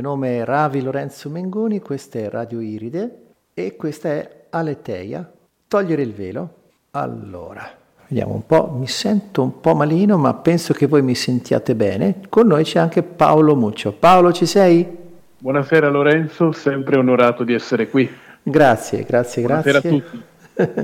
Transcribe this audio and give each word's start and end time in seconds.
mio 0.00 0.08
nome 0.08 0.38
è 0.38 0.44
Ravi 0.44 0.80
Lorenzo 0.80 1.28
Mengoni, 1.28 1.80
questa 1.80 2.18
è 2.20 2.30
Radio 2.30 2.60
Iride 2.60 3.18
e 3.52 3.76
questa 3.76 4.08
è 4.08 4.44
Aleteia. 4.48 5.30
Togliere 5.68 6.00
il 6.00 6.14
velo. 6.14 6.54
Allora, 6.92 7.70
vediamo 8.08 8.32
un 8.32 8.46
po', 8.46 8.74
mi 8.74 8.88
sento 8.88 9.42
un 9.42 9.60
po' 9.60 9.74
malino, 9.74 10.16
ma 10.16 10.32
penso 10.32 10.72
che 10.72 10.86
voi 10.86 11.02
mi 11.02 11.14
sentiate 11.14 11.74
bene. 11.74 12.22
Con 12.30 12.46
noi 12.46 12.64
c'è 12.64 12.78
anche 12.78 13.02
Paolo 13.02 13.54
Muccio. 13.54 13.92
Paolo, 13.92 14.32
ci 14.32 14.46
sei? 14.46 14.88
Buonasera 15.36 15.90
Lorenzo, 15.90 16.50
sempre 16.52 16.96
onorato 16.96 17.44
di 17.44 17.52
essere 17.52 17.90
qui. 17.90 18.10
Grazie, 18.42 19.04
grazie, 19.04 19.42
Buonasera 19.42 19.80
grazie. 19.80 19.98
a 19.98 20.00
tutti. 20.00 20.22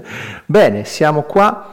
Bene, 0.44 0.84
siamo 0.84 1.22
qua. 1.22 1.72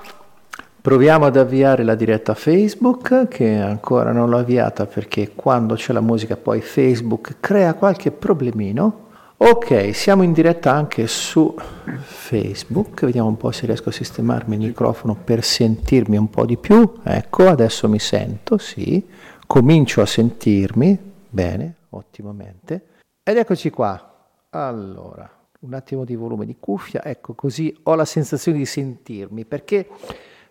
Proviamo 0.84 1.23
ad 1.23 1.38
avviare 1.38 1.86
la 1.86 1.96
diretta 1.96 2.34
Facebook, 2.34 3.30
che 3.30 3.55
ancora 3.55 4.12
non 4.12 4.28
l'ho 4.28 4.40
avviata 4.40 4.86
perché 4.86 5.32
quando 5.34 5.76
c'è 5.76 5.94
la 5.94 6.02
musica 6.02 6.36
poi 6.36 6.59
Facebook 6.59 7.38
crea 7.40 7.73
qualche 7.76 8.12
problemino. 8.12 9.12
Ok, 9.38 9.96
siamo 9.96 10.23
in 10.23 10.34
diretta 10.34 10.73
anche 10.73 11.08
su 11.08 11.56
Facebook, 12.02 13.06
vediamo 13.06 13.30
un 13.30 13.38
po' 13.38 13.54
se 13.54 13.66
riesco 13.66 13.88
a 13.88 13.92
sistemarmi 13.94 14.56
il 14.56 14.62
microfono 14.62 15.16
per 15.16 15.42
sentirmi 15.42 16.18
un 16.18 16.30
po' 16.30 16.46
di 16.46 16.58
più. 16.58 16.95
Ecco, 17.02 17.48
adesso 17.48 17.88
mi 17.88 18.00
sento, 18.00 18.58
sì, 18.58 19.08
comincio 19.48 20.02
a 20.02 20.06
sentirmi, 20.06 21.00
bene, 21.30 21.76
ottimamente. 21.92 22.88
Ed 23.23 23.38
eccoci 23.38 23.70
qua. 23.70 24.28
Allora, 24.50 25.31
un 25.59 25.73
attimo 25.76 26.04
di 26.04 26.18
volume 26.18 26.45
di 26.45 26.58
cuffia, 26.59 27.06
ecco 27.06 27.36
così 27.36 27.73
ho 27.84 27.95
la 27.95 28.04
sensazione 28.04 28.58
di 28.58 28.66
sentirmi, 28.66 29.45
perché 29.45 29.88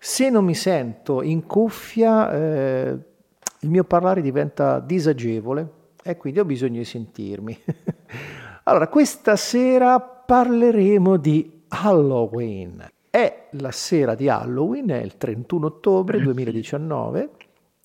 se 0.05 0.31
non 0.31 0.45
mi 0.45 0.57
sento 0.57 1.23
in 1.23 1.47
cuffia 1.47 2.33
eh, 2.33 2.99
il 3.61 3.71
mio 3.71 3.85
parlare 3.85 4.21
diventa 4.21 4.81
disagevole 4.81 5.69
e 6.03 6.17
quindi 6.17 6.41
ho 6.41 6.45
bisogno 6.45 6.79
di 6.79 6.85
sentirmi. 6.85 7.57
allora, 8.65 8.89
questa 8.89 9.37
sera 9.37 10.01
parleremo 10.01 11.17
di 11.19 11.63
Halloween. 11.69 12.85
È 13.09 13.47
la 13.51 13.71
sera 13.71 14.17
di 14.17 14.29
Halloween, 14.29 14.89
è 14.89 15.01
il 15.01 15.17
31 15.17 15.67
ottobre 15.67 16.21
2019 16.21 17.31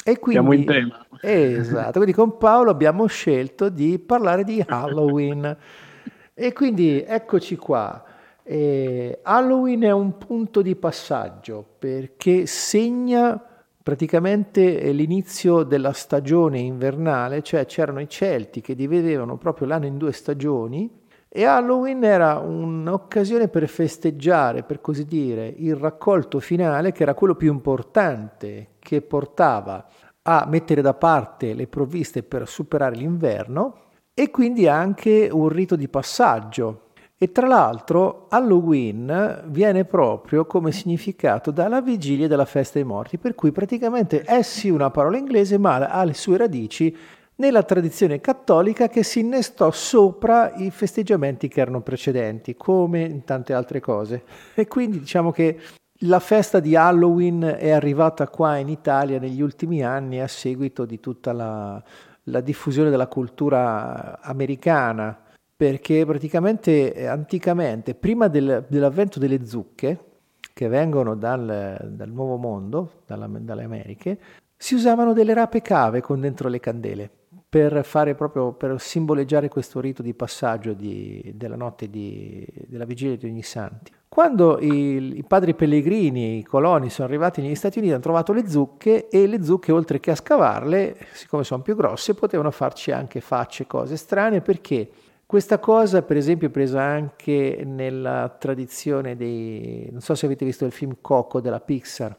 e 0.04 0.18
quindi, 0.18 0.42
Siamo 0.42 0.54
in 0.54 0.66
tema. 0.66 1.06
Esatto, 1.22 2.00
quindi 2.00 2.14
con 2.14 2.36
Paolo 2.40 2.72
abbiamo 2.72 3.06
scelto 3.06 3.70
di 3.70 4.00
parlare 4.00 4.44
di 4.44 4.64
Halloween. 4.66 5.56
E 6.40 6.54
quindi 6.54 7.04
eccoci 7.04 7.56
qua. 7.56 8.06
Eh, 8.50 9.20
Halloween 9.23 9.81
è 9.81 9.92
un 9.92 10.17
punto 10.17 10.62
di 10.62 10.78
passaggio 10.78 11.66
perché 11.78 12.45
segna 12.45 13.38
praticamente 13.84 14.90
l'inizio 14.94 15.64
della 15.64 15.92
stagione 15.92 16.59
invernale, 16.59 17.44
cioè 17.44 17.66
c'erano 17.66 18.00
i 18.00 18.08
Celti 18.08 18.62
che 18.62 18.73
dividevano 18.73 19.36
proprio 19.36 19.68
l'anno 19.68 19.86
in 19.86 19.98
due 19.98 20.14
stagioni 20.14 20.90
e 21.28 21.44
Halloween 21.44 22.06
era 22.06 22.40
un'occasione 22.40 23.50
per 23.50 23.68
festeggiare, 23.68 24.64
per 24.64 24.80
così 24.80 25.03
dire, 25.03 25.53
il 25.58 25.75
raccolto 25.75 26.40
finale 26.40 26.94
che 26.94 27.03
era 27.03 27.14
quello 27.14 27.36
più 27.36 27.52
importante 27.52 28.75
che 28.80 29.02
portava 29.02 29.86
a 30.22 30.45
mettere 30.48 30.81
da 30.81 30.94
parte 30.94 31.53
le 31.53 31.68
provviste 31.68 32.23
per 32.23 32.48
superare 32.48 32.95
l'inverno 32.95 33.88
e 34.14 34.31
quindi 34.31 34.70
anche 34.70 35.28
un 35.30 35.50
rito 35.50 35.75
di 35.75 35.90
passaggio. 35.90 36.87
E 37.20 37.32
tra 37.32 37.48
l'altro 37.48 38.28
Halloween 38.30 39.46
viene 39.48 39.86
proprio 39.86 40.46
come 40.46 40.72
significato 40.72 41.50
dalla 41.50 41.82
vigilia 41.82 42.28
della 42.28 42.46
festa 42.46 42.78
dei 42.78 42.88
morti, 42.88 43.18
per 43.18 43.34
cui 43.34 43.52
praticamente 43.52 44.22
è 44.22 44.44
sì 44.44 44.69
una 44.69 44.91
parola 44.91 45.18
inglese 45.18 45.58
ma 45.58 45.78
ha 45.78 46.03
le 46.03 46.14
sue 46.14 46.38
radici 46.38 46.96
nella 47.38 47.64
tradizione 47.64 48.22
cattolica 48.22 48.88
che 48.88 49.02
si 49.02 49.19
innestò 49.19 49.72
sopra 49.72 50.53
i 50.58 50.69
festeggiamenti 50.69 51.47
che 51.47 51.59
erano 51.59 51.81
precedenti, 51.81 52.56
come 52.56 53.02
in 53.02 53.24
tante 53.24 53.53
altre 53.53 53.80
cose. 53.80 54.24
E 54.53 54.68
quindi 54.68 55.00
diciamo 55.00 55.31
che 55.31 55.59
la 56.02 56.20
festa 56.20 56.59
di 56.59 56.75
Halloween 56.75 57.56
è 57.58 57.72
arrivata 57.72 58.28
qua 58.28 58.58
in 58.58 58.70
Italia 58.70 59.18
negli 59.18 59.41
ultimi 59.41 59.84
anni 59.84 60.22
a 60.22 60.28
seguito 60.28 60.86
di 60.86 61.00
tutta 61.00 61.34
la, 61.34 61.81
la 62.25 62.41
diffusione 62.41 62.91
della 62.91 63.08
cultura 63.08 64.20
americana, 64.22 65.22
perché 65.57 66.06
praticamente 66.06 66.94
eh, 66.94 67.07
anticamente, 67.07 67.95
prima 67.95 68.28
del, 68.28 68.66
dell'avvento 68.69 69.18
delle 69.18 69.44
zucche, 69.45 70.06
che 70.53 70.68
vengono 70.68 71.16
dal, 71.16 71.88
dal 71.91 72.09
Nuovo 72.09 72.38
Mondo, 72.38 73.01
dalla, 73.07 73.28
dalle 73.28 73.63
Americhe, 73.63 74.19
si 74.56 74.75
usavano 74.75 75.13
delle 75.13 75.34
rape 75.34 75.62
cave 75.62 76.01
con 76.01 76.19
dentro 76.19 76.47
le 76.47 76.59
candele 76.59 77.09
per 77.50 77.84
fare 77.85 78.13
proprio 78.13 78.53
per 78.53 78.79
simboleggiare 78.79 79.47
questo 79.50 79.79
rito 79.79 80.01
di 80.01 80.13
passaggio 80.13 80.73
di, 80.73 81.31
della 81.35 81.56
notte 81.56 81.90
di, 81.90 82.46
della 82.67 82.85
vigilia 82.85 83.16
di 83.16 83.25
ogni 83.25 83.44
santi. 83.44 83.91
Quando 84.07 84.59
i, 84.59 85.17
i, 85.17 85.23
padri 85.23 85.53
pellegrini, 85.53 86.40
i 86.40 86.44
coloni 86.44 86.90
sono 86.90 87.07
arrivati 87.07 87.41
negli 87.41 87.56
Stati 87.56 87.78
Uniti 87.78 87.94
hanno 87.94 88.03
trovato 88.03 88.34
le 88.34 88.47
zucche 88.47 89.07
e 89.09 89.28
le 89.28 89.44
zucche 89.44 89.72
oltre 89.72 90.00
che 90.00 90.12
a 90.12 90.16
scavarle, 90.16 90.97
siccome 91.13 91.44
sono 91.44 91.62
più 91.62 91.75
grosse, 91.75 92.16
potevano 92.16 92.51
farci 92.51 92.91
anche 92.91 93.22
facce, 93.22 93.67
cose 93.67 93.96
strane 93.96 94.41
perché 94.41 94.90
questa 95.28 95.60
cosa 95.60 96.04
per 96.04 96.16
esempio 96.16 96.48
è 96.48 96.52
presa 96.52 96.82
anche 96.82 97.62
nella 97.66 98.34
tradizione 98.40 99.18
dei... 99.18 99.90
non 99.92 100.00
so 100.00 100.16
se 100.16 100.26
avete 100.26 100.46
visto 100.46 100.64
il 100.64 100.72
film 100.72 100.96
Coco 101.02 101.42
della 101.42 101.60
Pixar, 101.60 102.16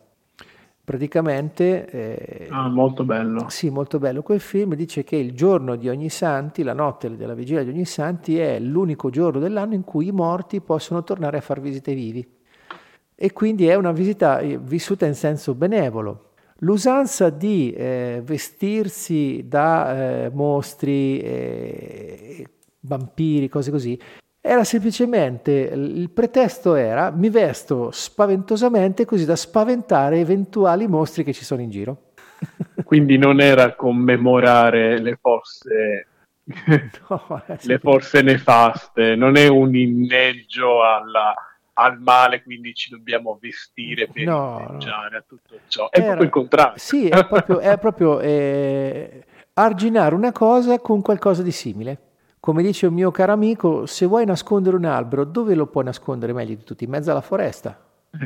praticamente... 0.84 1.86
Eh, 1.86 2.48
ah, 2.50 2.68
molto 2.68 3.04
bello. 3.04 3.48
Sì, 3.48 3.70
molto 3.70 3.98
bello. 3.98 4.20
Quel 4.20 4.40
film 4.40 4.74
dice 4.74 5.04
che 5.04 5.16
il 5.16 5.32
giorno 5.32 5.76
di 5.76 5.88
ogni 5.88 6.10
santi, 6.10 6.62
la 6.62 6.74
notte 6.74 7.16
della 7.16 7.32
vigilia 7.32 7.64
di 7.64 7.70
ogni 7.70 7.86
santi, 7.86 8.38
è 8.38 8.60
l'unico 8.60 9.08
giorno 9.08 9.40
dell'anno 9.40 9.72
in 9.72 9.84
cui 9.84 10.08
i 10.08 10.12
morti 10.12 10.60
possono 10.60 11.02
tornare 11.02 11.38
a 11.38 11.40
far 11.40 11.60
visite 11.60 11.94
vivi. 11.94 12.26
E 13.14 13.32
quindi 13.32 13.66
è 13.68 13.74
una 13.74 13.92
visita 13.92 14.38
eh, 14.40 14.58
vissuta 14.58 15.06
in 15.06 15.14
senso 15.14 15.54
benevolo. 15.54 16.32
L'usanza 16.58 17.30
di 17.30 17.72
eh, 17.72 18.20
vestirsi 18.22 19.46
da 19.48 20.24
eh, 20.24 20.30
mostri, 20.30 21.20
eh, 21.20 22.46
vampiri, 22.80 23.48
cose 23.48 23.70
così, 23.70 23.98
era 24.40 24.64
semplicemente, 24.64 25.50
il 25.52 26.10
pretesto 26.10 26.74
era 26.74 27.10
mi 27.10 27.28
vesto 27.28 27.90
spaventosamente 27.90 29.04
così 29.04 29.24
da 29.24 29.36
spaventare 29.36 30.20
eventuali 30.20 30.86
mostri 30.86 31.24
che 31.24 31.32
ci 31.32 31.44
sono 31.44 31.60
in 31.60 31.70
giro. 31.70 32.12
Quindi 32.84 33.18
non 33.18 33.40
era 33.40 33.74
commemorare 33.74 35.00
le 35.00 35.18
forze, 35.20 36.06
no, 37.08 37.42
le 37.60 37.78
forze 37.78 38.22
nefaste, 38.22 39.16
non 39.16 39.36
è 39.36 39.48
un 39.48 39.74
inneggio 39.74 40.82
alla, 40.82 41.34
al 41.74 42.00
male, 42.00 42.42
quindi 42.42 42.72
ci 42.74 42.90
dobbiamo 42.90 43.38
vestire 43.40 44.08
per 44.08 44.24
no, 44.24 44.66
inneggiare 44.68 45.10
no. 45.10 45.16
a 45.18 45.24
tutto 45.26 45.58
ciò. 45.68 45.90
È 45.90 45.98
era, 45.98 46.06
proprio 46.06 46.24
il 46.24 46.32
contrario. 46.32 46.78
Sì, 46.78 47.08
è 47.08 47.26
proprio, 47.26 47.58
è 47.58 47.78
proprio 47.78 48.20
eh, 48.20 49.24
arginare 49.54 50.14
una 50.14 50.32
cosa 50.32 50.78
con 50.78 51.02
qualcosa 51.02 51.42
di 51.42 51.52
simile. 51.52 52.07
Come 52.40 52.62
dice 52.62 52.86
un 52.86 52.94
mio 52.94 53.10
caro 53.10 53.32
amico, 53.32 53.86
se 53.86 54.06
vuoi 54.06 54.24
nascondere 54.24 54.76
un 54.76 54.84
albero, 54.84 55.24
dove 55.24 55.54
lo 55.54 55.66
puoi 55.66 55.84
nascondere 55.84 56.32
meglio 56.32 56.54
di 56.54 56.62
tutti? 56.62 56.84
In 56.84 56.90
mezzo 56.90 57.10
alla 57.10 57.20
foresta. 57.20 57.78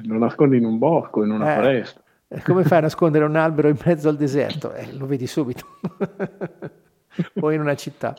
Lo 0.04 0.18
nascondi 0.18 0.58
in 0.58 0.64
un 0.64 0.78
bosco, 0.78 1.24
in 1.24 1.30
una 1.30 1.52
eh, 1.52 1.54
foresta. 1.54 2.02
Come 2.44 2.64
fai 2.64 2.78
a 2.78 2.82
nascondere 2.82 3.24
un 3.24 3.36
albero 3.36 3.68
in 3.68 3.76
mezzo 3.84 4.08
al 4.08 4.16
deserto? 4.16 4.72
Eh, 4.74 4.92
lo 4.96 5.06
vedi 5.06 5.26
subito. 5.26 5.66
o 7.40 7.50
in 7.50 7.60
una 7.60 7.74
città. 7.74 8.14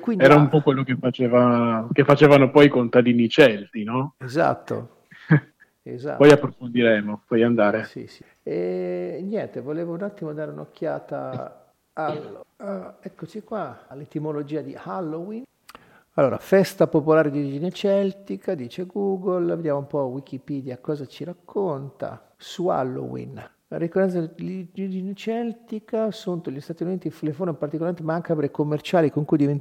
Quindi, 0.00 0.24
Era 0.24 0.36
un 0.36 0.48
po' 0.48 0.62
quello 0.62 0.84
che, 0.84 0.96
faceva, 0.98 1.86
che 1.92 2.04
facevano 2.04 2.50
poi 2.50 2.66
i 2.66 2.70
contadini 2.70 3.28
celti, 3.28 3.84
no? 3.84 4.14
Esatto. 4.18 5.02
esatto. 5.82 6.16
Poi 6.16 6.30
approfondiremo, 6.30 7.22
puoi 7.26 7.42
andare. 7.42 7.84
Sì, 7.84 8.06
sì. 8.06 8.24
E 8.42 9.20
niente, 9.22 9.60
volevo 9.60 9.92
un 9.92 10.02
attimo 10.02 10.32
dare 10.32 10.50
un'occhiata 10.50 11.61
allora, 11.94 12.44
uh, 12.56 12.94
eccoci 13.00 13.42
qua, 13.42 13.86
all'etimologia 13.88 14.60
di 14.60 14.76
Halloween. 14.78 15.44
Allora, 16.14 16.38
festa 16.38 16.86
popolare 16.86 17.30
di 17.30 17.38
origine 17.38 17.70
celtica, 17.70 18.54
dice 18.54 18.84
Google, 18.84 19.54
vediamo 19.56 19.78
un 19.78 19.86
po' 19.86 20.00
Wikipedia 20.04 20.78
cosa 20.78 21.06
ci 21.06 21.24
racconta 21.24 22.32
su 22.36 22.68
Halloween. 22.68 23.50
La 23.72 23.78
ricorrenza 23.78 24.20
di 24.20 24.68
origine 24.76 25.14
celtica 25.14 26.10
sono 26.10 26.42
gli 26.44 26.60
Stati 26.60 26.82
Uniti 26.82 27.10
le 27.20 27.32
forme 27.32 27.54
particolarmente 27.54 28.04
macabre 28.04 28.46
e 28.46 28.50
commerciali 28.50 29.10
con 29.10 29.24
cui 29.24 29.42
è 29.42 29.58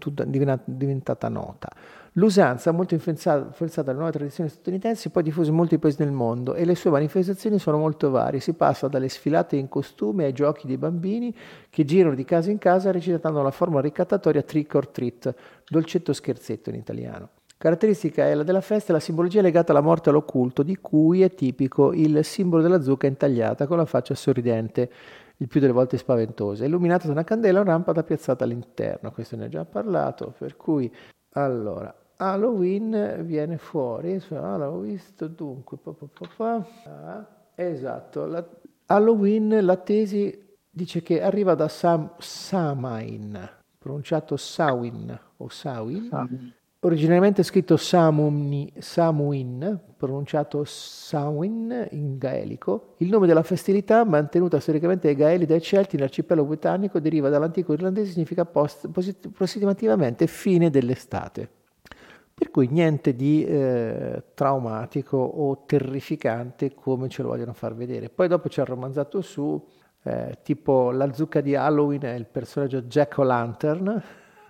diventata 0.65 1.29
nota. 1.29 1.69
L'usanza, 2.15 2.71
molto 2.71 2.93
influenzata, 2.93 3.45
influenzata 3.45 3.83
dalle 3.83 3.99
nuove 3.99 4.11
tradizioni 4.11 4.49
statunitensi, 4.49 5.07
è 5.07 5.11
poi 5.11 5.23
diffusa 5.23 5.51
in 5.51 5.55
molti 5.55 5.79
paesi 5.79 5.95
del 5.95 6.11
mondo 6.11 6.55
e 6.55 6.65
le 6.65 6.75
sue 6.75 6.89
manifestazioni 6.89 7.57
sono 7.57 7.77
molto 7.77 8.09
varie. 8.09 8.41
Si 8.41 8.51
passa 8.51 8.89
dalle 8.89 9.07
sfilate 9.07 9.55
in 9.55 9.69
costume 9.69 10.25
ai 10.25 10.33
giochi 10.33 10.67
dei 10.67 10.77
bambini 10.77 11.33
che 11.69 11.85
girano 11.85 12.13
di 12.13 12.25
casa 12.25 12.51
in 12.51 12.57
casa 12.57 12.91
recitando 12.91 13.41
la 13.41 13.51
formula 13.51 13.79
ricattatoria 13.79 14.41
trick 14.41 14.73
or 14.75 14.89
treat, 14.89 15.33
dolcetto 15.69 16.11
scherzetto 16.11 16.69
in 16.69 16.75
italiano. 16.75 17.29
Caratteristica 17.61 18.25
è 18.25 18.33
la 18.33 18.41
della 18.41 18.59
festa 18.59 18.91
la 18.91 18.99
simbologia 18.99 19.39
legata 19.39 19.71
alla 19.71 19.81
morte 19.81 20.09
all'occulto, 20.09 20.63
di 20.63 20.77
cui 20.77 21.21
è 21.21 21.31
tipico 21.35 21.93
il 21.93 22.25
simbolo 22.25 22.63
della 22.63 22.81
zucca 22.81 23.05
intagliata 23.05 23.67
con 23.67 23.77
la 23.77 23.85
faccia 23.85 24.15
sorridente. 24.15 24.91
il 25.37 25.47
più 25.47 25.59
delle 25.59 25.71
volte 25.71 25.97
spaventosa, 25.97 26.65
illuminata 26.65 27.05
da 27.05 27.11
una 27.11 27.23
candela 27.23 27.59
o 27.59 27.63
lampada 27.63 28.01
piazzata 28.01 28.45
all'interno, 28.45 29.11
questo 29.11 29.35
ne 29.35 29.45
ho 29.45 29.47
già 29.47 29.63
parlato, 29.63 30.33
per 30.35 30.57
cui 30.57 30.91
allora 31.33 31.95
Halloween 32.15 33.21
viene 33.25 33.59
fuori, 33.59 34.19
ah, 34.29 34.57
l'avevo 34.57 34.79
visto 34.79 35.27
dunque, 35.27 35.77
pa, 35.77 35.91
pa, 35.91 36.07
pa, 36.35 36.67
ah, 36.85 37.27
esatto, 37.53 38.25
la, 38.25 38.43
Halloween 38.87 39.63
la 39.63 39.77
tesi 39.77 40.57
dice 40.67 41.03
che 41.03 41.21
arriva 41.21 41.53
da 41.53 41.67
Sam, 41.67 42.13
Samain, 42.17 43.39
pronunciato 43.77 44.35
Sawin 44.35 45.19
o 45.37 45.47
Sawin, 45.49 46.07
Sam. 46.07 46.53
Originariamente 46.83 47.43
scritto 47.43 47.77
Samumni, 47.77 48.71
Samuin, 48.79 49.79
pronunciato 49.97 50.63
Samhain 50.63 51.87
in 51.91 52.17
gaelico. 52.17 52.95
Il 52.97 53.09
nome 53.09 53.27
della 53.27 53.43
festività, 53.43 54.03
mantenuta 54.03 54.59
storicamente 54.59 55.07
dai 55.07 55.15
gaeli 55.15 55.43
e 55.43 55.47
dai 55.47 55.61
celti 55.61 55.95
nell'arcipelago 55.95 56.47
britannico, 56.47 56.99
deriva 56.99 57.29
dall'antico 57.29 57.73
irlandese 57.73 58.09
e 58.09 58.13
significa 58.13 58.45
post, 58.45 58.89
approssimativamente 59.25 60.25
fine 60.27 60.69
dell'estate. 60.69 61.49
Per 62.33 62.49
cui 62.49 62.67
niente 62.67 63.15
di 63.15 63.45
eh, 63.45 64.23
traumatico 64.33 65.17
o 65.17 65.63
terrificante 65.67 66.73
come 66.73 67.07
ce 67.07 67.21
lo 67.21 67.27
vogliono 67.29 67.53
far 67.53 67.75
vedere. 67.75 68.09
Poi 68.09 68.27
dopo 68.27 68.49
ci 68.49 68.59
ha 68.59 68.63
romanzato 68.63 69.21
su 69.21 69.63
eh, 70.01 70.39
tipo 70.41 70.89
la 70.89 71.13
zucca 71.13 71.41
di 71.41 71.53
Halloween 71.53 72.01
è 72.01 72.13
il 72.15 72.25
personaggio 72.25 72.81
Jack 72.81 73.19
O'Lantern 73.19 74.01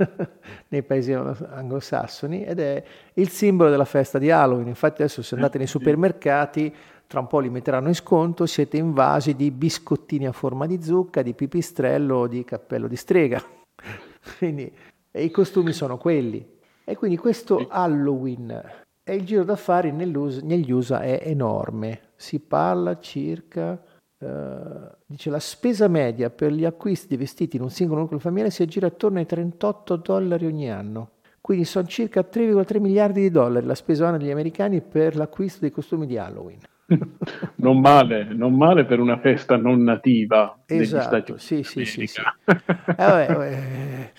nei 0.69 0.83
paesi 0.83 1.13
anglosassoni 1.13 2.43
ed 2.43 2.59
è 2.59 2.83
il 3.13 3.29
simbolo 3.29 3.69
della 3.69 3.85
festa 3.85 4.17
di 4.17 4.31
Halloween. 4.31 4.67
Infatti 4.67 5.01
adesso 5.01 5.21
se 5.21 5.35
andate 5.35 5.57
nei 5.57 5.67
supermercati 5.67 6.73
tra 7.07 7.19
un 7.19 7.27
po' 7.27 7.39
li 7.39 7.49
metteranno 7.49 7.89
in 7.89 7.95
sconto, 7.95 8.45
siete 8.45 8.77
invasi 8.77 9.35
di 9.35 9.51
biscottini 9.51 10.27
a 10.27 10.31
forma 10.31 10.65
di 10.65 10.81
zucca, 10.81 11.21
di 11.21 11.33
pipistrello 11.33 12.15
o 12.15 12.27
di 12.27 12.45
cappello 12.45 12.87
di 12.87 12.95
strega. 12.95 13.43
quindi 14.37 14.71
i 15.11 15.29
costumi 15.29 15.73
sono 15.73 15.97
quelli. 15.97 16.59
E 16.85 16.95
quindi 16.95 17.17
questo 17.17 17.67
Halloween 17.69 18.49
e 19.03 19.15
il 19.15 19.25
giro 19.25 19.43
d'affari 19.43 19.91
negli 19.91 20.71
USA 20.71 21.01
è 21.01 21.21
enorme. 21.23 22.11
Si 22.15 22.39
parla 22.39 22.99
circa 22.99 23.81
Uh, 24.21 24.87
dice 25.07 25.31
la 25.31 25.39
spesa 25.39 25.87
media 25.87 26.29
per 26.29 26.51
gli 26.51 26.63
acquisti 26.63 27.07
di 27.07 27.17
vestiti 27.17 27.55
in 27.55 27.63
un 27.63 27.71
singolo 27.71 28.01
nucleo 28.01 28.19
familiare 28.19 28.51
si 28.51 28.61
aggira 28.61 28.85
attorno 28.85 29.17
ai 29.17 29.25
38 29.25 29.95
dollari 29.95 30.45
ogni 30.45 30.71
anno. 30.71 31.13
Quindi 31.41 31.65
sono 31.65 31.87
circa 31.87 32.21
3,3 32.21 32.79
miliardi 32.79 33.21
di 33.21 33.31
dollari 33.31 33.65
la 33.65 33.73
spesa 33.73 34.03
annuale 34.03 34.23
degli 34.23 34.31
americani 34.31 34.81
per 34.81 35.15
l'acquisto 35.15 35.61
dei 35.61 35.71
costumi 35.71 36.05
di 36.05 36.19
Halloween. 36.19 36.59
non 37.55 37.79
male, 37.79 38.25
non 38.25 38.55
male 38.55 38.85
per 38.85 38.99
una 38.99 39.17
festa 39.17 39.57
non 39.57 39.81
nativa 39.81 40.59
esatto, 40.67 41.37
sì, 41.37 41.63
sì, 41.63 41.83
sì, 41.85 42.05
sì. 42.05 42.21
eh, 42.45 42.95
vabbè, 42.95 43.27
eh, 43.49 44.11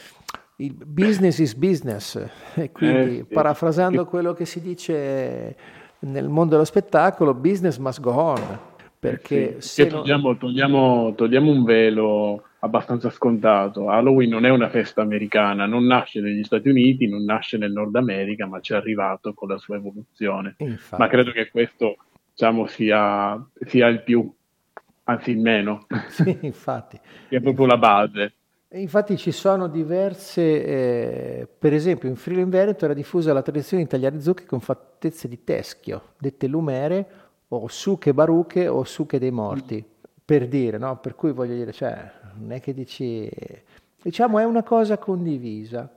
il 0.56 0.74
business 0.84 1.38
is 1.38 1.54
business, 1.54 2.20
e 2.54 2.72
quindi 2.72 3.18
eh, 3.18 3.24
parafrasando 3.24 4.04
quello 4.06 4.32
che 4.32 4.46
si 4.46 4.60
dice 4.60 5.56
nel 6.00 6.28
mondo 6.28 6.52
dello 6.52 6.64
spettacolo, 6.64 7.34
business 7.34 7.76
must 7.78 8.00
go 8.00 8.10
on 8.10 8.70
perché 9.02 9.60
sì, 9.60 9.68
se 9.68 9.86
togliamo, 9.88 10.28
non... 10.28 10.38
togliamo, 10.38 11.14
togliamo, 11.16 11.50
un 11.50 11.64
velo 11.64 12.44
abbastanza 12.60 13.10
scontato. 13.10 13.88
Halloween 13.88 14.30
non 14.30 14.46
è 14.46 14.48
una 14.48 14.68
festa 14.68 15.02
americana, 15.02 15.66
non 15.66 15.86
nasce 15.86 16.20
negli 16.20 16.44
Stati 16.44 16.68
Uniti, 16.68 17.08
non 17.08 17.24
nasce 17.24 17.58
nel 17.58 17.72
Nord 17.72 17.96
America, 17.96 18.46
ma 18.46 18.60
ci 18.60 18.74
è 18.74 18.76
arrivato 18.76 19.34
con 19.34 19.48
la 19.48 19.58
sua 19.58 19.74
evoluzione. 19.74 20.54
Infatti. 20.58 21.02
Ma 21.02 21.08
credo 21.08 21.32
che 21.32 21.50
questo 21.50 21.96
diciamo, 22.30 22.68
sia, 22.68 23.44
sia 23.66 23.88
il 23.88 24.04
più, 24.04 24.32
anzi 25.02 25.32
il 25.32 25.38
meno. 25.40 25.84
Sì, 26.08 26.38
infatti. 26.42 27.00
è 27.28 27.40
proprio 27.40 27.66
la 27.66 27.78
base. 27.78 28.34
Infatti 28.74 29.16
ci 29.16 29.32
sono 29.32 29.66
diverse, 29.66 30.64
eh, 30.64 31.48
per 31.58 31.74
esempio 31.74 32.08
in 32.08 32.14
Friuli 32.14 32.42
in 32.42 32.50
Veneto 32.50 32.84
era 32.84 32.94
diffusa 32.94 33.32
la 33.32 33.42
tradizione 33.42 33.82
di 33.82 33.88
tagliare 33.88 34.20
zucche 34.20 34.46
con 34.46 34.60
fattezze 34.60 35.26
di 35.26 35.42
teschio, 35.42 36.12
dette 36.18 36.46
lumere 36.46 37.21
o 37.56 37.68
suche 37.68 38.14
baruche 38.14 38.68
o 38.68 38.84
suche 38.84 39.18
dei 39.18 39.30
morti, 39.30 39.84
per 40.24 40.48
dire, 40.48 40.78
no? 40.78 40.96
Per 40.98 41.14
cui 41.14 41.32
voglio 41.32 41.54
dire, 41.54 41.72
cioè, 41.72 42.10
non 42.34 42.52
è 42.52 42.60
che 42.60 42.72
dici... 42.72 43.30
Diciamo 44.02 44.38
è 44.38 44.44
una 44.44 44.62
cosa 44.62 44.96
condivisa. 44.98 45.88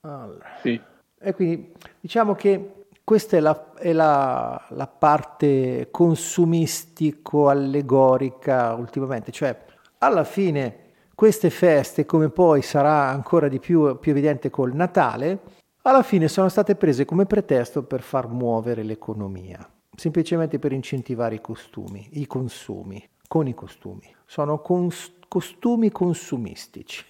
Allora. 0.00 0.46
Sì. 0.62 0.80
E 1.20 1.34
quindi 1.34 1.72
diciamo 2.00 2.34
che 2.34 2.86
questa 3.04 3.36
è 3.36 3.40
la, 3.40 3.74
è 3.74 3.92
la, 3.92 4.66
la 4.70 4.86
parte 4.86 5.88
consumistico-allegorica 5.90 8.72
ultimamente, 8.74 9.30
cioè 9.30 9.54
alla 9.98 10.24
fine 10.24 10.78
queste 11.14 11.50
feste, 11.50 12.06
come 12.06 12.30
poi 12.30 12.62
sarà 12.62 13.08
ancora 13.08 13.48
di 13.48 13.60
più, 13.60 13.98
più 13.98 14.12
evidente 14.12 14.48
col 14.48 14.74
Natale, 14.74 15.40
alla 15.82 16.02
fine 16.02 16.28
sono 16.28 16.48
state 16.48 16.74
prese 16.74 17.04
come 17.04 17.26
pretesto 17.26 17.82
per 17.82 18.00
far 18.00 18.28
muovere 18.28 18.82
l'economia 18.82 19.68
semplicemente 20.00 20.58
per 20.58 20.72
incentivare 20.72 21.34
i 21.34 21.40
costumi, 21.42 22.08
i 22.12 22.26
consumi, 22.26 23.06
con 23.28 23.46
i 23.46 23.52
costumi. 23.52 24.10
Sono 24.24 24.60
cons- 24.60 25.12
costumi 25.28 25.90
consumistici. 25.90 27.04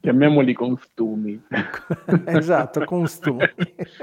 Chiamiamoli 0.00 0.54
costumi. 0.54 1.38
esatto, 2.24 2.84
costumi. 2.86 3.44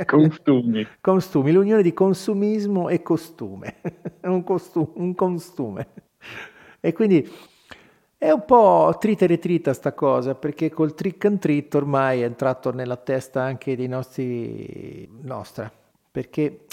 costumi. 0.05 0.87
Costumi, 1.01 1.51
l'unione 1.51 1.81
di 1.81 1.91
consumismo 1.91 2.87
e 2.89 3.01
costume. 3.01 3.77
un, 4.21 4.43
costume, 4.43 4.89
un 4.93 5.15
costume. 5.15 5.87
E 6.81 6.93
quindi 6.93 7.27
è 8.15 8.29
un 8.29 8.45
po' 8.45 8.95
trita 8.99 9.23
e 9.23 9.27
ritrita 9.27 9.73
sta 9.73 9.93
cosa, 9.93 10.35
perché 10.35 10.69
col 10.69 10.93
trick 10.93 11.25
and 11.25 11.39
treat 11.39 11.73
ormai 11.73 12.21
è 12.21 12.25
entrato 12.25 12.71
nella 12.71 12.97
testa 12.97 13.41
anche 13.41 13.75
dei 13.75 13.87
nostri... 13.87 15.09
nostra. 15.23 15.71
Perché 16.11 16.65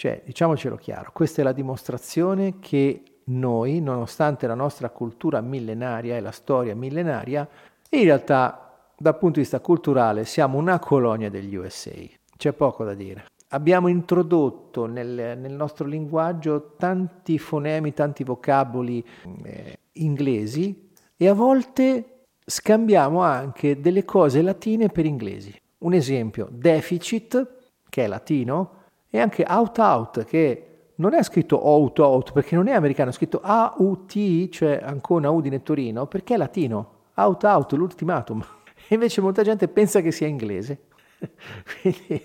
cioè, 0.00 0.22
diciamocelo 0.24 0.76
chiaro, 0.76 1.10
questa 1.12 1.42
è 1.42 1.44
la 1.44 1.52
dimostrazione 1.52 2.58
che 2.58 3.02
noi, 3.24 3.82
nonostante 3.82 4.46
la 4.46 4.54
nostra 4.54 4.88
cultura 4.88 5.42
millenaria 5.42 6.16
e 6.16 6.20
la 6.20 6.30
storia 6.30 6.74
millenaria, 6.74 7.46
in 7.90 8.04
realtà 8.04 8.88
dal 8.96 9.18
punto 9.18 9.34
di 9.34 9.40
vista 9.40 9.60
culturale 9.60 10.24
siamo 10.24 10.56
una 10.56 10.78
colonia 10.78 11.28
degli 11.28 11.54
USA. 11.54 11.90
C'è 12.34 12.54
poco 12.54 12.82
da 12.82 12.94
dire. 12.94 13.26
Abbiamo 13.48 13.88
introdotto 13.88 14.86
nel, 14.86 15.36
nel 15.36 15.52
nostro 15.52 15.86
linguaggio 15.86 16.76
tanti 16.78 17.38
fonemi, 17.38 17.92
tanti 17.92 18.24
vocaboli 18.24 19.04
eh, 19.42 19.80
inglesi 19.92 20.92
e 21.14 21.28
a 21.28 21.34
volte 21.34 22.28
scambiamo 22.46 23.20
anche 23.20 23.82
delle 23.82 24.06
cose 24.06 24.40
latine 24.40 24.88
per 24.88 25.04
inglesi. 25.04 25.54
Un 25.80 25.92
esempio, 25.92 26.48
deficit, 26.50 27.56
che 27.86 28.04
è 28.04 28.06
latino, 28.06 28.78
e 29.10 29.18
anche 29.18 29.44
Out 29.46 29.78
Out 29.78 30.24
che 30.24 30.70
non 31.00 31.14
è 31.14 31.22
scritto 31.22 31.66
Out 31.66 31.98
Out 31.98 32.32
perché 32.32 32.54
non 32.54 32.68
è 32.68 32.72
americano, 32.72 33.10
è 33.10 33.12
scritto 33.12 33.40
AUT, 33.42 34.48
cioè 34.50 34.80
Ancona 34.82 35.30
Udine 35.30 35.62
Torino, 35.62 36.06
perché 36.06 36.34
è 36.34 36.36
latino. 36.36 36.98
Out 37.14 37.44
Out, 37.44 37.72
l'ultimatum. 37.72 38.44
E 38.88 38.94
invece 38.94 39.20
molta 39.20 39.42
gente 39.42 39.68
pensa 39.68 40.00
che 40.00 40.10
sia 40.10 40.26
inglese. 40.26 40.86
Quindi, 41.80 42.22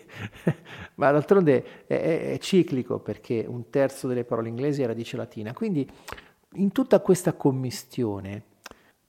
ma 0.96 1.12
d'altronde 1.12 1.86
è, 1.86 1.94
è, 1.94 2.32
è, 2.32 2.38
ciclico 2.40 2.98
perché 3.00 3.46
un 3.48 3.70
terzo 3.70 4.08
delle 4.08 4.24
parole 4.24 4.50
inglesi 4.50 4.82
è 4.82 4.88
radice 4.88 5.16
latina. 5.16 5.54
Quindi 5.54 5.88
in 6.54 6.72
tutta 6.72 7.02
questa 7.02 7.34
commistione 7.34 8.44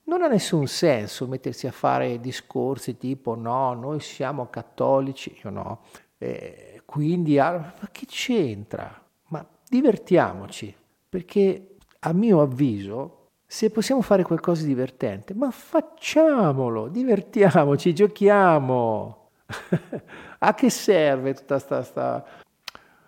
non 0.03 0.21
ha 0.21 0.27
nessun 0.27 0.67
senso 0.67 1.25
mettersi 1.25 1.67
a 1.67 1.71
fare 1.71 2.19
discorsi 2.19 2.97
tipo 2.97 3.35
no, 3.35 3.73
noi 3.73 4.01
siamo 4.01 4.49
cattolici, 4.49 5.35
io 5.43 5.49
no. 5.49 5.81
Eh, 6.19 6.66
quindi, 6.89 7.35
ma 7.35 7.73
che 7.91 8.05
c'entra? 8.05 9.03
Ma 9.27 9.45
divertiamoci, 9.67 10.73
perché 11.09 11.75
a 11.99 12.13
mio 12.13 12.39
avviso, 12.39 13.25
se 13.45 13.71
possiamo 13.71 14.01
fare 14.01 14.23
qualcosa 14.23 14.61
di 14.61 14.69
divertente, 14.69 15.33
ma 15.33 15.51
facciamolo, 15.51 16.87
divertiamoci, 16.87 17.93
giochiamo. 17.93 19.31
a 20.39 20.53
che 20.53 20.69
serve 20.69 21.33
tutta 21.33 21.59
sta, 21.59 21.83
sta, 21.83 22.25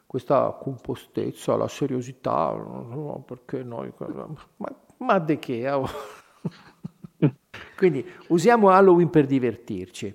questa 0.05 0.57
compostezza, 0.61 1.55
la 1.55 1.69
seriosità? 1.69 2.51
No, 2.51 3.23
perché 3.25 3.63
noi... 3.63 3.93
Ma, 4.57 4.75
ma 4.97 5.19
di 5.19 5.39
che? 5.39 5.71
Quindi 7.77 8.05
usiamo 8.27 8.71
Halloween 8.71 9.09
per 9.09 9.25
divertirci. 9.25 10.13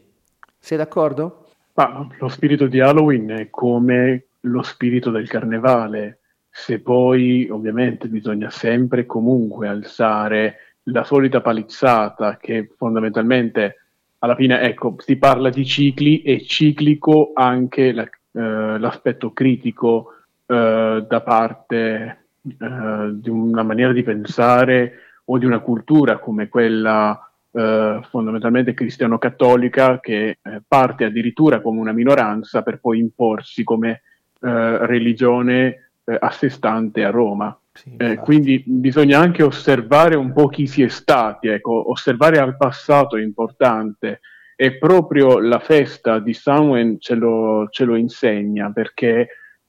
Sei 0.58 0.76
d'accordo? 0.76 1.43
Ma 1.76 2.06
lo 2.18 2.28
spirito 2.28 2.66
di 2.66 2.80
Halloween 2.80 3.30
è 3.30 3.50
come 3.50 4.26
lo 4.40 4.62
spirito 4.62 5.10
del 5.10 5.28
carnevale. 5.28 6.20
Se 6.48 6.80
poi 6.80 7.48
ovviamente 7.50 8.06
bisogna 8.08 8.48
sempre 8.50 9.02
e 9.02 9.06
comunque 9.06 9.66
alzare 9.66 10.56
la 10.84 11.02
solita 11.02 11.40
palizzata 11.40 12.36
che 12.36 12.70
fondamentalmente 12.76 13.78
alla 14.18 14.36
fine 14.36 14.60
ecco 14.60 14.96
si 14.98 15.16
parla 15.16 15.50
di 15.50 15.64
cicli 15.64 16.22
e 16.22 16.42
ciclico 16.44 17.32
anche 17.34 17.92
la, 17.92 18.04
eh, 18.04 18.78
l'aspetto 18.78 19.32
critico 19.32 20.12
eh, 20.46 21.04
da 21.08 21.20
parte 21.22 22.26
eh, 22.42 23.10
di 23.12 23.30
una 23.30 23.62
maniera 23.62 23.92
di 23.92 24.02
pensare 24.02 24.98
o 25.24 25.38
di 25.38 25.46
una 25.46 25.60
cultura 25.60 26.18
come 26.18 26.48
quella 26.48 27.23
eh, 27.54 28.00
fondamentalmente 28.10 28.74
cristiano-cattolica 28.74 30.00
che 30.00 30.38
eh, 30.42 30.62
parte 30.66 31.04
addirittura 31.04 31.60
come 31.60 31.78
una 31.78 31.92
minoranza 31.92 32.62
per 32.62 32.80
poi 32.80 32.98
imporsi 32.98 33.62
come 33.62 34.02
eh, 34.40 34.86
religione 34.86 35.90
eh, 36.04 36.18
a 36.18 36.30
sé 36.30 36.50
stante 36.50 37.04
a 37.04 37.10
Roma. 37.10 37.56
Sì, 37.72 37.94
eh, 37.96 38.16
quindi 38.16 38.62
bisogna 38.66 39.20
anche 39.20 39.42
osservare 39.42 40.16
un 40.16 40.32
po' 40.32 40.48
chi 40.48 40.66
si 40.66 40.82
è 40.82 40.88
stati, 40.88 41.48
ecco, 41.48 41.90
osservare 41.90 42.38
al 42.38 42.56
passato 42.56 43.16
è 43.16 43.22
importante 43.22 44.20
e 44.56 44.78
proprio 44.78 45.38
la 45.40 45.58
festa 45.58 46.18
di 46.18 46.32
Samhain 46.32 47.00
ce 47.00 47.14
lo, 47.14 47.68
ce 47.70 47.84
lo 47.84 47.96
insegna 47.96 48.70
perché 48.72 49.28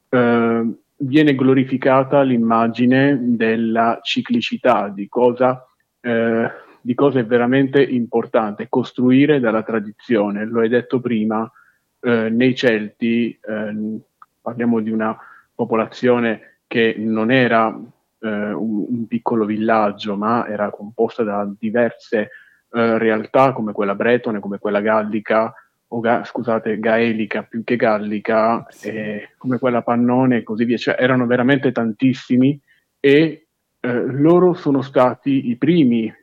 eh, 0.10 0.74
viene 0.98 1.36
glorificata 1.36 2.22
l'immagine 2.22 3.18
della 3.22 4.00
ciclicità, 4.02 4.90
di 4.90 5.08
cosa, 5.08 5.66
eh, 6.02 6.52
di 6.86 6.94
cosa 6.94 7.18
è 7.18 7.26
veramente 7.26 7.82
importante, 7.82 8.70
costruire 8.70 9.40
dalla 9.40 9.64
tradizione. 9.64 10.46
Lo 10.46 10.60
hai 10.60 10.70
detto 10.70 11.00
prima, 11.00 11.52
eh, 12.00 12.30
nei 12.30 12.54
Celti 12.54 13.32
eh, 13.32 14.00
parliamo 14.40 14.80
di 14.82 14.92
una 14.92 15.18
popolazione 15.56 16.60
che 16.68 16.94
non 16.96 17.32
era 17.32 17.76
eh, 18.20 18.52
un, 18.52 18.86
un, 18.88 19.08
piccolo 19.08 19.46
villaggio, 19.46 20.16
ma 20.16 20.48
era 20.48 20.70
composta 20.70 21.24
da 21.24 21.52
diverse 21.58 22.30
eh, 22.72 22.98
realtà 23.00 23.52
come 23.54 23.72
quella 23.72 23.96
bretone, 23.96 24.40
come 24.40 24.60
quella 24.60 24.82
gallica, 24.82 25.52
o 25.88 26.00
ga- 26.00 26.24
scusate, 26.24 26.78
gaelica 26.78 27.42
più 27.42 27.64
che 27.64 27.78
gallica, 27.78 28.64
sì. 28.70 28.94
come 29.40 29.58
quella 29.58 29.82
pannone 29.82 30.38
e 30.38 30.44
così 30.44 30.66
via. 30.66 30.78
Cioè, 30.78 30.98
erano 31.00 31.26
veramente 31.26 31.72
tantissimi 31.72 32.62
e 33.00 33.48
eh, 33.80 34.04
loro 34.06 34.54
sono 34.54 34.84
stati 34.84 35.50
i 35.50 35.56
primi, 35.56 36.14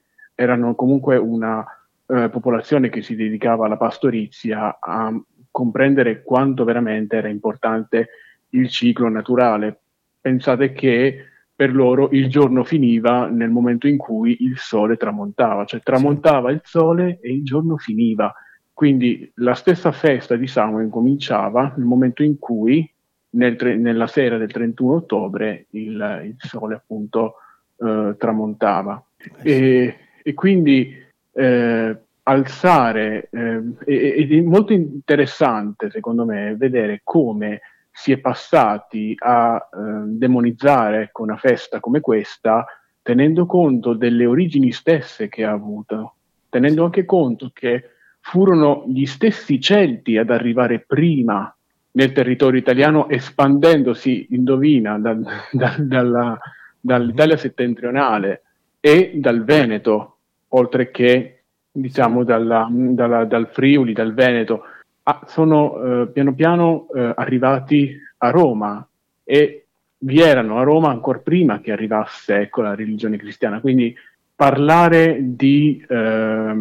erano 0.43 0.75
comunque 0.75 1.17
una 1.17 1.65
eh, 2.07 2.29
popolazione 2.29 2.89
che 2.89 3.01
si 3.01 3.15
dedicava 3.15 3.67
alla 3.67 3.77
pastorizia 3.77 4.79
a 4.81 5.13
comprendere 5.51 6.23
quanto 6.23 6.65
veramente 6.65 7.17
era 7.17 7.29
importante 7.29 8.09
il 8.51 8.69
ciclo 8.69 9.09
naturale. 9.09 9.81
Pensate 10.21 10.73
che 10.73 11.27
per 11.55 11.73
loro 11.73 12.09
il 12.11 12.29
giorno 12.29 12.65
finiva 12.65 13.29
nel 13.29 13.51
momento 13.51 13.87
in 13.87 13.97
cui 13.97 14.39
il 14.41 14.59
sole 14.59 14.97
tramontava, 14.97 15.65
cioè 15.65 15.81
tramontava 15.81 16.51
il 16.51 16.61
sole 16.65 17.21
e 17.21 17.33
il 17.33 17.45
giorno 17.45 17.77
finiva. 17.77 18.33
Quindi 18.73 19.31
la 19.37 19.55
stessa 19.55 19.93
festa 19.93 20.35
di 20.35 20.49
Samhain 20.49 20.91
cominciava 20.91 21.73
nel 21.77 21.87
momento 21.87 22.25
in 22.25 22.39
cui 22.39 22.91
nel 23.35 23.55
tre, 23.57 23.77
nella 23.77 24.09
sera 24.09 24.39
del 24.39 24.51
31 24.51 24.95
ottobre 24.95 25.67
il, 25.71 26.23
il 26.25 26.35
sole 26.39 26.75
appunto 26.75 27.35
eh, 27.77 28.17
tramontava. 28.19 29.03
Eh 29.43 29.53
e, 29.53 29.97
e, 30.23 30.35
quindi 30.35 30.95
eh, 31.33 31.97
alzare, 32.23 33.29
eh, 33.31 33.63
ed 33.85 34.33
è 34.33 34.41
molto 34.41 34.73
interessante 34.73 35.91
secondo 35.91 36.25
me 36.25 36.55
vedere 36.57 37.01
come 37.03 37.61
si 37.91 38.13
è 38.13 38.19
passati 38.19 39.15
a 39.19 39.57
eh, 39.57 39.79
demonizzare 40.07 41.03
ecco, 41.03 41.23
una 41.23 41.37
festa 41.37 41.81
come 41.81 42.01
questa, 42.01 42.65
tenendo 43.03 43.47
conto 43.47 43.93
delle 43.93 44.25
origini 44.25 44.73
stesse 44.73 45.29
che 45.29 45.45
ha 45.45 45.51
avuto, 45.51 46.15
tenendo 46.49 46.85
anche 46.85 47.05
conto 47.05 47.51
che 47.53 47.91
furono 48.21 48.85
gli 48.87 49.05
stessi 49.05 49.61
Celti 49.61 50.17
ad 50.17 50.31
arrivare 50.31 50.81
prima 50.81 51.55
nel 51.93 52.13
territorio 52.13 52.59
italiano, 52.59 53.09
espandendosi, 53.09 54.29
indovina, 54.31 54.99
dal, 54.99 55.23
dal, 55.53 55.87
dalla, 55.87 56.39
dall'Italia 56.81 57.37
settentrionale 57.37 58.43
e 58.85 59.13
dal 59.15 59.45
Veneto, 59.45 60.17
oltre 60.49 60.91
che 60.91 61.45
diciamo 61.71 62.25
dalla, 62.25 62.69
dalla, 62.69 63.25
dal 63.25 63.49
Friuli, 63.53 63.93
dal 63.93 64.13
Veneto 64.13 64.65
ah, 65.05 65.25
sono 65.29 66.03
eh, 66.03 66.09
piano 66.09 66.35
piano 66.35 66.89
eh, 66.93 67.13
arrivati 67.15 67.97
a 68.19 68.31
Roma 68.31 68.85
e 69.23 69.67
vi 69.99 70.21
erano 70.21 70.59
a 70.59 70.65
Roma 70.65 70.91
ancora 70.91 71.21
prima 71.21 71.61
che 71.61 71.71
arrivasse 71.71 72.39
ecco, 72.39 72.61
la 72.63 72.75
religione 72.75 73.17
cristiana. 73.19 73.61
Quindi 73.61 73.95
parlare 74.35 75.17
di 75.21 75.85
eh, 75.89 76.55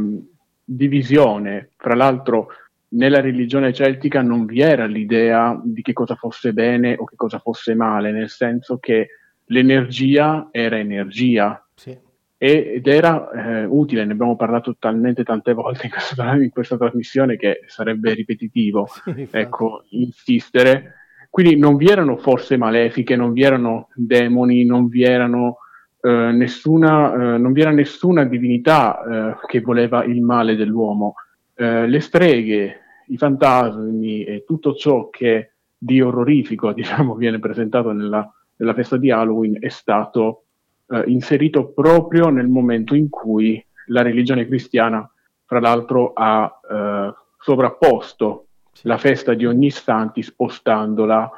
divisione, 0.63 1.70
fra 1.75 1.96
l'altro 1.96 2.50
nella 2.90 3.20
religione 3.20 3.74
celtica 3.74 4.22
non 4.22 4.46
vi 4.46 4.62
era 4.62 4.86
l'idea 4.86 5.60
di 5.63 5.82
che 5.82 5.94
cosa 5.94 6.13
fosse 6.13 6.54
bene 6.54 6.94
o 7.00 7.06
che 7.06 7.16
cosa 7.16 7.40
fosse 7.40 7.74
male, 7.74 8.12
nel 8.12 8.30
senso 8.30 8.78
che 8.78 9.08
l'energia 9.46 10.50
era 10.51 10.78
energia. 10.78 11.66
Sì 11.74 12.10
ed 12.43 12.88
era 12.88 13.29
eh, 13.29 13.65
utile, 13.65 14.03
ne 14.03 14.13
abbiamo 14.13 14.36
parlato 14.36 14.75
talmente 14.79 15.24
tante 15.24 15.53
volte 15.53 15.86
in 15.86 15.91
questa, 15.91 16.36
in 16.38 16.50
questa 16.50 16.75
trasmissione 16.75 17.38
che 17.38 17.60
sarebbe 17.67 18.15
ripetitivo 18.15 18.88
sì, 19.13 19.27
ecco, 19.29 19.83
insistere. 19.89 20.95
Quindi 21.29 21.55
non 21.55 21.75
vi 21.75 21.86
erano 21.86 22.17
forze 22.17 22.57
malefiche, 22.57 23.15
non 23.15 23.33
vi 23.33 23.43
erano 23.43 23.89
demoni, 23.93 24.65
non 24.65 24.88
vi, 24.88 25.03
erano, 25.03 25.57
eh, 26.01 26.10
nessuna, 26.10 27.13
eh, 27.13 27.38
non 27.38 27.51
vi 27.51 27.62
era 27.62 27.69
nessuna 27.69 28.24
divinità 28.25 29.03
eh, 29.03 29.45
che 29.45 29.62
voleva 29.62 30.03
il 30.03 30.24
male 30.24 30.55
dell'uomo. 30.55 31.13
Eh, 31.53 31.86
le 31.86 32.00
streghe, 32.00 32.79
i 33.10 33.17
fantasmi 33.17 34.24
e 34.24 34.45
tutto 34.48 34.74
ciò 34.74 35.12
che 35.12 35.51
di 35.77 36.01
orrorifico 36.01 36.74
diciamo, 36.74 37.13
viene 37.13 37.38
presentato 37.38 37.91
nella, 37.91 38.27
nella 38.55 38.74
festa 38.74 38.98
di 38.98 39.12
Halloween 39.12 39.57
è 39.60 39.69
stato 39.69 40.45
eh, 40.91 41.03
inserito 41.07 41.69
proprio 41.69 42.29
nel 42.29 42.48
momento 42.48 42.95
in 42.95 43.10
cui 43.10 43.63
la 43.88 44.01
religione 44.01 44.45
cristiana, 44.45 45.10
fra 45.45 45.60
l'altro, 45.60 46.13
ha 46.13 46.60
eh, 46.69 47.13
sovrapposto 47.39 48.48
la 48.83 48.98
festa 48.98 49.33
di 49.33 49.45
ogni 49.45 49.69
santi 49.69 50.21
spostandola 50.21 51.29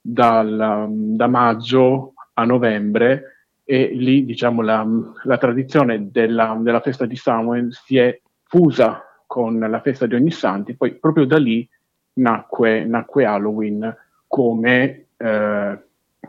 dal, 0.00 0.86
da 0.90 1.26
maggio 1.26 2.14
a 2.34 2.44
novembre 2.44 3.32
e 3.64 3.92
lì 3.94 4.24
diciamo 4.24 4.62
la, 4.62 4.86
la 5.22 5.38
tradizione 5.38 6.10
della, 6.10 6.58
della, 6.60 6.80
festa 6.80 7.06
di 7.06 7.16
Samuel 7.16 7.72
si 7.72 7.96
è 7.96 8.20
fusa 8.42 9.02
con 9.26 9.58
la 9.58 9.80
festa 9.80 10.06
di 10.06 10.14
ogni 10.14 10.30
santi, 10.30 10.74
poi 10.74 10.94
proprio 10.96 11.24
da 11.24 11.38
lì 11.38 11.66
nacque, 12.14 12.84
nacque 12.84 13.24
Halloween 13.24 13.96
come 14.26 15.06
eh, 15.16 15.78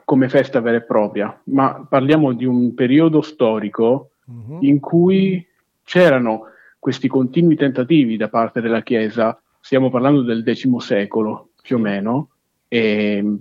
come 0.06 0.30
festa 0.30 0.60
vera 0.60 0.78
e 0.78 0.84
propria, 0.84 1.40
ma 1.46 1.86
parliamo 1.88 2.34
di 2.34 2.46
un 2.46 2.74
periodo 2.74 3.22
storico 3.22 4.12
uh-huh. 4.26 4.60
in 4.62 4.80
cui 4.80 5.46
c'erano 5.84 6.48
questi 6.80 7.08
continui 7.08 7.56
tentativi 7.56 8.18
da 8.18 8.28
parte 8.28 8.62
della 8.62 8.82
Chiesa, 8.82 9.42
stiamo 9.60 9.90
parlando 9.90 10.22
del 10.22 10.44
X 10.46 10.76
secolo 10.78 11.52
più 11.62 11.78
o 11.78 11.80
meno, 11.80 12.30
e 12.68 13.38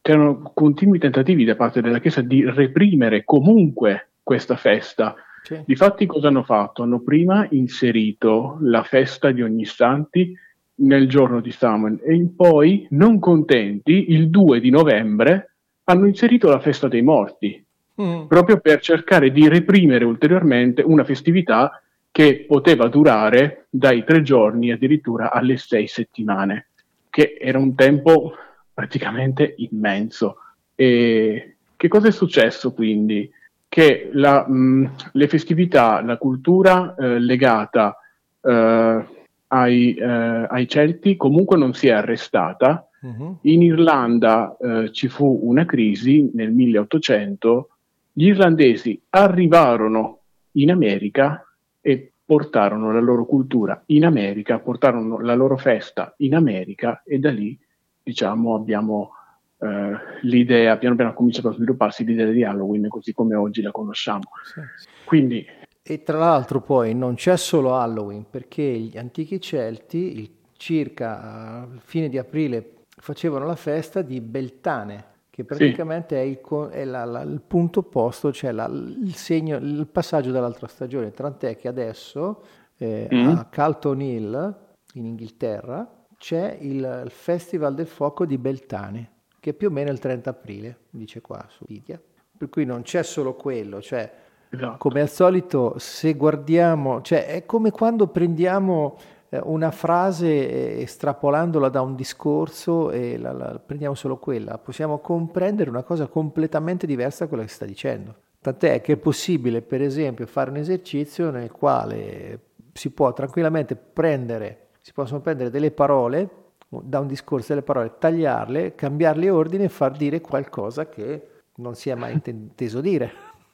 c'erano 0.00 0.52
continui 0.54 0.98
tentativi 0.98 1.44
da 1.44 1.56
parte 1.56 1.80
della 1.80 1.98
Chiesa 1.98 2.20
di 2.20 2.44
reprimere 2.48 3.24
comunque 3.24 4.10
questa 4.22 4.56
festa. 4.56 5.14
Sì. 5.42 5.60
Difatti 5.66 6.06
cosa 6.06 6.28
hanno 6.28 6.42
fatto? 6.42 6.82
Hanno 6.82 7.00
prima 7.00 7.46
inserito 7.50 8.58
la 8.60 8.82
festa 8.82 9.30
di 9.30 9.42
ogni 9.42 9.64
santi 9.64 10.34
nel 10.76 11.08
giorno 11.08 11.40
di 11.40 11.50
Samuel 11.50 12.00
e 12.02 12.28
poi, 12.34 12.86
non 12.90 13.18
contenti, 13.18 14.12
il 14.12 14.30
2 14.30 14.60
di 14.60 14.70
novembre 14.70 15.53
hanno 15.84 16.06
inserito 16.06 16.48
la 16.48 16.60
festa 16.60 16.88
dei 16.88 17.02
morti, 17.02 17.64
mm. 18.00 18.26
proprio 18.26 18.58
per 18.58 18.80
cercare 18.80 19.30
di 19.30 19.48
reprimere 19.48 20.04
ulteriormente 20.04 20.82
una 20.82 21.04
festività 21.04 21.80
che 22.10 22.44
poteva 22.46 22.86
durare 22.88 23.66
dai 23.70 24.04
tre 24.04 24.22
giorni 24.22 24.70
addirittura 24.70 25.32
alle 25.32 25.56
sei 25.56 25.88
settimane, 25.88 26.68
che 27.10 27.36
era 27.40 27.58
un 27.58 27.74
tempo 27.74 28.34
praticamente 28.72 29.54
immenso. 29.58 30.36
E 30.74 31.56
che 31.76 31.88
cosa 31.88 32.08
è 32.08 32.12
successo 32.12 32.72
quindi? 32.72 33.30
Che 33.68 34.10
la, 34.12 34.46
mh, 34.48 34.94
le 35.12 35.28
festività, 35.28 36.00
la 36.02 36.16
cultura 36.16 36.94
eh, 36.94 37.18
legata 37.18 37.96
eh, 38.40 39.04
ai, 39.48 39.94
eh, 39.94 40.46
ai 40.48 40.68
Celti 40.68 41.16
comunque 41.16 41.56
non 41.56 41.74
si 41.74 41.88
è 41.88 41.92
arrestata, 41.92 42.88
Uh-huh. 43.04 43.38
In 43.42 43.62
Irlanda 43.62 44.56
eh, 44.58 44.92
ci 44.92 45.08
fu 45.08 45.40
una 45.42 45.66
crisi 45.66 46.30
nel 46.32 46.52
1800, 46.52 47.68
gli 48.12 48.28
irlandesi 48.28 48.98
arrivarono 49.10 50.20
in 50.52 50.70
America 50.70 51.46
e 51.82 52.12
portarono 52.24 52.92
la 52.92 53.00
loro 53.00 53.26
cultura 53.26 53.82
in 53.86 54.06
America, 54.06 54.58
portarono 54.58 55.20
la 55.20 55.34
loro 55.34 55.58
festa 55.58 56.14
in 56.18 56.34
America 56.34 57.02
e 57.04 57.18
da 57.18 57.30
lì 57.30 57.58
diciamo 58.02 58.54
abbiamo 58.54 59.10
eh, 59.58 59.92
l'idea, 60.22 60.78
piano 60.78 60.94
piano 60.94 61.10
ha 61.10 61.14
cominciato 61.14 61.48
a 61.48 61.52
svilupparsi 61.52 62.04
l'idea 62.04 62.30
di 62.30 62.42
Halloween 62.42 62.88
così 62.88 63.12
come 63.12 63.34
oggi 63.34 63.60
la 63.60 63.70
conosciamo. 63.70 64.22
Sì, 64.44 64.60
sì. 64.78 64.88
Quindi, 65.04 65.46
e 65.82 66.02
tra 66.02 66.16
l'altro 66.16 66.62
poi 66.62 66.94
non 66.94 67.16
c'è 67.16 67.36
solo 67.36 67.76
Halloween 67.76 68.24
perché 68.30 68.62
gli 68.62 68.96
antichi 68.96 69.38
Celti, 69.38 70.18
il, 70.18 70.30
circa 70.56 71.20
a 71.20 71.68
fine 71.80 72.08
di 72.08 72.16
aprile 72.16 72.83
facevano 72.96 73.46
la 73.46 73.56
festa 73.56 74.02
di 74.02 74.20
Beltane, 74.20 75.12
che 75.30 75.44
praticamente 75.44 76.14
sì. 76.14 76.20
è, 76.20 76.24
il, 76.24 76.68
è 76.70 76.84
la, 76.84 77.04
la, 77.04 77.22
il, 77.22 77.40
punto 77.40 77.80
opposto, 77.80 78.32
cioè 78.32 78.52
la, 78.52 78.66
il, 78.66 79.14
segno, 79.14 79.56
il 79.56 79.86
passaggio 79.90 80.30
dall'altra 80.30 80.68
stagione, 80.68 81.10
tant'è 81.10 81.56
che 81.56 81.68
adesso 81.68 82.42
eh, 82.76 83.08
mm. 83.12 83.28
a 83.28 83.44
Calton 83.46 84.00
Hill, 84.00 84.58
in 84.94 85.06
Inghilterra, 85.06 86.04
c'è 86.16 86.56
il, 86.60 87.06
Festival 87.08 87.74
del 87.74 87.86
Fuoco 87.86 88.24
di 88.24 88.38
Beltane, 88.38 89.10
che 89.40 89.50
è 89.50 89.52
più 89.54 89.68
o 89.68 89.70
meno 89.70 89.90
il 89.90 89.98
30 89.98 90.30
aprile, 90.30 90.78
dice 90.90 91.20
qua 91.20 91.44
su 91.48 91.64
Wikia. 91.68 92.00
Per 92.36 92.48
cui 92.48 92.64
non 92.64 92.82
c'è 92.82 93.02
solo 93.02 93.34
quello, 93.34 93.80
cioè 93.80 94.10
esatto. 94.50 94.76
come 94.78 95.00
al 95.00 95.08
solito 95.08 95.74
se 95.78 96.14
guardiamo, 96.14 97.02
cioè 97.02 97.26
è 97.26 97.44
come 97.44 97.70
quando 97.70 98.08
prendiamo 98.08 98.96
una 99.42 99.70
frase 99.70 100.80
estrapolandola 100.80 101.68
da 101.68 101.80
un 101.80 101.94
discorso 101.94 102.90
e 102.90 103.18
la, 103.18 103.32
la, 103.32 103.60
prendiamo 103.64 103.94
solo 103.94 104.18
quella, 104.18 104.58
possiamo 104.58 104.98
comprendere 104.98 105.70
una 105.70 105.82
cosa 105.82 106.06
completamente 106.06 106.86
diversa 106.86 107.24
da 107.24 107.28
quella 107.28 107.44
che 107.44 107.50
sta 107.50 107.64
dicendo. 107.64 108.14
Tant'è 108.40 108.80
che 108.80 108.92
è 108.92 108.96
possibile, 108.96 109.62
per 109.62 109.80
esempio, 109.80 110.26
fare 110.26 110.50
un 110.50 110.56
esercizio 110.56 111.30
nel 111.30 111.50
quale 111.50 112.40
si 112.72 112.90
può 112.90 113.12
tranquillamente 113.12 113.74
prendere, 113.74 114.68
si 114.80 114.92
possono 114.92 115.20
prendere 115.20 115.50
delle 115.50 115.70
parole 115.70 116.42
da 116.68 116.98
un 116.98 117.06
discorso 117.06 117.48
delle 117.48 117.62
parole, 117.62 117.94
tagliarle, 117.98 118.74
cambiarle 118.74 119.30
ordine 119.30 119.64
e 119.64 119.68
far 119.68 119.92
dire 119.92 120.20
qualcosa 120.20 120.88
che 120.88 121.28
non 121.56 121.74
si 121.74 121.90
è 121.90 121.94
mai 121.94 122.20
inteso 122.24 122.80
dire. 122.80 123.12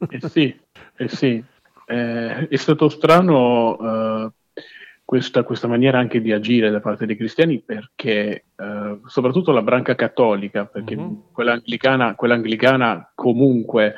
Eh 0.08 0.28
sì, 0.28 0.58
eh 0.96 1.08
sì. 1.08 1.44
Eh, 1.86 2.48
è 2.48 2.56
stato 2.56 2.88
strano 2.88 3.76
uh, 3.76 4.32
questa, 5.10 5.42
questa, 5.42 5.66
maniera 5.66 5.98
anche 5.98 6.20
di 6.20 6.30
agire 6.30 6.70
da 6.70 6.78
parte 6.78 7.04
dei 7.04 7.16
cristiani 7.16 7.58
perché 7.58 8.44
eh, 8.54 8.98
soprattutto 9.06 9.50
la 9.50 9.60
branca 9.60 9.96
cattolica, 9.96 10.66
perché 10.66 10.96
mm-hmm. 10.96 11.14
quella, 11.32 11.54
anglicana, 11.54 12.14
quella, 12.14 12.34
anglicana, 12.34 13.10
comunque 13.16 13.94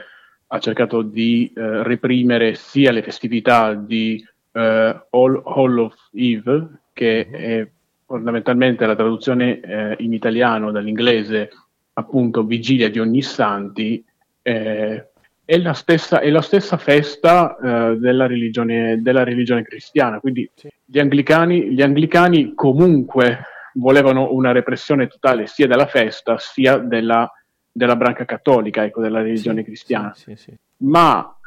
ha 0.46 0.58
cercato 0.58 1.02
di 1.02 1.52
eh, 1.54 1.82
reprimere 1.82 2.54
sia 2.54 2.92
le 2.92 3.02
festività 3.02 3.74
di 3.74 4.26
eh, 4.52 5.06
All, 5.10 5.42
All, 5.44 5.78
of 5.80 5.94
Eve, 6.14 6.84
che 6.94 7.28
mm-hmm. 7.28 7.42
è 7.42 7.68
fondamentalmente 8.06 8.86
la 8.86 8.96
traduzione 8.96 9.60
eh, 9.60 9.96
in 9.98 10.14
italiano 10.14 10.70
dall'inglese 10.70 11.50
appunto 11.92 12.42
Vigilia 12.44 12.88
di 12.88 12.98
ogni 12.98 13.20
santi, 13.20 14.02
eh, 14.40 15.08
è 15.52 15.58
la 15.58 15.74
stessa, 15.74 16.20
è 16.20 16.30
la 16.30 16.40
stessa 16.40 16.78
festa 16.78 17.58
eh, 17.58 17.96
della, 17.98 18.26
religione, 18.26 19.02
della, 19.02 19.22
religione, 19.22 19.62
cristiana. 19.62 20.18
Quindi 20.18 20.50
sì. 20.54 20.70
gli, 20.82 20.98
anglicani, 20.98 21.74
gli, 21.74 21.82
anglicani, 21.82 22.54
comunque 22.54 23.40
volevano 23.74 24.32
una 24.32 24.52
repressione 24.52 25.08
totale 25.08 25.46
sia 25.46 25.66
della 25.66 25.84
festa 25.84 26.38
sia 26.38 26.78
della, 26.78 27.30
della 27.70 27.96
branca 27.96 28.24
cattolica, 28.24 28.82
ecco, 28.82 29.02
della 29.02 29.20
religione 29.20 29.58
sì, 29.58 29.64
cristiana. 29.64 30.14
Sì, 30.14 30.34
Ma 30.78 31.38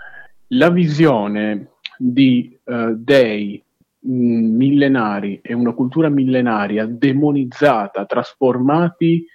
la 0.50 0.70
visione 0.70 1.72
di 1.98 2.56
uh, 2.64 2.94
dei 2.96 3.60
mh, 4.02 4.14
mm, 4.14 4.56
millenari 4.56 5.40
e 5.42 5.56
una 5.56 5.72
cultura 5.72 6.10
millenaria 6.10 6.86
demonizzata, 6.86 8.06
trasformati 8.06 9.26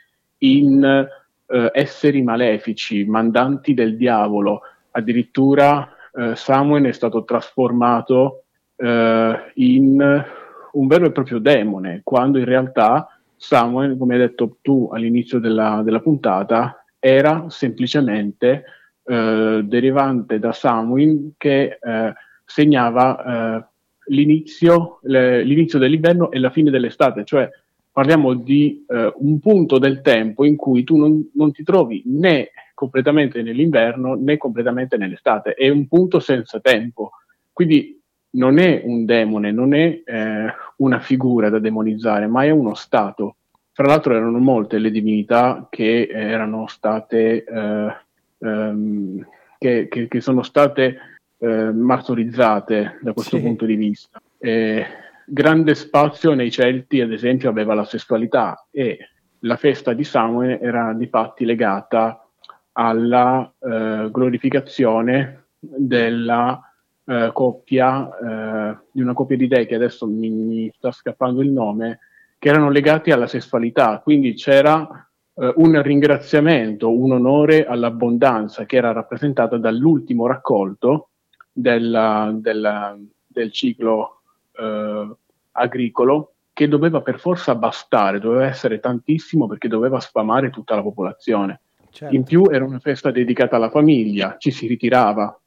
in 0.43 1.09
eh, 1.51 1.71
esseri 1.75 2.23
malefici, 2.23 3.05
mandanti 3.05 3.75
del 3.75 3.97
diavolo. 3.97 4.63
Addirittura 4.93 5.89
eh, 6.13 6.35
Samuel 6.37 6.85
è 6.85 6.93
stato 6.93 7.25
trasformato 7.25 8.45
eh, 8.77 9.53
in 9.55 10.25
un 10.73 10.87
vero 10.87 11.07
e 11.07 11.13
proprio 11.13 11.39
demone, 11.39 12.01
quando 12.05 12.39
in 12.39 12.45
realtà 12.45 13.09
Samuel, 13.37 13.97
come 13.97 14.15
hai 14.15 14.21
detto 14.21 14.59
tu 14.61 14.91
all'inizio 14.93 15.39
della, 15.39 15.83
della 15.83 16.01
puntata, 16.01 16.85
era 16.99 17.47
semplicemente 17.49 18.65
eh, 19.05 19.63
derivante 19.65 20.39
da 20.39 20.53
Samuel 20.53 21.33
che 21.37 21.79
eh, 21.81 22.13
segnava 22.45 23.25
eh, 23.25 23.65
l'inizio, 24.07 24.99
le, 25.03 25.43
l'inizio 25.43 25.79
dell'inverno 25.79 26.31
e 26.31 26.39
la 26.39 26.51
fine 26.51 26.71
dell'estate, 26.71 27.25
cioè 27.25 27.49
parliamo 27.93 28.35
di 28.35 28.85
eh, 28.89 29.13
un 29.17 29.39
punto 29.41 29.79
del 29.79 30.01
tempo 30.01 30.45
in 30.45 30.57
cui 30.57 30.85
tu 30.85 30.97
non, 30.97 31.31
non, 31.35 31.53
ti 31.53 31.63
trovi 31.63 32.03
né 32.07 32.51
completamente 32.75 33.43
nell'inverno 33.43 34.15
né 34.15 34.37
completamente 34.37 34.97
nell'estate, 34.97 35.55
è 35.55 35.69
un 35.69 35.87
punto 35.87 36.21
senza 36.21 36.61
tempo. 36.61 37.13
Quindi 37.53 38.01
non 38.33 38.59
è 38.59 38.83
un 38.85 39.05
demone, 39.05 39.51
non 39.51 39.75
è 39.75 40.03
eh, 40.05 40.55
una 40.77 41.01
figura 41.01 41.49
da 41.51 41.59
demonizzare, 41.59 42.27
ma 42.27 42.45
è 42.45 42.51
uno 42.51 42.75
stato. 42.75 43.37
Fra 43.73 43.87
l'altro 43.87 44.15
erano 44.15 44.39
molte 44.39 44.79
le 44.79 44.91
divinità 44.91 45.67
che 45.69 46.09
erano 46.11 46.67
state, 46.69 47.45
eh, 47.45 47.97
ehm, 48.39 49.27
che, 49.59 49.89
che, 49.89 50.09
che, 50.09 50.21
sono 50.21 50.43
state 50.43 50.97
eh, 51.39 51.73
martorizzate 51.73 52.99
da 53.01 53.13
questo 53.13 53.37
sì. 53.37 53.43
punto 53.43 53.65
di 53.65 53.75
vista. 53.75 54.21
Eh, 54.39 54.85
grande 55.31 55.75
spazio 55.75 56.35
nei 56.35 56.51
Celti, 56.51 57.01
ad 57.01 57.13
esempio, 57.13 57.49
aveva 57.49 57.75
la 57.75 57.85
sessualità 57.85 58.67
e 58.71 58.99
la 59.41 59.57
festa 59.57 59.93
di 59.93 60.05
Samuel 60.05 60.59
era 60.61 60.93
di 60.93 61.07
fatti 61.07 61.45
legata 61.45 62.27
alla 62.73 63.51
eh, 63.59 64.09
glorificazione 64.11 65.45
della 65.59 66.61
eh, 67.05 67.31
coppia, 67.33 68.09
eh, 68.09 68.79
di 68.91 69.01
una 69.01 69.13
coppia 69.13 69.37
di 69.37 69.49
dei 69.49 69.67
che 69.67 69.75
adesso 69.77 70.07
mi, 70.07 70.31
mi, 70.31 70.73
sta 70.75 70.91
scappando 70.91 71.41
il 71.43 71.51
nome, 71.51 72.01
che 72.39 72.49
erano 72.49 72.71
legati 72.71 73.11
alla 73.11 73.27
sessualità. 73.27 74.01
Quindi 74.01 74.35
c'era 74.35 74.87
eh, 75.35 75.53
un 75.57 75.81
ringraziamento, 75.81 76.91
un 76.93 77.13
onore 77.13 77.67
all'abbondanza 77.67 78.67
che 78.67 78.77
era 78.77 78.93
rappresentata 78.93 79.57
dall'ultimo 79.57 80.27
raccolto 80.27 81.11
della, 81.53 82.31
della, 82.35 82.97
del 83.27 83.53
ciclo 83.53 84.21
eh, 84.57 85.17
agricolo 85.53 86.35
che 86.53 86.69
doveva 86.69 87.01
per 87.01 87.19
forza 87.19 87.55
bastare, 87.55 88.19
doveva 88.19 88.47
essere 88.47 88.81
tantissimo 88.81 89.47
perché 89.47 89.69
doveva 89.69 90.01
sfamare 90.01 90.51
tutta 90.51 90.75
la 90.75 90.83
popolazione. 90.83 91.61
Certo. 91.91 92.15
In 92.15 92.23
più 92.23 92.45
era 92.51 92.65
una 92.65 92.79
festa 92.79 93.11
dedicata 93.11 93.57
alla 93.57 93.71
famiglia, 93.71 94.37
ci 94.39 94.51
si 94.51 94.67
ritirava, 94.67 95.39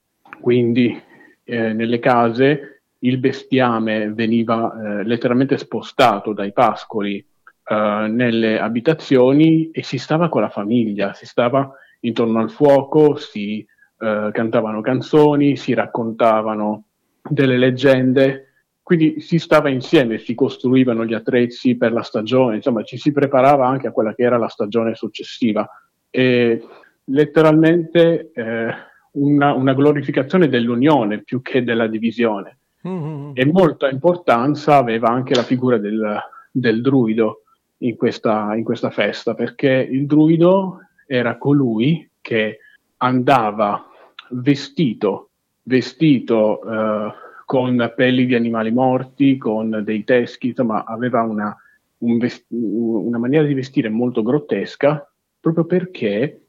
quindi 0.42 1.00
eh, 1.44 1.74
nelle 1.74 2.00
case 2.00 2.84
il 3.00 3.18
bestiame 3.18 4.12
veniva 4.12 4.74
eh, 4.74 5.04
letteralmente 5.04 5.58
spostato 5.58 6.34
dai 6.34 6.52
pascoli 6.52 7.18
eh, 7.18 8.08
nelle 8.10 8.60
abitazioni 8.60 9.72
e 9.72 9.84
si 9.84 9.98
stava 9.98 10.30
con 10.30 10.42
la 10.42 10.50
famiglia, 10.50 11.14
si 11.14 11.26
stava 11.26 11.72
intorno 12.02 12.40
al 12.40 12.50
fuoco, 12.50 13.16
si 13.16 13.60
eh, 13.60 14.30
cantavano 14.32 14.82
canzoni, 14.82 15.56
si 15.56 15.74
raccontavano 15.74 16.86
delle 17.22 17.58
leggende 17.58 18.53
quindi 18.84 19.22
si 19.22 19.40
stava 19.40 19.70
insieme, 19.70 20.18
si 20.18 20.36
costruivano 20.36 21.06
gli 21.06 21.14
attrezzi 21.14 21.78
per 21.78 21.94
la 21.94 22.04
stagione, 22.04 22.58
insomma 22.58 22.84
ci 22.84 22.98
si 22.98 23.14
preparava 23.14 23.66
anche 23.66 23.88
a 23.88 23.92
quella 23.92 24.14
che 24.14 24.24
era 24.24 24.38
la 24.38 24.50
stagione 24.50 24.94
successiva. 24.94 25.68
E 26.10 26.62
letteralmente 27.06 28.32
eh, 28.34 28.74
una, 29.12 29.54
una, 29.54 29.74
glorificazione 29.74 30.50
dell'unione 30.50 31.24
più 31.24 31.42
che 31.42 31.64
della 31.64 31.88
divisione. 31.88 32.58
Mm-hmm. 32.86 33.32
E 33.36 33.46
molta 33.46 33.90
importanza 33.90 34.76
aveva 34.76 35.08
anche 35.08 35.34
la 35.34 35.44
figura 35.44 35.78
del, 35.78 36.20
del 36.52 36.82
druido 36.82 37.44
in 37.78 37.96
questa, 37.96 38.54
in 38.54 38.66
questa 38.66 38.90
festa, 38.90 39.34
perché 39.34 39.70
il 39.70 40.06
druido 40.06 40.80
era 41.08 41.38
colui 41.38 42.10
che 42.20 42.60
andava 42.98 43.88
vestito, 44.30 45.30
vestito 45.64 46.62
eh, 46.70 47.14
con 47.46 47.94
pelli 47.96 48.26
di 48.26 48.36
animali 48.36 48.72
morti, 48.72 49.38
con 49.38 49.82
dei 49.84 50.04
teschi, 50.04 50.48
insomma 50.48 50.86
aveva 50.86 51.22
una, 51.22 51.56
un 52.00 52.18
vest- 52.18 52.46
una 52.50 53.18
maniera 53.18 53.46
di 53.46 53.54
vestire 53.54 53.90
molto 53.90 54.24
grottesca, 54.24 55.10
proprio 55.40 55.66
perché 55.66 56.48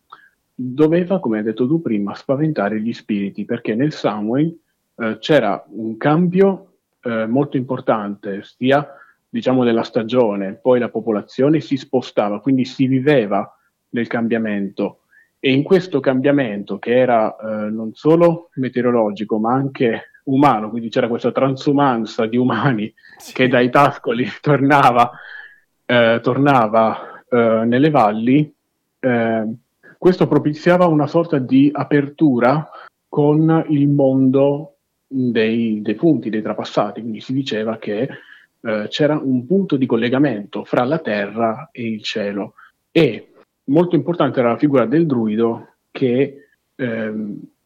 doveva, 0.54 1.18
come 1.18 1.38
hai 1.38 1.44
detto 1.44 1.66
tu 1.66 1.83
prima, 1.83 2.14
spaventare 2.14 2.80
gli 2.80 2.92
spiriti, 2.92 3.44
perché 3.44 3.74
nel 3.74 3.92
Samuel 3.92 4.57
eh, 4.96 5.18
c'era 5.18 5.64
un 5.70 5.96
cambio 5.96 6.76
eh, 7.02 7.26
molto 7.26 7.57
importante, 7.57 8.42
sia 8.42 8.88
diciamo 9.28 9.64
della 9.64 9.83
stagione, 9.83 10.54
poi 10.54 10.78
la 10.78 10.90
popolazione 10.90 11.61
si 11.61 11.76
spostava, 11.76 12.40
quindi 12.40 12.64
si 12.64 12.87
viveva 12.87 13.52
nel 13.90 14.07
cambiamento. 14.07 15.00
E 15.40 15.52
in 15.52 15.64
questo 15.64 16.00
cambiamento, 16.00 16.78
che 16.78 16.96
era 16.96 17.37
eh, 17.37 17.70
non 17.70 17.92
solo 17.94 18.50
meteorologico, 18.54 19.38
ma 19.38 19.52
anche 19.52 20.12
umano, 20.25 20.71
quindi 20.71 20.89
c'era 20.89 21.09
questa 21.09 21.33
transumanza 21.33 22.27
di 22.27 22.37
umani 22.37 22.93
sì. 23.19 23.33
che 23.33 23.49
dai 23.49 23.71
tascoli 23.71 24.27
tornava, 24.41 25.11
eh, 25.85 26.21
tornava 26.23 27.23
eh, 27.29 27.63
nelle 27.65 27.91
valli, 27.91 28.53
eh, 29.01 29.55
questo 29.99 30.27
propiziava 30.27 30.87
una 30.87 31.07
sorta 31.07 31.39
di 31.39 31.71
apertura 31.73 32.69
con 33.09 33.65
il 33.69 33.89
mondo 33.89 34.77
dei 35.07 35.81
defunti, 35.83 36.31
dei 36.31 36.43
trapassati, 36.43 37.01
quindi 37.01 37.21
si 37.21 37.33
diceva 37.33 37.79
che 37.79 38.09
eh, 38.61 38.87
c'era 38.89 39.19
un 39.23 39.47
punto 39.47 39.77
di 39.77 39.87
collegamento 39.87 40.65
fra 40.65 40.85
la 40.85 40.99
terra 40.99 41.69
e 41.71 41.87
il 41.87 42.03
cielo 42.03 42.55
e 42.91 43.33
molto 43.65 43.95
importante 43.95 44.41
era 44.41 44.51
la 44.51 44.59
figura 44.59 44.87
del 44.87 45.07
druido 45.07 45.75
che 45.91 46.49
eh, 46.75 47.13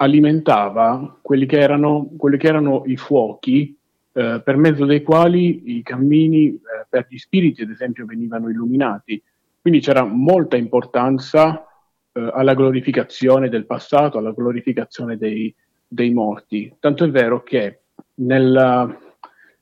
alimentava 0.01 1.19
quelli 1.23 1.47
che, 1.47 1.59
erano, 1.59 2.11
quelli 2.17 2.37
che 2.37 2.49
erano 2.49 2.83
i 2.87 2.97
fuochi 2.97 3.77
eh, 4.13 4.41
per 4.45 4.57
mezzo 4.57 4.85
dei 4.85 5.03
quali 5.03 5.77
i 5.77 5.83
cammini 5.83 6.49
eh, 6.49 6.61
per 6.89 7.07
gli 7.09 7.19
spiriti, 7.19 7.63
ad 7.63 7.71
esempio, 7.71 8.07
venivano 8.07 8.49
illuminati. 8.49 9.23
Quindi 9.61 9.81
c'era 9.81 10.05
molta 10.05 10.57
importanza 10.57 11.65
eh, 12.13 12.31
alla 12.33 12.55
glorificazione 12.55 13.49
del 13.49 13.67
passato, 13.67 14.19
alla 14.19 14.33
glorificazione 14.33 15.17
dei, 15.17 15.55
dei 15.87 16.11
morti. 16.13 16.75
Tanto 16.79 17.05
è 17.05 17.11
vero 17.11 17.43
che 17.43 17.81
nella, 18.15 18.97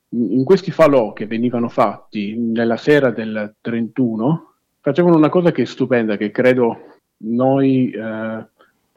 in 0.09 0.43
questi 0.43 0.71
falò 0.71 1.13
che 1.13 1.25
venivano 1.25 1.67
fatti 1.67 2.37
nella 2.37 2.77
sera 2.77 3.09
del 3.09 3.55
31 3.59 4.53
facevano 4.81 5.17
una 5.17 5.29
cosa 5.29 5.51
che 5.51 5.63
è 5.63 5.65
stupenda, 5.65 6.15
che 6.15 6.31
credo 6.31 6.77
noi 7.19 7.89
eh, 7.89 8.47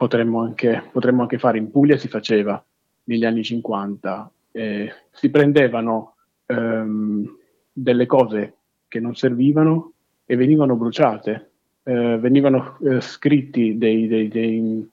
potremmo, 0.01 0.41
anche, 0.41 0.89
potremmo, 0.91 1.21
anche, 1.21 1.37
fare 1.37 1.59
in 1.59 1.69
Puglia, 1.69 1.95
si 1.95 2.07
faceva 2.07 2.63
negli 3.03 3.23
anni 3.23 3.43
50. 3.43 4.31
Eh, 4.51 4.91
si 5.11 5.29
prendevano 5.29 6.15
ehm, 6.47 7.37
delle 7.71 8.07
cose 8.07 8.53
che 8.87 8.99
non 8.99 9.13
servivano 9.13 9.91
e 10.25 10.35
venivano 10.35 10.75
bruciate, 10.75 11.51
eh, 11.83 12.17
venivano 12.17 12.79
eh, 12.83 12.99
scritti 12.99 13.77
dei, 13.77 14.07
dei, 14.07 14.27
dei 14.27 14.89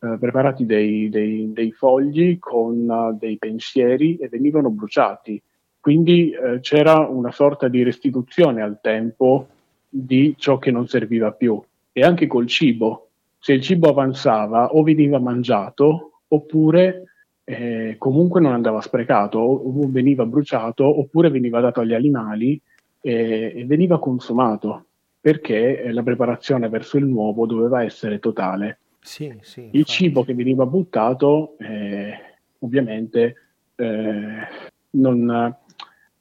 eh, 0.00 0.16
preparati 0.20 0.66
dei, 0.66 1.08
dei, 1.08 1.72
fogli 1.72 2.38
con 2.38 2.86
uh, 2.86 3.16
dei 3.18 3.38
pensieri 3.38 4.18
e 4.18 4.28
venivano 4.28 4.68
bruciati. 4.68 5.40
Quindi 5.80 6.30
uh, 6.36 6.60
c'era 6.60 7.08
una 7.08 7.32
sorta 7.32 7.68
di 7.68 7.82
restituzione 7.82 8.60
al 8.60 8.80
tempo 8.82 9.46
di 9.88 10.34
ciò 10.36 10.58
che 10.58 10.70
non 10.70 10.86
serviva 10.88 11.32
più. 11.32 11.58
E 11.90 12.02
anche 12.02 12.26
col 12.26 12.46
cibo. 12.46 13.06
Se 13.44 13.52
il 13.52 13.60
cibo 13.60 13.88
avanzava 13.88 14.68
o 14.68 14.84
veniva 14.84 15.18
mangiato 15.18 16.20
oppure 16.28 17.02
eh, 17.42 17.96
comunque 17.98 18.40
non 18.40 18.52
andava 18.52 18.80
sprecato 18.80 19.40
o, 19.40 19.88
veniva 19.88 20.24
bruciato 20.24 20.84
oppure 20.86 21.28
veniva 21.28 21.58
dato 21.58 21.80
agli 21.80 21.92
animali 21.92 22.60
eh, 23.00 23.52
e 23.56 23.64
veniva 23.66 23.98
consumato 23.98 24.84
perché 25.20 25.90
la 25.90 26.04
preparazione 26.04 26.68
verso 26.68 26.98
il 26.98 27.06
nuovo 27.06 27.44
doveva 27.44 27.82
essere 27.82 28.20
totale. 28.20 28.78
Sì, 29.00 29.36
sì, 29.40 29.70
il 29.72 29.84
cibo 29.86 30.22
che 30.22 30.34
veniva 30.34 30.64
buttato 30.64 31.56
eh, 31.58 32.14
ovviamente 32.60 33.34
eh, 33.74 34.36
non 34.90 35.56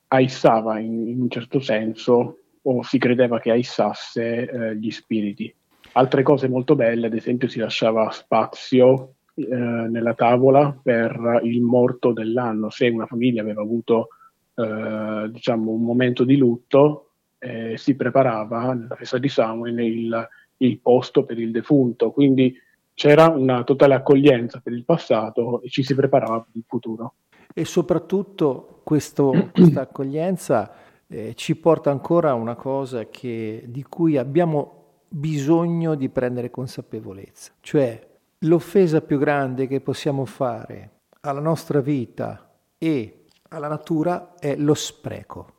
aissava 0.07 0.79
in, 0.79 1.07
in, 1.07 1.21
un 1.21 1.29
certo 1.29 1.59
senso 1.59 2.37
o 2.63 2.81
si 2.81 2.97
credeva 2.97 3.39
che 3.39 3.51
aissasse 3.51 4.49
eh, 4.49 4.75
gli 4.75 4.89
spiriti. 4.89 5.53
Altre 5.93 6.23
cose 6.23 6.47
molto 6.47 6.75
belle, 6.75 7.07
ad 7.07 7.13
esempio 7.13 7.49
si 7.49 7.59
lasciava 7.59 8.09
spazio 8.11 9.15
eh, 9.35 9.43
nella 9.55 10.13
tavola 10.13 10.77
per 10.81 11.41
il 11.43 11.61
morto 11.61 12.13
dell'anno. 12.13 12.69
Se 12.69 12.87
una 12.87 13.05
famiglia 13.05 13.41
aveva 13.41 13.61
avuto 13.61 14.07
eh, 14.55 15.29
diciamo, 15.29 15.71
un 15.71 15.83
momento 15.83 16.23
di 16.23 16.37
lutto, 16.37 17.09
eh, 17.39 17.75
si 17.77 17.95
preparava 17.95 18.73
nella 18.73 18.95
festa 18.95 19.17
di 19.17 19.27
Samuel 19.27 19.79
il, 19.79 20.27
il 20.57 20.79
posto 20.79 21.25
per 21.25 21.39
il 21.39 21.51
defunto. 21.51 22.11
Quindi 22.11 22.55
c'era 22.93 23.27
una 23.27 23.63
totale 23.63 23.95
accoglienza 23.95 24.61
per 24.63 24.73
il 24.73 24.85
passato 24.85 25.61
e 25.61 25.69
ci 25.69 25.83
si 25.83 25.93
preparava 25.95 26.39
per 26.39 26.55
il 26.55 26.63
futuro. 26.65 27.15
E 27.53 27.65
soprattutto 27.65 28.79
questo, 28.83 29.49
questa 29.51 29.81
accoglienza 29.81 30.73
eh, 31.07 31.33
ci 31.35 31.57
porta 31.57 31.91
ancora 31.91 32.29
a 32.29 32.35
una 32.35 32.55
cosa 32.55 33.09
che, 33.09 33.65
di 33.67 33.83
cui 33.83 34.17
abbiamo 34.17 34.80
bisogno 35.13 35.95
di 35.95 36.07
prendere 36.07 36.49
consapevolezza, 36.49 37.51
cioè 37.59 38.07
l'offesa 38.39 39.01
più 39.01 39.19
grande 39.19 39.67
che 39.67 39.81
possiamo 39.81 40.23
fare 40.25 40.99
alla 41.21 41.41
nostra 41.41 41.81
vita 41.81 42.49
e 42.77 43.25
alla 43.49 43.67
natura 43.67 44.35
è 44.39 44.55
lo 44.55 44.73
spreco. 44.73 45.53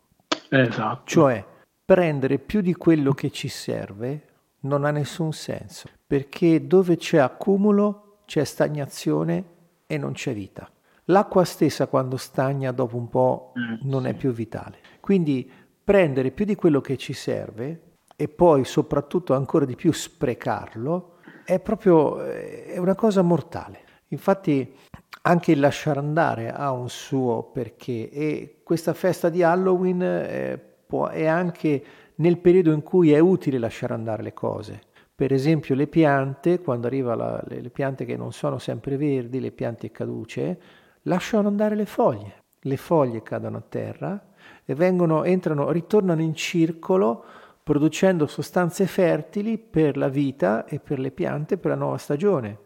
Esatto. 0.49 1.03
Cioè 1.05 1.45
prendere 1.85 2.39
più 2.39 2.63
di 2.63 2.75
quello 2.75 3.13
che 3.13 3.31
ci 3.31 3.49
serve 3.49 4.29
non 4.61 4.85
ha 4.85 4.91
nessun 4.91 5.33
senso, 5.33 5.89
perché 6.07 6.67
dove 6.67 6.97
c'è 6.97 7.19
accumulo 7.19 8.23
c'è 8.25 8.45
stagnazione 8.45 9.45
e 9.87 9.99
non 9.99 10.13
c'è 10.13 10.33
vita. 10.33 10.71
L'acqua 11.07 11.45
stessa 11.45 11.89
quando 11.89 12.17
stagna 12.17 12.73
dopo 12.73 12.97
un 12.97 13.09
po' 13.09 13.53
mm, 13.59 13.75
non 13.83 14.07
è 14.07 14.15
più 14.15 14.33
vitale. 14.33 14.79
Quindi 15.01 15.51
prendere 15.85 16.31
più 16.31 16.47
di 16.47 16.55
quello 16.55 16.81
che 16.81 16.97
ci 16.97 17.13
serve 17.13 17.92
e 18.17 18.29
poi 18.29 18.65
soprattutto 18.65 19.35
ancora 19.35 19.65
di 19.65 19.75
più 19.75 19.93
sprecarlo 19.93 21.17
è 21.45 21.59
proprio 21.61 22.21
è 22.21 22.79
una 22.79 22.95
cosa 22.95 23.23
mortale. 23.23 23.81
Infatti 24.09 24.75
anche 25.23 25.53
il 25.53 25.61
lasciare 25.61 25.99
andare 25.99 26.51
ha 26.51 26.73
un 26.73 26.89
suo 26.89 27.45
perché 27.53 28.11
e 28.11 28.61
questa 28.63 28.93
festa 28.93 29.29
di 29.29 29.43
Halloween 29.43 30.01
è, 30.01 30.59
può, 30.87 31.09
è 31.09 31.27
anche 31.27 31.85
nel 32.17 32.39
periodo 32.39 32.73
in 32.73 32.83
cui 32.83 33.13
è 33.13 33.19
utile 33.19 33.59
lasciare 33.59 33.95
andare 33.95 34.23
le 34.23 34.33
cose. 34.33 34.81
Per 35.15 35.33
esempio 35.33 35.75
le 35.75 35.87
piante, 35.87 36.61
quando 36.61 36.87
arrivano 36.87 37.41
le, 37.47 37.61
le, 37.61 37.71
piante 37.71 38.05
che 38.05 38.17
non 38.17 38.33
sono 38.33 38.59
sempre 38.59 38.97
verdi, 38.97 39.41
le 39.41 39.53
piante 39.53 39.91
caduce, 39.91 40.61
lasciano 41.03 41.49
andare 41.49 41.77
le 41.77 41.87
foglie. 41.87 42.41
Le 42.61 42.77
foglie 42.77 43.23
cadono 43.23 43.59
a 43.59 43.65
terra 43.69 44.33
e 44.65 44.75
vengono, 44.75 45.25
entrano, 45.25 45.71
ritornano 45.71 46.23
in 46.23 46.35
circolo 46.35 47.25
producendo 47.63 48.27
sostanze 48.27 48.87
fertili 48.87 49.59
per 49.59 49.97
la 49.97 50.09
vita 50.09 50.65
e 50.65 50.81
per 50.81 50.99
le 50.99 51.11
piante 51.11 51.59
per 51.59 51.71
la 51.71 51.77
nuova 51.77 51.99
stagione. 51.99 52.59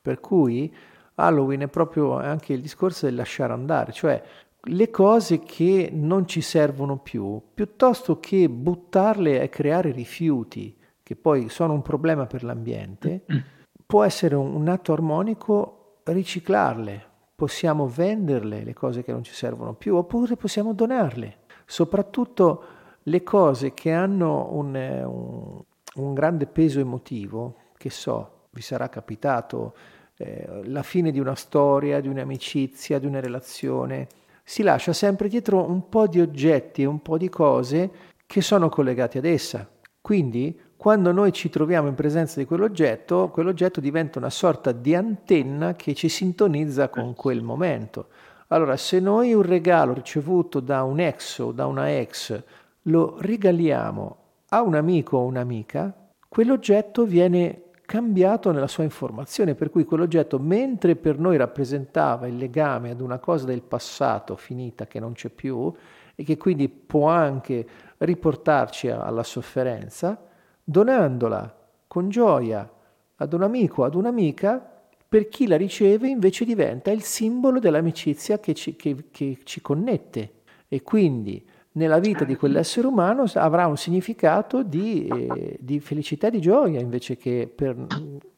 Per 0.00 0.20
cui 0.20 0.72
Halloween 1.16 1.62
è 1.62 1.68
proprio 1.68 2.18
anche 2.18 2.52
il 2.52 2.60
discorso 2.60 3.06
del 3.06 3.16
lasciare 3.16 3.52
andare, 3.52 3.92
cioè 3.92 4.22
le 4.68 4.90
cose 4.90 5.40
che 5.40 5.90
non 5.92 6.26
ci 6.26 6.40
servono 6.40 6.98
più, 6.98 7.40
piuttosto 7.54 8.18
che 8.18 8.48
buttarle 8.48 9.40
e 9.40 9.48
creare 9.48 9.92
rifiuti, 9.92 10.76
che 11.02 11.16
poi 11.16 11.48
sono 11.48 11.72
un 11.72 11.82
problema 11.82 12.26
per 12.26 12.42
l'ambiente, 12.42 13.24
può 13.86 14.02
essere 14.02 14.34
un, 14.34 14.68
atto 14.68 14.92
armonico 14.92 16.00
riciclarle. 16.04 17.14
Possiamo 17.36 17.86
venderle 17.86 18.64
le 18.64 18.72
cose 18.72 19.04
che 19.04 19.12
non 19.12 19.22
ci 19.22 19.34
servono 19.34 19.74
più, 19.74 19.94
oppure 19.94 20.36
possiamo 20.36 20.72
donarle. 20.72 21.38
Soprattutto 21.64 22.64
le 23.08 23.22
cose 23.22 23.72
che 23.72 23.92
hanno 23.92 24.48
un, 24.52 24.74
un, 24.74 25.62
un 25.94 26.14
grande 26.14 26.46
peso 26.46 26.80
emotivo, 26.80 27.56
che 27.76 27.90
so, 27.90 28.48
vi 28.50 28.62
sarà 28.62 28.88
capitato 28.88 29.74
eh, 30.16 30.62
la 30.64 30.82
fine 30.82 31.10
di 31.10 31.20
una 31.20 31.34
storia, 31.34 32.00
di 32.00 32.08
un'amicizia, 32.08 32.98
di 32.98 33.06
una 33.06 33.20
relazione, 33.20 34.08
si 34.42 34.62
lascia 34.62 34.92
sempre 34.92 35.28
dietro 35.28 35.68
un 35.68 35.88
po' 35.88 36.06
di 36.06 36.20
oggetti 36.20 36.82
e 36.82 36.86
un 36.86 37.00
po' 37.00 37.18
di 37.18 37.28
cose 37.28 37.90
che 38.26 38.40
sono 38.40 38.68
collegati 38.68 39.18
ad 39.18 39.24
essa. 39.24 39.68
Quindi, 40.00 40.58
quando 40.76 41.12
noi 41.12 41.32
ci 41.32 41.48
troviamo 41.48 41.88
in 41.88 41.94
presenza 41.94 42.38
di 42.38 42.46
quell'oggetto, 42.46 43.28
quell'oggetto 43.28 43.80
diventa 43.80 44.18
una 44.18 44.30
sorta 44.30 44.72
di 44.72 44.94
antenna 44.94 45.74
che 45.74 45.94
ci 45.94 46.08
sintonizza 46.08 46.88
con 46.88 47.14
quel 47.14 47.42
momento. 47.42 48.08
Allora, 48.48 48.76
se 48.76 49.00
noi 49.00 49.32
un 49.32 49.42
regalo 49.42 49.92
ricevuto 49.92 50.60
da 50.60 50.82
un 50.82 51.00
ex 51.00 51.38
o 51.38 51.52
da 51.52 51.66
una 51.66 51.96
ex 51.96 52.42
lo 52.86 53.16
regaliamo 53.18 54.16
a 54.50 54.62
un 54.62 54.74
amico 54.74 55.18
o 55.18 55.24
un'amica, 55.24 55.94
quell'oggetto 56.28 57.04
viene 57.04 57.62
cambiato 57.86 58.50
nella 58.50 58.66
sua 58.66 58.84
informazione, 58.84 59.54
per 59.54 59.70
cui 59.70 59.84
quell'oggetto, 59.84 60.38
mentre 60.38 60.96
per 60.96 61.18
noi 61.18 61.36
rappresentava 61.36 62.26
il 62.26 62.36
legame 62.36 62.90
ad 62.90 63.00
una 63.00 63.18
cosa 63.18 63.46
del 63.46 63.62
passato 63.62 64.36
finita 64.36 64.86
che 64.86 64.98
non 64.98 65.12
c'è 65.12 65.28
più 65.28 65.72
e 66.14 66.24
che 66.24 66.36
quindi 66.36 66.68
può 66.68 67.08
anche 67.08 67.66
riportarci 67.98 68.88
alla 68.88 69.22
sofferenza, 69.22 70.20
donandola 70.62 71.54
con 71.86 72.08
gioia 72.08 72.68
ad 73.16 73.32
un 73.32 73.42
amico, 73.42 73.84
ad 73.84 73.94
un'amica, 73.94 74.74
per 75.08 75.28
chi 75.28 75.46
la 75.46 75.56
riceve 75.56 76.08
invece 76.08 76.44
diventa 76.44 76.90
il 76.90 77.02
simbolo 77.02 77.60
dell'amicizia 77.60 78.40
che 78.40 78.54
ci, 78.54 78.74
che, 78.74 79.04
che 79.10 79.38
ci 79.44 79.60
connette. 79.60 80.32
E 80.68 80.82
quindi 80.82 81.46
nella 81.76 81.98
vita 81.98 82.24
di 82.24 82.36
quell'essere 82.36 82.86
umano 82.86 83.24
avrà 83.34 83.66
un 83.66 83.76
significato 83.76 84.62
di, 84.62 85.06
eh, 85.06 85.56
di 85.60 85.80
felicità 85.80 86.28
e 86.28 86.30
di 86.30 86.40
gioia 86.40 86.80
invece 86.80 87.16
che 87.16 87.50
per, 87.54 87.76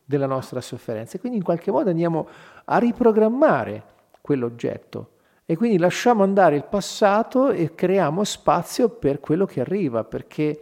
della 0.04 0.26
nostra 0.26 0.60
sofferenza. 0.60 1.16
E 1.16 1.20
quindi 1.20 1.38
in 1.38 1.44
qualche 1.44 1.70
modo 1.70 1.90
andiamo 1.90 2.28
a 2.64 2.78
riprogrammare 2.78 3.82
quell'oggetto 4.20 5.10
e 5.44 5.56
quindi 5.56 5.78
lasciamo 5.78 6.22
andare 6.22 6.56
il 6.56 6.64
passato 6.64 7.50
e 7.50 7.74
creiamo 7.74 8.22
spazio 8.24 8.90
per 8.90 9.18
quello 9.20 9.46
che 9.46 9.60
arriva, 9.60 10.04
perché 10.04 10.60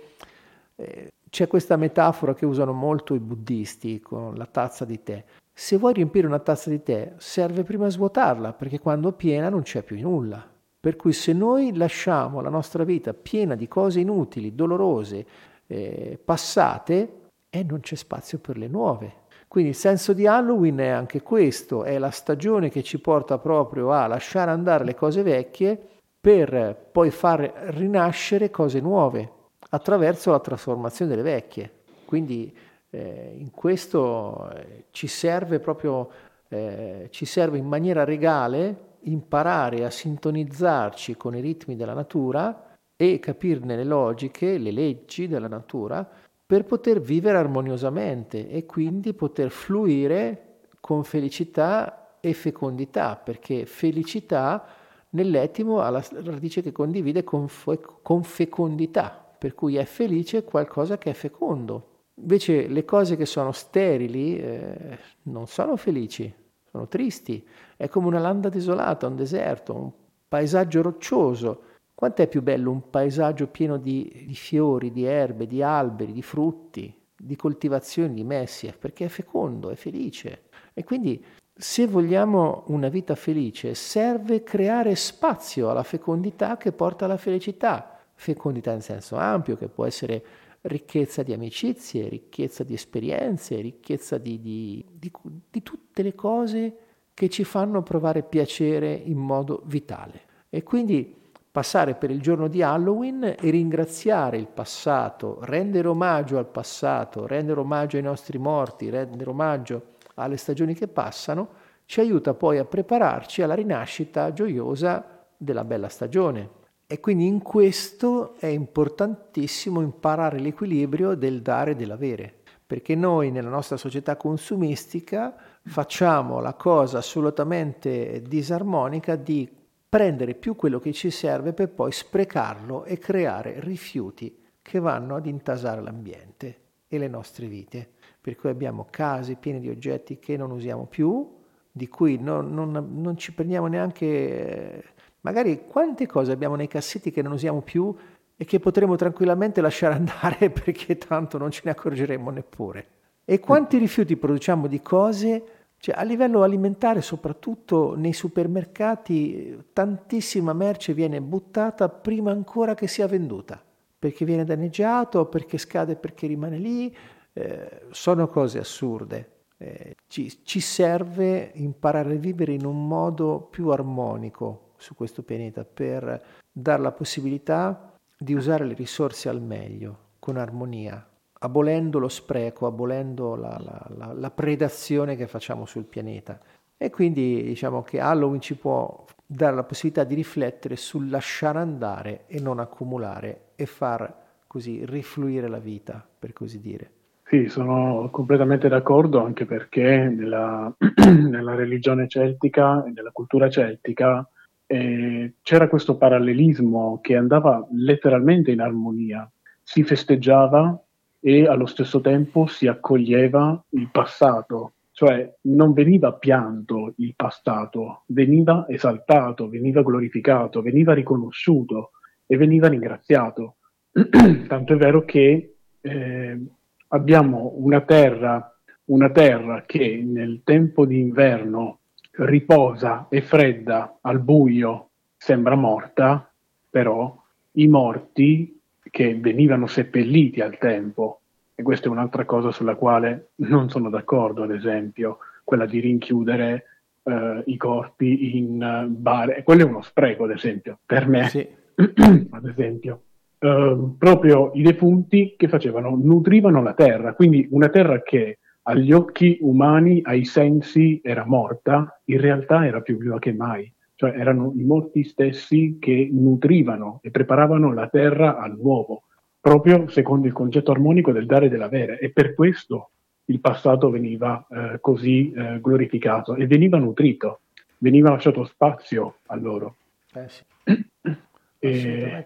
eh, 0.76 1.10
c'è 1.28 1.48
questa 1.48 1.76
metafora 1.76 2.34
che 2.34 2.46
usano 2.46 2.72
molto 2.72 3.14
i 3.14 3.18
buddisti 3.18 4.00
con 4.00 4.34
la 4.36 4.46
tazza 4.46 4.84
di 4.84 5.02
tè. 5.02 5.24
Se 5.52 5.76
vuoi 5.76 5.94
riempire 5.94 6.26
una 6.26 6.38
tazza 6.38 6.70
di 6.70 6.82
tè, 6.82 7.14
serve 7.16 7.64
prima 7.64 7.88
svuotarla, 7.88 8.52
perché 8.52 8.78
quando 8.78 9.08
è 9.08 9.12
piena 9.12 9.48
non 9.48 9.62
c'è 9.62 9.82
più 9.82 9.98
nulla. 9.98 10.54
Per 10.87 10.94
cui 10.94 11.12
se 11.12 11.33
noi 11.33 11.75
lasciamo 11.75 12.40
la 12.40 12.49
nostra 12.49 12.85
vita 12.85 13.12
piena 13.12 13.57
di 13.57 13.66
cose 13.66 13.99
inutili, 13.99 14.55
dolorose, 14.55 15.27
eh, 15.66 16.16
passate, 16.25 17.22
e 17.51 17.64
non 17.64 17.81
c'è 17.81 17.96
spazio 17.96 18.38
per 18.38 18.57
le 18.57 18.68
nuove. 18.68 19.25
Quindi 19.49 19.70
il 19.70 19.77
senso 19.77 20.12
di 20.12 20.29
Halloween 20.29 20.77
è 20.77 20.87
anche 20.87 21.22
questo, 21.22 21.83
è 21.83 21.99
la 21.99 22.11
stagione 22.11 22.70
che 22.70 22.85
ci 22.85 23.01
porta 23.01 23.37
proprio 23.38 23.90
a 23.90 24.07
lasciare 24.07 24.53
andare 24.53 24.85
le 24.85 24.94
cose 24.94 25.25
vecchie 25.25 25.77
per 26.20 26.77
poi 26.92 27.11
far 27.11 27.40
rinascere 27.70 28.51
cose 28.51 28.79
nuove 28.79 29.29
attraverso 29.70 30.31
la 30.31 30.38
trasformazione 30.38 31.11
delle 31.11 31.29
vecchie. 31.29 31.68
Quindi 32.05 32.57
eh, 32.90 33.35
in 33.37 33.51
questo 33.51 34.53
eh, 34.53 34.85
ci 34.92 35.09
serve 35.09 35.59
proprio, 35.59 36.09
eh, 36.46 37.09
ci 37.11 37.25
serve 37.25 37.59
in 37.59 37.66
maniera 37.66 38.05
regale 38.05 38.86
imparare 39.07 39.85
a 39.85 39.90
sintonizzarci 39.90 41.16
con 41.16 41.37
i 41.37 41.40
ritmi 41.40 41.77
della 41.77 41.95
natura 41.95 42.77
e 42.97 43.19
capirne 43.19 43.77
le 43.77 43.85
logiche, 43.85 44.59
le 44.59 44.71
leggi 44.71 45.29
della 45.29 45.49
natura 45.49 46.09
per 46.47 46.64
poter 46.64 47.01
vivere 47.01 47.38
armoniosamente 47.38 48.49
e 48.49 48.64
quindi 48.66 49.12
poter 49.12 49.51
fluire 49.51 50.61
con 50.81 51.03
felicità 51.03 52.19
e 52.21 52.33
fecondità, 52.33 53.16
perché 53.16 53.66
felicità 53.66 54.64
nell'etimo 55.11 55.81
ha 55.81 55.90
la 55.90 56.05
radice 56.23 56.62
che 56.62 56.73
condivide 56.73 57.25
con, 57.25 57.49
fe- 57.49 57.81
con 58.03 58.23
fecondità, 58.23 59.35
per 59.38 59.55
cui 59.55 59.77
è 59.77 59.85
felice 59.85 60.45
qualcosa 60.45 60.99
che 60.99 61.11
è 61.11 61.14
fecondo. 61.14 62.05
Invece 62.21 62.69
le 62.69 62.85
cose 62.85 63.16
che 63.16 63.27
sono 63.27 63.53
sterili 63.53 64.38
eh, 64.38 64.99
non 65.25 65.47
sono 65.47 65.77
felici, 65.77 66.33
sono 66.76 66.88
tristi. 66.88 67.44
È 67.76 67.88
come 67.88 68.06
una 68.06 68.18
landa 68.18 68.50
desolata, 68.50 69.06
un 69.06 69.16
deserto, 69.16 69.74
un 69.74 69.90
paesaggio 70.28 70.82
roccioso. 70.82 71.62
Quanto 71.94 72.20
è 72.20 72.28
più 72.28 72.42
bello 72.42 72.70
un 72.70 72.90
paesaggio 72.90 73.46
pieno 73.46 73.78
di, 73.78 74.24
di 74.26 74.34
fiori, 74.34 74.92
di 74.92 75.04
erbe, 75.04 75.46
di 75.46 75.62
alberi, 75.62 76.12
di 76.12 76.22
frutti, 76.22 76.94
di 77.16 77.36
coltivazioni, 77.36 78.12
di 78.12 78.24
messi? 78.24 78.72
Perché 78.78 79.06
è 79.06 79.08
fecondo, 79.08 79.70
è 79.70 79.74
felice. 79.74 80.42
E 80.74 80.84
quindi 80.84 81.24
se 81.54 81.86
vogliamo 81.86 82.64
una 82.66 82.88
vita 82.88 83.14
felice, 83.14 83.74
serve 83.74 84.42
creare 84.42 84.94
spazio 84.94 85.70
alla 85.70 85.82
fecondità 85.82 86.58
che 86.58 86.72
porta 86.72 87.06
alla 87.06 87.16
felicità. 87.16 87.98
Fecondità 88.12 88.72
in 88.72 88.82
senso 88.82 89.16
ampio, 89.16 89.56
che 89.56 89.68
può 89.68 89.86
essere 89.86 90.24
ricchezza 90.66 91.22
di 91.22 91.33
amicizie, 91.33 92.09
ricchezza 92.09 92.64
di 92.64 92.74
esperienze, 92.74 93.61
ricchezza 93.61 94.18
di, 94.18 94.40
di, 94.40 94.85
di, 94.92 95.11
di 95.50 95.62
tutte 95.62 96.02
le 96.02 96.14
cose 96.14 96.76
che 97.14 97.29
ci 97.29 97.44
fanno 97.44 97.83
provare 97.83 98.22
piacere 98.22 98.92
in 98.92 99.18
modo 99.18 99.62
vitale. 99.64 100.20
E 100.50 100.62
quindi 100.62 101.14
passare 101.50 101.94
per 101.94 102.11
il 102.11 102.20
giorno 102.20 102.48
di 102.48 102.62
Halloween 102.62 103.24
e 103.24 103.50
ringraziare 103.50 104.37
il 104.37 104.46
passato, 104.46 105.38
rendere 105.42 105.88
omaggio 105.88 106.37
al 106.37 106.46
passato, 106.46 107.26
rendere 107.26 107.61
omaggio 107.61 107.96
ai 107.96 108.02
nostri 108.02 108.37
morti, 108.37 108.90
rendere 108.90 109.31
omaggio 109.31 109.94
alle 110.16 110.37
stagioni 110.37 110.74
che 110.74 110.88
passano, 110.88 111.48
ci 111.87 112.00
aiuta 112.00 112.35
poi 112.35 112.59
a 112.59 112.64
prepararci 112.64 113.40
alla 113.40 113.55
rinascita 113.55 114.33
gioiosa 114.33 115.24
della 115.37 115.64
bella 115.64 115.88
stagione. 115.88 116.64
E 116.88 117.01
quindi 117.01 117.27
in 117.27 117.42
questo 117.42 118.37
è 118.38 118.46
importantissimo 118.46 119.81
imparare 119.81 120.38
l'equilibrio 120.38 121.16
del 121.16 121.42
dare 121.42 121.72
e 121.72 121.75
dell'avere, 121.75 122.33
perché 122.64 122.94
noi 122.94 123.33
nella 123.33 123.49
nostra 123.49 123.77
società 123.77 124.16
consumistica 124.16 125.35
facciamo 125.64 126.38
la 126.38 126.55
cosa 126.55 126.99
assolutamente 126.99 128.22
disarmonica 128.22 129.16
di 129.16 129.51
prendere 129.88 130.35
più 130.35 130.55
quello 130.55 130.79
che 130.79 130.92
ci 130.92 131.11
serve 131.11 131.53
per 131.53 131.70
poi 131.70 131.90
sprecarlo 131.90 132.85
e 132.85 132.99
creare 132.99 133.59
rifiuti 133.59 134.38
che 134.62 134.79
vanno 134.79 135.16
ad 135.16 135.27
intasare 135.27 135.81
l'ambiente 135.81 136.61
e 136.87 136.99
le 136.99 137.09
nostre 137.09 137.46
vite. 137.46 137.88
Per 138.20 138.37
cui 138.37 138.51
abbiamo 138.51 138.87
case 138.90 139.35
piene 139.35 139.59
di 139.59 139.68
oggetti 139.68 140.18
che 140.18 140.37
non 140.37 140.53
usiamo 140.53 140.87
più, 140.87 141.35
di 141.77 141.88
cui 141.88 142.18
non, 142.18 142.55
non, 142.55 142.70
non 142.70 143.16
ci 143.16 143.33
prendiamo 143.33 143.66
neanche, 143.66 144.94
magari 145.26 145.66
quante 145.66 146.06
cose 146.06 146.30
abbiamo 146.30 146.54
nei 146.54 146.68
cassetti 146.68 147.10
che 147.10 147.20
non 147.20 147.32
usiamo 147.32 147.60
più 147.60 147.92
e 148.36 148.44
che 148.44 148.60
potremmo 148.60 148.94
tranquillamente 148.94 149.60
lasciare 149.60 149.94
andare 149.94 150.50
perché 150.54 150.96
tanto 150.98 151.36
non 151.36 151.50
ce 151.50 151.62
ne 151.64 151.72
accorgeremo 151.72 152.30
neppure. 152.30 152.86
E 153.24 153.40
quanti 153.40 153.76
rifiuti 153.76 154.16
produciamo 154.16 154.68
di 154.68 154.80
cose, 154.80 155.44
cioè 155.78 155.96
a 155.98 156.04
livello 156.04 156.44
alimentare 156.44 157.00
soprattutto 157.00 157.96
nei 157.96 158.12
supermercati 158.12 159.64
tantissima 159.72 160.52
merce 160.52 160.94
viene 160.94 161.20
buttata 161.20 161.88
prima 161.88 162.30
ancora 162.30 162.74
che 162.74 162.86
sia 162.86 163.08
venduta, 163.08 163.60
perché 163.98 164.24
viene 164.24 164.44
danneggiato, 164.44 165.26
perché 165.26 165.58
scade, 165.58 165.96
perché 165.96 166.28
rimane 166.28 166.58
lì, 166.58 166.96
eh, 167.32 167.82
sono 167.90 168.28
cose 168.28 168.60
assurde. 168.60 169.30
Eh, 169.58 169.96
ci, 170.06 170.44
ci, 170.44 170.60
serve 170.60 171.50
imparare 171.54 172.14
a 172.14 172.18
vivere 172.18 172.52
in 172.52 172.64
un 172.66 172.86
modo 172.86 173.40
più 173.50 173.70
armonico 173.70 174.65
su 174.76 174.94
questo 174.94 175.22
pianeta 175.22 175.64
per 175.64 176.22
dare 176.50 176.82
la 176.82 176.92
possibilità 176.92 177.92
di 178.18 178.34
usare 178.34 178.64
le 178.64 178.74
risorse 178.74 179.28
al 179.28 179.42
meglio, 179.42 179.98
con 180.18 180.36
armonia, 180.36 181.06
abolendo 181.40 181.98
lo 181.98 182.08
spreco, 182.08 182.66
abolendo 182.66 183.34
la, 183.34 183.58
la, 183.62 183.86
la, 183.96 184.12
la 184.12 184.30
predazione 184.30 185.16
che 185.16 185.26
facciamo 185.26 185.66
sul 185.66 185.84
pianeta. 185.84 186.40
E 186.76 186.90
quindi 186.90 187.42
diciamo 187.42 187.82
che 187.82 188.00
Halloween 188.00 188.40
ci 188.40 188.54
può 188.54 189.04
dare 189.26 189.54
la 189.54 189.64
possibilità 189.64 190.04
di 190.04 190.14
riflettere 190.14 190.76
sul 190.76 191.08
lasciare 191.08 191.58
andare 191.58 192.24
e 192.26 192.40
non 192.40 192.58
accumulare 192.58 193.48
e 193.56 193.66
far 193.66 194.24
così 194.46 194.84
rifluire 194.84 195.48
la 195.48 195.58
vita, 195.58 196.06
per 196.18 196.32
così 196.32 196.60
dire. 196.60 196.90
Sì, 197.28 197.48
sono 197.48 198.08
completamente 198.12 198.68
d'accordo 198.68 199.22
anche 199.24 199.46
perché 199.46 200.08
nella, 200.08 200.72
nella 201.10 201.54
religione 201.54 202.06
celtica 202.06 202.84
e 202.84 202.90
nella 202.90 203.10
cultura 203.10 203.50
celtica 203.50 204.26
eh, 204.66 205.35
c'era 205.42 205.68
questo 205.68 205.96
parallelismo 205.96 207.00
che 207.00 207.16
andava 207.16 207.66
letteralmente 207.72 208.50
in 208.50 208.61
armonia. 208.61 209.31
Si 209.62 209.83
festeggiava 209.83 210.81
e 211.20 211.46
allo 211.46 211.66
stesso 211.66 212.00
tempo 212.00 212.46
si 212.46 212.66
accoglieva 212.66 213.64
il 213.70 213.88
passato, 213.90 214.74
cioè 214.92 215.33
non 215.42 215.72
veniva 215.72 216.12
pianto 216.12 216.94
il 216.98 217.14
passato, 217.16 218.02
veniva 218.07 218.66
esaltato, 218.68 219.48
veniva 219.48 219.83
glorificato, 219.83 220.62
veniva 220.62 220.94
riconosciuto 220.94 221.90
e 222.26 222.37
veniva 222.37 222.68
ringraziato. 222.68 223.57
Tanto 223.92 224.72
è 224.72 224.76
vero 224.76 225.05
che 225.05 225.57
eh, 225.81 226.40
abbiamo 226.88 227.55
una 227.57 227.81
terra, 227.83 228.57
una 228.87 229.11
terra 229.11 229.64
che 229.66 230.02
nel 230.05 230.42
tempo 230.44 230.87
di 230.87 231.00
inverno 231.00 231.81
riposa 232.18 233.07
e 233.09 233.20
fredda 233.20 233.98
al 234.00 234.20
buio, 234.20 234.90
sembra 235.16 235.55
morta, 235.55 236.31
però 236.70 237.14
i 237.52 237.68
morti 237.68 238.61
che 238.90 239.16
venivano 239.16 239.66
seppelliti 239.66 240.40
al 240.40 240.59
tempo, 240.59 241.20
e 241.55 241.62
questa 241.62 241.88
è 241.88 241.90
un'altra 241.90 242.24
cosa 242.24 242.50
sulla 242.50 242.74
quale 242.74 243.31
non 243.37 243.68
sono 243.70 243.90
d'accordo, 243.90 244.42
ad 244.42 244.52
esempio, 244.52 245.18
quella 245.44 245.66
di 245.66 245.81
rinchiudere 245.81 246.64
uh, 247.02 247.42
i 247.46 247.57
corpi 247.57 248.37
in 248.37 248.85
uh, 248.87 248.90
bar, 248.90 249.42
quello 249.42 249.62
è 249.62 249.64
uno 249.64 249.83
spreco, 249.83 250.24
ad 250.24 250.31
esempio, 250.31 250.79
per 250.85 251.09
me, 251.09 251.29
sì. 251.29 251.46
ad 252.31 252.46
esempio. 252.46 253.00
Ehm, 253.38 253.96
proprio 253.98 254.50
i 254.55 254.62
defunti 254.62 255.35
che 255.37 255.48
facevano, 255.48 255.94
nutrivano 255.94 256.62
la 256.62 256.72
terra, 256.72 257.14
quindi 257.14 257.46
una 257.50 257.68
terra 257.68 258.02
che 258.02 258.38
agli 258.68 258.92
occhi 258.92 259.38
umani, 259.42 260.00
ai 260.05 260.24
sensi 260.24 261.00
era 261.02 261.24
morta, 261.24 262.00
in 262.07 262.20
realtà 262.20 262.66
era 262.66 262.81
più 262.81 262.96
viva 262.96 263.18
che 263.18 263.33
mai, 263.33 263.72
cioè 263.94 264.11
erano 264.16 264.52
i 264.57 264.64
morti 264.64 265.05
stessi 265.05 265.79
che 265.81 266.09
nutrivano 266.11 266.98
e 267.02 267.11
preparavano 267.11 267.72
la 267.72 267.88
terra 267.88 268.38
al 268.38 268.57
nuovo, 268.57 269.05
proprio 269.40 269.88
secondo 269.88 270.26
il 270.26 270.33
concetto 270.33 270.72
armonico 270.72 271.12
del 271.12 271.26
dare 271.26 271.46
e 271.46 271.48
dell'avere 271.48 271.98
e 272.00 272.11
per 272.11 272.35
questo 272.35 272.90
il 273.26 273.40
passato 273.40 273.88
veniva 273.88 274.44
eh, 274.50 274.79
così 274.81 275.31
eh, 275.31 275.61
glorificato 275.61 276.35
e 276.35 276.46
veniva 276.48 276.79
nutrito, 276.79 277.40
veniva 277.79 278.11
lasciato 278.11 278.44
spazio 278.44 279.18
a 279.26 279.37
loro. 279.37 279.76
Eh 280.12 280.29
sì. 280.29 280.44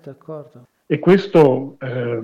D'accordo. 0.02 0.66
E 0.86 0.98
questo 0.98 1.76
eh, 1.80 2.22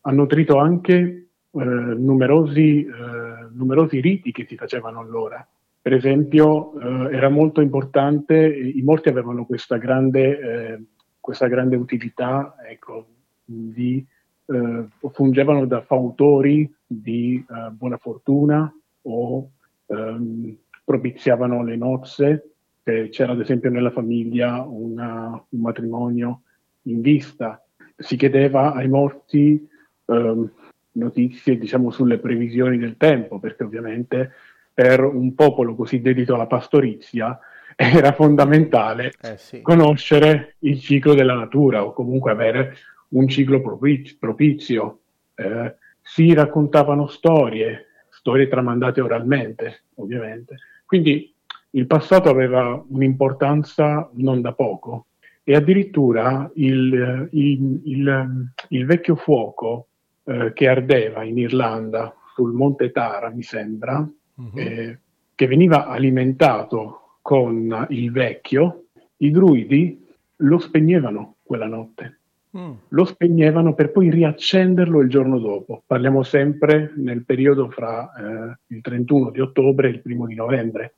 ha 0.00 0.10
nutrito 0.10 0.56
anche 0.56 1.27
numerosi, 1.64 2.84
eh, 2.84 3.48
numerosi, 3.52 4.00
riti 4.00 4.32
che 4.32 4.46
si 4.46 4.56
facevano 4.56 5.00
allora. 5.00 5.46
Per 5.80 5.92
esempio, 5.92 6.78
eh, 6.78 7.14
era 7.14 7.28
molto 7.28 7.60
importante, 7.60 8.46
i 8.46 8.82
morti 8.82 9.08
avevano 9.08 9.44
questa 9.46 9.76
grande, 9.76 10.38
eh, 10.38 10.82
questa 11.20 11.46
grande 11.46 11.76
utilità, 11.76 12.56
ecco, 12.66 13.06
di, 13.44 14.04
eh, 14.46 14.84
fungevano 15.12 15.66
da 15.66 15.82
fautori 15.82 16.70
di 16.86 17.44
buona 17.72 17.98
fortuna 17.98 18.72
o 19.02 19.50
ehm, 19.86 20.56
propiziavano 20.84 21.62
le 21.62 21.76
nozze, 21.76 22.50
c'era 22.82 23.32
ad 23.32 23.40
esempio 23.40 23.68
nella 23.68 23.90
famiglia 23.90 24.62
una, 24.62 25.44
un 25.50 25.60
matrimonio 25.60 26.42
in 26.84 27.02
vista 27.02 27.62
si 27.98 28.16
chiedeva 28.16 28.72
ai 28.72 28.88
morti 28.88 29.68
ehm, 30.06 30.50
notizie 30.98 31.56
diciamo 31.56 31.90
sulle 31.90 32.18
previsioni 32.18 32.76
del 32.78 32.96
tempo, 32.96 33.38
perché 33.38 33.64
ovviamente 33.64 34.32
per 34.74 35.02
un 35.02 35.34
popolo 35.34 35.74
così 35.74 36.00
dedito 36.00 36.34
alla 36.34 36.46
pastorizia 36.46 37.38
era 37.74 38.12
fondamentale 38.12 39.12
eh 39.20 39.36
sì. 39.36 39.62
conoscere 39.62 40.56
il 40.60 40.80
ciclo 40.80 41.14
della 41.14 41.34
natura 41.34 41.84
o 41.84 41.92
comunque 41.92 42.30
avere 42.30 42.74
un 43.10 43.26
ciclo 43.28 43.60
propizio. 43.60 45.00
Eh, 45.34 45.74
si 46.02 46.32
raccontavano 46.32 47.06
storie, 47.06 47.86
storie 48.08 48.48
tramandate 48.48 49.00
oralmente, 49.00 49.84
ovviamente. 49.96 50.56
Quindi 50.86 51.34
il 51.70 51.86
passato 51.86 52.28
aveva 52.30 52.82
un'importanza 52.88 54.08
non 54.14 54.40
da 54.40 54.52
poco 54.52 55.06
e 55.44 55.54
addirittura 55.54 56.50
il, 56.54 57.28
il, 57.32 57.80
il, 57.84 58.52
il 58.68 58.86
vecchio 58.86 59.16
fuoco 59.16 59.88
eh, 60.28 60.52
che 60.52 60.68
ardeva 60.68 61.24
in 61.24 61.38
Irlanda 61.38 62.14
sul 62.34 62.52
Monte 62.52 62.92
Tara, 62.92 63.30
mi 63.30 63.42
sembra, 63.42 63.98
uh-huh. 63.98 64.50
eh, 64.54 64.98
che 65.34 65.46
veniva 65.46 65.86
alimentato 65.86 67.16
con 67.22 67.86
il 67.88 68.12
vecchio, 68.12 68.88
i 69.18 69.30
druidi 69.30 70.06
lo 70.36 70.58
spegnevano 70.58 71.36
quella 71.42 71.66
notte. 71.66 72.18
Mm. 72.56 72.72
Lo 72.88 73.04
spegnevano 73.06 73.72
per 73.74 73.90
poi 73.90 74.10
riaccenderlo 74.10 75.00
il 75.00 75.08
giorno 75.08 75.38
dopo. 75.38 75.82
Parliamo 75.86 76.22
sempre 76.22 76.92
nel 76.96 77.24
periodo 77.24 77.70
fra 77.70 78.12
eh, 78.12 78.58
il 78.74 78.82
31 78.82 79.30
di 79.30 79.40
ottobre 79.40 79.88
e 79.88 79.92
il 79.92 80.00
primo 80.00 80.26
di 80.26 80.34
novembre. 80.34 80.94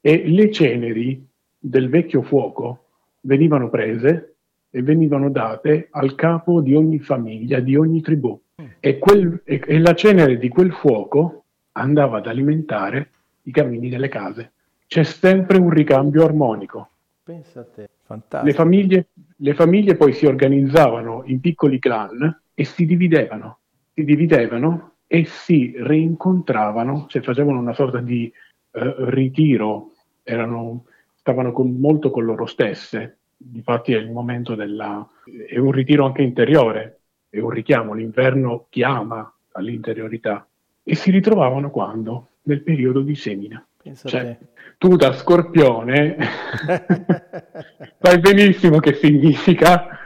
E 0.00 0.28
le 0.28 0.50
ceneri 0.50 1.24
del 1.56 1.88
vecchio 1.88 2.22
fuoco 2.22 2.86
venivano 3.20 3.70
prese 3.70 4.29
e 4.70 4.82
venivano 4.82 5.30
date 5.30 5.88
al 5.90 6.14
capo 6.14 6.60
di 6.60 6.74
ogni 6.74 6.98
famiglia, 7.00 7.60
di 7.60 7.76
ogni 7.76 8.00
tribù. 8.00 8.40
Mm. 8.60 8.66
E, 8.78 8.98
quel, 8.98 9.42
e, 9.44 9.60
e 9.66 9.78
la 9.78 9.94
cenere 9.94 10.38
di 10.38 10.48
quel 10.48 10.72
fuoco 10.72 11.44
andava 11.72 12.18
ad 12.18 12.26
alimentare 12.26 13.10
i 13.42 13.50
cammini 13.50 13.88
delle 13.88 14.08
case. 14.08 14.52
C'è 14.86 15.02
sempre 15.02 15.58
un 15.58 15.70
ricambio 15.70 16.24
armonico. 16.24 16.88
Pensa 17.22 17.60
a 17.60 17.64
te, 17.64 17.88
fantastico. 18.02 18.44
Le 18.44 18.52
famiglie, 18.52 19.06
le 19.36 19.54
famiglie 19.54 19.96
poi 19.96 20.12
si 20.12 20.26
organizzavano 20.26 21.22
in 21.26 21.40
piccoli 21.40 21.78
clan 21.78 22.40
e 22.54 22.64
si 22.64 22.84
dividevano, 22.86 23.58
si 23.94 24.04
dividevano 24.04 24.94
e 25.06 25.24
si 25.24 25.74
rincontravano, 25.76 27.06
cioè 27.08 27.22
facevano 27.22 27.58
una 27.58 27.72
sorta 27.72 27.98
di 27.98 28.32
eh, 28.72 28.94
ritiro, 29.08 29.92
erano, 30.22 30.84
stavano 31.14 31.52
con, 31.52 31.72
molto 31.78 32.10
con 32.10 32.24
loro 32.24 32.46
stesse. 32.46 33.19
Infatti 33.52 33.92
è 33.94 33.98
il 33.98 34.10
momento 34.10 34.54
della... 34.54 35.06
è 35.46 35.58
un 35.58 35.72
ritiro 35.72 36.04
anche 36.04 36.22
interiore, 36.22 37.00
è 37.28 37.38
un 37.38 37.50
richiamo, 37.50 37.94
l'inverno 37.94 38.66
chiama 38.68 39.32
all'interiorità. 39.52 40.46
E 40.82 40.94
si 40.94 41.10
ritrovavano 41.10 41.70
quando? 41.70 42.28
Nel 42.42 42.62
periodo 42.62 43.00
di 43.00 43.14
semina. 43.14 43.64
Cioè, 43.94 44.38
tu 44.76 44.94
da 44.96 45.12
scorpione 45.14 46.16
sai 47.98 48.20
benissimo 48.20 48.78
che 48.78 48.92
significa 48.92 49.98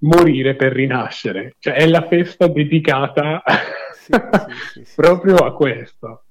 morire 0.00 0.54
per 0.54 0.72
rinascere, 0.72 1.54
cioè 1.58 1.74
è 1.74 1.86
la 1.86 2.06
festa 2.06 2.46
dedicata 2.46 3.42
sì, 3.96 4.12
sì, 4.72 4.84
sì, 4.84 4.94
proprio 4.96 5.36
a 5.36 5.54
questo 5.54 6.24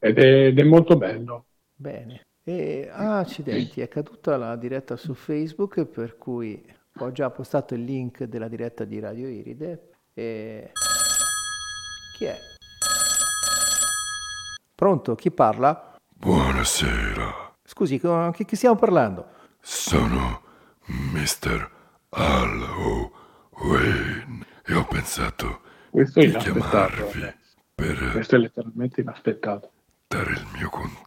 ed 0.00 0.18
è, 0.18 0.46
ed 0.46 0.58
è, 0.58 0.64
molto 0.64 0.96
bello. 0.96 1.46
Bene, 1.76 2.26
e 2.42 2.88
ah, 2.90 3.18
accidenti, 3.18 3.80
è 3.80 3.88
caduta 3.88 4.36
la 4.36 4.56
diretta 4.56 4.96
su 4.96 5.14
Facebook 5.14 5.84
per 5.84 6.16
cui 6.16 6.64
ho 6.98 7.12
già 7.12 7.30
postato 7.30 7.74
il 7.74 7.84
link 7.84 8.24
della 8.24 8.48
diretta 8.48 8.84
di 8.84 8.98
Radio 8.98 9.28
Iride 9.28 9.90
e... 10.14 10.72
Chi 12.16 12.24
è? 12.24 12.36
Pronto? 14.74 15.14
Chi 15.14 15.30
parla? 15.30 15.96
Buonasera. 16.08 17.54
Scusi, 17.64 18.00
con 18.00 18.32
chi, 18.32 18.44
chi 18.44 18.56
stiamo 18.56 18.76
parlando? 18.76 19.26
Sono 19.60 20.42
Mr. 20.86 21.70
Halloween 22.10 23.14
e 24.64 24.74
ho 24.74 24.84
pensato 24.86 25.60
Questo 25.90 26.20
di 26.20 26.30
chiamarvi 26.32 27.22
eh. 27.22 27.36
per 27.74 28.10
Questo 28.12 28.36
è 28.36 28.38
letteralmente 28.38 29.00
inaspettato. 29.02 29.70
dare 30.08 30.32
il 30.32 30.46
mio 30.54 30.68
contributo. 30.68 30.99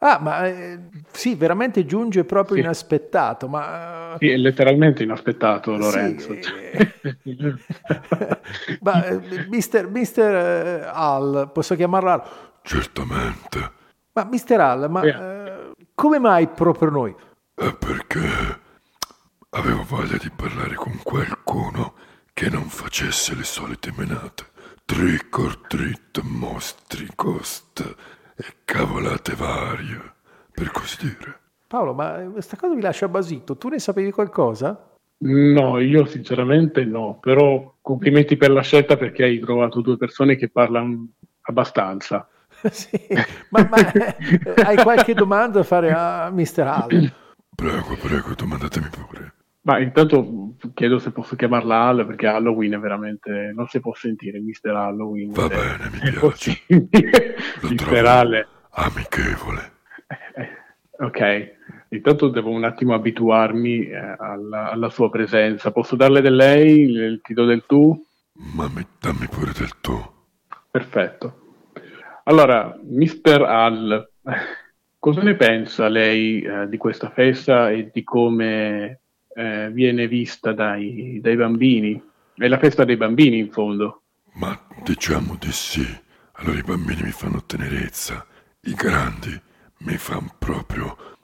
Ah, 0.00 0.20
ma 0.20 0.46
eh, 0.46 0.78
sì, 1.10 1.34
veramente 1.34 1.84
giunge 1.84 2.24
proprio 2.24 2.54
sì. 2.54 2.62
inaspettato, 2.62 3.48
ma... 3.48 4.14
Sì, 4.18 4.28
è 4.28 4.36
letteralmente 4.36 5.02
inaspettato, 5.02 5.76
Lorenzo. 5.76 6.36
Sì. 6.40 7.28
ma, 8.80 9.04
eh, 9.04 9.46
mister, 9.48 9.88
mister 9.88 10.34
eh, 10.34 10.90
Al, 10.92 11.50
posso 11.52 11.74
chiamarla? 11.74 12.60
Certamente. 12.62 13.72
Ma 14.12 14.24
mister 14.30 14.60
Hall, 14.60 14.88
ma 14.88 15.02
eh, 15.02 15.72
come 15.94 16.20
mai 16.20 16.46
proprio 16.46 16.90
noi? 16.90 17.14
È 17.54 17.74
perché 17.76 18.60
avevo 19.50 19.82
voglia 19.82 20.16
di 20.16 20.30
parlare 20.30 20.76
con 20.76 21.00
qualcuno 21.02 21.94
che 22.32 22.48
non 22.48 22.68
facesse 22.68 23.34
le 23.34 23.44
solite 23.44 23.92
menate. 23.96 24.46
Trick 24.84 25.38
or 25.38 25.58
treat, 25.66 26.20
mostri, 26.22 27.08
cost 27.16 27.96
e 28.40 28.44
cavolate 28.64 29.34
varie, 29.34 30.00
per 30.52 30.70
così 30.70 30.96
dire. 31.00 31.38
Paolo, 31.66 31.92
ma 31.92 32.24
questa 32.30 32.56
cosa 32.56 32.74
mi 32.74 32.80
lascia 32.80 33.08
basito. 33.08 33.56
Tu 33.56 33.68
ne 33.68 33.80
sapevi 33.80 34.12
qualcosa? 34.12 34.90
No, 35.20 35.80
io 35.80 36.06
sinceramente 36.06 36.84
no, 36.84 37.18
però 37.20 37.74
complimenti 37.80 38.36
per 38.36 38.52
la 38.52 38.62
scelta 38.62 38.96
perché 38.96 39.24
hai 39.24 39.40
trovato 39.40 39.80
due 39.80 39.96
persone 39.96 40.36
che 40.36 40.48
parlano 40.48 41.08
abbastanza. 41.42 42.28
sì, 42.70 42.98
ma, 43.50 43.68
ma 43.68 43.92
eh, 43.92 44.62
hai 44.62 44.76
qualche 44.76 45.14
domanda 45.14 45.58
da 45.58 45.64
fare 45.64 45.92
a 45.92 46.30
Mr. 46.30 46.60
Hall? 46.60 47.12
Prego, 47.56 47.96
prego, 48.00 48.34
domandatemi 48.34 48.86
pure. 48.88 49.34
Ma 49.68 49.80
intanto 49.80 50.54
chiedo 50.72 50.98
se 50.98 51.10
posso 51.10 51.36
chiamarla 51.36 51.76
Hall 51.76 52.06
perché 52.06 52.26
Halloween 52.26 52.72
è 52.72 52.78
veramente... 52.78 53.52
non 53.54 53.68
si 53.68 53.80
può 53.80 53.94
sentire 53.94 54.40
Mr. 54.40 54.70
Halloween. 54.70 55.30
Va 55.30 55.46
bene, 55.46 55.90
mi 55.92 56.10
piace. 56.10 56.62
Lo 57.60 57.74
trovo 57.74 58.46
amichevole. 58.70 59.72
Eh, 60.36 60.48
ok, 61.04 61.56
intanto 61.90 62.28
devo 62.28 62.48
un 62.48 62.64
attimo 62.64 62.94
abituarmi 62.94 63.88
eh, 63.88 64.16
alla, 64.18 64.70
alla, 64.70 64.88
sua 64.88 65.10
presenza. 65.10 65.70
Posso 65.70 65.96
darle 65.96 66.22
del 66.22 66.36
lei, 66.36 66.84
il, 66.84 67.20
ti 67.22 67.34
do 67.34 67.44
del 67.44 67.66
tu? 67.66 67.94
Ma 68.54 68.70
mi, 68.74 68.86
dammi 68.98 69.28
pure 69.28 69.52
del 69.52 69.78
tu. 69.82 70.02
Perfetto. 70.70 71.40
Allora, 72.24 72.74
Mr. 72.82 73.42
Hall, 73.42 74.12
cosa 74.98 75.20
ne 75.20 75.34
pensa 75.34 75.88
lei 75.88 76.40
eh, 76.40 76.66
di 76.70 76.78
questa 76.78 77.10
festa 77.10 77.68
e 77.68 77.90
di 77.92 78.02
come 78.02 79.00
eh, 79.38 79.70
viene 79.70 80.08
vista 80.08 80.52
dai, 80.52 81.20
dai, 81.22 81.36
bambini? 81.36 82.02
È 82.34 82.48
la 82.48 82.58
festa 82.58 82.84
dei 82.84 82.96
bambini, 82.96 83.38
in 83.38 83.52
fondo. 83.52 84.02
Ma 84.32 84.60
diciamo 84.82 85.36
di 85.38 85.52
sì. 85.52 85.86
Allora 86.32 86.58
i 86.58 86.62
bambini 86.62 87.02
mi 87.02 87.12
fanno 87.12 87.44
tenerezza, 87.44 88.26
i 88.62 88.74
grandi 88.74 89.40
mi 89.78 89.96
fanno 89.96 90.34
proprio... 90.38 91.16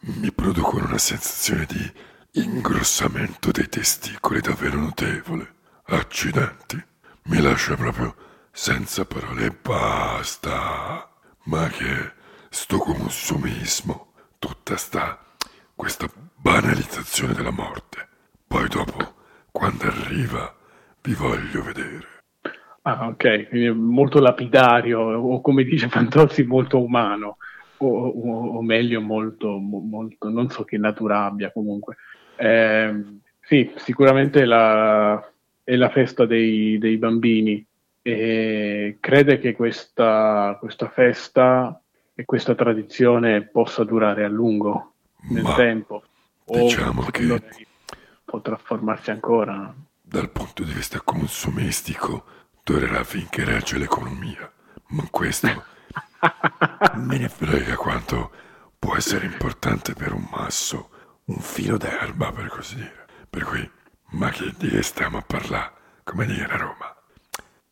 mi 0.00 0.32
producono 0.32 0.86
una 0.86 0.98
sensazione 0.98 1.66
di 1.66 2.42
ingrossamento 2.42 3.52
dei 3.52 3.68
testicoli 3.68 4.40
davvero 4.40 4.80
notevole. 4.80 5.54
Accidenti, 5.84 6.82
mi 7.24 7.40
lascia 7.40 7.76
proprio 7.76 8.14
senza 8.50 9.04
parole 9.04 9.46
e 9.46 9.52
basta. 9.52 11.08
Ma 11.44 11.68
che 11.68 12.12
sto 12.50 12.78
consumismo, 12.78 14.14
tutta 14.38 14.76
sta 14.76 15.22
questa 15.74 16.08
banalizzazione 16.42 17.34
della 17.34 17.52
morte. 17.52 18.08
Poi 18.48 18.68
dopo, 18.68 18.96
quando 19.52 19.84
arriva, 19.84 20.52
vi 21.02 21.14
voglio 21.14 21.62
vedere. 21.62 22.06
Ah, 22.82 23.06
ok, 23.06 23.48
quindi 23.48 23.70
molto 23.70 24.18
lapidario, 24.18 24.98
o 25.00 25.40
come 25.40 25.62
dice 25.62 25.88
Fantozzi, 25.88 26.42
molto 26.42 26.82
umano, 26.82 27.36
o, 27.76 27.86
o, 27.86 28.56
o 28.56 28.62
meglio, 28.62 29.00
molto, 29.00 29.56
molto, 29.56 30.28
non 30.28 30.50
so 30.50 30.64
che 30.64 30.78
natura 30.78 31.24
abbia 31.24 31.52
comunque. 31.52 31.96
Eh, 32.34 33.04
sì, 33.40 33.70
sicuramente 33.76 34.44
la, 34.44 35.24
è 35.62 35.76
la 35.76 35.90
festa 35.90 36.26
dei, 36.26 36.76
dei 36.78 36.96
bambini, 36.96 37.64
e 38.02 38.96
crede 38.98 39.38
che 39.38 39.54
questa, 39.54 40.56
questa 40.58 40.88
festa 40.88 41.80
e 42.16 42.24
questa 42.24 42.56
tradizione 42.56 43.42
possa 43.42 43.84
durare 43.84 44.24
a 44.24 44.28
lungo 44.28 44.94
nel 45.30 45.44
Ma 45.44 45.54
tempo 45.54 46.02
diciamo 46.44 47.02
che 47.04 47.66
potrà 48.24 48.56
formarsi 48.56 49.10
ancora. 49.10 49.74
dal 50.00 50.30
punto 50.30 50.62
di 50.62 50.72
vista 50.72 51.00
consumistico 51.00 52.24
durerà 52.62 53.04
finché 53.04 53.44
regge 53.44 53.78
l'economia. 53.78 54.50
Ma 54.88 55.06
questo 55.10 55.48
me 56.96 57.18
ne 57.18 57.28
frega 57.28 57.76
quanto 57.76 58.30
può 58.78 58.96
essere 58.96 59.26
importante 59.26 59.94
per 59.94 60.12
un 60.12 60.26
masso 60.30 60.90
un 61.24 61.38
filo 61.38 61.76
d'erba 61.76 62.32
per 62.32 62.48
così 62.48 62.76
dire. 62.76 63.06
Per 63.28 63.44
cui 63.44 63.70
ma 64.10 64.30
che 64.30 64.52
di 64.58 64.82
stiamo 64.82 65.18
a 65.18 65.22
parlare? 65.22 65.72
Come 66.04 66.26
dire 66.26 66.52
a 66.52 66.56
Roma? 66.56 66.94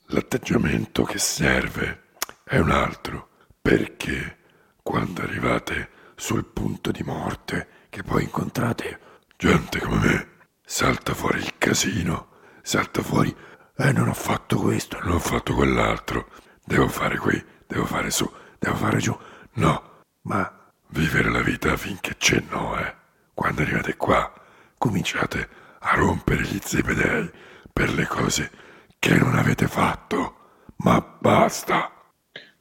L'atteggiamento 0.06 1.02
che 1.02 1.18
serve 1.18 2.08
è 2.44 2.58
un 2.58 2.70
altro, 2.70 3.28
perché 3.60 4.38
quando 4.82 5.22
arrivate 5.22 5.90
sul 6.14 6.44
punto 6.44 6.90
di 6.90 7.02
morte, 7.02 7.68
che 7.90 8.02
poi 8.04 8.22
incontrate 8.22 8.98
gente 9.36 9.80
come 9.80 9.96
me, 10.06 10.28
salta 10.64 11.12
fuori 11.12 11.38
il 11.38 11.58
casino, 11.58 12.28
salta 12.62 13.02
fuori, 13.02 13.34
eh 13.76 13.92
non 13.92 14.08
ho 14.08 14.14
fatto 14.14 14.58
questo, 14.58 14.98
non 15.00 15.14
ho 15.14 15.18
fatto 15.18 15.54
quell'altro, 15.54 16.28
devo 16.64 16.86
fare 16.88 17.18
qui, 17.18 17.42
devo 17.66 17.84
fare 17.84 18.10
su, 18.10 18.30
devo 18.58 18.76
fare 18.76 18.98
giù, 18.98 19.16
no, 19.54 20.02
ma 20.22 20.70
vivere 20.88 21.30
la 21.30 21.42
vita 21.42 21.76
finché 21.76 22.16
c'è 22.16 22.42
no, 22.48 22.78
eh. 22.78 22.94
Quando 23.34 23.62
arrivate 23.62 23.96
qua, 23.96 24.32
cominciate 24.78 25.48
a 25.80 25.94
rompere 25.96 26.42
gli 26.42 26.58
zebedei 26.60 27.30
per 27.72 27.90
le 27.92 28.06
cose 28.06 28.50
che 28.98 29.16
non 29.16 29.34
avete 29.34 29.66
fatto, 29.66 30.36
ma 30.76 31.00
basta. 31.00 31.90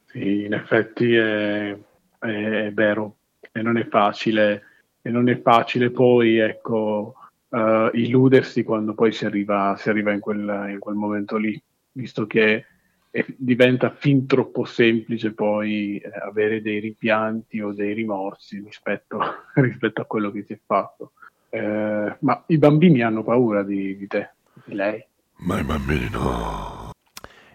Sì, 0.06 0.44
in 0.44 0.54
effetti 0.54 1.14
è, 1.14 1.78
è, 2.18 2.26
è 2.26 2.72
vero 2.72 3.16
e 3.52 3.62
non 3.62 3.76
è 3.76 3.86
facile 3.88 4.64
e 5.02 5.10
non 5.10 5.28
è 5.28 5.40
facile 5.40 5.90
poi 5.90 6.38
ecco 6.38 7.14
uh, 7.50 7.90
illudersi 7.92 8.62
quando 8.62 8.94
poi 8.94 9.12
si 9.12 9.24
arriva, 9.24 9.74
si 9.76 9.88
arriva 9.88 10.12
in, 10.12 10.20
quel, 10.20 10.68
in, 10.70 10.78
quel, 10.78 10.94
momento 10.94 11.36
lì, 11.36 11.60
visto 11.92 12.26
che 12.26 12.66
è, 13.10 13.24
diventa 13.36 13.90
fin 13.90 14.26
troppo 14.26 14.64
semplice 14.64 15.32
poi 15.32 15.98
eh, 15.98 16.10
avere 16.22 16.62
dei 16.62 16.80
rimpianti 16.80 17.60
o 17.60 17.72
dei 17.72 17.92
rimorsi 17.92 18.60
rispetto, 18.60 19.18
rispetto, 19.54 20.00
a 20.00 20.06
quello 20.06 20.30
che 20.30 20.44
si 20.44 20.52
è 20.52 20.58
fatto. 20.64 21.12
Eh, 21.48 22.16
ma 22.20 22.44
i 22.46 22.58
bambini 22.58 23.02
hanno 23.02 23.24
paura 23.24 23.62
di, 23.62 23.96
di 23.96 24.06
te, 24.06 24.30
di 24.64 24.74
lei? 24.74 25.04
Ma 25.38 25.58
i 25.58 25.64
bambini 25.64 26.08
no. 26.10 26.90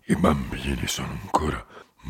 I 0.08 0.16
bambini 0.16 0.86
sono 0.86 1.18
ancora 1.24 1.64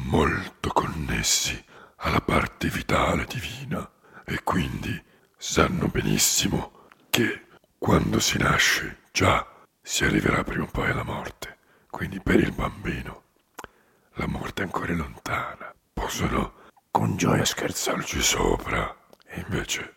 molto 0.10 0.70
connessi 0.74 1.64
alla 1.98 2.20
parte 2.20 2.68
vitale 2.68 3.26
divina 3.26 3.90
e 4.26 4.42
quindi 4.44 5.02
sanno 5.38 5.88
benissimo 5.88 6.88
che 7.10 7.48
quando 7.78 8.20
si 8.20 8.38
nasce 8.38 9.04
già 9.12 9.46
si 9.82 10.04
arriverà 10.04 10.44
prima 10.44 10.64
o 10.64 10.68
poi 10.68 10.90
alla 10.90 11.04
morte. 11.04 11.58
Quindi 11.90 12.20
per 12.20 12.40
il 12.40 12.52
bambino 12.52 13.24
la 14.14 14.28
morte 14.28 14.62
è 14.62 14.66
ancora 14.66 14.94
lontana. 14.94 15.74
Possono 15.94 16.64
con 16.92 17.16
gioia 17.18 17.46
scherzarci 17.46 18.22
sopra. 18.22 18.96
E 19.28 19.40
invece 19.42 19.96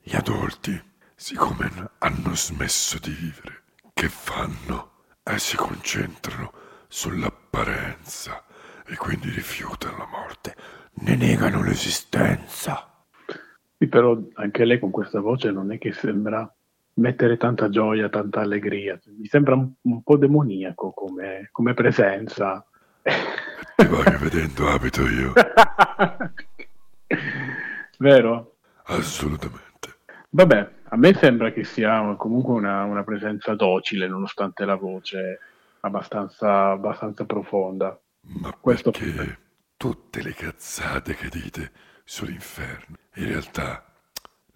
gli 0.00 0.14
adulti, 0.14 0.80
siccome 1.14 1.90
hanno 1.98 2.34
smesso 2.34 2.98
di 2.98 3.10
vivere, 3.10 3.62
che 3.92 4.08
fanno? 4.08 5.04
E 5.22 5.38
si 5.38 5.56
concentrano 5.56 6.52
sull'apparenza 6.88 8.44
e 8.86 8.96
quindi 8.96 9.30
rifiutano 9.30 9.98
la 9.98 10.06
morte, 10.06 10.56
ne 10.94 11.16
negano 11.16 11.62
l'esistenza. 11.62 12.95
Sì, 13.78 13.88
però 13.88 14.18
anche 14.34 14.64
lei 14.64 14.78
con 14.78 14.90
questa 14.90 15.20
voce 15.20 15.50
non 15.50 15.70
è 15.70 15.78
che 15.78 15.92
sembra 15.92 16.50
mettere 16.94 17.36
tanta 17.36 17.68
gioia, 17.68 18.08
tanta 18.08 18.40
allegria. 18.40 18.98
Mi 19.18 19.26
sembra 19.26 19.54
un, 19.54 19.70
un 19.82 20.02
po' 20.02 20.16
demoniaco 20.16 20.92
come, 20.92 21.48
come 21.52 21.74
presenza. 21.74 22.64
Ti 23.02 23.86
voglio 23.86 24.18
vedendo 24.18 24.68
abito 24.68 25.02
io. 25.06 25.32
Vero? 27.98 28.56
Assolutamente. 28.84 29.98
Vabbè, 30.30 30.70
a 30.88 30.96
me 30.96 31.14
sembra 31.14 31.52
che 31.52 31.64
sia 31.64 32.14
comunque 32.16 32.54
una, 32.54 32.84
una 32.84 33.04
presenza 33.04 33.54
docile, 33.54 34.08
nonostante 34.08 34.64
la 34.64 34.76
voce 34.76 35.40
abbastanza, 35.80 36.70
abbastanza 36.70 37.24
profonda. 37.24 37.98
Ma 38.20 38.52
Questo 38.58 38.90
perché 38.90 39.38
tutte 39.76 40.22
le 40.22 40.32
cazzate 40.32 41.14
che 41.14 41.28
dite 41.28 41.72
sull'inferno, 42.06 42.96
in 43.14 43.26
realtà 43.26 43.84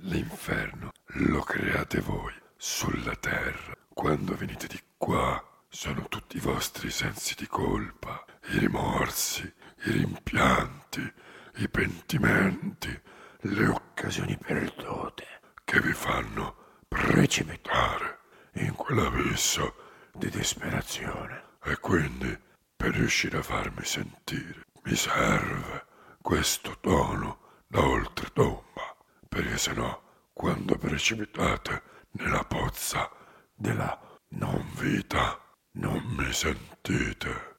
l'inferno 0.03 0.92
lo 1.14 1.40
create 1.42 2.01
voi 2.01 2.32
sulla 2.57 3.16
terra. 3.16 3.76
Quando 3.92 4.36
venite 4.36 4.68
di 4.68 4.80
qua 4.96 5.42
sono 5.68 6.07
tutti 6.09 6.36
i 6.36 6.40
vostri 6.40 6.90
sensi 6.90 7.34
di 7.34 7.46
colpa, 7.46 8.24
i 8.53 8.59
rimorsi, 8.59 9.42
i 9.84 9.90
rimpianti, 9.90 11.12
i 11.57 11.68
pentimenti, 11.68 12.98
le 13.40 13.66
occasioni 13.66 14.38
perdute 14.38 15.26
che 15.64 15.80
vi 15.80 15.92
fanno 15.92 16.78
precipitare 16.86 18.18
in 18.55 18.74
quell'abisso 18.74 19.74
di 20.14 20.30
disperazione. 20.30 21.48
E 21.62 21.76
quindi, 21.76 22.38
per 22.76 22.94
riuscire 22.94 23.38
a 23.38 23.42
farmi 23.42 23.84
sentire, 23.84 24.62
mi 24.84 24.94
serve 24.94 25.86
questo 26.23 26.73
tono 26.81 27.39
da 27.66 27.81
oltretomba, 27.87 28.97
perché 29.29 29.57
se 29.57 29.73
no, 29.75 30.01
quando 30.33 30.77
precipitate 30.77 31.83
nella 32.12 32.45
pozza 32.45 33.11
della 33.55 33.99
non 34.31 34.64
vita, 34.79 35.39
non 35.73 36.03
mi 36.16 36.33
sentite. 36.33 37.59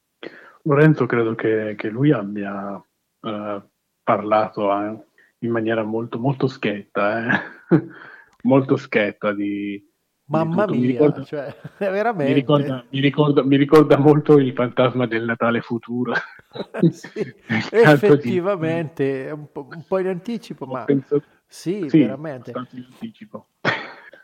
Lorenzo 0.63 1.05
credo 1.05 1.33
che, 1.35 1.75
che 1.77 1.89
lui 1.89 2.11
abbia 2.11 2.75
uh, 2.75 3.61
parlato 4.03 4.71
eh, 4.71 5.05
in 5.39 5.51
maniera 5.51 5.83
molto, 5.83 6.19
molto 6.19 6.47
schietta, 6.47 7.25
eh? 7.25 7.41
molto 8.43 8.77
schietta 8.77 9.33
di... 9.33 9.89
Mamma 10.31 10.65
di 10.65 10.71
mia, 10.71 10.79
mi 10.79 10.87
ricorda, 10.87 11.23
cioè, 11.25 11.55
veramente. 11.77 12.31
Mi 12.31 12.39
ricorda, 12.39 12.85
mi, 12.89 12.99
ricorda, 13.01 13.43
mi 13.43 13.55
ricorda, 13.57 13.97
molto 13.97 14.37
il 14.37 14.53
fantasma 14.53 15.05
del 15.05 15.25
Natale 15.25 15.59
futuro. 15.59 16.13
sì, 16.89 17.33
effettivamente, 17.69 19.25
di... 19.25 19.31
un, 19.31 19.51
po', 19.51 19.67
un 19.69 19.83
po' 19.85 19.99
in 19.99 20.07
anticipo, 20.07 20.65
ma... 20.65 20.85
Penso... 20.85 21.21
Sì, 21.45 21.85
sì, 21.89 21.99
veramente. 21.99 22.51
In 22.51 22.57
anticipo. 22.57 23.47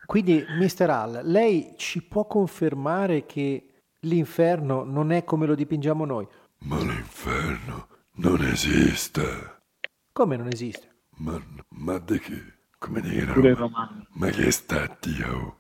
Quindi, 0.06 0.46
Mr. 0.48 0.90
Hall, 0.90 1.22
lei 1.26 1.74
ci 1.76 2.02
può 2.02 2.26
confermare 2.26 3.26
che 3.26 3.82
l'inferno 4.02 4.86
non 4.86 5.12
è 5.12 5.26
come 5.26 5.46
lo 5.46 5.56
dipingiamo 5.56 6.06
noi? 6.06 6.26
Ma 6.60 6.78
l'inferno 6.78 7.88
non 8.14 8.42
esiste. 8.44 9.24
Come 10.14 10.38
non 10.38 10.48
esiste? 10.48 10.96
Ma, 11.18 11.38
ma 11.70 12.00
di 12.00 12.18
che? 12.20 12.56
Come 12.78 13.02
dire? 13.02 13.34
Ma 14.14 14.30
che 14.30 14.52
sta 14.52 14.98
Dio? 15.02 15.57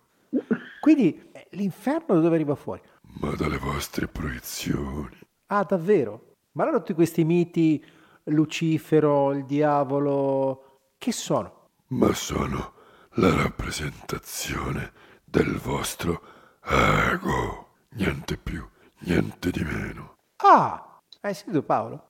Quindi 0.87 1.31
eh, 1.33 1.47
l'inferno 1.51 2.15
da 2.15 2.21
dove 2.21 2.35
arriva 2.35 2.55
fuori? 2.55 2.81
Ma 3.19 3.35
dalle 3.35 3.57
vostre 3.57 4.07
proiezioni. 4.07 5.19
Ah, 5.47 5.65
davvero? 5.67 6.35
Ma 6.53 6.63
allora 6.63 6.77
tutti 6.77 6.93
questi 6.93 7.25
miti, 7.25 7.85
Lucifero, 8.23 9.33
il 9.33 9.43
diavolo, 9.43 10.93
che 10.97 11.11
sono? 11.11 11.71
Ma 11.87 12.13
sono 12.13 12.75
la 13.15 13.35
rappresentazione 13.35 14.93
del 15.25 15.57
vostro 15.57 16.21
ego. 16.63 17.79
Niente 17.95 18.37
più, 18.37 18.65
niente 18.99 19.51
di 19.51 19.65
meno. 19.65 20.15
Ah, 20.37 21.01
hai 21.19 21.33
sentito 21.33 21.63
Paolo? 21.63 22.07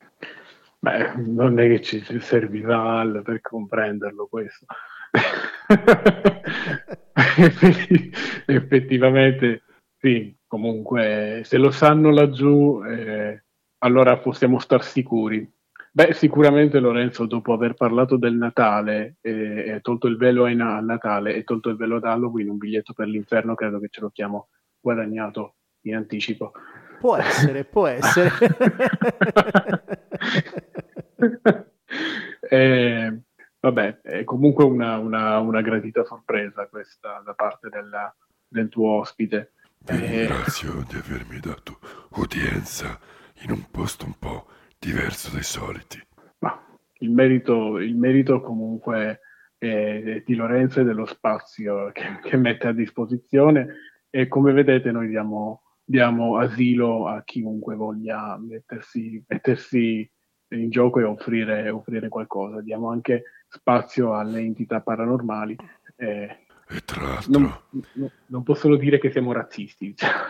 Beh, 0.78 1.16
non 1.16 1.60
è 1.60 1.68
che 1.68 1.82
ci 1.82 2.20
serviva 2.20 3.04
per 3.24 3.42
comprenderlo 3.42 4.28
questo. 4.28 4.68
Effettivamente, 8.46 9.64
sì, 9.98 10.36
comunque, 10.48 11.42
se 11.44 11.58
lo 11.58 11.72
sanno 11.72 12.10
laggiù, 12.10 12.82
eh, 12.84 13.44
allora 13.80 14.18
possiamo 14.18 14.60
star 14.60 14.84
sicuri. 14.84 15.50
Beh, 15.92 16.14
sicuramente 16.14 16.80
Lorenzo, 16.80 17.26
dopo 17.26 17.54
aver 17.54 17.74
parlato 17.74 18.18
del 18.18 18.36
Natale, 18.36 19.18
e 19.22 19.64
eh, 19.68 19.80
tolto 19.82 20.08
il 20.08 20.18
velo 20.18 20.46
a 20.46 20.80
Natale 20.80 21.36
e 21.36 21.44
tolto 21.44 21.70
il 21.70 21.76
velo 21.76 21.96
ad 21.96 22.04
Halloween, 22.04 22.50
un 22.50 22.58
biglietto 22.58 22.94
per 22.94 23.08
l'inferno 23.08 23.56
credo 23.56 23.80
che 23.80 23.88
ce 23.90 24.02
lo 24.02 24.12
chiamo 24.12 24.50
guadagnato 24.80 25.56
in 25.82 25.96
anticipo. 25.96 26.52
Può 27.00 27.18
essere, 27.18 27.64
può 27.64 27.88
essere. 27.88 28.30
eh, 32.50 33.20
vabbè, 33.68 34.02
è 34.02 34.24
comunque 34.24 34.64
una, 34.64 34.98
una, 34.98 35.40
una, 35.40 35.62
gradita 35.62 36.04
sorpresa 36.06 36.68
questa 36.68 37.22
da 37.26 37.34
parte 37.34 37.70
della, 37.70 38.14
del 38.48 38.70
tuo 38.70 39.00
ospite. 39.00 39.54
Vi 39.80 40.04
eh, 40.04 40.20
ringrazio 40.20 40.86
di 40.88 40.96
avermi 40.96 41.40
dato 41.40 41.80
udienza 42.12 42.98
in 43.42 43.52
un 43.52 43.66
posto 43.70 44.06
un 44.06 44.14
po' 44.18 44.48
diverso 44.80 45.32
dai 45.32 45.44
soliti. 45.44 46.02
Ma 46.40 46.58
il 47.00 47.12
merito, 47.12 47.78
il 47.78 47.96
merito 47.96 48.42
comunque 48.42 49.20
è 49.58 50.22
di 50.24 50.36
Lorenzo 50.36 50.82
e 50.82 50.84
dello 50.84 51.06
spazio 51.06 51.92
che, 51.92 52.20
che, 52.22 52.38
mette 52.38 52.68
a 52.68 52.74
disposizione 52.74 53.68
e 54.12 54.28
come 54.28 54.54
vedete 54.54 54.92
noi 54.92 55.08
diamo, 55.08 55.64
diamo 55.84 56.38
asilo 56.38 57.08
a 57.08 57.24
chiunque 57.24 57.76
voglia 57.76 58.38
mettersi, 58.38 59.24
mettersi 59.28 60.10
in 60.50 60.70
gioco 60.70 61.00
e 61.00 61.04
offrire, 61.04 61.70
offrire, 61.70 62.08
qualcosa. 62.08 62.62
Diamo 62.62 62.92
anche 62.92 63.24
spazio 63.48 64.14
alle 64.16 64.40
entità 64.40 64.82
paranormali. 64.82 65.56
Eh, 65.96 66.46
e 66.68 66.82
tra 66.86 67.02
l'altro... 67.02 67.40
Non, 67.40 68.12
non, 68.28 68.44
posso 68.44 68.62
solo 68.62 68.76
dire 68.76 69.00
che 69.00 69.12
siamo 69.12 69.32
razzisti. 69.32 69.88
Diciamo. 69.88 70.24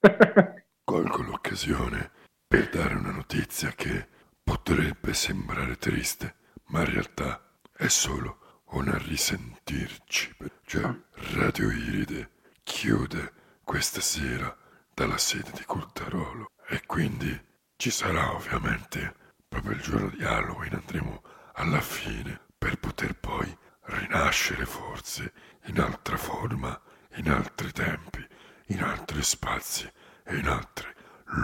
colgo 0.84 1.22
l'occasione 1.22 2.10
per 2.46 2.68
dare 2.68 2.94
una 2.94 3.10
notizia 3.10 3.70
che 3.70 4.06
potrebbe 4.42 5.14
sembrare 5.14 5.76
triste, 5.76 6.34
ma 6.66 6.80
in 6.80 6.90
realtà 6.92 7.42
è 7.72 7.88
solo 7.88 8.62
una 8.72 8.96
risentirci. 8.98 10.36
Cioè, 10.64 10.94
Radio 11.34 11.70
Iride 11.70 12.30
chiude 12.62 13.32
questa 13.64 14.00
sera 14.00 14.54
dalla 14.92 15.18
sede 15.18 15.50
di 15.54 15.64
Cultarolo 15.64 16.52
e 16.68 16.82
quindi 16.86 17.36
ci 17.76 17.90
sarà 17.90 18.32
ovviamente 18.34 19.14
proprio 19.48 19.72
il 19.72 19.80
giorno 19.80 20.10
di 20.10 20.22
Halloween 20.22 20.74
andremo 20.74 21.22
alla 21.54 21.80
fine 21.80 22.40
per 22.64 22.78
poter 22.78 23.14
poi 23.20 23.46
rinascere 23.82 24.64
forse 24.64 25.32
in 25.66 25.78
altra 25.78 26.16
forma, 26.16 26.80
in 27.16 27.28
altri 27.28 27.70
tempi, 27.72 28.24
in 28.68 28.80
altri 28.82 29.22
spazi 29.22 29.86
e 30.24 30.36
in 30.36 30.46
altri 30.46 30.88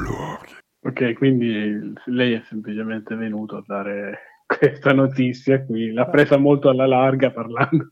luoghi. 0.02 0.54
Ok, 0.80 1.12
quindi 1.12 1.92
lei 2.06 2.32
è 2.32 2.42
semplicemente 2.48 3.14
venuto 3.16 3.58
a 3.58 3.64
dare 3.66 4.18
questa 4.46 4.94
notizia 4.94 5.62
qui, 5.62 5.92
l'ha 5.92 6.06
presa 6.06 6.38
molto 6.38 6.70
alla 6.70 6.86
larga 6.86 7.30
parlando. 7.30 7.90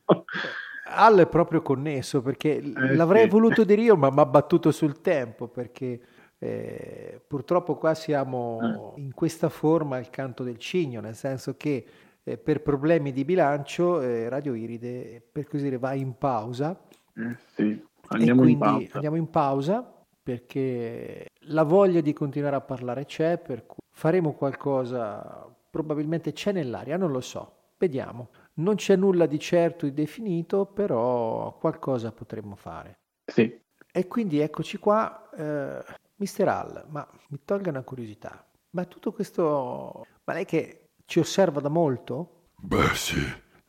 Al 0.91 1.19
è 1.19 1.29
proprio 1.29 1.61
connesso 1.61 2.23
perché 2.23 2.57
eh, 2.57 2.95
l'avrei 2.95 3.25
sì. 3.25 3.29
voluto 3.29 3.63
dire 3.63 3.83
io, 3.83 3.97
ma 3.97 4.09
mi 4.09 4.21
ha 4.21 4.25
battuto 4.25 4.71
sul 4.71 5.03
tempo 5.03 5.49
perché 5.49 6.01
eh, 6.39 7.21
purtroppo 7.27 7.77
qua 7.77 7.93
siamo 7.93 8.95
eh. 8.97 9.03
in 9.03 9.13
questa 9.13 9.51
forma 9.51 9.97
al 9.97 10.09
canto 10.09 10.45
del 10.45 10.57
cigno, 10.57 11.03
nel 11.03 11.15
senso 11.15 11.59
che 11.59 11.85
eh, 12.29 12.39
per 12.39 12.63
problemi 12.63 13.13
di 13.13 13.25
bilancio 13.25 14.01
eh, 14.01 14.29
Radio 14.29 14.55
Iride, 14.55 15.23
per 15.33 15.47
così 15.47 15.65
dire, 15.65 15.79
va 15.79 15.95
in 15.95 16.17
pausa. 16.17 16.79
Eh, 17.15 17.37
sì, 17.55 17.83
andiamo 18.09 18.47
in 18.47 18.59
pausa. 18.59 18.95
Andiamo 18.95 19.17
in 19.17 19.31
pausa 19.31 20.05
perché 20.23 21.27
la 21.47 21.63
voglia 21.63 22.01
di 22.01 22.13
continuare 22.13 22.57
a 22.57 22.61
parlare 22.61 23.07
c'è, 23.07 23.39
per 23.39 23.65
cui 23.67 23.79
faremo 23.91 24.35
qualcosa, 24.35 25.47
probabilmente 25.71 26.33
c'è 26.33 26.53
nell'aria, 26.53 26.97
non 26.97 27.11
lo 27.11 27.21
so, 27.21 27.71
vediamo. 27.79 28.29
Non 28.55 28.75
c'è 28.75 28.97
nulla 28.97 29.27
di 29.27 29.39
certo 29.39 29.87
e 29.87 29.93
definito, 29.93 30.67
però 30.67 31.57
qualcosa 31.59 32.13
potremmo 32.13 32.57
fare. 32.57 32.99
Sì. 33.25 33.59
E 33.91 34.07
quindi 34.07 34.41
eccoci 34.41 34.77
qua, 34.79 35.31
eh, 35.31 35.83
Mister 36.17 36.49
Hall, 36.49 36.85
ma 36.89 37.09
mi 37.29 37.41
tolga 37.45 37.71
una 37.71 37.83
curiosità, 37.83 38.45
ma 38.71 38.85
tutto 38.85 39.13
questo, 39.13 40.05
ma 40.25 40.33
lei 40.35 40.45
che 40.45 40.88
ci 41.09 41.21
osserva 41.21 41.61
da 41.61 41.71
molto? 41.71 42.51
Beh 42.57 42.95
sì, 42.95 43.19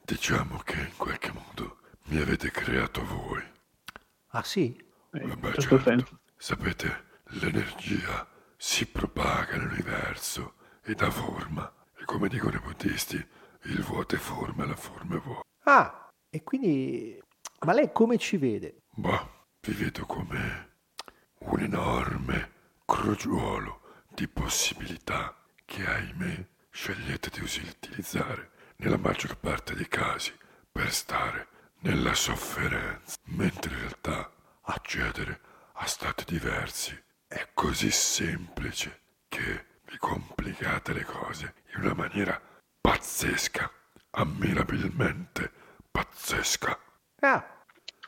diciamo 0.03 0.57
che 0.57 0.77
in 0.77 0.97
qualche 0.97 1.31
modo 1.31 1.77
mi 2.07 2.17
avete 2.19 2.51
creato 2.51 3.01
voi. 3.05 3.41
Ah 4.31 4.43
sì? 4.43 4.75
Eh, 5.13 5.25
Vabbè 5.25 5.53
certo, 5.53 5.79
senso. 5.79 6.19
sapete, 6.35 7.21
l'energia 7.39 8.27
si 8.57 8.85
propaga 8.87 9.55
nell'universo 9.55 10.55
e 10.83 10.93
dà 10.95 11.09
forma, 11.09 11.73
e 11.97 12.03
come 12.03 12.27
dicono 12.27 12.57
i 12.57 12.59
buddisti, 12.59 13.15
il 13.15 13.83
vuoto 13.83 14.15
è 14.15 14.19
forma 14.19 14.65
e 14.65 14.67
la 14.67 14.75
forma 14.75 15.15
è 15.15 15.19
vuoto. 15.19 15.45
Ah, 15.63 16.09
e 16.29 16.43
quindi... 16.43 17.17
Ma 17.65 17.71
lei 17.71 17.93
come 17.93 18.17
ci 18.17 18.35
vede? 18.35 18.81
Bah, 18.95 19.25
vi 19.61 19.71
vedo 19.71 20.05
come 20.05 20.71
un 21.39 21.59
enorme 21.61 22.51
crogiuolo 22.85 23.79
di 24.09 24.27
possibilità 24.27 25.33
che, 25.63 25.85
ahimè, 25.85 26.47
scegliete 26.69 27.29
di 27.29 27.41
utilizzare 27.41 28.51
nella 28.77 28.97
maggior 28.97 29.37
parte 29.37 29.75
dei 29.75 29.87
casi 29.87 30.31
per 30.71 30.91
stare 30.91 31.47
nella 31.81 32.13
sofferenza, 32.13 33.17
mentre 33.25 33.73
in 33.73 33.79
realtà 33.79 34.31
accedere 34.61 35.39
a 35.73 35.85
stati 35.85 36.23
diversi 36.25 36.97
è 37.27 37.49
così 37.53 37.91
semplice 37.91 38.99
che 39.27 39.65
vi 39.89 39.97
complicate 39.97 40.93
le 40.93 41.03
cose 41.03 41.53
in 41.75 41.83
una 41.83 41.93
maniera 41.93 42.39
pazzesca, 42.81 43.69
ammirabilmente 44.11 45.51
pazzesca. 45.91 46.77
Ah, 47.21 47.45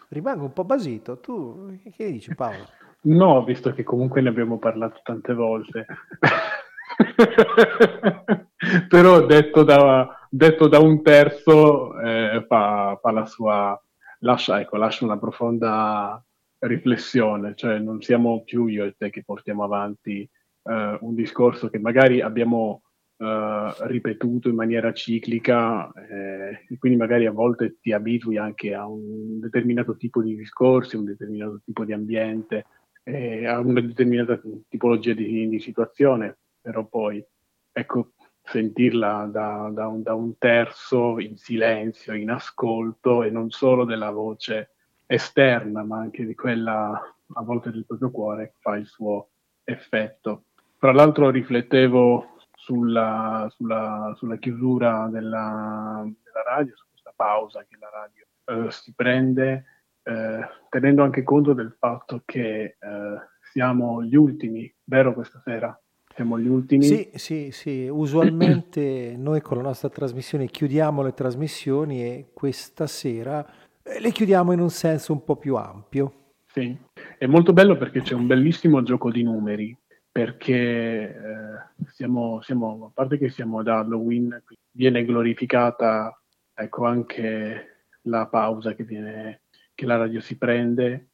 rimango 0.10 0.46
un 0.46 0.54
po' 0.54 0.64
basito. 0.64 1.20
Tu 1.20 1.80
che 1.96 2.12
dici 2.12 2.34
Paolo? 2.36 2.68
No, 3.04 3.44
visto 3.44 3.74
che 3.74 3.82
comunque 3.82 4.22
ne 4.22 4.30
abbiamo 4.30 4.60
parlato 4.60 5.00
tante 5.04 5.34
volte. 5.34 5.88
Però 8.88 9.26
detto 9.26 9.64
da, 9.64 10.28
detto 10.30 10.68
da, 10.68 10.80
un 10.80 11.02
terzo 11.02 12.00
eh, 12.00 12.46
fa, 12.48 12.98
fa, 13.02 13.12
la 13.12 13.26
sua... 13.26 13.84
Lascia, 14.24 14.62
ecco, 14.62 14.78
lascia 14.78 15.04
una 15.04 15.18
profonda 15.18 16.24
riflessione, 16.60 17.56
cioè 17.56 17.80
non 17.80 18.02
siamo 18.02 18.44
più 18.44 18.68
io 18.68 18.86
e 18.86 18.94
te 18.96 19.10
che 19.10 19.24
portiamo 19.24 19.64
avanti 19.64 20.22
eh, 20.64 20.98
un 21.02 21.16
discorso 21.16 21.70
che 21.70 21.80
magari 21.80 22.22
abbiamo 22.22 22.84
eh, 23.18 23.74
ripetuto 23.82 24.50
in 24.50 24.56
maniera 24.56 24.94
ciclica 24.94 25.92
eh, 25.92 26.66
e 26.70 26.78
quindi 26.78 26.98
magari 26.98 27.26
a 27.26 27.32
volte 27.32 27.78
ti 27.80 27.92
abitui 27.92 28.38
anche 28.38 28.74
a 28.74 28.88
un 28.88 29.40
determinato 29.40 29.96
tipo 29.96 30.22
di 30.22 30.36
discorsi, 30.36 30.98
un 30.98 31.06
determinato 31.06 31.62
tipo 31.64 31.86
di 31.86 31.94
ambiente 31.94 32.66
eh, 33.04 33.46
a 33.46 33.60
una 33.60 33.82
determinata 33.82 34.40
tipologia 34.68 35.14
di, 35.14 35.48
di, 35.48 35.60
situazione, 35.60 36.38
però 36.62 36.86
poi 36.86 37.24
ecco, 37.72 38.14
sentirla 38.44 39.30
da, 39.32 39.70
da, 39.72 39.88
un, 39.88 40.02
da, 40.02 40.14
un, 40.14 40.38
terzo 40.38 41.20
in 41.20 41.38
silenzio, 41.38 42.14
in 42.14 42.32
ascolto 42.32 43.24
e 43.24 43.30
non 43.30 43.50
solo 43.50 43.86
della 43.86 44.12
voce 44.12 44.72
esterna, 45.06 45.84
ma 45.84 46.00
anche 46.00 46.26
di 46.26 46.36
quella 46.36 46.92
a 47.34 47.44
volte 47.44 47.72
del 47.72 47.86
proprio 47.86 48.12
cuore 48.12 48.56
fa 48.60 48.76
il 48.76 48.86
suo 48.86 49.30
effetto. 49.64 50.46
Tra 50.78 50.92
l'altro 50.92 51.30
riflettevo 51.30 52.36
sulla, 52.54 53.48
sulla, 53.56 54.14
sulla 54.16 54.38
chiusura 54.38 55.08
della, 55.12 56.04
della, 56.04 56.44
radio, 56.46 56.76
su 56.76 56.86
questa 56.90 57.14
pausa 57.16 57.66
che 57.68 57.78
la 57.80 57.90
radio 57.90 58.66
eh, 58.66 58.72
si 58.72 58.94
prende 58.94 59.66
eh, 60.04 60.48
tenendo 60.70 61.04
anche 61.04 61.24
conto 61.24 61.54
del 61.54 61.76
fatto 61.78 62.24
che 62.26 62.78
eh, 62.80 63.18
siamo 63.52 64.04
gli 64.04 64.16
ultimi, 64.16 64.74
vero 64.84 65.14
questa 65.14 65.42
sera? 65.44 65.80
Siamo 66.22 66.38
gli 66.38 66.48
ultimi? 66.48 66.84
Sì, 66.84 67.10
sì, 67.16 67.50
sì. 67.52 67.88
Usualmente 67.90 69.16
noi 69.18 69.42
con 69.42 69.58
la 69.58 69.64
nostra 69.64 69.90
trasmissione 69.90 70.46
chiudiamo 70.46 71.02
le 71.02 71.16
trasmissioni 71.16 72.04
e 72.04 72.30
questa 72.32 72.86
sera 72.86 73.44
eh, 73.82 74.00
le 74.00 74.12
chiudiamo 74.12 74.52
in 74.52 74.60
un 74.60 74.70
senso 74.70 75.14
un 75.14 75.24
po' 75.24 75.38
più 75.38 75.56
ampio. 75.56 76.34
Sì, 76.46 76.78
è 77.18 77.26
molto 77.26 77.54
bello 77.54 77.76
perché 77.76 78.02
c'è 78.04 78.14
un 78.14 78.28
bellissimo 78.28 78.84
gioco 78.84 79.10
di 79.10 79.24
numeri, 79.24 79.76
perché 80.12 80.54
eh, 80.54 81.86
siamo, 81.88 82.40
siamo, 82.44 82.86
a 82.86 82.92
parte 82.94 83.18
che 83.18 83.30
siamo 83.30 83.58
ad 83.60 83.68
Halloween, 83.68 84.44
viene 84.70 85.04
glorificata 85.04 86.22
ecco, 86.54 86.86
anche 86.86 87.86
la 88.04 88.28
pausa 88.28 88.76
che 88.76 88.84
viene 88.84 89.42
che 89.74 89.88
la 89.88 89.98
radio 89.98 90.22
si 90.22 90.38
prende. 90.38 91.08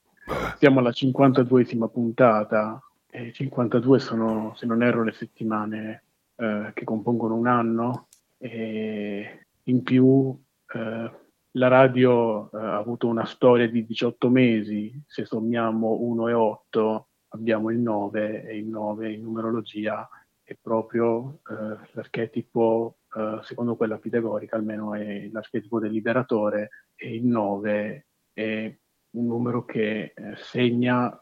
Siamo 0.57 0.79
alla 0.79 0.89
52esima 0.89 1.89
puntata 1.89 2.81
e 3.17 3.33
52 3.33 3.99
sono, 3.99 4.53
se 4.55 4.67
non 4.67 4.83
erro, 4.83 5.03
le 5.03 5.11
settimane 5.11 6.03
eh, 6.35 6.71
che 6.75 6.83
compongono 6.83 7.35
un 7.35 7.47
anno 7.47 8.09
e 8.37 9.47
in 9.63 9.81
più 9.81 10.39
eh, 10.73 11.11
la 11.51 11.67
radio 11.67 12.51
eh, 12.51 12.57
ha 12.57 12.77
avuto 12.77 13.07
una 13.07 13.25
storia 13.25 13.67
di 13.67 13.85
18 13.85 14.29
mesi, 14.29 15.01
se 15.07 15.25
sommiamo 15.25 15.97
1 15.99 16.27
e 16.27 16.33
8 16.33 17.07
abbiamo 17.29 17.71
il 17.71 17.79
9 17.79 18.43
e 18.43 18.57
il 18.57 18.67
9 18.67 19.11
in 19.11 19.23
numerologia 19.23 20.07
è 20.43 20.55
proprio 20.61 21.39
eh, 21.49 21.87
l'archetipo, 21.93 22.99
eh, 23.15 23.39
secondo 23.41 23.75
quella 23.75 23.97
pitagorica 23.97 24.57
almeno 24.57 24.93
è 24.93 25.27
l'archetipo 25.31 25.79
del 25.79 25.91
liberatore 25.91 26.69
e 26.95 27.15
il 27.15 27.25
9 27.25 28.05
è 28.31 28.77
un 29.09 29.25
numero 29.25 29.65
che 29.65 30.13
eh, 30.15 30.35
segna 30.35 31.19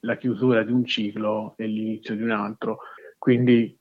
la 0.00 0.16
chiusura 0.16 0.62
di 0.62 0.72
un 0.72 0.84
ciclo 0.84 1.54
e 1.56 1.66
l'inizio 1.66 2.14
di 2.14 2.22
un 2.22 2.30
altro. 2.30 2.78
Quindi 3.18 3.76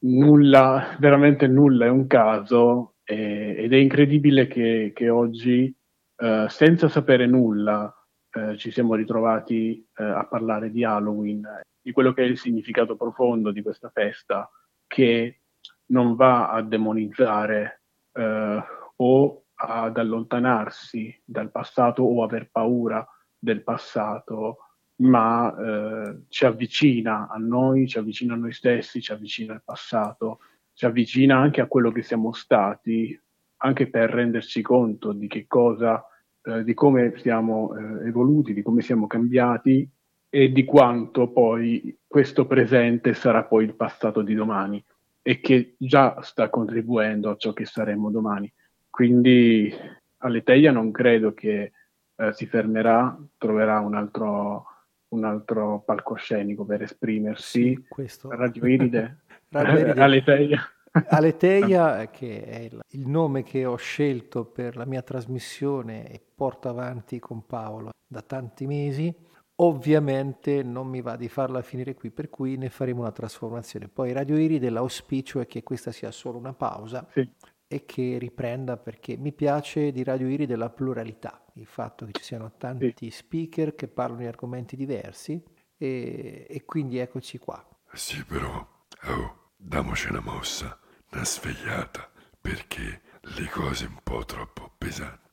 nulla, 0.00 0.96
veramente 0.98 1.46
nulla 1.46 1.86
è 1.86 1.88
un 1.88 2.06
caso 2.06 2.94
eh, 3.04 3.54
ed 3.56 3.72
è 3.72 3.76
incredibile 3.76 4.46
che, 4.46 4.92
che 4.94 5.08
oggi, 5.08 5.74
eh, 6.16 6.46
senza 6.48 6.88
sapere 6.88 7.26
nulla, 7.26 7.92
eh, 8.30 8.56
ci 8.56 8.70
siamo 8.70 8.94
ritrovati 8.94 9.86
eh, 9.96 10.04
a 10.04 10.26
parlare 10.26 10.70
di 10.70 10.84
Halloween, 10.84 11.62
di 11.80 11.92
quello 11.92 12.12
che 12.12 12.22
è 12.22 12.26
il 12.26 12.38
significato 12.38 12.96
profondo 12.96 13.50
di 13.50 13.62
questa 13.62 13.90
festa, 13.90 14.50
che 14.86 15.40
non 15.86 16.14
va 16.14 16.50
a 16.50 16.62
demonizzare 16.62 17.74
o 18.96 19.42
ad 19.54 19.96
allontanarsi 19.96 21.22
dal 21.24 21.52
passato 21.52 22.02
o 22.02 22.24
aver 22.24 22.50
paura 22.50 23.06
del 23.38 23.62
passato, 23.62 24.67
ma 24.98 25.54
eh, 25.54 26.18
ci 26.28 26.44
avvicina 26.44 27.28
a 27.28 27.36
noi, 27.36 27.86
ci 27.86 27.98
avvicina 27.98 28.34
a 28.34 28.36
noi 28.36 28.52
stessi, 28.52 29.00
ci 29.00 29.12
avvicina 29.12 29.54
al 29.54 29.62
passato, 29.64 30.40
ci 30.72 30.86
avvicina 30.86 31.36
anche 31.36 31.60
a 31.60 31.66
quello 31.66 31.90
che 31.90 32.02
siamo 32.02 32.32
stati, 32.32 33.18
anche 33.58 33.88
per 33.88 34.10
renderci 34.10 34.62
conto 34.62 35.12
di 35.12 35.26
che 35.26 35.46
cosa, 35.46 36.04
eh, 36.42 36.64
di 36.64 36.74
come 36.74 37.14
siamo 37.16 37.74
eh, 37.74 38.08
evoluti, 38.08 38.54
di 38.54 38.62
come 38.62 38.80
siamo 38.82 39.06
cambiati 39.06 39.88
e 40.30 40.52
di 40.52 40.64
quanto 40.64 41.30
poi 41.30 41.96
questo 42.06 42.46
presente 42.46 43.14
sarà 43.14 43.44
poi 43.44 43.64
il 43.64 43.74
passato 43.74 44.22
di 44.22 44.34
domani 44.34 44.82
e 45.22 45.40
che 45.40 45.74
già 45.78 46.20
sta 46.22 46.48
contribuendo 46.48 47.30
a 47.30 47.36
ciò 47.36 47.52
che 47.52 47.64
saremo 47.64 48.10
domani. 48.10 48.52
Quindi 48.88 49.72
Aleteia 50.18 50.72
non 50.72 50.90
credo 50.90 51.32
che 51.32 51.72
eh, 52.16 52.32
si 52.32 52.46
fermerà, 52.46 53.16
troverà 53.36 53.80
un 53.80 53.94
altro, 53.94 54.66
un 55.08 55.24
altro 55.24 55.82
palcoscenico 55.84 56.64
per 56.64 56.82
esprimersi. 56.82 57.74
Sì, 57.74 57.84
questo. 57.88 58.30
Radio 58.30 58.66
Iride, 58.66 59.18
Radio 59.50 59.78
Iride. 59.78 60.00
Aleteia. 60.02 60.72
Aleteia, 61.08 62.08
che 62.10 62.44
è 62.44 62.58
il, 62.60 62.80
il, 62.90 63.06
nome 63.06 63.42
che 63.42 63.64
ho 63.66 63.76
scelto 63.76 64.44
per 64.44 64.76
la 64.76 64.84
mia 64.84 65.02
trasmissione 65.02 66.10
e 66.10 66.20
porto 66.34 66.68
avanti 66.68 67.18
con 67.18 67.46
Paolo 67.46 67.90
da 68.06 68.22
tanti 68.22 68.66
mesi, 68.66 69.14
ovviamente 69.56 70.62
non 70.62 70.88
mi 70.88 71.00
va 71.00 71.16
di 71.16 71.28
farla 71.28 71.62
finire 71.62 71.94
qui, 71.94 72.10
per 72.10 72.30
cui 72.30 72.56
ne 72.56 72.70
faremo 72.70 73.00
una 73.00 73.12
trasformazione. 73.12 73.88
Poi 73.88 74.12
Radio 74.12 74.36
Iride, 74.36 74.70
l'auspicio 74.70 75.40
è 75.40 75.46
che 75.46 75.62
questa 75.62 75.92
sia 75.92 76.10
solo 76.10 76.38
una 76.38 76.54
pausa 76.54 77.06
sì. 77.12 77.28
E 77.68 77.84
che 77.84 78.16
riprenda 78.18 78.78
perché 78.78 79.18
mi 79.18 79.32
piace 79.32 79.92
di 79.92 80.02
Radio 80.02 80.26
Iride 80.26 80.56
la 80.56 80.70
pluralità, 80.70 81.44
il 81.54 81.66
fatto 81.66 82.06
che 82.06 82.12
ci 82.12 82.22
siano 82.22 82.52
tanti 82.56 83.10
sì. 83.10 83.10
speaker 83.10 83.74
che 83.74 83.88
parlano 83.88 84.22
di 84.22 84.26
argomenti 84.26 84.74
diversi 84.74 85.40
e, 85.76 86.46
e 86.48 86.64
quindi 86.64 86.96
eccoci 86.96 87.36
qua. 87.36 87.62
Sì, 87.92 88.24
però, 88.24 88.66
oh, 89.04 89.50
damoci 89.54 90.08
una 90.08 90.20
mossa, 90.20 90.78
una 91.12 91.24
svegliata, 91.24 92.10
perché 92.40 93.02
le 93.20 93.48
cose 93.50 93.84
un 93.84 93.98
po' 94.02 94.24
troppo 94.24 94.72
pesanti 94.78 95.28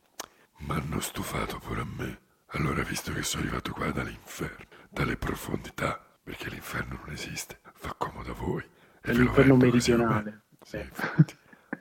mi 0.58 0.72
hanno 0.72 1.00
stufato 1.00 1.58
pure 1.60 1.82
a 1.82 1.88
me. 1.98 2.20
Allora, 2.48 2.84
visto 2.84 3.14
che 3.14 3.24
sono 3.24 3.44
arrivato 3.44 3.72
qua 3.72 3.92
dall'inferno, 3.92 4.66
dalle 4.90 5.18
profondità, 5.18 6.02
perché 6.22 6.50
l'inferno 6.50 7.00
non 7.04 7.14
esiste, 7.14 7.60
fa 7.74 7.94
comodo 7.98 8.32
a 8.32 8.36
voi. 8.36 8.64
E 9.02 9.14
l'inferno 9.14 9.56
meridionale. 9.56 10.44
Sì, 10.62 10.78
infatti. 10.78 11.36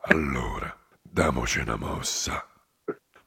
Allora, 0.06 0.76
damoci 1.00 1.60
una 1.60 1.76
mossa. 1.76 2.46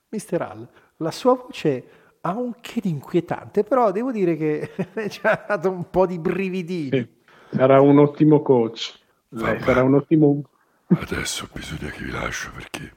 Mister 0.10 0.42
Al, 0.42 0.68
la 0.98 1.12
sua 1.12 1.34
voce 1.34 1.90
ha 2.22 2.38
un 2.38 2.54
che 2.62 2.82
di 2.82 2.90
inquietante, 2.90 3.64
però 3.64 3.92
devo 3.92 4.12
dire 4.12 4.36
che 4.36 4.72
ci 5.10 5.20
ha 5.24 5.44
dato 5.48 5.72
un 5.72 5.90
po' 5.90 6.06
di 6.06 6.20
brividini. 6.20 6.90
Sì, 7.50 7.56
sarà 7.56 7.82
un 7.82 7.98
ottimo 7.98 8.42
coach. 8.44 9.00
Lei 9.30 9.60
sarà 9.62 9.82
un 9.82 9.96
ottimo... 9.96 10.42
Adesso 10.90 11.50
bisogna 11.52 11.90
che 11.90 12.04
vi 12.04 12.12
lascio 12.12 12.52
perché 12.52 12.96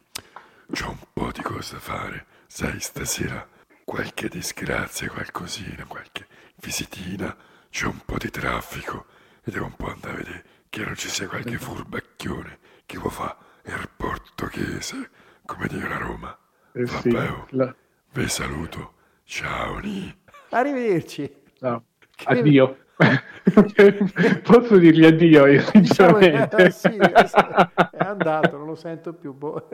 ho 0.84 0.90
un 0.90 0.98
po' 1.12 1.32
di 1.32 1.40
cose 1.40 1.74
da 1.74 1.80
fare. 1.80 2.26
Sai, 2.46 2.80
stasera 2.80 3.46
qualche 3.84 4.28
disgrazia, 4.28 5.08
qualcosina, 5.08 5.84
qualche 5.86 6.26
visitina, 6.56 7.34
c'è 7.70 7.86
un 7.86 8.00
po' 8.04 8.18
di 8.18 8.30
traffico 8.30 9.06
e 9.42 9.50
devo 9.50 9.64
un 9.64 9.74
po' 9.74 9.90
andare 9.90 10.12
a 10.12 10.16
vedere 10.18 10.44
che 10.68 10.84
non 10.84 10.94
ci 10.96 11.08
sia 11.08 11.26
qualche 11.26 11.56
furbacchione 11.58 12.58
che 12.84 12.98
può 12.98 13.08
fare 13.10 13.48
il 13.76 13.88
portoghese, 13.96 15.10
come 15.44 15.66
dire 15.68 15.92
a 15.94 15.98
Roma. 15.98 16.38
Eh 16.72 16.84
Vabbè, 16.84 17.00
sì, 17.00 17.56
la... 17.56 17.74
vi 18.12 18.28
saluto. 18.28 18.92
Ciao, 19.24 19.78
Ni. 19.78 20.12
Arrivederci. 20.50 21.32
Ciao. 21.58 21.84
Addio. 22.24 22.76
Posso 24.42 24.76
dirgli 24.76 25.04
addio 25.04 25.46
io, 25.46 25.60
sinceramente. 25.62 26.64
Eh, 26.64 26.70
sì, 26.70 26.96
è 26.96 28.04
andato, 28.04 28.56
non 28.56 28.66
lo 28.66 28.74
sento 28.74 29.14
più. 29.14 29.32
Boh. 29.32 29.68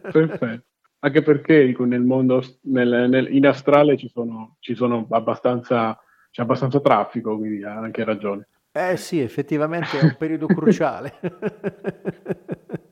Perfetto. 0.00 0.64
Anche 1.02 1.22
perché 1.22 1.64
dico, 1.64 1.84
nel 1.84 2.02
mondo, 2.02 2.42
nel, 2.62 3.08
nel, 3.08 3.34
in 3.34 3.46
astrale 3.46 3.96
ci 3.96 4.08
sono, 4.08 4.56
ci 4.60 4.74
sono 4.74 5.06
abbastanza, 5.10 5.98
c'è 6.30 6.42
abbastanza 6.42 6.80
traffico, 6.80 7.38
quindi 7.38 7.64
ha 7.64 7.78
anche 7.78 8.04
ragione. 8.04 8.48
Eh 8.72 8.96
sì, 8.96 9.20
effettivamente 9.20 9.98
è 9.98 10.04
un 10.04 10.16
periodo 10.18 10.46
cruciale. 10.46 11.18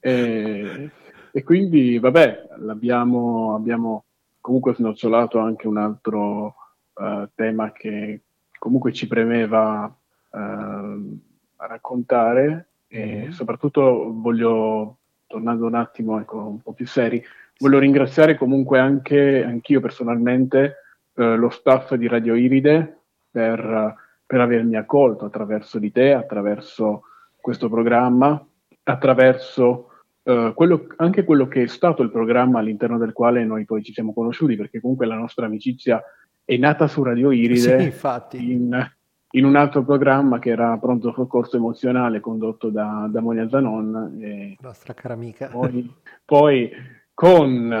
e, 0.00 0.90
e, 1.30 1.42
quindi, 1.44 1.98
vabbè, 1.98 2.48
l'abbiamo, 2.58 3.54
abbiamo 3.54 4.04
comunque 4.40 4.74
snocciolato 4.74 5.38
anche 5.38 5.68
un 5.68 5.76
altro 5.76 6.54
uh, 6.94 7.28
tema 7.34 7.72
che 7.72 8.22
comunque 8.58 8.92
ci 8.92 9.06
premeva 9.06 9.94
uh, 10.30 11.18
raccontare 11.56 12.68
e 12.88 13.26
mm. 13.26 13.30
soprattutto 13.30 14.10
voglio 14.14 14.96
tornando 15.26 15.66
un 15.66 15.74
attimo 15.74 16.18
ecco, 16.18 16.38
un 16.38 16.60
po' 16.60 16.72
più 16.72 16.86
seri, 16.86 17.22
voglio 17.58 17.78
ringraziare 17.78 18.36
comunque 18.36 18.80
anche 18.80 19.44
anch'io 19.44 19.80
personalmente 19.80 20.76
eh, 21.14 21.36
lo 21.36 21.50
staff 21.50 21.94
di 21.94 22.08
Radio 22.08 22.34
Iride 22.34 22.98
per, 23.30 23.94
per, 24.26 24.40
avermi 24.40 24.74
accolto 24.74 25.26
attraverso 25.26 25.78
di 25.78 25.92
te, 25.92 26.12
attraverso 26.12 27.02
questo 27.40 27.68
programma, 27.68 28.44
attraverso 28.82 29.89
eh, 30.22 30.52
quello, 30.54 30.86
anche 30.96 31.24
quello 31.24 31.48
che 31.48 31.62
è 31.62 31.66
stato 31.66 32.02
il 32.02 32.10
programma 32.10 32.58
all'interno 32.58 32.98
del 32.98 33.12
quale 33.12 33.44
noi 33.44 33.64
poi 33.64 33.82
ci 33.82 33.92
siamo 33.92 34.12
conosciuti, 34.12 34.56
perché 34.56 34.80
comunque 34.80 35.06
la 35.06 35.16
nostra 35.16 35.46
amicizia 35.46 36.02
è 36.44 36.56
nata 36.56 36.88
su 36.88 37.02
Radio 37.02 37.30
Iride 37.30 37.92
sì, 37.92 38.52
in, 38.52 38.90
in 39.32 39.44
un 39.44 39.56
altro 39.56 39.84
programma 39.84 40.38
che 40.38 40.50
era 40.50 40.76
Pronto 40.78 41.12
Soccorso 41.12 41.56
Emozionale 41.56 42.20
condotto 42.20 42.70
da, 42.70 43.08
da 43.10 43.20
Monia 43.20 43.48
Zanon. 43.48 44.18
E 44.20 44.56
Nostra 44.60 44.92
cara 44.94 45.14
amica. 45.14 45.48
Poi, 45.48 45.94
poi 46.24 46.70
con, 47.14 47.72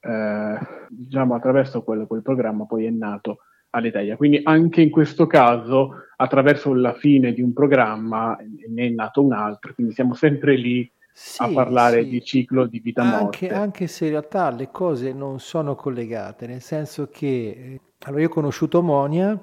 eh, 0.00 0.58
diciamo, 0.88 1.34
attraverso 1.34 1.82
quel, 1.82 2.06
quel, 2.06 2.22
programma 2.22 2.64
poi 2.66 2.86
è 2.86 2.90
nato 2.90 3.38
Aleteia. 3.70 4.16
Quindi 4.16 4.40
anche 4.44 4.80
in 4.82 4.90
questo 4.90 5.26
caso, 5.26 6.04
attraverso 6.16 6.72
la 6.72 6.94
fine 6.94 7.32
di 7.32 7.42
un 7.42 7.52
programma, 7.52 8.38
ne 8.68 8.86
è 8.86 8.90
nato 8.90 9.24
un 9.24 9.32
altro, 9.32 9.74
quindi 9.74 9.92
siamo 9.92 10.14
sempre 10.14 10.54
lì 10.56 10.88
sì, 11.16 11.42
a 11.44 11.48
parlare 11.48 12.02
sì. 12.02 12.08
di 12.08 12.24
ciclo 12.24 12.66
di 12.66 12.80
vita-morte. 12.80 13.46
Anche, 13.46 13.50
anche, 13.50 13.86
se 13.86 14.06
in 14.06 14.10
realtà 14.10 14.50
le 14.50 14.72
cose 14.72 15.12
non 15.12 15.38
sono 15.38 15.76
collegate, 15.76 16.48
nel 16.48 16.60
senso 16.60 17.08
che... 17.08 17.26
Eh, 17.26 17.80
allora 18.06 18.20
io 18.20 18.28
ho 18.28 18.32
conosciuto 18.32 18.82
Monia 18.82 19.40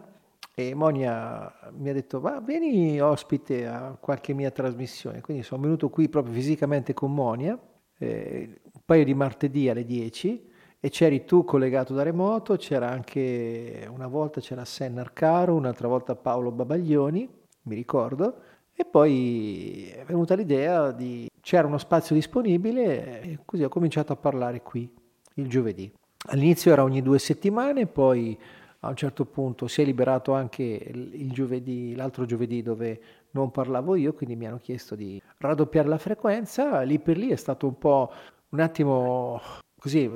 e 0.54 0.76
Monia 0.76 1.52
mi 1.72 1.90
ha 1.90 1.94
detto 1.94 2.20
va 2.20 2.40
vieni 2.42 3.00
ospite 3.02 3.66
a 3.66 3.98
qualche 4.00 4.34
mia 4.34 4.52
trasmissione 4.52 5.22
quindi 5.22 5.42
sono 5.42 5.62
venuto 5.64 5.90
qui 5.90 6.10
proprio 6.10 6.34
fisicamente 6.34 6.94
con 6.94 7.12
Monia 7.14 7.58
eh, 7.98 8.62
un 8.64 8.82
paio 8.86 9.04
di 9.04 9.14
martedì 9.14 9.70
alle 9.70 9.86
10 9.86 10.50
e 10.80 10.90
c'eri 10.90 11.26
tu 11.26 11.44
collegato 11.44 11.94
da 11.94 12.04
remoto 12.04 12.56
c'era 12.58 12.90
anche 12.90 13.88
una 13.90 14.08
volta 14.08 14.42
c'era 14.42 14.66
Senna 14.66 15.02
Arcaro 15.02 15.56
un'altra 15.56 15.88
volta 15.88 16.16
Paolo 16.16 16.52
Babaglioni 16.52 17.28
mi 17.64 17.76
ricordo 17.76 18.42
e 18.74 18.86
poi 18.86 19.88
è 19.88 20.04
venuta 20.04 20.36
l'idea 20.36 20.92
di 20.92 21.31
c'era 21.42 21.68
uno 21.68 21.78
spazio 21.78 22.16
disponibile 22.16 23.22
e 23.22 23.40
così 23.46 23.64
ho 23.64 23.70
cominciato 23.70 24.14
a 24.14 24.16
parlare 24.16 24.62
qui 24.62 24.90
il 25.36 25.48
giovedì. 25.48 25.92
All'inizio 26.28 26.72
era 26.72 26.84
ogni 26.84 27.02
due 27.02 27.20
settimane 27.20 27.88
poi 27.88 28.38
a 28.84 28.90
un 28.90 28.96
certo 28.96 29.26
punto 29.26 29.68
si 29.68 29.82
è 29.82 29.86
liberato 29.86 30.34
anche 30.34 30.92
giovedì, 31.32 31.96
l'altro 31.96 32.26
giovedì 32.26 32.62
dove 32.62 33.02
non 33.32 33.52
parlavo 33.52 33.96
io, 33.96 34.14
quindi 34.14 34.36
mi 34.36 34.48
hanno 34.48 34.58
chiesto 34.58 34.96
di 34.96 35.22
raddoppiare 35.38 35.88
la 35.88 35.98
frequenza, 35.98 36.82
lì 36.82 37.00
per 37.00 37.18
lì 37.18 37.30
è 37.30 37.36
stato 37.36 37.68
un 37.68 37.78
po' 37.78 38.12
un 38.50 38.60
attimo 38.60 39.40
così, 39.78 40.10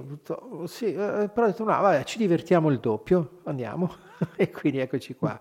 sì, 0.66 0.86
eh, 0.94 1.30
però 1.34 1.44
ho 1.44 1.50
detto 1.50 1.64
no, 1.64 1.80
vabbè, 1.80 2.04
ci 2.04 2.18
divertiamo 2.18 2.70
il 2.70 2.80
doppio, 2.80 3.40
andiamo, 3.44 3.94
e 4.36 4.50
quindi 4.50 4.80
eccoci 4.80 5.16
qua. 5.16 5.40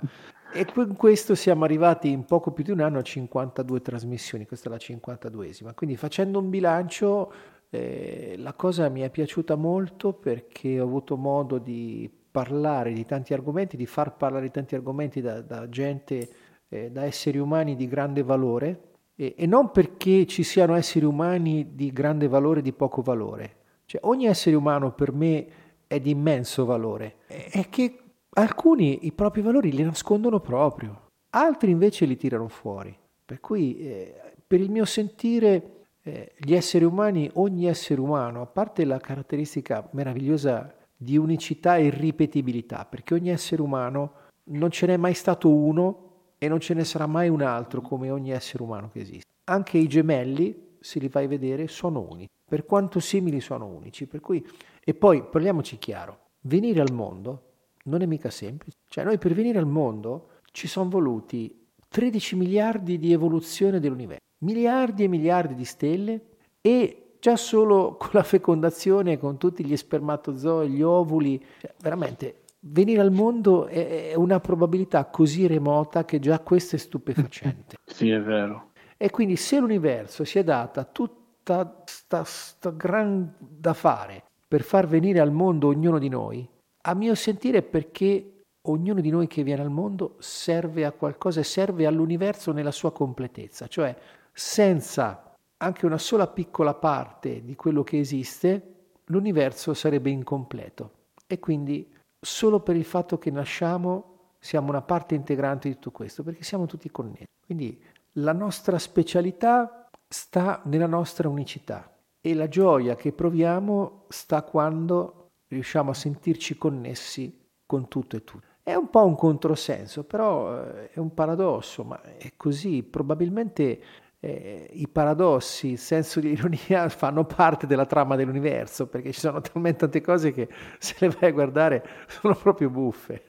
E 0.57 0.67
con 0.67 0.95
questo 0.95 1.35
siamo 1.35 1.65
arrivati 1.65 2.09
in 2.11 2.25
poco 2.25 2.53
più 2.53 2.63
di 2.63 2.71
un 2.71 2.79
anno 2.79 3.01
a 3.01 3.03
52 3.03 3.81
trasmissioni, 3.81 4.47
questa 4.47 4.69
è 4.69 4.73
la 4.73 4.79
52esima, 4.79 5.75
quindi 5.75 5.97
facendo 5.97 6.39
un 6.39 6.49
bilancio 6.49 7.33
eh, 7.71 8.37
la 8.39 8.53
cosa 8.53 8.89
mi 8.89 9.01
è 9.01 9.11
piaciuta 9.11 9.57
molto 9.57 10.13
perché 10.13 10.79
ho 10.79 10.85
avuto 10.85 11.17
modo 11.17 11.59
di 11.59 12.09
parlare 12.31 12.93
di 12.93 13.05
tanti 13.05 13.35
argomenti, 13.35 13.77
di 13.77 13.85
far 13.85 14.17
parlare 14.17 14.45
di 14.45 14.53
tanti 14.53 14.77
argomenti 14.77 15.21
da, 15.21 15.41
da 15.41 15.69
gente, 15.69 16.29
eh, 16.69 16.89
da 16.89 17.03
esseri 17.03 17.39
umani 17.39 17.75
di 17.75 17.89
grande 17.89 18.23
valore 18.23 18.81
e, 19.17 19.35
e, 19.37 19.47
non 19.47 19.73
perché 19.73 20.25
ci 20.25 20.45
siano 20.45 20.77
esseri 20.77 21.05
umani 21.05 21.75
di 21.75 21.93
grande 21.93 22.29
valore 22.29 22.61
e 22.61 22.63
di 22.63 22.73
poco 22.73 23.03
valore. 23.03 23.57
Cioè, 23.87 24.03
ogni 24.05 24.27
essere 24.27 24.55
umano 24.55 24.93
per 24.93 25.13
me 25.13 25.47
è 25.89 25.99
di 25.99 26.11
immenso 26.11 26.65
valore, 26.65 27.17
è 27.27 27.67
che 27.69 27.99
alcuni 28.35 29.07
i 29.07 29.13
propri 29.13 29.43
valori 29.43 29.73
li 29.73 29.83
nascondono 29.83 30.41
proprio, 30.41 31.09
altri 31.31 31.71
invece 31.71 32.05
li 32.05 32.17
tirano 32.17 32.49
fuori. 32.49 32.97
Per 33.25 33.41
cui, 33.41 33.79
eh, 33.79 34.21
per 34.47 34.61
il 34.61 34.71
mio 34.71 34.85
sentire, 34.85 35.87
eh, 36.03 36.33
gli 36.37 36.55
esseri 36.55 36.85
umani, 36.85 37.31
ogni 37.35 37.67
essere 37.67 38.01
umano, 38.01 38.43
a 38.43 38.47
parte 38.47 38.85
la 38.85 38.99
caratteristica 38.99 39.89
meravigliosa 39.93 40.75
di 40.97 41.17
unicità 41.17 41.77
e 41.77 41.91
ripetibilità, 41.91 42.85
perché 42.85 43.15
ogni 43.15 43.31
essere 43.31 43.63
umano 43.63 44.13
non 44.45 44.71
ce 44.71 44.87
n'è 44.87 44.97
mai 44.97 45.15
stato 45.15 45.49
uno 45.49 46.01
e 46.39 46.49
non 46.49 46.61
ce 46.61 46.75
ne 46.75 46.85
sarà 46.85 47.07
mai 47.07 47.29
un 47.29 47.41
altro 47.41 47.81
come 47.81 48.11
ogni 48.11 48.31
essere 48.31 48.63
umano 48.63 48.91
che 48.91 49.01
esiste. 49.01 49.25
Anche 49.45 49.79
i 49.79 49.87
gemelli, 49.87 50.77
se 50.81 50.99
li 50.99 51.09
vai 51.09 51.25
a 51.25 51.29
vedere, 51.29 51.69
sono 51.69 52.07
unici, 52.09 52.29
per 52.45 52.67
quanto 52.67 53.01
simili 53.01 53.41
sono 53.41 53.67
unici. 53.67 54.07
Cui... 54.21 54.47
E 54.85 54.95
poi 54.95 55.25
parliamoci 55.25 55.79
chiaro, 55.79 56.19
venire 56.43 56.81
al 56.81 56.93
mondo 56.93 57.54
non 57.85 58.03
è 58.03 58.07
mica 58.07 58.31
semplice. 58.31 58.79
Cioè 58.89 59.05
noi 59.05 59.19
per 59.19 59.33
venire 59.35 59.59
al 59.59 59.67
mondo 59.67 60.29
ci 60.53 60.69
sono 60.69 60.89
voluti 60.89 61.67
13 61.89 62.37
miliardi 62.37 62.99
di 62.99 63.13
evoluzione 63.13 63.81
dell'universo, 63.81 64.23
miliardi 64.39 65.05
e 65.05 65.09
miliardi 65.09 65.55
di 65.55 65.65
stelle 65.65 66.21
e 66.61 67.17
già 67.21 67.37
solo 67.37 67.97
con 67.97 68.11
la 68.13 68.23
fecondazione, 68.23 69.19
con 69.19 69.39
tutti 69.39 69.65
gli 69.65 69.77
spermatozoi, 69.77 70.69
gli 70.69 70.83
ovuli, 70.83 71.43
cioè, 71.61 71.73
veramente 71.81 72.43
venire 72.67 73.01
al 73.01 73.11
mondo 73.11 73.67
è 73.67 74.15
una 74.15 74.41
probabilità 74.41 75.05
così 75.07 75.47
remota 75.47 76.05
che 76.05 76.19
già 76.19 76.39
questo 76.41 76.77
è 76.77 76.79
stupefacente. 76.79 77.77
sì, 77.85 78.11
è 78.11 78.21
vero. 78.21 78.71
E 78.97 79.11
quindi 79.11 79.37
se 79.37 79.59
l'universo 79.59 80.25
si 80.25 80.39
è 80.39 80.45
data 80.45 80.85
tutta 80.85 81.83
sta, 81.85 82.25
sta 82.25 82.71
gran 82.71 83.35
da 83.39 83.75
fare 83.75 84.25
per 84.47 84.63
far 84.63 84.87
venire 84.87 85.21
al 85.21 85.33
mondo 85.33 85.69
ognuno 85.69 85.99
di 85.99 86.09
noi, 86.09 86.49
a 86.87 86.95
mio 86.95 87.15
sentire 87.15 87.63
perché 87.63 88.43
ognuno 88.67 89.01
di 89.01 89.11
noi 89.11 89.27
che 89.27 89.43
viene 89.43 89.63
al 89.63 89.71
mondo 89.71 90.17
serve 90.19 90.85
a 90.85 90.93
qualcosa 90.93 91.41
e 91.41 91.45
serve 91.45 91.87
all'universo 91.87 92.53
nella 92.53 92.71
sua 92.71 92.93
completezza, 92.93 93.67
cioè 93.67 93.95
senza 94.33 95.35
anche 95.59 95.87
una 95.87 95.99
sola 95.99 96.27
piccola 96.27 96.75
parte 96.75 97.43
di 97.45 97.55
quello 97.57 97.83
che 97.83 97.99
esiste, 97.99 98.75
l'universo 99.07 99.75
sarebbe 99.75 100.11
incompleto. 100.11 100.93
E 101.27 101.39
quindi 101.39 101.91
solo 102.21 102.61
per 102.61 102.77
il 102.77 102.85
fatto 102.85 103.19
che 103.19 103.31
nasciamo 103.31 104.13
siamo 104.39 104.69
una 104.69 104.83
parte 104.83 105.15
integrante 105.15 105.69
di 105.69 105.75
tutto 105.75 105.91
questo, 105.91 106.23
perché 106.23 106.43
siamo 106.43 106.67
tutti 106.67 106.91
connessi. 106.91 107.25
Quindi 107.47 107.83
la 108.19 108.33
nostra 108.33 108.79
specialità 108.79 109.89
sta 110.07 110.61
nella 110.65 110.87
nostra 110.87 111.29
unicità 111.29 111.91
e 112.21 112.35
la 112.35 112.49
gioia 112.49 112.95
che 112.95 113.13
proviamo 113.13 114.05
sta 114.09 114.43
quando 114.43 115.24
riusciamo 115.55 115.91
a 115.91 115.95
sentirci 115.95 116.59
connessi 116.59 117.41
con 117.65 117.89
tutto 117.89 118.17
e 118.17 118.25
tutto. 118.25 118.47
È 118.63 118.75
un 118.75 118.89
po' 118.89 119.05
un 119.05 119.15
controsenso, 119.15 120.05
però 120.05 120.59
eh, 120.59 120.91
è 120.91 120.99
un 120.99 121.13
paradosso, 121.13 121.85
ma 121.85 122.01
è 122.03 122.33
così. 122.37 122.83
Probabilmente 122.83 123.81
eh, 124.21 124.71
i 124.73 124.89
paradossi, 124.89 125.73
il 125.73 125.79
senso 125.79 126.19
di 126.21 126.31
ironia 126.31 126.89
fanno 126.91 127.25
parte 127.25 127.67
della 127.67 127.85
trama 127.87 128.17
dell'universo, 128.17 128.87
perché 128.87 129.13
ci 129.13 129.21
sono 129.21 129.41
talmente 129.41 129.81
tante 129.81 130.01
cose 130.01 130.33
che 130.33 130.49
se 130.79 130.95
le 131.01 131.09
vai 131.09 131.31
a 131.31 131.33
guardare 131.33 131.87
sono 132.09 132.35
proprio 132.35 132.71
buffe. 132.71 133.23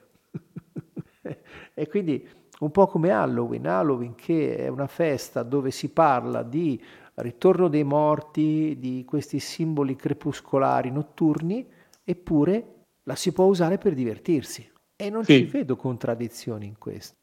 e 1.74 1.88
quindi 1.88 2.26
un 2.60 2.70
po' 2.70 2.86
come 2.86 3.10
Halloween, 3.10 3.66
Halloween 3.66 4.14
che 4.14 4.56
è 4.56 4.68
una 4.68 4.86
festa 4.86 5.42
dove 5.42 5.70
si 5.70 5.90
parla 5.90 6.42
di 6.42 6.82
ritorno 7.16 7.68
dei 7.68 7.84
morti, 7.84 8.76
di 8.78 9.04
questi 9.06 9.38
simboli 9.38 9.96
crepuscolari 9.96 10.90
notturni, 10.90 11.66
eppure 12.06 12.84
la 13.02 13.16
si 13.16 13.32
può 13.32 13.44
usare 13.44 13.76
per 13.76 13.92
divertirsi. 13.92 14.70
E 14.96 15.10
non 15.10 15.24
sì. 15.24 15.40
ci 15.40 15.44
vedo 15.44 15.76
contraddizioni 15.76 16.66
in 16.66 16.78
questo. 16.78 17.16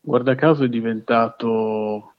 Guarda 0.00 0.34
caso 0.34 0.64
è 0.64 0.68
diventato 0.68 2.14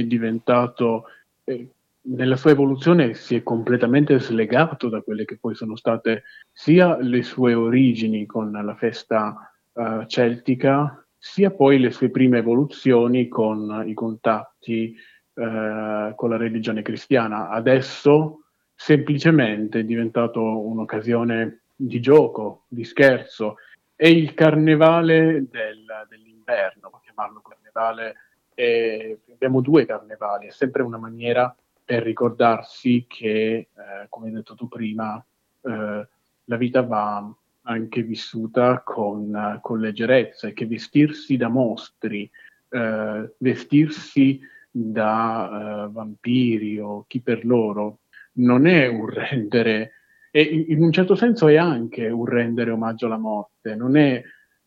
è 0.00 0.04
diventato, 0.04 1.04
eh, 1.44 1.70
nella 2.02 2.36
sua 2.36 2.50
evoluzione 2.50 3.14
si 3.14 3.34
è 3.34 3.42
completamente 3.42 4.18
slegato 4.20 4.88
da 4.88 5.00
quelle 5.00 5.24
che 5.24 5.38
poi 5.38 5.54
sono 5.54 5.74
state 5.74 6.24
sia 6.52 6.98
le 7.00 7.22
sue 7.22 7.54
origini 7.54 8.26
con 8.26 8.52
la 8.52 8.74
festa 8.74 9.52
uh, 9.72 10.06
celtica, 10.06 11.04
sia 11.18 11.50
poi 11.50 11.80
le 11.80 11.90
sue 11.90 12.10
prime 12.10 12.38
evoluzioni 12.38 13.26
con 13.26 13.82
i 13.86 13.94
contatti 13.94 14.94
uh, 15.34 16.14
con 16.14 16.30
la 16.30 16.36
religione 16.36 16.82
cristiana. 16.82 17.48
Adesso 17.48 18.42
semplicemente 18.76 19.80
è 19.80 19.84
diventato 19.84 20.40
un'occasione 20.40 21.60
di 21.74 21.98
gioco, 22.00 22.64
di 22.68 22.84
scherzo. 22.84 23.56
È 23.96 24.06
il 24.06 24.34
carnevale 24.34 25.46
del, 25.50 25.86
dell'inverno, 26.08 26.90
possiamo 26.90 27.00
chiamarlo 27.02 27.40
carnevale 27.40 28.16
e 28.54 29.18
abbiamo 29.32 29.60
due 29.60 29.86
carnevali, 29.86 30.46
è 30.46 30.50
sempre 30.50 30.82
una 30.82 30.98
maniera 30.98 31.54
per 31.84 32.02
ricordarsi 32.02 33.06
che, 33.08 33.68
eh, 33.72 34.06
come 34.08 34.26
hai 34.26 34.32
detto 34.32 34.54
tu 34.54 34.68
prima, 34.68 35.24
eh, 35.62 36.08
la 36.44 36.56
vita 36.56 36.82
va 36.82 37.32
anche 37.62 38.02
vissuta 38.02 38.80
con, 38.80 39.58
con 39.62 39.80
leggerezza 39.80 40.48
e 40.48 40.52
che 40.52 40.66
vestirsi 40.66 41.36
da 41.36 41.48
mostri, 41.48 42.30
eh, 42.68 43.34
vestirsi 43.38 44.40
da 44.70 45.84
eh, 45.84 45.88
vampiri 45.90 46.78
o 46.78 47.04
chi 47.06 47.20
per 47.20 47.44
loro, 47.44 48.00
non 48.36 48.66
è 48.66 48.86
un 48.86 49.08
rendere, 49.08 49.92
e 50.30 50.42
in 50.68 50.82
un 50.82 50.92
certo 50.92 51.14
senso 51.14 51.48
è 51.48 51.56
anche 51.56 52.08
un 52.08 52.26
rendere 52.26 52.70
omaggio 52.70 53.06
alla 53.06 53.18
morte, 53.18 53.74
non 53.74 53.96
è, 53.96 54.22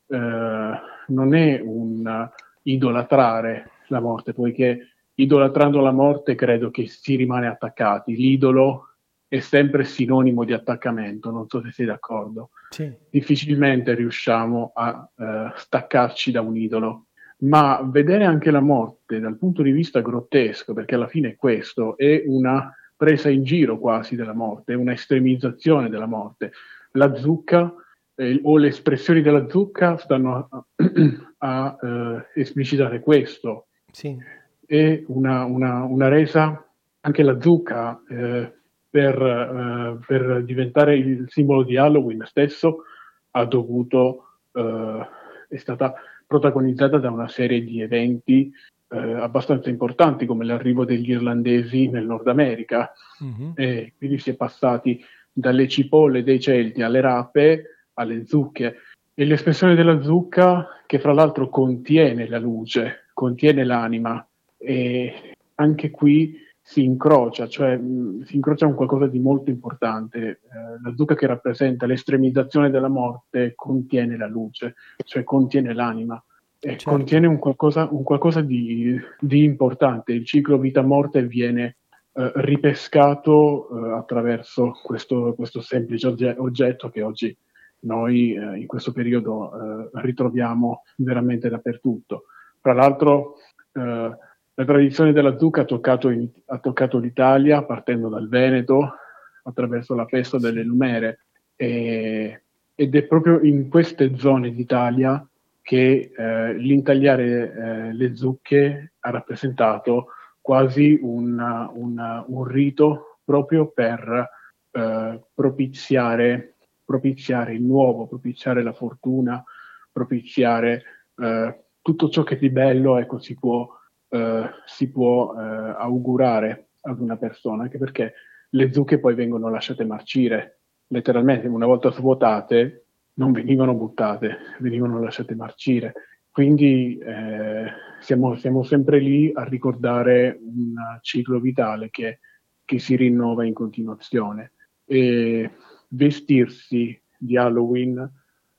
eh, 0.07 0.71
non 1.07 1.35
è 1.35 1.59
un 1.63 2.29
idolatrare 2.63 3.71
la 3.87 3.99
morte, 3.99 4.33
poiché 4.33 4.93
idolatrando 5.15 5.81
la 5.81 5.91
morte 5.91 6.35
credo 6.35 6.71
che 6.71 6.87
si 6.87 7.15
rimane 7.15 7.47
attaccati. 7.47 8.15
L'idolo 8.15 8.95
è 9.27 9.39
sempre 9.39 9.83
sinonimo 9.83 10.43
di 10.43 10.53
attaccamento, 10.53 11.29
non 11.29 11.47
so 11.47 11.61
se 11.61 11.71
sei 11.71 11.85
d'accordo. 11.85 12.51
Sì. 12.69 12.91
Difficilmente 13.09 13.93
riusciamo 13.93 14.71
a 14.73 15.09
uh, 15.13 15.23
staccarci 15.55 16.31
da 16.31 16.41
un 16.41 16.55
idolo, 16.55 17.07
ma 17.39 17.81
vedere 17.83 18.25
anche 18.25 18.51
la 18.51 18.59
morte 18.59 19.19
dal 19.19 19.37
punto 19.37 19.61
di 19.61 19.71
vista 19.71 20.01
grottesco, 20.01 20.73
perché 20.73 20.95
alla 20.95 21.07
fine 21.07 21.35
questo 21.35 21.97
è 21.97 22.23
una 22.25 22.73
presa 22.99 23.29
in 23.29 23.45
giro 23.45 23.79
quasi 23.79 24.17
della 24.17 24.33
morte, 24.33 24.73
una 24.73 24.91
estremizzazione 24.91 25.87
della 25.87 26.05
morte. 26.05 26.51
La 26.91 27.15
zucca 27.15 27.73
eh, 28.15 28.41
o 28.43 28.57
le 28.57 28.67
espressioni 28.67 29.21
della 29.21 29.47
zucca 29.47 29.95
stanno 29.95 30.49
a, 30.49 30.65
a, 31.37 31.77
uh, 31.79 32.21
esplicitare 32.33 32.99
questo, 32.99 33.67
sì. 33.89 34.17
e 34.65 35.05
una, 35.07 35.45
una, 35.45 35.83
una, 35.83 36.09
resa, 36.09 36.61
anche 36.99 37.23
la 37.23 37.39
zucca, 37.39 38.03
eh, 38.09 38.53
per, 38.89 39.21
eh, 39.21 40.05
per, 40.05 40.43
diventare 40.43 40.97
il 40.97 41.23
simbolo 41.29 41.63
di 41.63 41.77
Halloween 41.77 42.25
stesso, 42.25 42.83
ha 43.31 43.45
dovuto, 43.45 44.39
eh, 44.51 45.07
è 45.47 45.55
stata 45.55 45.93
protagonizzata 46.27 46.97
da 46.97 47.09
una 47.09 47.29
serie 47.29 47.63
di 47.63 47.79
eventi 47.79 48.51
eh, 48.89 48.97
abbastanza 48.97 49.69
importanti 49.69 50.25
come 50.25 50.45
l'arrivo 50.45 50.85
degli 50.85 51.11
irlandesi 51.11 51.87
nel 51.87 52.05
Nord 52.05 52.27
America. 52.27 52.91
Mm-hmm. 53.23 53.51
E 53.55 53.93
quindi 53.97 54.19
si 54.19 54.31
è 54.31 54.35
passati 54.35 55.03
dalle 55.31 55.67
cipolle 55.67 56.23
dei 56.23 56.39
Celti 56.39 56.81
alle 56.81 57.01
rape 57.01 57.63
alle 57.93 58.25
zucche. 58.25 58.77
E 59.13 59.25
l'espressione 59.25 59.75
della 59.75 60.01
zucca, 60.01 60.67
che 60.85 60.99
fra 60.99 61.13
l'altro 61.13 61.49
contiene 61.49 62.27
la 62.27 62.39
luce, 62.39 63.07
contiene 63.13 63.65
l'anima 63.65 64.25
e 64.57 65.33
anche 65.55 65.91
qui 65.91 66.37
si 66.61 66.83
incrocia, 66.83 67.47
cioè 67.47 67.75
mh, 67.75 68.23
si 68.23 68.35
incrocia 68.35 68.65
un 68.65 68.75
qualcosa 68.75 69.07
di 69.07 69.19
molto 69.19 69.49
importante. 69.49 70.19
Eh, 70.19 70.39
la 70.81 70.93
zucca 70.95 71.15
che 71.15 71.27
rappresenta 71.27 71.85
l'estremizzazione 71.85 72.69
della 72.69 72.87
morte 72.87 73.53
contiene 73.55 74.15
la 74.15 74.27
luce, 74.27 74.75
cioè 75.03 75.23
contiene 75.23 75.73
l'anima. 75.73 76.23
E 76.61 76.71
certo. 76.71 76.89
contiene 76.89 77.25
un 77.25 77.39
qualcosa, 77.39 77.87
un 77.89 78.03
qualcosa 78.03 78.41
di, 78.41 78.99
di, 79.19 79.43
importante. 79.43 80.11
Il 80.11 80.25
ciclo 80.25 80.57
vita-morte 80.57 81.25
viene 81.25 81.77
eh, 82.11 82.31
ripescato 82.35 83.69
eh, 83.69 83.91
attraverso 83.93 84.77
questo, 84.83 85.33
questo 85.35 85.61
semplice 85.61 86.07
ogge- 86.07 86.35
oggetto 86.37 86.89
che 86.89 87.01
oggi 87.01 87.35
noi 87.81 88.33
eh, 88.33 88.57
in 88.57 88.67
questo 88.67 88.91
periodo 88.91 89.53
eh, 89.53 89.89
ritroviamo 90.01 90.83
veramente 90.97 91.47
dappertutto. 91.47 92.25
Tra 92.59 92.73
l'altro 92.73 93.35
eh, 93.71 94.17
la 94.53 94.65
tradizione 94.65 95.13
della 95.13 95.37
zucca 95.37 95.61
ha 95.61 95.65
toccato, 95.65 96.09
in, 96.09 96.27
ha 96.47 96.57
toccato, 96.57 96.97
l'Italia 96.97 97.63
partendo 97.63 98.09
dal 98.09 98.27
Veneto 98.27 98.95
attraverso 99.43 99.95
la 99.95 100.05
festa 100.05 100.37
delle 100.37 100.63
Lumere 100.63 101.19
e, 101.55 102.41
ed 102.75 102.95
è 102.95 103.03
proprio 103.03 103.39
in 103.41 103.69
queste 103.69 104.17
zone 104.17 104.53
d'Italia 104.53 105.25
che 105.61 106.11
eh, 106.15 106.53
l'intagliare 106.53 107.53
eh, 107.53 107.93
le 107.93 108.15
zucche 108.15 108.93
ha 108.99 109.09
rappresentato 109.09 110.07
quasi 110.41 110.97
una, 111.01 111.69
una, 111.73 112.23
un 112.27 112.43
rito 112.43 113.19
proprio 113.23 113.67
per 113.67 114.29
eh, 114.71 115.21
propiziare, 115.33 116.55
propiziare 116.83 117.53
il 117.53 117.61
nuovo, 117.61 118.07
propiziare 118.07 118.63
la 118.63 118.73
fortuna, 118.73 119.43
propiziare 119.91 120.83
eh, 121.15 121.63
tutto 121.81 122.09
ciò 122.09 122.23
che 122.23 122.37
di 122.37 122.49
bello 122.49 122.97
ecco, 122.97 123.19
si 123.19 123.37
può, 123.37 123.67
eh, 124.09 124.49
si 124.65 124.89
può 124.91 125.35
eh, 125.35 125.75
augurare 125.77 126.69
ad 126.81 126.99
una 126.99 127.17
persona, 127.17 127.63
anche 127.63 127.77
perché 127.77 128.13
le 128.49 128.73
zucche 128.73 128.99
poi 128.99 129.13
vengono 129.13 129.49
lasciate 129.49 129.85
marcire, 129.85 130.61
letteralmente 130.87 131.47
una 131.47 131.65
volta 131.65 131.91
svuotate 131.91 132.85
non 133.19 133.33
venivano 133.33 133.75
buttate, 133.75 134.37
venivano 134.59 134.99
lasciate 134.99 135.35
marcire. 135.35 135.93
Quindi 136.31 136.97
eh, 136.97 137.65
siamo, 137.99 138.35
siamo, 138.37 138.63
sempre 138.63 138.99
lì 138.99 139.29
a 139.33 139.43
ricordare 139.43 140.39
un 140.41 140.73
ciclo 141.01 141.39
vitale 141.39 141.89
che, 141.89 142.19
che 142.63 142.79
si 142.79 142.95
rinnova 142.95 143.45
in 143.45 143.53
continuazione. 143.53 144.53
E 144.85 145.51
vestirsi 145.89 146.99
di 147.17 147.37
Halloween 147.37 147.97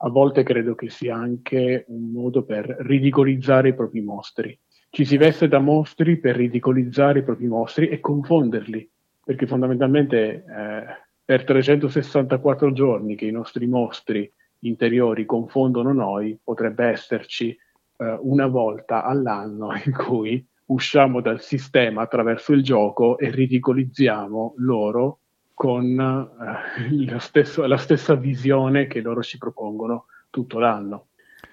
a 0.02 0.08
volte 0.08 0.42
credo 0.42 0.74
che 0.74 0.90
sia 0.90 1.16
anche 1.16 1.84
un 1.88 2.10
modo 2.10 2.44
per 2.44 2.66
ridicolizzare 2.80 3.70
i 3.70 3.74
propri 3.74 4.02
mostri. 4.02 4.58
Ci 4.90 5.04
si 5.04 5.16
veste 5.16 5.48
da 5.48 5.58
mostri 5.58 6.18
per 6.18 6.36
ridicolizzare 6.36 7.20
i 7.20 7.22
propri 7.22 7.46
mostri 7.46 7.88
e 7.88 8.00
confonderli, 8.00 8.90
perché 9.24 9.46
fondamentalmente 9.46 10.44
eh, 10.44 10.84
per 11.24 11.44
364 11.44 12.72
giorni 12.72 13.14
che 13.14 13.26
i 13.26 13.30
nostri 13.30 13.66
mostri 13.66 14.30
interiori 14.60 15.24
confondono 15.24 15.92
noi, 15.92 16.38
potrebbe 16.42 16.86
esserci 16.86 17.50
eh, 17.50 18.18
una 18.20 18.46
volta 18.46 19.04
all'anno 19.04 19.72
in 19.84 19.92
cui 19.92 20.46
usciamo 20.66 21.20
dal 21.20 21.40
sistema 21.40 22.02
attraverso 22.02 22.52
il 22.52 22.62
gioco 22.62 23.18
e 23.18 23.30
ridicolizziamo 23.30 24.54
loro 24.58 25.18
con 25.54 25.98
eh, 25.98 27.18
stesso, 27.18 27.66
la 27.66 27.76
stessa 27.76 28.14
visione 28.14 28.86
che 28.86 29.00
loro 29.00 29.22
ci 29.22 29.36
propongono 29.36 30.06
tutto 30.30 30.58
l'anno. 30.58 31.08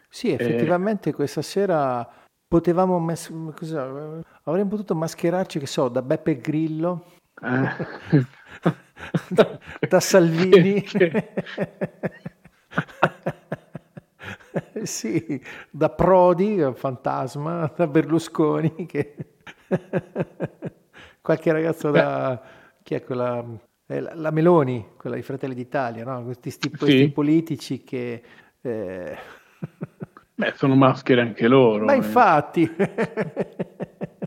Sì, 0.08 0.32
effettivamente 0.32 1.10
eh, 1.10 1.14
questa 1.14 1.41
sera 1.41 2.08
potevamo 2.47 2.99
mes- 2.99 3.34
cosa, 3.53 4.24
avremmo 4.43 4.70
potuto 4.70 4.95
mascherarci, 4.95 5.60
che 5.60 5.68
so, 5.68 5.89
da 5.89 6.01
Beppe 6.01 6.39
Grillo, 6.39 7.03
eh. 7.41 8.26
da, 9.30 9.60
da 9.89 9.99
Salvini. 9.99 10.86
sì, 14.84 15.41
da 15.69 15.89
Prodi, 15.89 16.63
fantasma, 16.73 17.71
da 17.75 17.88
Berlusconi, 17.88 18.86
che... 18.86 19.15
qualche 21.21 21.51
ragazzo 21.51 21.91
da... 21.91 22.41
chi 22.84 22.95
è 22.95 23.03
quella? 23.03 23.43
Eh, 23.86 24.01
la, 24.01 24.32
Meloni, 24.32 24.86
quella 24.97 25.15
dei 25.15 25.23
Fratelli 25.23 25.55
d'Italia, 25.55 26.03
no? 26.03 26.23
questi, 26.23 26.49
sti, 26.49 26.69
questi 26.69 26.97
sì. 26.97 27.11
politici 27.11 27.84
che... 27.84 28.21
Eh... 28.61 29.17
Beh, 30.38 30.53
sono 30.55 30.75
maschere 30.75 31.21
anche 31.21 31.47
loro. 31.47 31.86
Ma 31.86 31.93
eh. 31.93 31.97
infatti... 31.97 32.69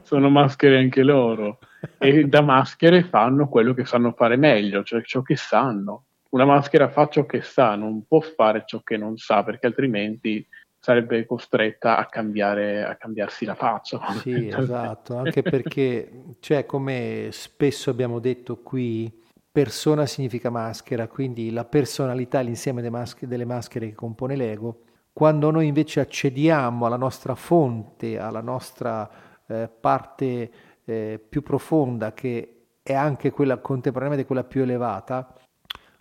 sono 0.02 0.28
maschere 0.28 0.78
anche 0.78 1.02
loro. 1.02 1.58
E 1.98 2.24
da 2.24 2.42
maschere 2.42 3.04
fanno 3.04 3.48
quello 3.48 3.74
che 3.74 3.84
sanno 3.84 4.12
fare 4.12 4.36
meglio, 4.36 4.82
cioè 4.82 5.02
ciò 5.02 5.22
che 5.22 5.36
sanno 5.36 6.06
una 6.30 6.44
maschera 6.44 6.88
fa 6.88 7.08
ciò 7.08 7.26
che 7.26 7.42
sa, 7.42 7.74
non 7.74 8.06
può 8.06 8.20
fare 8.20 8.64
ciò 8.66 8.80
che 8.82 8.96
non 8.96 9.16
sa, 9.16 9.42
perché 9.42 9.66
altrimenti 9.66 10.46
sarebbe 10.78 11.26
costretta 11.26 11.98
a, 11.98 12.06
cambiare, 12.06 12.84
a 12.84 12.96
cambiarsi 12.96 13.44
la 13.44 13.54
faccia. 13.54 14.00
Sì, 14.20 14.48
esatto, 14.54 15.16
anche 15.16 15.42
perché, 15.42 16.36
cioè, 16.40 16.64
come 16.66 17.28
spesso 17.32 17.90
abbiamo 17.90 18.18
detto 18.18 18.58
qui, 18.58 19.12
persona 19.52 20.06
significa 20.06 20.50
maschera, 20.50 21.08
quindi 21.08 21.50
la 21.50 21.64
personalità, 21.64 22.40
l'insieme 22.40 22.80
delle 22.80 22.96
maschere, 22.96 23.26
delle 23.26 23.44
maschere 23.44 23.88
che 23.88 23.94
compone 23.94 24.36
l'ego. 24.36 24.82
Quando 25.12 25.50
noi 25.50 25.66
invece 25.66 26.00
accediamo 26.00 26.86
alla 26.86 26.96
nostra 26.96 27.34
fonte, 27.34 28.18
alla 28.18 28.40
nostra 28.40 29.10
eh, 29.46 29.68
parte 29.68 30.50
eh, 30.84 31.20
più 31.28 31.42
profonda, 31.42 32.14
che 32.14 32.54
è 32.82 32.94
anche 32.94 33.30
quella 33.30 33.58
contemporaneamente 33.58 34.26
quella 34.26 34.44
più 34.44 34.62
elevata, 34.62 35.34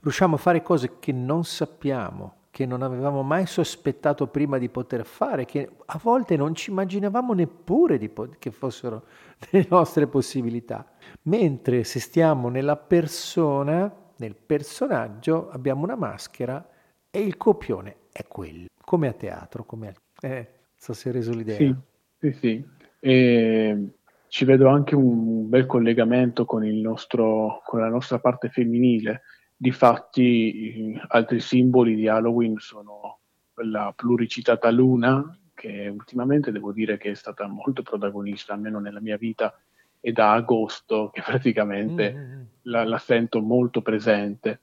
riusciamo 0.02 0.36
a 0.36 0.38
fare 0.38 0.62
cose 0.62 1.00
che 1.00 1.12
non 1.12 1.44
sappiamo, 1.44 2.36
che 2.52 2.66
non 2.66 2.82
avevamo 2.82 3.24
mai 3.24 3.46
sospettato 3.46 4.28
prima 4.28 4.58
di 4.58 4.70
poter 4.70 5.06
fare, 5.06 5.46
che 5.46 5.70
a 5.86 6.00
volte 6.02 6.36
non 6.36 6.56
ci 6.56 6.72
immaginavamo 6.72 7.34
neppure 7.34 7.98
po- 8.10 8.30
che 8.38 8.52
fossero 8.52 9.06
le 9.52 9.66
nostre 9.70 10.08
possibilità. 10.08 10.86
Mentre 11.24 11.84
se 11.84 12.00
stiamo 12.00 12.50
nella 12.50 12.78
persona, 12.78 13.94
nel 14.18 14.36
personaggio, 14.36 15.50
abbiamo 15.50 15.84
una 15.84 15.96
maschera 15.96 16.68
e 17.10 17.20
il 17.22 17.38
copione 17.38 17.96
è 18.12 18.26
quello, 18.28 18.68
come 18.84 19.08
a 19.08 19.14
teatro, 19.14 19.64
come 19.64 19.88
a... 19.90 20.28
Eh, 20.28 20.48
so 20.76 20.94
se 20.94 21.10
hai 21.10 21.16
reso 21.16 21.32
l'idea. 21.32 21.58
Sì, 21.58 21.76
sì, 22.20 22.32
sì. 22.34 22.66
E 23.00 23.94
ci 24.30 24.46
vedo 24.46 24.68
anche 24.68 24.96
un 24.96 25.50
bel 25.50 25.66
collegamento 25.66 26.46
con, 26.46 26.64
nostro, 26.64 27.62
con 27.66 27.80
la 27.80 27.90
nostra 27.90 28.20
parte 28.20 28.50
femminile, 28.50 29.24
Difatti, 29.62 30.98
altri 31.10 31.42
simboli 31.42 31.94
di 31.94 32.08
Halloween 32.08 32.56
sono 32.60 33.18
la 33.56 33.92
pluricitata 33.94 34.72
luna, 34.72 35.38
che 35.54 35.90
ultimamente 35.90 36.54
devo 36.54 36.72
dire 36.72 36.96
che 36.96 37.12
è 37.12 37.14
stata 37.14 37.46
molto 37.46 37.84
protagonista, 37.84 38.54
almeno 38.54 38.80
nella 38.80 39.02
mia 39.02 39.18
vita, 39.18 39.54
e 40.00 40.14
da 40.14 40.32
agosto 40.32 41.10
che 41.12 41.22
praticamente 41.22 42.14
mm-hmm. 42.14 42.42
la, 42.62 42.86
la, 42.86 42.98
sento 43.00 43.42
molto 43.42 43.82
presente, 43.82 44.62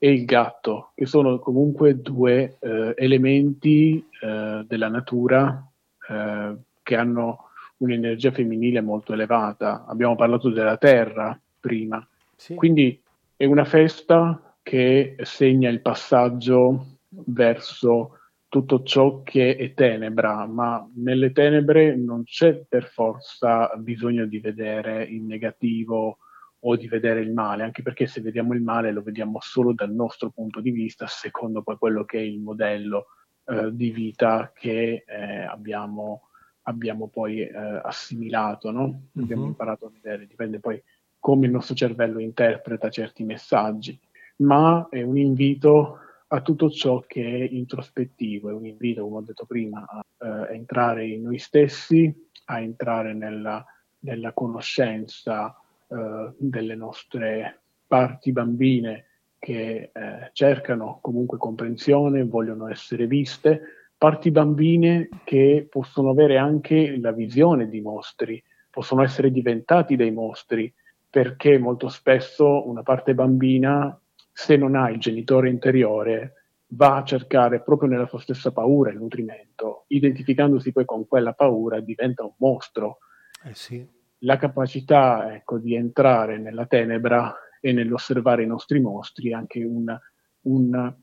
e 0.00 0.10
il 0.10 0.24
gatto, 0.24 0.90
che 0.96 1.06
sono 1.06 1.38
comunque 1.38 2.00
due 2.00 2.56
eh, 2.58 2.92
elementi 2.96 4.04
eh, 4.20 4.64
della 4.66 4.88
natura 4.88 5.64
eh, 6.08 6.56
che 6.82 6.96
hanno 6.96 7.50
un'energia 7.76 8.32
femminile 8.32 8.80
molto 8.80 9.12
elevata. 9.12 9.84
Abbiamo 9.86 10.16
parlato 10.16 10.48
della 10.48 10.76
terra 10.76 11.40
prima, 11.60 12.04
sì. 12.34 12.56
quindi 12.56 13.00
è 13.36 13.44
una 13.44 13.64
festa 13.64 14.56
che 14.62 15.16
segna 15.22 15.68
il 15.68 15.80
passaggio 15.80 16.98
verso 17.08 18.18
tutto 18.48 18.82
ciò 18.84 19.22
che 19.22 19.56
è 19.56 19.74
tenebra, 19.74 20.46
ma 20.46 20.88
nelle 20.94 21.32
tenebre 21.32 21.96
non 21.96 22.22
c'è 22.22 22.64
per 22.68 22.84
forza 22.84 23.74
bisogno 23.76 24.26
di 24.26 24.38
vedere 24.38 25.04
il 25.04 25.22
negativo 25.22 26.18
o 26.60 26.76
di 26.76 26.86
vedere 26.86 27.20
il 27.20 27.32
male, 27.32 27.64
anche 27.64 27.82
perché 27.82 28.06
se 28.06 28.20
vediamo 28.20 28.54
il 28.54 28.62
male 28.62 28.92
lo 28.92 29.02
vediamo 29.02 29.38
solo 29.40 29.72
dal 29.72 29.92
nostro 29.92 30.30
punto 30.30 30.60
di 30.60 30.70
vista, 30.70 31.06
secondo 31.06 31.62
poi 31.62 31.76
quello 31.76 32.04
che 32.04 32.18
è 32.18 32.22
il 32.22 32.38
modello 32.38 33.06
eh, 33.46 33.74
di 33.74 33.90
vita 33.90 34.52
che 34.54 35.04
eh, 35.06 35.42
abbiamo, 35.42 36.28
abbiamo, 36.62 37.08
poi 37.08 37.40
eh, 37.40 37.52
assimilato, 37.82 38.70
no? 38.70 38.86
mm-hmm. 38.86 39.24
abbiamo 39.24 39.46
imparato 39.46 39.86
a 39.86 39.90
vedere, 39.90 40.26
dipende 40.26 40.60
poi 40.60 40.80
come 41.24 41.46
il 41.46 41.52
nostro 41.52 41.74
cervello 41.74 42.18
interpreta 42.18 42.90
certi 42.90 43.24
messaggi, 43.24 43.98
ma 44.40 44.88
è 44.90 45.00
un 45.00 45.16
invito 45.16 45.98
a 46.26 46.42
tutto 46.42 46.68
ciò 46.68 47.02
che 47.06 47.22
è 47.24 47.48
introspettivo, 47.50 48.50
è 48.50 48.52
un 48.52 48.66
invito, 48.66 49.04
come 49.04 49.16
ho 49.16 49.22
detto 49.22 49.46
prima, 49.46 49.86
a 49.88 50.04
eh, 50.18 50.54
entrare 50.54 51.06
in 51.06 51.22
noi 51.22 51.38
stessi, 51.38 52.14
a 52.44 52.60
entrare 52.60 53.14
nella, 53.14 53.64
nella 54.00 54.32
conoscenza 54.34 55.58
eh, 55.88 56.30
delle 56.36 56.74
nostre 56.74 57.60
parti 57.86 58.30
bambine 58.30 59.06
che 59.38 59.92
eh, 59.94 60.30
cercano 60.34 60.98
comunque 61.00 61.38
comprensione, 61.38 62.24
vogliono 62.24 62.68
essere 62.68 63.06
viste, 63.06 63.62
parti 63.96 64.30
bambine 64.30 65.08
che 65.24 65.66
possono 65.70 66.10
avere 66.10 66.36
anche 66.36 66.98
la 66.98 67.12
visione 67.12 67.66
di 67.70 67.80
mostri, 67.80 68.44
possono 68.68 69.02
essere 69.02 69.30
diventati 69.30 69.96
dei 69.96 70.10
mostri, 70.10 70.70
perché 71.14 71.58
molto 71.58 71.86
spesso 71.86 72.68
una 72.68 72.82
parte 72.82 73.14
bambina, 73.14 73.96
se 74.32 74.56
non 74.56 74.74
ha 74.74 74.90
il 74.90 74.98
genitore 74.98 75.48
interiore, 75.48 76.32
va 76.70 76.96
a 76.96 77.04
cercare 77.04 77.62
proprio 77.62 77.88
nella 77.88 78.08
sua 78.08 78.18
stessa 78.18 78.50
paura 78.50 78.90
il 78.90 78.98
nutrimento, 78.98 79.84
identificandosi 79.86 80.72
poi 80.72 80.84
con 80.84 81.06
quella 81.06 81.32
paura 81.32 81.78
diventa 81.78 82.24
un 82.24 82.32
mostro. 82.38 82.98
Eh 83.44 83.54
sì. 83.54 83.86
La 84.24 84.38
capacità 84.38 85.32
ecco, 85.32 85.58
di 85.58 85.76
entrare 85.76 86.36
nella 86.36 86.66
tenebra 86.66 87.32
e 87.60 87.72
nell'osservare 87.72 88.42
i 88.42 88.48
nostri 88.48 88.80
mostri 88.80 89.30
è 89.30 89.34
anche 89.34 89.62
un, 89.62 89.96
un, 90.40 90.94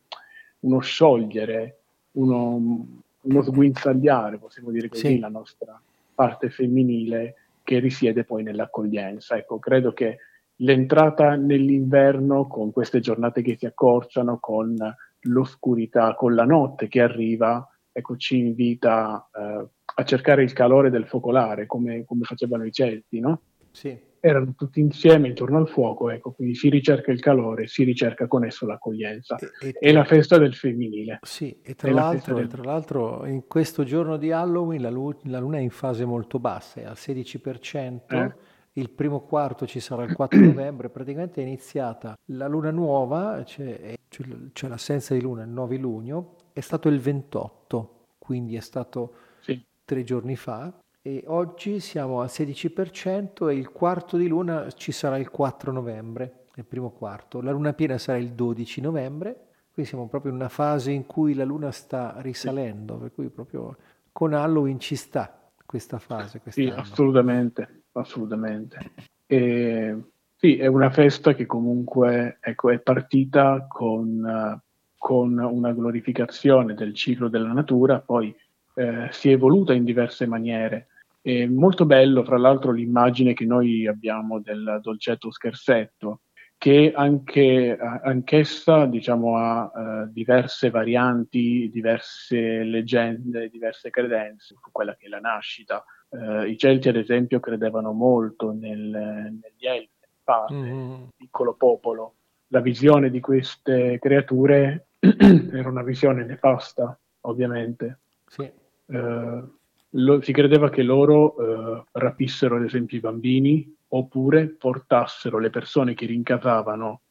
uno 0.59 0.79
sciogliere, 0.79 1.83
uno, 2.15 2.85
uno 3.21 3.41
sguinzagliare, 3.41 4.39
possiamo 4.39 4.71
dire 4.71 4.89
così, 4.89 5.07
sì. 5.07 5.19
la 5.19 5.29
nostra 5.29 5.81
parte 6.13 6.49
femminile 6.49 7.35
che 7.71 7.79
risiede 7.79 8.25
poi 8.25 8.43
nell'accoglienza. 8.43 9.37
Ecco, 9.37 9.57
credo 9.57 9.93
che 9.93 10.17
l'entrata 10.57 11.35
nell'inverno 11.35 12.45
con 12.45 12.73
queste 12.73 12.99
giornate 12.99 13.41
che 13.41 13.55
si 13.57 13.65
accorciano, 13.65 14.39
con 14.39 14.75
l'oscurità, 15.21 16.13
con 16.15 16.35
la 16.35 16.43
notte 16.43 16.89
che 16.89 16.99
arriva, 16.99 17.65
ecco, 17.89 18.17
ci 18.17 18.39
invita 18.39 19.29
eh, 19.33 19.65
a 19.85 20.03
cercare 20.03 20.43
il 20.43 20.51
calore 20.51 20.89
del 20.89 21.07
focolare, 21.07 21.65
come, 21.65 22.03
come 22.03 22.23
facevano 22.23 22.65
i 22.65 22.73
Celti, 22.73 23.21
no? 23.21 23.41
Sì 23.71 24.09
erano 24.21 24.53
tutti 24.55 24.79
insieme 24.79 25.27
intorno 25.27 25.57
al 25.57 25.67
fuoco, 25.67 26.11
ecco, 26.11 26.31
quindi 26.31 26.53
si 26.55 26.69
ricerca 26.69 27.11
il 27.11 27.19
calore, 27.19 27.67
si 27.67 27.83
ricerca 27.83 28.27
con 28.27 28.45
esso 28.45 28.67
l'accoglienza. 28.67 29.35
E, 29.37 29.69
e, 29.69 29.73
è 29.79 29.91
la 29.91 30.05
festa 30.05 30.37
del 30.37 30.53
femminile. 30.53 31.19
Sì, 31.23 31.59
e 31.63 31.73
tra 31.73 31.91
l'altro, 31.91 32.35
del... 32.35 32.47
tra 32.47 32.63
l'altro, 32.63 33.25
in 33.25 33.47
questo 33.47 33.83
giorno 33.83 34.17
di 34.17 34.31
Halloween 34.31 34.81
la, 34.81 34.91
lu- 34.91 35.17
la, 35.23 35.39
luna 35.39 35.57
è 35.57 35.61
in 35.61 35.71
fase 35.71 36.05
molto 36.05 36.39
bassa, 36.39 36.81
è 36.81 36.85
al 36.85 36.95
16%. 36.95 37.99
Eh? 38.07 38.33
Il 38.73 38.91
primo 38.91 39.21
quarto 39.21 39.65
ci 39.65 39.79
sarà 39.79 40.03
il 40.03 40.13
4 40.13 40.39
novembre, 40.39 40.89
praticamente 40.89 41.41
è 41.41 41.45
iniziata 41.45 42.15
la 42.25 42.47
luna 42.47 42.69
nuova, 42.69 43.41
c'è, 43.43 43.95
c'è, 44.07 44.23
c'è 44.53 44.67
l'assenza 44.67 45.15
di 45.15 45.21
luna 45.21 45.43
il 45.43 45.49
9 45.49 45.77
luglio, 45.77 46.35
è 46.53 46.59
stato 46.59 46.89
il 46.89 46.99
28, 46.99 48.05
quindi 48.19 48.55
è 48.55 48.61
stato 48.61 49.13
sì. 49.39 49.61
tre 49.83 50.03
giorni 50.03 50.35
fa, 50.35 50.71
e 51.03 51.23
oggi 51.27 51.79
siamo 51.79 52.21
al 52.21 52.27
16% 52.27 53.49
e 53.49 53.55
il 53.55 53.71
quarto 53.71 54.17
di 54.17 54.27
luna 54.27 54.69
ci 54.71 54.91
sarà 54.91 55.17
il 55.17 55.31
4 55.31 55.71
novembre, 55.71 56.45
il 56.55 56.65
primo 56.65 56.91
quarto. 56.91 57.41
La 57.41 57.51
luna 57.51 57.73
piena 57.73 57.97
sarà 57.97 58.19
il 58.19 58.33
12 58.33 58.81
novembre, 58.81 59.47
qui 59.73 59.83
siamo 59.83 60.07
proprio 60.07 60.31
in 60.31 60.37
una 60.37 60.49
fase 60.49 60.91
in 60.91 61.07
cui 61.07 61.33
la 61.33 61.43
luna 61.43 61.71
sta 61.71 62.15
risalendo, 62.19 62.97
per 62.97 63.13
cui 63.13 63.29
proprio 63.29 63.77
con 64.11 64.33
Halloween 64.33 64.79
ci 64.79 64.95
sta 64.95 65.49
questa 65.65 65.97
fase. 65.97 66.39
Quest'anno. 66.39 66.69
Sì, 66.69 66.73
assolutamente, 66.75 67.83
assolutamente. 67.93 68.91
E, 69.25 69.97
sì, 70.35 70.57
è 70.57 70.67
una 70.67 70.91
festa 70.91 71.33
che 71.33 71.47
comunque 71.47 72.37
ecco, 72.41 72.69
è 72.69 72.77
partita 72.79 73.65
con, 73.67 74.61
con, 74.97 75.37
una 75.39 75.71
glorificazione 75.71 76.75
del 76.75 76.93
ciclo 76.93 77.27
della 77.27 77.53
natura, 77.53 78.01
poi 78.01 78.35
eh, 78.75 79.07
si 79.09 79.29
è 79.29 79.33
evoluta 79.33 79.73
in 79.73 79.83
diverse 79.83 80.27
maniere. 80.27 80.87
È 81.21 81.45
molto 81.45 81.85
bello, 81.85 82.23
fra 82.23 82.37
l'altro, 82.37 82.71
l'immagine 82.71 83.33
che 83.33 83.45
noi 83.45 83.85
abbiamo 83.85 84.39
del 84.39 84.79
dolcetto 84.81 85.31
scherzetto, 85.31 86.21
che 86.57 86.91
anche, 86.95 87.75
anch'essa 87.75 88.85
diciamo, 88.85 89.35
ha 89.35 89.71
uh, 89.73 90.11
diverse 90.11 90.69
varianti, 90.69 91.71
diverse 91.71 92.63
leggende, 92.63 93.49
diverse 93.49 93.89
credenze 93.89 94.55
su 94.59 94.71
quella 94.71 94.95
che 94.95 95.07
è 95.07 95.09
la 95.09 95.19
nascita. 95.19 95.83
Uh, 96.09 96.43
I 96.43 96.55
Celti, 96.57 96.89
ad 96.89 96.97
esempio, 96.97 97.39
credevano 97.39 97.93
molto 97.93 98.51
nel, 98.51 98.77
negli 98.79 99.65
Elfi, 99.65 100.07
fate, 100.23 100.53
mm-hmm. 100.53 101.03
piccolo 101.17 101.53
popolo. 101.53 102.13
La 102.47 102.61
visione 102.61 103.09
di 103.09 103.19
queste 103.19 103.97
creature 103.99 104.85
era 104.99 105.67
una 105.67 105.83
visione 105.83 106.25
nefasta, 106.25 106.95
ovviamente. 107.21 108.01
Sì. 108.27 108.51
Uh, 108.85 109.60
lo, 109.91 110.21
si 110.21 110.31
credeva 110.31 110.69
che 110.69 110.83
loro 110.83 111.85
rapissero, 111.91 112.57
ad 112.57 112.63
esempio, 112.63 112.97
i 112.97 113.01
bambini 113.01 113.75
oppure 113.89 114.47
portassero 114.47 115.37
le 115.37 115.49
persone 115.49 115.93
che 115.93 116.05
rincasavano 116.05 117.01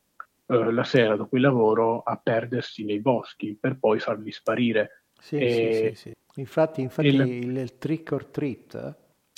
eh, 0.47 0.73
la 0.73 0.85
sera 0.85 1.17
dopo 1.17 1.37
il 1.37 1.43
lavoro 1.43 2.03
a 2.03 2.19
perdersi 2.23 2.85
nei 2.85 3.01
boschi 3.01 3.57
per 3.59 3.79
poi 3.79 3.99
farli 3.99 4.33
sparire. 4.33 5.05
Sì, 5.19 5.37
e, 5.37 5.93
sì, 5.95 6.11
sì, 6.11 6.17
Infatti, 6.41 6.81
infatti 6.81 7.09
il, 7.09 7.21
il, 7.21 7.57
il, 7.57 7.79
trick 7.79 8.13
or 8.13 8.25
treat 8.27 8.75
eh, 8.75 8.95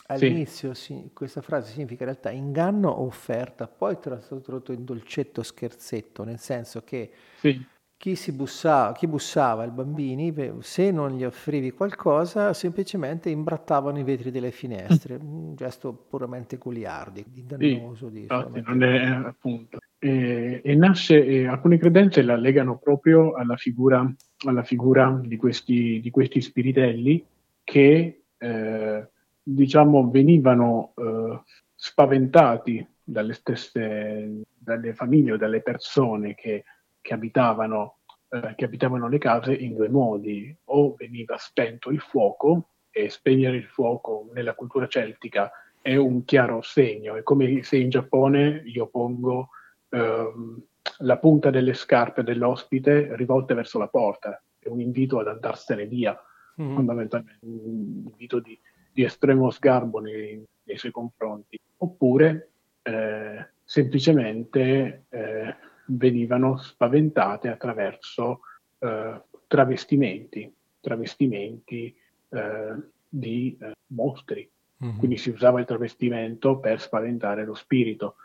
all'inizio 0.06 0.72
questa 1.12 1.40
frase 1.40 1.72
significa 1.72 2.04
in 2.04 2.10
realtà 2.10 2.30
inganno 2.30 2.90
o 2.90 3.06
offerta, 3.06 3.66
poi 3.66 3.98
tra 3.98 4.14
l'altro 4.14 4.40
tradotto 4.40 4.72
in 4.72 4.84
dolcetto 4.84 5.42
scherzetto, 5.42 6.22
nel 6.22 6.38
senso 6.38 6.82
che 6.84 7.10
sì 7.36 7.60
chi, 8.02 8.16
si 8.16 8.32
bussava, 8.32 8.92
chi 8.94 9.06
bussava, 9.06 9.64
i 9.64 9.70
bambini, 9.70 10.34
se 10.58 10.90
non 10.90 11.12
gli 11.12 11.22
offrivi 11.22 11.70
qualcosa, 11.70 12.52
semplicemente 12.52 13.30
imbrattavano 13.30 13.96
i 13.96 14.02
vetri 14.02 14.32
delle 14.32 14.50
finestre, 14.50 15.14
un 15.22 15.54
gesto 15.54 15.92
puramente 15.92 16.58
goliardico, 16.58 17.28
di 17.32 17.46
dannoso. 17.46 18.08
Sì, 18.08 18.26
di, 18.26 18.62
non 18.64 18.82
è, 18.82 19.06
appunto. 19.06 19.78
E, 20.00 20.60
e 20.64 20.74
nasce, 20.74 21.24
e 21.24 21.46
alcune 21.46 21.78
credenze 21.78 22.22
la 22.22 22.34
legano 22.34 22.76
proprio 22.76 23.34
alla 23.34 23.54
figura, 23.54 24.12
alla 24.46 24.64
figura 24.64 25.20
di, 25.24 25.36
questi, 25.36 26.00
di, 26.00 26.10
questi, 26.10 26.40
spiritelli 26.40 27.24
che, 27.62 28.22
eh, 28.36 29.08
diciamo, 29.40 30.10
venivano 30.10 30.92
eh, 30.96 31.40
spaventati 31.72 32.84
dalle 33.04 33.34
stesse, 33.34 34.42
dalle 34.58 34.92
famiglie 34.92 35.34
o 35.34 35.36
dalle 35.36 35.60
persone 35.60 36.34
che 36.34 36.64
che 37.02 37.12
abitavano, 37.12 37.98
eh, 38.30 38.54
che 38.56 38.64
abitavano 38.64 39.08
le 39.08 39.18
case 39.18 39.52
in 39.52 39.74
due 39.74 39.90
modi. 39.90 40.56
O 40.66 40.94
veniva 40.94 41.36
spento 41.36 41.90
il 41.90 42.00
fuoco, 42.00 42.68
e 42.92 43.08
spegnere 43.08 43.56
il 43.56 43.64
fuoco 43.64 44.28
nella 44.34 44.54
cultura 44.54 44.86
celtica 44.86 45.50
è 45.80 45.96
un 45.96 46.24
chiaro 46.24 46.60
segno, 46.60 47.16
è 47.16 47.22
come 47.22 47.62
se 47.62 47.78
in 47.78 47.88
Giappone 47.88 48.62
io 48.66 48.86
pongo 48.86 49.48
ehm, 49.88 50.62
la 50.98 51.18
punta 51.18 51.50
delle 51.50 51.72
scarpe 51.72 52.22
dell'ospite 52.22 53.16
rivolte 53.16 53.54
verso 53.54 53.78
la 53.78 53.88
porta, 53.88 54.40
è 54.58 54.68
un 54.68 54.80
invito 54.80 55.18
ad 55.18 55.26
andarsene 55.26 55.86
via, 55.86 56.16
mm. 56.60 56.74
fondamentalmente, 56.74 57.38
un 57.46 58.04
invito 58.06 58.38
di, 58.38 58.56
di 58.92 59.02
estremo 59.02 59.50
sgarbo 59.50 59.98
nei, 59.98 60.44
nei, 60.64 60.76
suoi 60.76 60.92
confronti. 60.92 61.58
Oppure 61.78 62.50
eh, 62.82 63.48
semplicemente 63.64 65.06
eh, 65.08 65.56
venivano 65.96 66.56
spaventate 66.56 67.48
attraverso 67.48 68.40
eh, 68.78 69.20
travestimenti, 69.46 70.52
travestimenti 70.80 71.94
eh, 72.28 72.76
di 73.08 73.56
eh, 73.60 73.72
mostri. 73.88 74.48
Mm-hmm. 74.84 74.98
Quindi 74.98 75.16
si 75.16 75.30
usava 75.30 75.60
il 75.60 75.66
travestimento 75.66 76.58
per 76.58 76.80
spaventare 76.80 77.44
lo 77.44 77.54
spirito. 77.54 78.16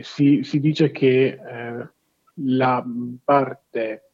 Si, 0.00 0.42
si, 0.42 0.58
dice 0.58 0.90
che 0.90 1.38
eh, 1.40 1.88
la 2.34 2.84
parte 3.22 4.10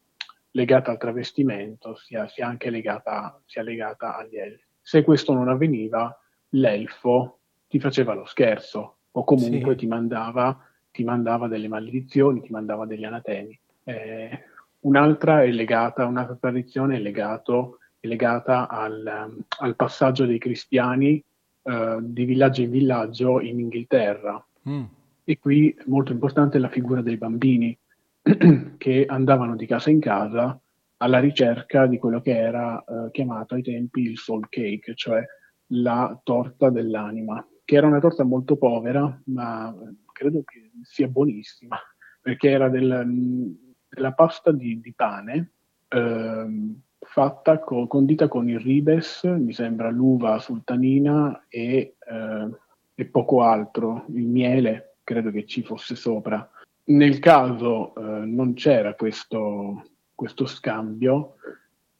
legata 0.51 0.91
al 0.91 0.99
travestimento 0.99 1.95
sia, 1.95 2.27
sia 2.27 2.47
anche 2.47 2.69
legata, 2.69 3.41
sia 3.45 3.63
legata 3.63 4.15
agli 4.15 4.37
elfi. 4.37 4.63
Se 4.79 5.03
questo 5.03 5.33
non 5.33 5.49
avveniva, 5.49 6.15
l'elfo 6.49 7.39
ti 7.67 7.79
faceva 7.79 8.13
lo 8.13 8.25
scherzo 8.25 8.97
o 9.11 9.23
comunque 9.23 9.71
sì. 9.71 9.77
ti 9.79 9.87
mandava 9.87 10.57
ti 10.95 11.03
mandava 11.03 11.49
delle 11.49 11.67
maledizioni, 11.67 12.39
ti 12.39 12.51
mandava 12.51 12.85
degli 12.85 13.03
anatemi. 13.03 13.59
Eh, 13.83 14.43
un'altra 14.79 15.43
è 15.43 15.51
legata, 15.51 16.05
un'altra 16.05 16.37
tradizione 16.39 16.95
è, 16.95 16.99
legato, 16.99 17.79
è 17.99 18.07
legata 18.07 18.69
al, 18.69 19.43
al, 19.59 19.75
passaggio 19.75 20.25
dei 20.25 20.37
cristiani 20.37 21.21
eh, 21.63 21.97
di 22.01 22.23
villaggio 22.23 22.61
in 22.61 22.71
villaggio 22.71 23.41
in 23.41 23.59
Inghilterra. 23.59 24.43
Mm. 24.69 24.83
E 25.25 25.37
qui 25.37 25.71
è 25.71 25.83
molto 25.87 26.13
importante 26.13 26.59
la 26.59 26.69
figura 26.69 27.01
dei 27.01 27.17
bambini 27.17 27.77
che 28.77 29.05
andavano 29.05 29.57
di 29.57 29.65
casa 29.65 29.89
in 29.89 29.99
casa 29.99 30.57
alla 30.97 31.19
ricerca 31.19 31.87
di 31.87 31.97
quello 31.97 32.21
che 32.21 32.37
era 32.37 32.81
eh, 32.81 33.11
chiamato 33.11 33.55
ai 33.55 33.63
tempi 33.63 34.03
il 34.03 34.17
soul 34.17 34.47
cake, 34.47 34.95
cioè 34.95 35.21
la 35.69 36.17
torta 36.23 36.69
dell'anima, 36.69 37.45
che 37.65 37.75
era 37.75 37.87
una 37.87 37.99
torta 37.99 38.23
molto 38.23 38.55
povera, 38.55 39.21
ma 39.25 39.75
credo 40.15 40.43
che 40.45 40.71
sia 40.83 41.07
buonissima, 41.07 41.77
perché 42.21 42.49
era 42.49 42.69
del, 42.69 43.53
della 43.89 44.13
pasta 44.13 44.51
di, 44.53 44.79
di 44.79 44.93
pane 44.93 45.51
ehm, 45.89 46.79
fatta 46.99 47.59
co, 47.59 47.85
condita 47.87 48.29
con 48.29 48.47
il 48.49 48.59
ribes, 48.59 49.23
mi 49.23 49.51
sembra 49.51 49.89
l'uva 49.89 50.39
sultanina 50.39 51.45
e, 51.49 51.97
eh, 51.99 52.49
e, 52.95 53.05
poco 53.05 53.41
altro, 53.41 54.05
il 54.07 54.25
miele 54.25 54.95
credo 55.03 55.31
che 55.31 55.45
ci 55.45 55.61
fosse 55.61 55.95
sopra. 55.95 56.49
Nel 56.85 57.19
caso 57.19 57.93
eh, 57.95 58.25
non 58.25 58.53
c'era 58.53 58.95
questo, 58.95 59.89
questo 60.15 60.45
scambio, 60.45 61.35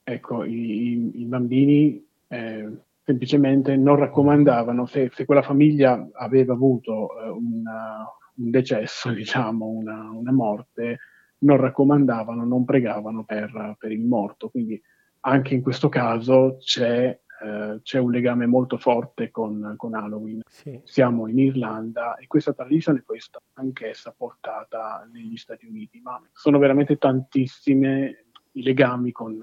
ecco, 0.03 0.45
i, 0.45 1.11
i, 1.21 1.25
bambini 1.25 2.03
eh, 2.27 2.69
semplicemente 3.05 3.75
non 3.75 3.97
raccomandavano, 3.97 4.87
se, 4.87 5.11
se 5.13 5.25
quella 5.25 5.43
famiglia 5.43 6.09
aveva 6.13 6.53
avuto 6.53 7.21
eh, 7.21 7.29
una, 7.29 8.03
un 8.37 8.49
decesso, 8.49 9.11
diciamo, 9.13 9.67
una, 9.67 10.09
una, 10.09 10.31
morte, 10.31 10.99
non 11.39 11.57
raccomandavano, 11.57 12.43
non 12.43 12.65
pregavano 12.65 13.23
per, 13.23 13.75
per, 13.77 13.91
il 13.91 14.01
morto. 14.01 14.49
Quindi 14.49 14.81
anche 15.21 15.53
in 15.53 15.61
questo 15.61 15.87
caso 15.87 16.57
c'è, 16.59 17.19
eh, 17.43 17.79
c'è 17.83 17.99
un 17.99 18.09
legame 18.09 18.47
molto 18.47 18.77
forte 18.77 19.29
con, 19.29 19.75
con 19.77 19.93
Halloween. 19.93 20.41
Sì. 20.47 20.81
Siamo 20.83 21.27
in 21.27 21.37
Irlanda 21.37 22.15
e 22.15 22.25
questa 22.25 22.53
tradizione 22.53 23.03
poi 23.05 23.17
è 23.17 23.21
stata 23.21 23.45
anch'essa 23.53 24.15
portata 24.17 25.07
negli 25.13 25.37
Stati 25.37 25.67
Uniti, 25.67 26.01
ma 26.01 26.19
sono 26.31 26.57
veramente 26.57 26.97
tantissime 26.97 28.25
i 28.53 28.63
legami 28.63 29.11
con 29.11 29.39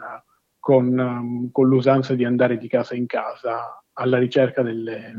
con, 0.62 0.96
um, 0.96 1.50
con, 1.50 1.66
l'usanza 1.66 2.14
di 2.14 2.24
andare 2.24 2.56
di 2.56 2.68
casa 2.68 2.94
in 2.94 3.06
casa 3.06 3.82
alla 3.94 4.18
ricerca 4.18 4.62
delle, 4.62 5.12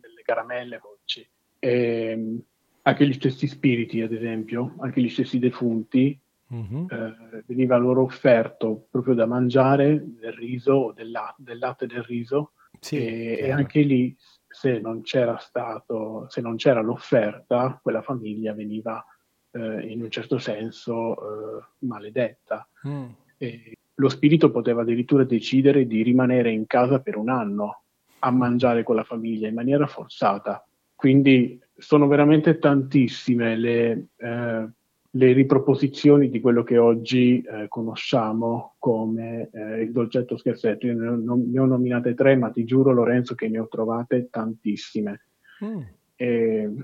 delle 0.00 0.22
caramelle, 0.24 0.80
dolci. 0.82 1.28
E 1.58 2.42
anche 2.80 3.06
gli 3.06 3.12
stessi 3.12 3.46
spiriti, 3.46 4.00
ad 4.00 4.12
esempio, 4.14 4.76
anche 4.78 5.02
gli 5.02 5.10
stessi 5.10 5.38
defunti, 5.38 6.18
mm-hmm. 6.54 6.86
eh, 6.88 7.44
veniva 7.44 7.76
loro 7.76 8.04
offerto 8.04 8.86
proprio 8.90 9.12
da 9.12 9.26
mangiare 9.26 10.02
del 10.02 10.32
riso 10.32 10.72
o 10.72 10.92
del, 10.92 11.10
la- 11.10 11.34
del 11.36 11.58
latte 11.58 11.86
del 11.86 12.02
riso. 12.02 12.52
Sì, 12.80 12.96
e, 12.96 13.36
e, 13.38 13.50
anche 13.50 13.82
lì, 13.82 14.16
se 14.48 14.80
non 14.80 15.02
c'era 15.02 15.36
stato, 15.36 16.24
se 16.30 16.40
non 16.40 16.56
c'era 16.56 16.80
l'offerta, 16.80 17.78
quella 17.82 18.00
famiglia 18.00 18.54
veniva 18.54 19.04
eh, 19.50 19.88
in 19.88 20.00
un 20.02 20.10
certo 20.10 20.38
senso 20.38 21.16
eh, 21.58 21.64
maledetta. 21.80 22.66
Mm. 22.88 23.08
E, 23.36 23.74
lo 24.00 24.08
spirito 24.08 24.50
poteva 24.50 24.80
addirittura 24.80 25.24
decidere 25.24 25.86
di 25.86 26.02
rimanere 26.02 26.50
in 26.50 26.66
casa 26.66 27.00
per 27.00 27.16
un 27.16 27.28
anno 27.28 27.82
a 28.20 28.30
mangiare 28.30 28.82
con 28.82 28.96
la 28.96 29.04
famiglia 29.04 29.46
in 29.46 29.54
maniera 29.54 29.86
forzata. 29.86 30.66
Quindi 30.94 31.60
sono 31.76 32.06
veramente 32.06 32.58
tantissime 32.58 33.56
le, 33.56 34.06
eh, 34.16 34.68
le 35.10 35.32
riproposizioni 35.32 36.30
di 36.30 36.40
quello 36.40 36.62
che 36.62 36.78
oggi 36.78 37.42
eh, 37.42 37.66
conosciamo 37.68 38.74
come 38.78 39.50
eh, 39.52 39.82
il 39.82 39.92
dolcetto 39.92 40.38
scherzetto. 40.38 40.86
Io 40.86 40.94
ne 40.94 41.08
ho, 41.08 41.36
ne 41.36 41.60
ho, 41.60 41.66
nominate 41.66 42.14
tre, 42.14 42.36
ma 42.36 42.50
ti 42.50 42.64
giuro 42.64 42.92
Lorenzo 42.92 43.34
che 43.34 43.48
ne 43.48 43.58
ho 43.58 43.68
trovate 43.68 44.28
tantissime. 44.30 45.26
Mm. 45.62 45.80
E, 46.16 46.74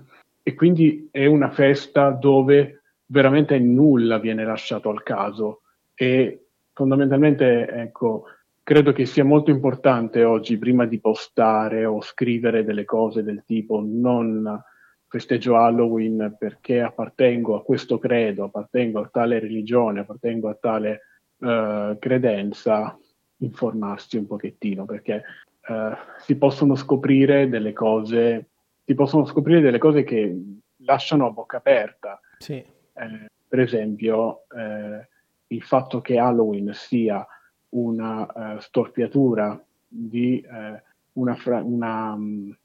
e 0.43 0.55
quindi 0.55 1.09
è 1.11 1.25
una 1.25 1.51
festa 1.51 2.11
dove 2.11 2.83
veramente 3.07 3.59
nulla 3.59 4.19
viene 4.19 4.45
lasciato 4.45 4.91
al 4.91 5.03
caso 5.03 5.63
e 5.95 6.46
fondamentalmente, 6.77 7.67
ecco, 7.69 8.25
credo 8.63 8.93
che 8.93 9.07
sia 9.07 9.25
molto 9.25 9.51
importante 9.51 10.25
oggi, 10.25 10.59
prima 10.59 10.85
di 10.85 11.01
postare 11.01 11.87
o 11.87 12.03
scrivere 12.03 12.65
delle 12.65 12.85
cose 12.85 13.23
del 13.23 13.45
tipo 13.47 13.83
non 13.83 14.63
festeggio 15.09 15.57
Halloween 15.57 16.37
perché 16.39 16.83
appartengo 16.83 17.57
a 17.57 17.63
questo 17.63 17.99
credo, 17.99 18.45
appartengo 18.45 19.01
a 19.01 19.09
tale 19.11 19.39
religione, 19.39 20.01
appartengo 20.01 20.51
a 20.51 20.59
tale 20.61 21.01
uh, 21.39 21.99
credenza, 21.99 22.95
informarsi 23.39 24.19
un 24.19 24.27
pochettino 24.27 24.85
perché 24.85 25.23
uh, 25.69 25.97
si 26.19 26.37
possono 26.37 26.75
scoprire 26.75 27.49
delle 27.49 27.73
cose, 27.73 28.51
si 28.85 28.95
possono 28.95 29.25
scoprire 29.25 29.63
delle 29.63 29.79
cose 29.79 30.05
che 30.05 30.39
lasciano 30.81 31.27
a 31.27 31.31
bocca 31.31 31.57
aperta. 31.57 32.21
Sì. 32.37 32.55
Eh, 32.55 33.31
per 33.49 33.61
esempio, 33.61 34.43
eh, 34.55 35.09
il 35.49 35.63
fatto 35.63 36.01
che 36.01 36.19
Halloween 36.19 36.73
sia 36.75 37.27
una 37.71 38.55
uh, 38.55 38.59
storpiatura 38.59 39.63
di 39.87 40.45
uh, 40.49 41.21
una, 41.21 41.35
fra- 41.35 41.63
una, 41.63 42.13
um, 42.13 42.57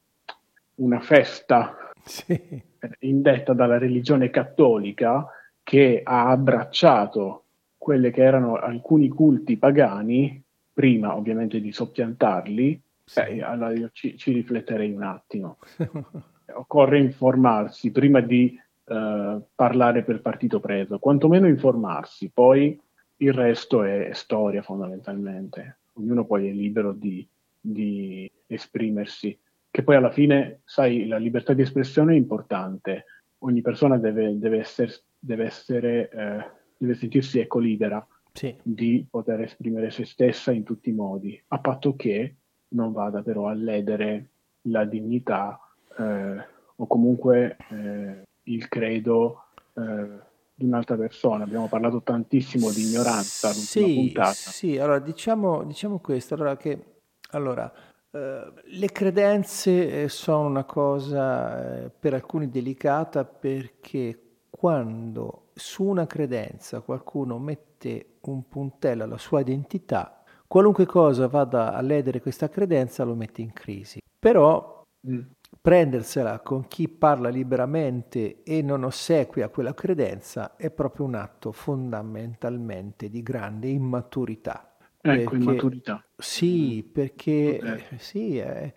una, 0.76 1.00
festa 1.00 1.90
sì. 2.02 2.32
Eh, 2.32 2.90
indetta 3.00 3.52
dalla 3.52 3.78
religione 3.78 4.30
cattolica 4.30 5.26
che 5.62 6.00
ha 6.02 6.28
abbracciato 6.28 7.44
quelli 7.78 8.10
che 8.10 8.22
erano 8.22 8.56
alcuni 8.56 9.08
culti 9.08 9.56
pagani, 9.56 10.42
prima 10.72 11.16
ovviamente 11.16 11.60
di 11.60 11.72
soppiantarli, 11.72 12.80
sì. 13.04 13.20
eh, 13.20 13.42
allora 13.42 13.72
io 13.72 13.90
ci, 13.92 14.16
ci 14.16 14.32
rifletterei 14.32 14.92
un 14.92 15.02
attimo. 15.02 15.58
Occorre 16.54 16.98
informarsi 16.98 17.90
prima 17.90 18.20
di 18.20 18.58
uh, 18.84 19.42
parlare 19.54 20.02
per 20.02 20.20
partito 20.20 20.60
preso, 20.60 20.98
quantomeno 20.98 21.46
informarsi, 21.46 22.30
poi 22.32 22.78
il 23.18 23.32
resto 23.32 23.82
è 23.84 24.10
storia 24.12 24.62
fondamentalmente, 24.62 25.78
ognuno 25.94 26.24
poi 26.24 26.48
è 26.48 26.52
libero 26.52 26.92
di, 26.92 27.26
di 27.60 28.30
esprimersi, 28.46 29.38
che 29.70 29.82
poi 29.82 29.96
alla 29.96 30.10
fine, 30.10 30.60
sai, 30.64 31.06
la 31.06 31.18
libertà 31.18 31.52
di 31.52 31.62
espressione 31.62 32.14
è 32.14 32.16
importante, 32.16 33.04
ogni 33.38 33.60
persona 33.60 33.96
deve, 33.96 34.38
deve, 34.38 34.58
essere, 34.58 34.92
deve, 35.18 35.44
essere, 35.44 36.10
eh, 36.10 36.50
deve 36.76 36.94
sentirsi 36.94 37.38
ecco 37.38 37.58
libera 37.58 38.04
sì. 38.32 38.54
di 38.62 39.06
poter 39.08 39.42
esprimere 39.42 39.90
se 39.90 40.04
stessa 40.04 40.52
in 40.52 40.64
tutti 40.64 40.90
i 40.90 40.94
modi, 40.94 41.40
a 41.48 41.58
patto 41.58 41.94
che 41.94 42.36
non 42.68 42.92
vada 42.92 43.22
però 43.22 43.48
a 43.48 43.54
ledere 43.54 44.30
la 44.62 44.84
dignità 44.84 45.58
eh, 45.98 46.46
o 46.76 46.86
comunque 46.86 47.56
eh, 47.70 48.22
il 48.44 48.68
credo 48.68 49.44
eh, 49.74 50.30
di 50.54 50.64
un'altra 50.64 50.96
persona. 50.96 51.44
Abbiamo 51.44 51.68
parlato 51.68 52.02
tantissimo 52.02 52.70
di 52.70 52.82
ignoranza 52.88 53.48
l'ultima 53.48 53.86
sì, 53.86 53.94
puntata. 53.94 54.32
Sì, 54.32 54.78
allora 54.78 54.98
diciamo, 54.98 55.64
diciamo 55.64 55.98
questo, 55.98 56.34
allora 56.34 56.56
che 56.56 56.92
allora, 57.30 57.72
eh, 58.10 58.52
le 58.64 58.92
credenze 58.92 60.02
eh, 60.02 60.08
sono 60.08 60.46
una 60.46 60.64
cosa 60.64 61.84
eh, 61.84 61.90
per 61.90 62.14
alcuni 62.14 62.50
delicata 62.50 63.24
perché 63.24 64.18
quando 64.50 65.50
su 65.54 65.84
una 65.84 66.06
credenza 66.06 66.80
qualcuno 66.80 67.38
mette 67.38 68.18
un 68.22 68.48
puntello 68.48 69.04
alla 69.04 69.18
sua 69.18 69.40
identità, 69.40 70.22
qualunque 70.46 70.86
cosa 70.86 71.26
vada 71.26 71.72
a 71.72 71.80
ledere 71.80 72.20
questa 72.20 72.48
credenza 72.48 73.02
lo 73.04 73.14
mette 73.14 73.40
in 73.40 73.52
crisi. 73.52 74.00
Però 74.18 74.82
mm 75.08 75.20
prendersela 75.60 76.40
con 76.40 76.66
chi 76.66 76.88
parla 76.88 77.28
liberamente 77.28 78.42
e 78.42 78.62
non 78.62 78.84
ossequia 78.84 79.48
quella 79.48 79.74
credenza 79.74 80.56
è 80.56 80.70
proprio 80.70 81.06
un 81.06 81.14
atto 81.14 81.52
fondamentalmente 81.52 83.08
di 83.08 83.22
grande 83.22 83.68
immaturità. 83.68 84.76
Ecco, 85.00 85.30
perché, 85.30 85.36
immaturità. 85.36 86.04
Sì, 86.16 86.88
perché 86.90 87.58
eh, 87.58 87.98
sì, 87.98 88.38
è, 88.38 88.72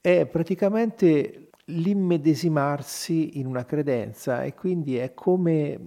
è 0.00 0.26
praticamente 0.26 1.50
l'immedesimarsi 1.66 3.38
in 3.38 3.46
una 3.46 3.64
credenza 3.64 4.42
e 4.44 4.54
quindi 4.54 4.96
è 4.96 5.12
come 5.14 5.78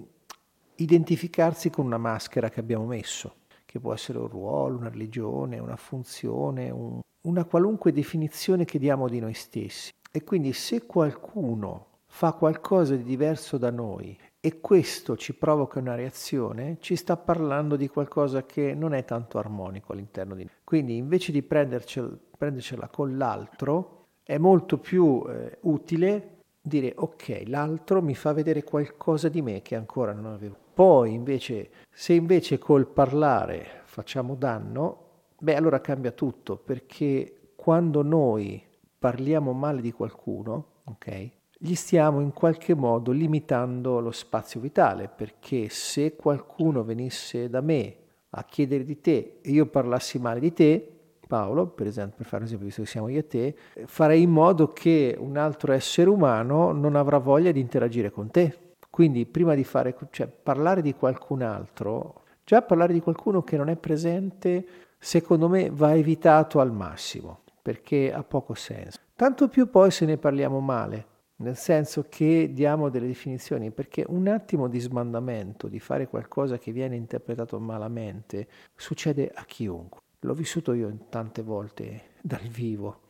identificarsi 0.75 1.69
con 1.69 1.85
una 1.85 1.97
maschera 1.97 2.49
che 2.49 2.59
abbiamo 2.59 2.85
messo, 2.85 3.35
che 3.65 3.79
può 3.79 3.93
essere 3.93 4.17
un 4.17 4.27
ruolo, 4.27 4.77
una 4.77 4.89
religione, 4.89 5.59
una 5.59 5.75
funzione, 5.75 6.69
un, 6.69 6.99
una 7.23 7.45
qualunque 7.45 7.91
definizione 7.91 8.65
che 8.65 8.79
diamo 8.79 9.07
di 9.07 9.19
noi 9.19 9.33
stessi. 9.33 9.91
E 10.11 10.23
quindi 10.23 10.51
se 10.53 10.85
qualcuno 10.85 11.87
fa 12.05 12.33
qualcosa 12.33 12.95
di 12.95 13.03
diverso 13.03 13.57
da 13.57 13.71
noi 13.71 14.17
e 14.41 14.59
questo 14.59 15.15
ci 15.15 15.33
provoca 15.33 15.79
una 15.79 15.95
reazione, 15.95 16.77
ci 16.81 16.95
sta 16.97 17.15
parlando 17.15 17.77
di 17.77 17.87
qualcosa 17.87 18.43
che 18.43 18.73
non 18.73 18.93
è 18.93 19.05
tanto 19.05 19.37
armonico 19.37 19.93
all'interno 19.93 20.35
di 20.35 20.43
noi. 20.43 20.53
Quindi 20.63 20.97
invece 20.97 21.31
di 21.31 21.41
prendercela, 21.41 22.09
prendercela 22.37 22.89
con 22.89 23.17
l'altro, 23.17 24.07
è 24.23 24.37
molto 24.37 24.77
più 24.77 25.23
eh, 25.27 25.59
utile 25.61 26.39
dire 26.61 26.93
ok, 26.95 27.43
l'altro 27.47 28.01
mi 28.01 28.13
fa 28.13 28.33
vedere 28.33 28.63
qualcosa 28.63 29.29
di 29.29 29.41
me 29.41 29.61
che 29.61 29.75
ancora 29.75 30.11
non 30.11 30.25
avevo. 30.33 30.55
Poi 30.73 31.13
invece, 31.13 31.69
se 31.89 32.13
invece 32.13 32.57
col 32.57 32.87
parlare 32.87 33.81
facciamo 33.85 34.35
danno, 34.35 35.05
beh 35.37 35.55
allora 35.55 35.81
cambia 35.81 36.11
tutto, 36.11 36.57
perché 36.57 37.53
quando 37.55 38.03
noi 38.03 38.63
parliamo 39.01 39.51
male 39.51 39.81
di 39.81 39.91
qualcuno, 39.91 40.65
ok? 40.83 41.29
Gli 41.57 41.73
stiamo 41.73 42.19
in 42.19 42.31
qualche 42.33 42.75
modo 42.75 43.11
limitando 43.11 43.99
lo 43.99 44.11
spazio 44.11 44.59
vitale, 44.59 45.07
perché 45.07 45.69
se 45.69 46.15
qualcuno 46.15 46.83
venisse 46.83 47.49
da 47.49 47.61
me 47.61 47.95
a 48.29 48.43
chiedere 48.43 48.83
di 48.83 49.01
te 49.01 49.39
e 49.41 49.49
io 49.49 49.65
parlassi 49.65 50.19
male 50.19 50.39
di 50.39 50.53
te, 50.53 50.99
Paolo, 51.25 51.65
per 51.65 51.87
esempio, 51.87 52.17
per 52.17 52.27
fare 52.27 52.43
un 52.43 52.43
esempio, 52.43 52.67
visto 52.67 52.83
che 52.83 52.87
siamo 52.87 53.07
io 53.07 53.17
e 53.17 53.27
te, 53.27 53.55
farei 53.85 54.21
in 54.21 54.29
modo 54.29 54.71
che 54.71 55.17
un 55.17 55.35
altro 55.35 55.73
essere 55.73 56.07
umano 56.07 56.71
non 56.71 56.95
avrà 56.95 57.17
voglia 57.17 57.51
di 57.51 57.59
interagire 57.59 58.11
con 58.11 58.29
te. 58.29 58.75
Quindi 58.87 59.25
prima 59.25 59.55
di 59.55 59.63
fare, 59.63 59.97
cioè 60.11 60.27
parlare 60.27 60.83
di 60.83 60.93
qualcun 60.93 61.41
altro, 61.41 62.21
già 62.43 62.61
parlare 62.61 62.93
di 62.93 63.01
qualcuno 63.01 63.41
che 63.41 63.57
non 63.57 63.67
è 63.67 63.77
presente, 63.77 64.63
secondo 64.99 65.49
me 65.49 65.71
va 65.71 65.95
evitato 65.95 66.59
al 66.59 66.71
massimo 66.71 67.39
perché 67.61 68.11
ha 68.11 68.23
poco 68.23 68.53
senso. 68.53 68.99
Tanto 69.15 69.47
più 69.47 69.69
poi 69.69 69.91
se 69.91 70.05
ne 70.05 70.17
parliamo 70.17 70.59
male, 70.59 71.07
nel 71.37 71.57
senso 71.57 72.05
che 72.09 72.51
diamo 72.53 72.89
delle 72.89 73.07
definizioni, 73.07 73.71
perché 73.71 74.05
un 74.07 74.27
attimo 74.27 74.67
di 74.67 74.79
smandamento, 74.79 75.67
di 75.67 75.79
fare 75.79 76.07
qualcosa 76.07 76.57
che 76.57 76.71
viene 76.71 76.95
interpretato 76.95 77.59
malamente, 77.59 78.47
succede 78.75 79.31
a 79.33 79.43
chiunque. 79.45 80.01
L'ho 80.19 80.33
vissuto 80.33 80.73
io 80.73 80.95
tante 81.09 81.41
volte 81.41 82.09
dal 82.21 82.47
vivo, 82.47 83.01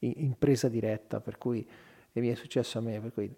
in, 0.00 0.34
presa 0.38 0.68
diretta, 0.68 1.20
per 1.20 1.38
cui 1.38 1.66
e 2.12 2.20
mi 2.20 2.28
è 2.28 2.34
successo 2.34 2.78
a 2.78 2.80
me, 2.80 2.98
per 2.98 3.12
cui 3.12 3.30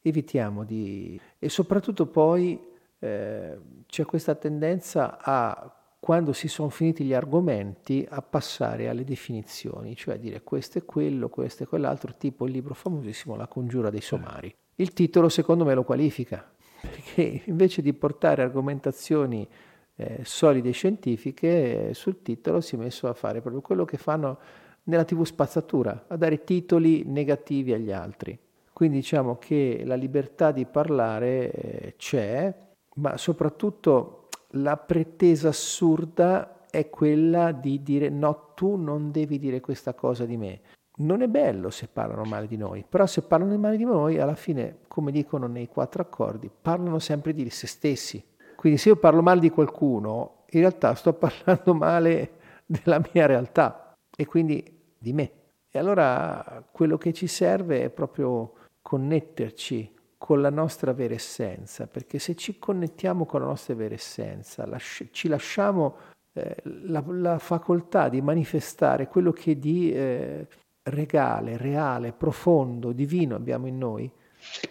evitiamo 0.00 0.64
di... 0.64 1.20
e 1.38 1.48
soprattutto 1.50 2.06
poi 2.06 2.58
eh, 2.98 3.58
c'è 3.84 4.04
questa 4.06 4.34
tendenza 4.34 5.18
a 5.20 5.79
quando 6.00 6.32
si 6.32 6.48
sono 6.48 6.70
finiti 6.70 7.04
gli 7.04 7.12
argomenti 7.12 8.06
a 8.08 8.22
passare 8.22 8.88
alle 8.88 9.04
definizioni, 9.04 9.94
cioè 9.94 10.18
dire 10.18 10.42
questo 10.42 10.78
è 10.78 10.84
quello, 10.86 11.28
questo 11.28 11.64
è 11.64 11.66
quell'altro, 11.66 12.14
tipo 12.16 12.46
il 12.46 12.52
libro 12.52 12.72
famosissimo 12.72 13.36
La 13.36 13.46
congiura 13.46 13.90
dei 13.90 14.00
somari. 14.00 14.52
Il 14.76 14.94
titolo 14.94 15.28
secondo 15.28 15.66
me 15.66 15.74
lo 15.74 15.84
qualifica, 15.84 16.50
perché 16.80 17.42
invece 17.44 17.82
di 17.82 17.92
portare 17.92 18.40
argomentazioni 18.40 19.46
eh, 19.94 20.20
solide 20.24 20.70
scientifiche, 20.70 21.90
eh, 21.90 21.94
sul 21.94 22.22
titolo 22.22 22.62
si 22.62 22.76
è 22.76 22.78
messo 22.78 23.06
a 23.06 23.12
fare 23.12 23.42
proprio 23.42 23.60
quello 23.60 23.84
che 23.84 23.98
fanno 23.98 24.38
nella 24.84 25.04
TV 25.04 25.22
spazzatura, 25.24 26.06
a 26.08 26.16
dare 26.16 26.44
titoli 26.44 27.04
negativi 27.04 27.74
agli 27.74 27.92
altri. 27.92 28.38
Quindi 28.72 28.96
diciamo 28.96 29.36
che 29.36 29.82
la 29.84 29.96
libertà 29.96 30.50
di 30.50 30.64
parlare 30.64 31.50
eh, 31.50 31.94
c'è, 31.98 32.52
ma 32.94 33.18
soprattutto 33.18 34.19
la 34.54 34.76
pretesa 34.76 35.48
assurda 35.48 36.66
è 36.70 36.88
quella 36.88 37.52
di 37.52 37.82
dire 37.82 38.08
no, 38.08 38.52
tu 38.54 38.76
non 38.76 39.10
devi 39.10 39.38
dire 39.38 39.60
questa 39.60 39.94
cosa 39.94 40.24
di 40.24 40.36
me. 40.36 40.60
Non 41.00 41.22
è 41.22 41.28
bello 41.28 41.70
se 41.70 41.88
parlano 41.88 42.24
male 42.24 42.46
di 42.46 42.56
noi, 42.56 42.84
però 42.86 43.06
se 43.06 43.22
parlano 43.22 43.56
male 43.56 43.76
di 43.76 43.84
noi, 43.84 44.18
alla 44.18 44.34
fine, 44.34 44.80
come 44.86 45.10
dicono 45.10 45.46
nei 45.46 45.66
quattro 45.66 46.02
accordi, 46.02 46.50
parlano 46.50 46.98
sempre 46.98 47.32
di 47.32 47.48
se 47.48 47.66
stessi. 47.66 48.22
Quindi 48.54 48.78
se 48.78 48.90
io 48.90 48.96
parlo 48.96 49.22
male 49.22 49.40
di 49.40 49.50
qualcuno, 49.50 50.44
in 50.50 50.60
realtà 50.60 50.94
sto 50.94 51.14
parlando 51.14 51.74
male 51.74 52.32
della 52.66 53.00
mia 53.12 53.26
realtà 53.26 53.96
e 54.14 54.26
quindi 54.26 54.78
di 54.98 55.12
me. 55.12 55.32
E 55.70 55.78
allora 55.78 56.62
quello 56.70 56.98
che 56.98 57.12
ci 57.12 57.26
serve 57.26 57.84
è 57.84 57.88
proprio 57.90 58.54
connetterci 58.82 59.98
con 60.20 60.42
la 60.42 60.50
nostra 60.50 60.92
vera 60.92 61.14
essenza, 61.14 61.86
perché 61.86 62.18
se 62.18 62.34
ci 62.34 62.58
connettiamo 62.58 63.24
con 63.24 63.40
la 63.40 63.46
nostra 63.46 63.74
vera 63.74 63.94
essenza, 63.94 64.66
lasci- 64.66 65.08
ci 65.12 65.28
lasciamo 65.28 65.96
eh, 66.34 66.56
la, 66.64 67.02
la, 67.06 67.38
facoltà 67.38 68.10
di 68.10 68.20
manifestare 68.20 69.08
quello 69.08 69.32
che 69.32 69.58
di 69.58 69.90
eh, 69.90 70.46
regale, 70.82 71.56
reale, 71.56 72.12
profondo, 72.12 72.92
divino 72.92 73.34
abbiamo 73.34 73.66
in 73.66 73.78
noi, 73.78 74.12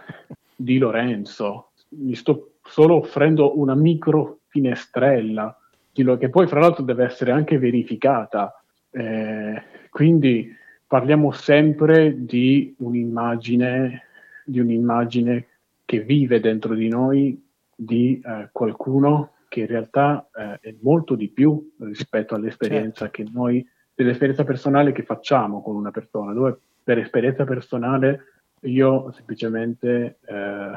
di 0.54 0.78
Lorenzo. 0.78 1.72
Gli 1.88 2.14
sto 2.14 2.52
solo 2.64 2.96
offrendo 2.96 3.58
una 3.58 3.74
micro 3.74 4.38
finestrella, 4.48 5.56
che 5.92 6.30
poi 6.30 6.46
fra 6.46 6.60
l'altro 6.60 6.84
deve 6.84 7.04
essere 7.04 7.32
anche 7.32 7.58
verificata. 7.58 8.62
Eh, 8.90 9.62
quindi 9.90 10.50
parliamo 10.86 11.32
sempre 11.32 12.24
di 12.24 12.74
un'immagine, 12.78 14.02
di 14.44 14.60
un'immagine 14.60 15.46
che 15.84 16.00
vive 16.00 16.40
dentro 16.40 16.74
di 16.74 16.88
noi 16.88 17.38
di 17.74 18.22
eh, 18.24 18.48
qualcuno 18.52 19.32
che 19.52 19.60
in 19.60 19.66
realtà 19.66 20.30
eh, 20.34 20.70
è 20.70 20.74
molto 20.80 21.14
di 21.14 21.28
più 21.28 21.74
rispetto 21.80 22.34
all'esperienza 22.34 23.10
certo. 23.10 23.22
che 23.22 23.28
noi, 23.30 23.68
dell'esperienza 23.94 24.44
personale 24.44 24.92
che 24.92 25.02
facciamo 25.02 25.60
con 25.60 25.76
una 25.76 25.90
persona, 25.90 26.32
dove 26.32 26.58
per 26.82 26.96
esperienza 26.96 27.44
personale 27.44 28.24
io 28.62 29.12
semplicemente 29.12 30.20
eh, 30.24 30.70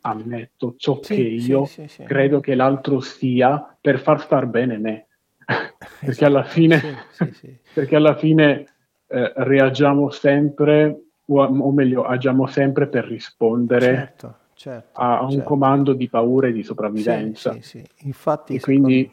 ammetto 0.00 0.74
ciò 0.78 0.98
sì, 1.02 1.14
che 1.14 1.20
io 1.20 1.66
sì, 1.66 1.86
sì, 1.88 2.04
credo 2.04 2.40
che 2.40 2.54
l'altro 2.54 3.00
sia 3.00 3.76
per 3.78 4.00
far 4.00 4.18
star 4.22 4.46
bene 4.46 4.78
me. 4.78 5.06
perché, 6.00 6.24
alla 6.24 6.44
fine, 6.44 6.80
perché 7.74 7.96
alla 7.96 8.16
fine 8.16 8.64
eh, 9.08 9.32
reagiamo 9.36 10.08
sempre, 10.08 11.02
o, 11.26 11.42
o, 11.42 11.70
meglio, 11.70 12.04
agiamo 12.04 12.46
sempre 12.46 12.88
per 12.88 13.04
rispondere 13.04 13.84
certo, 13.84 14.36
certo, 14.62 15.00
a, 15.00 15.22
un 15.22 15.30
certo. 15.30 15.44
comando 15.44 15.92
di 15.92 16.08
paura 16.08 16.46
e 16.46 16.52
di 16.52 16.62
sopravvivenza. 16.62 17.56
Infatti, 18.02 18.54
e 18.54 18.60
quindi 18.60 19.10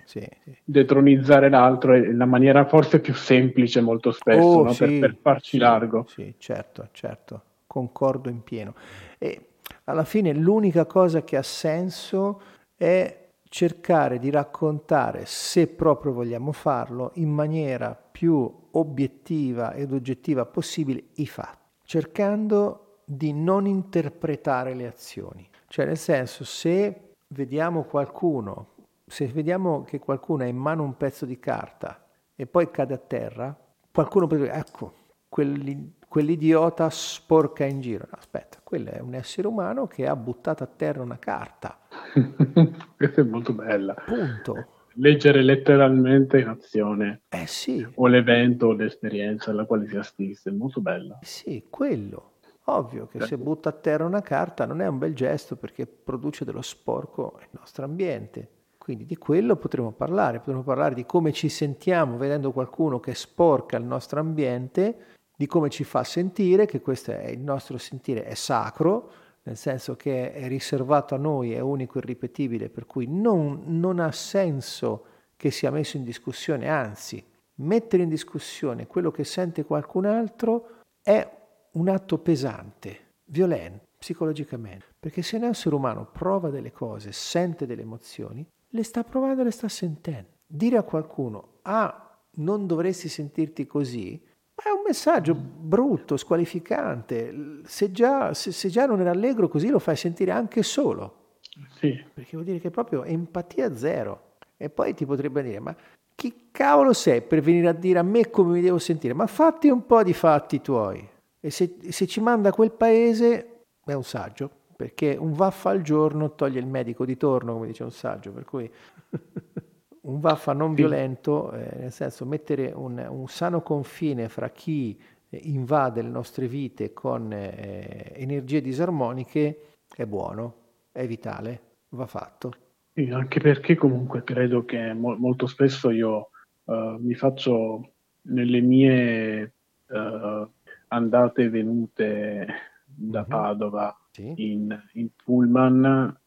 detronizzare 0.63 1.49
l'altro 1.49 1.93
è 1.93 2.11
la 2.11 2.25
maniera 2.25 2.65
forse 2.65 2.99
più 2.99 3.15
semplice 3.15 3.81
molto 3.81 4.11
spesso 4.11 4.45
oh, 4.45 4.63
no? 4.63 4.73
per, 4.73 4.99
per, 4.99 5.17
farci 5.19 5.57
largo. 5.57 6.05
Sì, 6.07 6.35
certo, 6.37 6.89
certo, 6.91 7.41
concordo 7.65 8.29
in 8.29 8.43
pieno. 8.43 8.75
E 9.17 9.47
alla 9.85 10.03
fine 10.03 10.33
l'unica 10.35 10.85
cosa 10.85 11.23
che 11.23 11.35
ha 11.35 11.43
senso 11.43 12.39
è 12.75 13.29
cercare 13.49 14.19
di 14.19 14.29
raccontare, 14.29 15.23
se 15.25 15.65
proprio 15.65 16.13
vogliamo 16.13 16.51
farlo, 16.51 17.09
in 17.15 17.29
maniera 17.29 17.99
più 17.99 18.53
obiettiva 18.69 19.73
ed 19.73 19.91
oggettiva 19.93 20.45
possibile 20.45 21.05
i 21.15 21.25
fatti, 21.25 21.57
cercando 21.85 22.88
di 23.11 23.33
non 23.33 23.65
interpretare 23.65 24.75
le 24.75 24.85
azioni. 24.85 25.49
Cioè 25.65 25.85
nel 25.87 25.97
senso, 25.97 26.43
se 26.43 27.15
vediamo 27.29 27.83
qualcuno, 27.83 28.73
se 29.07 29.25
vediamo 29.25 29.83
che 29.83 29.97
qualcuno 29.97 30.43
ha 30.43 30.45
in 30.45 30.57
mano 30.57 30.83
un 30.83 30.95
pezzo 30.95 31.25
di 31.25 31.39
carta 31.39 32.05
e 32.35 32.45
poi 32.45 32.69
cade 32.69 32.93
a 32.93 32.99
terra, 32.99 33.57
qualcuno 33.91 34.27
potrebbe 34.27 34.51
dire, 34.51 34.59
ecco, 34.59 34.93
quelli, 35.27 35.95
quell'idiota 36.07 36.87
sporca 36.91 37.65
in 37.65 37.81
giro. 37.81 38.05
No, 38.11 38.17
aspetta, 38.19 38.59
quello 38.63 38.91
è 38.91 38.99
un 38.99 39.15
essere 39.15 39.47
umano 39.47 39.87
che 39.87 40.05
ha 40.05 40.15
buttato 40.15 40.63
a 40.63 40.67
terra 40.67 41.01
una 41.01 41.17
carta. 41.17 41.79
Questa 42.95 43.21
è 43.21 43.23
molto 43.23 43.53
bella. 43.53 43.95
Punto. 44.05 44.67
Leggere 44.93 45.41
letteralmente 45.41 46.39
in 46.39 46.47
azione. 46.47 47.21
Eh 47.29 47.47
sì. 47.47 47.87
O 47.95 48.05
l'evento 48.05 48.67
o 48.67 48.73
l'esperienza 48.73 49.49
alla 49.49 49.65
quale 49.65 49.87
si 49.87 49.97
assiste, 49.97 50.51
è 50.51 50.53
molto 50.53 50.79
bella. 50.79 51.17
Eh 51.19 51.25
sì, 51.25 51.65
quello. 51.71 52.28
Ovvio 52.71 53.07
che 53.07 53.21
se 53.21 53.37
butta 53.37 53.69
a 53.69 53.71
terra 53.73 54.05
una 54.05 54.21
carta 54.21 54.65
non 54.65 54.81
è 54.81 54.87
un 54.87 54.97
bel 54.97 55.15
gesto 55.15 55.55
perché 55.55 55.87
produce 55.87 56.45
dello 56.45 56.61
sporco 56.61 57.35
nel 57.39 57.49
nostro 57.51 57.85
ambiente. 57.85 58.47
Quindi 58.77 59.05
di 59.05 59.17
quello 59.17 59.55
potremo 59.55 59.91
parlare, 59.91 60.39
potremo 60.39 60.63
parlare 60.63 60.95
di 60.95 61.05
come 61.05 61.31
ci 61.31 61.49
sentiamo 61.49 62.17
vedendo 62.17 62.51
qualcuno 62.51 62.99
che 62.99 63.15
sporca 63.15 63.77
il 63.77 63.83
nostro 63.83 64.19
ambiente 64.19 65.17
di 65.35 65.47
come 65.47 65.69
ci 65.69 65.83
fa 65.83 66.03
sentire, 66.03 66.65
che 66.65 66.81
questo 66.81 67.11
è 67.11 67.27
il 67.27 67.39
nostro 67.39 67.77
sentire 67.77 68.23
è 68.23 68.33
sacro, 68.33 69.11
nel 69.43 69.57
senso 69.57 69.95
che 69.95 70.33
è 70.33 70.47
riservato 70.47 71.15
a 71.15 71.17
noi, 71.17 71.53
è 71.53 71.59
unico 71.59 71.97
e 71.97 72.01
irripetibile, 72.01 72.69
per 72.69 72.85
cui 72.85 73.07
non, 73.07 73.63
non 73.65 73.99
ha 73.99 74.11
senso 74.11 75.05
che 75.37 75.49
sia 75.49 75.71
messo 75.71 75.97
in 75.97 76.03
discussione, 76.03 76.67
anzi, 76.67 77.23
mettere 77.55 78.03
in 78.03 78.09
discussione 78.09 78.85
quello 78.85 79.11
che 79.11 79.23
sente 79.23 79.63
qualcun 79.63 80.05
altro 80.05 80.81
è 81.01 81.38
un 81.73 81.89
atto 81.89 82.17
pesante, 82.17 82.99
violento, 83.25 83.87
psicologicamente, 83.97 84.85
perché 84.99 85.21
se 85.21 85.37
un 85.37 85.43
essere 85.43 85.75
umano 85.75 86.09
prova 86.11 86.49
delle 86.49 86.71
cose, 86.71 87.11
sente 87.11 87.65
delle 87.65 87.81
emozioni, 87.81 88.45
le 88.69 88.83
sta 88.83 89.03
provando, 89.03 89.43
le 89.43 89.51
sta 89.51 89.67
sentendo. 89.67 90.29
Dire 90.45 90.77
a 90.77 90.83
qualcuno, 90.83 91.59
ah, 91.63 92.17
non 92.35 92.65
dovresti 92.65 93.09
sentirti 93.09 93.65
così, 93.65 94.21
ma 94.55 94.71
è 94.71 94.75
un 94.75 94.83
messaggio 94.85 95.35
brutto, 95.35 96.17
squalificante. 96.17 97.61
Se 97.65 97.91
già, 97.91 98.33
se, 98.33 98.51
se 98.51 98.69
già, 98.69 98.85
non 98.85 98.99
era 98.99 99.11
allegro 99.11 99.47
così 99.47 99.69
lo 99.69 99.79
fai 99.79 99.95
sentire 99.95 100.31
anche 100.31 100.63
solo. 100.63 101.37
Sì. 101.77 102.03
Perché 102.13 102.31
vuol 102.31 102.43
dire 102.43 102.59
che 102.59 102.67
è 102.67 102.71
proprio 102.71 103.03
empatia 103.03 103.75
zero. 103.75 104.37
E 104.57 104.69
poi 104.69 104.93
ti 104.93 105.05
potrebbe 105.05 105.41
dire, 105.41 105.59
ma 105.59 105.75
chi 106.15 106.49
cavolo 106.51 106.91
sei 106.91 107.21
per 107.21 107.39
venire 107.39 107.69
a 107.69 107.73
dire 107.73 107.99
a 107.99 108.03
me 108.03 108.29
come 108.29 108.53
mi 108.53 108.61
devo 108.61 108.77
sentire? 108.77 109.13
Ma 109.13 109.27
fatti 109.27 109.69
un 109.69 109.85
po' 109.85 110.03
di 110.03 110.13
fatti 110.13 110.61
tuoi. 110.61 111.07
E 111.39 111.49
se, 111.51 111.77
se 111.89 112.07
ci 112.07 112.19
manda 112.21 112.49
a 112.49 112.53
quel 112.53 112.71
paese, 112.71 113.65
è 113.83 113.93
un 113.93 114.03
saggio. 114.03 114.49
Perché 114.75 115.17
un 115.19 115.33
vaffa 115.33 115.71
al 115.71 115.81
giorno 115.81 116.35
toglie 116.35 116.59
il 116.59 116.67
medico 116.67 117.05
di 117.05 117.17
torno, 117.17 117.53
come 117.53 117.67
dice 117.67 117.83
un 117.83 117.91
saggio. 117.91 118.31
Per 118.31 118.45
cui... 118.45 118.71
un 120.01 120.19
vaffa 120.19 120.53
non 120.53 120.73
violento, 120.73 121.51
eh, 121.51 121.77
nel 121.79 121.91
senso 121.91 122.25
mettere 122.25 122.71
un, 122.73 123.05
un, 123.09 123.27
sano 123.27 123.61
confine 123.61 124.29
fra 124.29 124.49
chi 124.49 124.99
invade 125.29 126.01
le 126.01 126.09
nostre 126.09 126.47
vite 126.47 126.93
con 126.93 127.31
eh, 127.31 128.11
energie 128.15 128.61
disarmoniche 128.61 129.77
è 129.95 130.05
buono, 130.05 130.55
è 130.91 131.05
vitale, 131.05 131.61
va 131.89 132.07
fatto. 132.07 132.53
Sì, 132.93 133.09
anche 133.11 133.39
perché 133.39 133.75
comunque 133.75 134.23
credo 134.23 134.65
che 134.65 134.93
mo- 134.93 135.15
molto 135.15 135.45
spesso 135.45 135.91
io 135.91 136.29
uh, 136.65 136.97
mi 136.99 137.13
faccio 137.13 137.91
nelle 138.23 138.61
mie 138.61 139.53
uh, 139.87 140.49
andate 140.89 141.43
e 141.43 141.49
venute 141.49 142.47
da 142.85 143.21
mm-hmm. 143.21 143.29
Padova 143.29 143.97
sì. 144.11 144.33
in, 144.35 144.77
in 144.93 145.09
pullman 145.23 146.17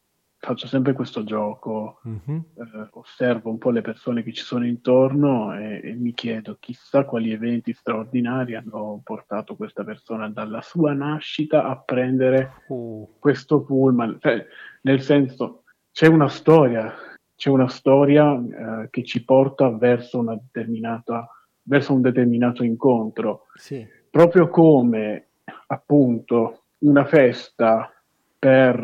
faccio 0.43 0.67
sempre 0.67 0.91
questo 0.91 1.23
gioco, 1.23 2.01
mm-hmm. 2.05 2.37
eh, 2.37 2.87
osservo 2.91 3.49
un 3.49 3.57
po' 3.57 3.69
le 3.69 3.79
persone 3.79 4.23
che 4.23 4.33
ci 4.33 4.43
sono 4.43 4.65
intorno 4.65 5.57
e, 5.57 5.79
e, 5.81 5.93
mi 5.93 6.13
chiedo 6.13 6.57
chissà 6.59 7.05
quali 7.05 7.31
eventi 7.31 7.71
straordinari 7.71 8.53
hanno 8.53 8.99
portato 9.01 9.55
questa 9.55 9.85
persona 9.85 10.29
dalla 10.29 10.61
sua 10.61 10.91
nascita 10.91 11.63
a 11.63 11.77
prendere 11.77 12.63
uh. 12.67 13.15
questo 13.19 13.63
pullman. 13.63 14.17
Cioè, 14.19 14.45
nel 14.81 15.01
senso, 15.01 15.63
c'è 15.93 16.07
una 16.07 16.27
storia, 16.27 16.93
c'è 17.37 17.49
una 17.49 17.69
storia 17.69 18.33
eh, 18.35 18.89
che 18.89 19.03
ci 19.05 19.23
porta 19.23 19.69
verso, 19.69 20.19
una 20.19 20.35
determinata, 20.35 21.25
verso 21.61 21.93
un 21.93 22.01
determinato 22.01 22.65
incontro. 22.65 23.45
Sì. 23.55 23.87
Proprio 24.13 24.47
come 24.47 25.29
appunto 25.65 26.65
una 26.81 27.03
festa 27.03 27.91
per 28.37 28.77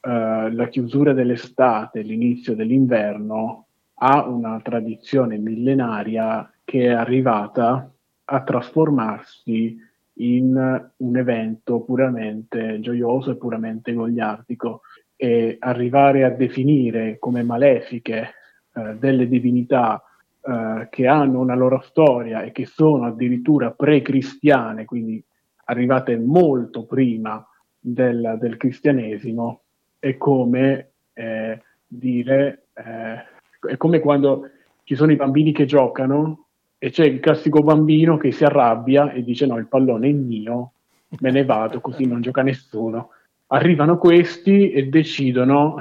eh, 0.00 0.52
la 0.52 0.68
chiusura 0.68 1.12
dell'estate, 1.12 2.02
l'inizio 2.02 2.54
dell'inverno, 2.54 3.66
ha 3.94 4.24
una 4.24 4.60
tradizione 4.62 5.36
millenaria 5.36 6.48
che 6.62 6.84
è 6.84 6.90
arrivata 6.90 7.90
a 8.24 8.42
trasformarsi 8.44 9.76
in 10.18 10.90
un 10.96 11.16
evento 11.16 11.80
puramente 11.80 12.78
gioioso 12.78 13.32
e 13.32 13.36
puramente 13.36 13.92
gogliardico 13.92 14.82
e 15.16 15.56
arrivare 15.58 16.22
a 16.22 16.30
definire 16.30 17.18
come 17.18 17.42
malefiche 17.42 18.34
eh, 18.74 18.94
delle 18.96 19.26
divinità 19.26 20.00
eh, 20.44 20.88
che 20.90 21.06
hanno 21.06 21.38
una 21.38 21.54
loro 21.54 21.80
storia 21.80 22.42
e 22.42 22.52
che 22.52 22.66
sono 22.66 23.06
addirittura 23.06 23.70
pre-cristiane, 23.70 24.84
quindi 24.84 25.22
arrivate 25.66 26.16
molto 26.16 26.84
prima 26.84 27.46
del, 27.78 28.36
del 28.40 28.56
cristianesimo, 28.56 29.60
è 29.98 30.16
come 30.16 30.90
eh, 31.12 31.60
dire, 31.86 32.66
eh, 32.74 33.68
è 33.68 33.76
come 33.76 34.00
quando 34.00 34.50
ci 34.82 34.96
sono 34.96 35.12
i 35.12 35.16
bambini 35.16 35.52
che 35.52 35.64
giocano 35.64 36.46
e 36.78 36.90
c'è 36.90 37.04
il 37.04 37.20
classico 37.20 37.62
bambino 37.62 38.16
che 38.16 38.32
si 38.32 38.44
arrabbia 38.44 39.12
e 39.12 39.22
dice 39.22 39.46
no, 39.46 39.56
il 39.58 39.68
pallone 39.68 40.08
è 40.08 40.12
mio, 40.12 40.72
me 41.20 41.30
ne 41.30 41.44
vado, 41.44 41.80
così 41.80 42.04
non 42.04 42.20
gioca 42.20 42.42
nessuno. 42.42 43.10
Arrivano 43.46 43.98
questi 43.98 44.72
e 44.72 44.88
decidono 44.88 45.76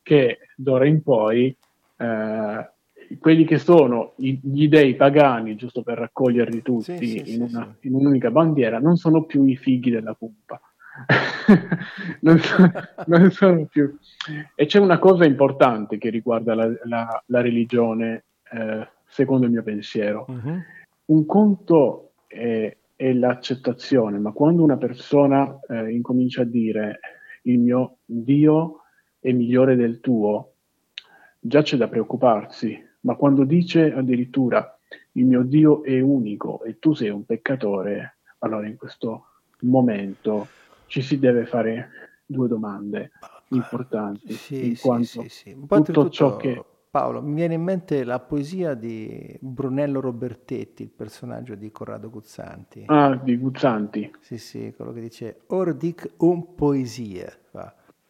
che 0.00 0.38
d'ora 0.56 0.86
in 0.86 1.02
poi 1.02 1.54
eh, 1.98 2.70
quelli 3.18 3.44
che 3.44 3.58
sono 3.58 4.14
gli 4.16 4.68
dei 4.68 4.94
pagani, 4.94 5.56
giusto 5.56 5.82
per 5.82 5.98
raccoglierli 5.98 6.62
tutti 6.62 6.96
sì, 6.96 7.22
sì, 7.24 7.34
in, 7.34 7.42
una, 7.42 7.76
in, 7.80 7.94
un'unica 7.94 8.30
bandiera, 8.30 8.78
non 8.78 8.96
sono 8.96 9.24
più 9.24 9.44
i 9.44 9.56
fighi 9.56 9.90
della 9.90 10.14
pumpa. 10.14 10.60
non, 12.20 12.38
sono, 12.38 12.72
non, 13.06 13.30
sono, 13.30 13.64
più. 13.66 13.96
E 14.54 14.66
c'è 14.66 14.78
una 14.78 14.98
cosa 14.98 15.24
importante 15.24 15.98
che 15.98 16.08
riguarda 16.08 16.54
la, 16.54 16.70
la, 16.84 17.22
la 17.26 17.40
religione, 17.40 18.24
eh, 18.50 18.88
secondo 19.06 19.46
il 19.46 19.52
mio 19.52 19.62
pensiero. 19.62 20.24
Uh-huh. 20.28 20.60
Un 21.06 21.26
conto 21.26 22.12
è, 22.26 22.74
è, 22.96 23.12
l'accettazione, 23.12 24.18
ma 24.18 24.32
quando 24.32 24.62
una 24.62 24.78
persona 24.78 25.58
eh, 25.68 25.92
incomincia 25.92 26.42
a 26.42 26.46
dire 26.46 27.00
il 27.42 27.58
mio 27.58 27.98
Dio 28.04 28.80
è 29.20 29.32
migliore 29.32 29.76
del 29.76 30.00
tuo, 30.00 30.52
già 31.38 31.62
c'è 31.62 31.76
da 31.76 31.88
preoccuparsi, 31.88 32.85
ma 33.06 33.14
quando 33.14 33.44
dice 33.44 33.92
addirittura 33.94 34.76
il 35.12 35.24
mio 35.24 35.42
Dio 35.42 35.84
è 35.84 36.00
unico 36.00 36.62
e 36.64 36.80
tu 36.80 36.92
sei 36.92 37.08
un 37.08 37.24
peccatore, 37.24 38.16
allora 38.40 38.66
in 38.66 38.76
questo 38.76 39.26
momento 39.60 40.48
ci 40.86 41.02
si 41.02 41.18
deve 41.18 41.46
fare 41.46 41.88
due 42.26 42.48
domande 42.48 43.12
importanti, 43.50 44.32
sì, 44.32 44.66
in 44.66 44.76
quanto 44.76 45.22
sì, 45.22 45.28
sì, 45.28 45.54
tutto, 45.54 45.82
tutto 45.82 46.10
ciò 46.10 46.36
che... 46.36 46.64
Paolo, 46.90 47.22
mi 47.22 47.34
viene 47.34 47.54
in 47.54 47.62
mente 47.62 48.04
la 48.04 48.18
poesia 48.20 48.74
di 48.74 49.36
Brunello 49.38 50.00
Robertetti, 50.00 50.82
il 50.82 50.88
personaggio 50.88 51.54
di 51.54 51.70
Corrado 51.70 52.08
Guzzanti. 52.08 52.84
Ah, 52.86 53.20
di 53.22 53.36
Guzzanti. 53.36 54.10
Sì, 54.20 54.38
sì, 54.38 54.72
quello 54.74 54.92
che 54.92 55.00
dice 55.00 55.42
Ordic 55.48 56.12
un 56.18 56.54
poesia. 56.54 57.30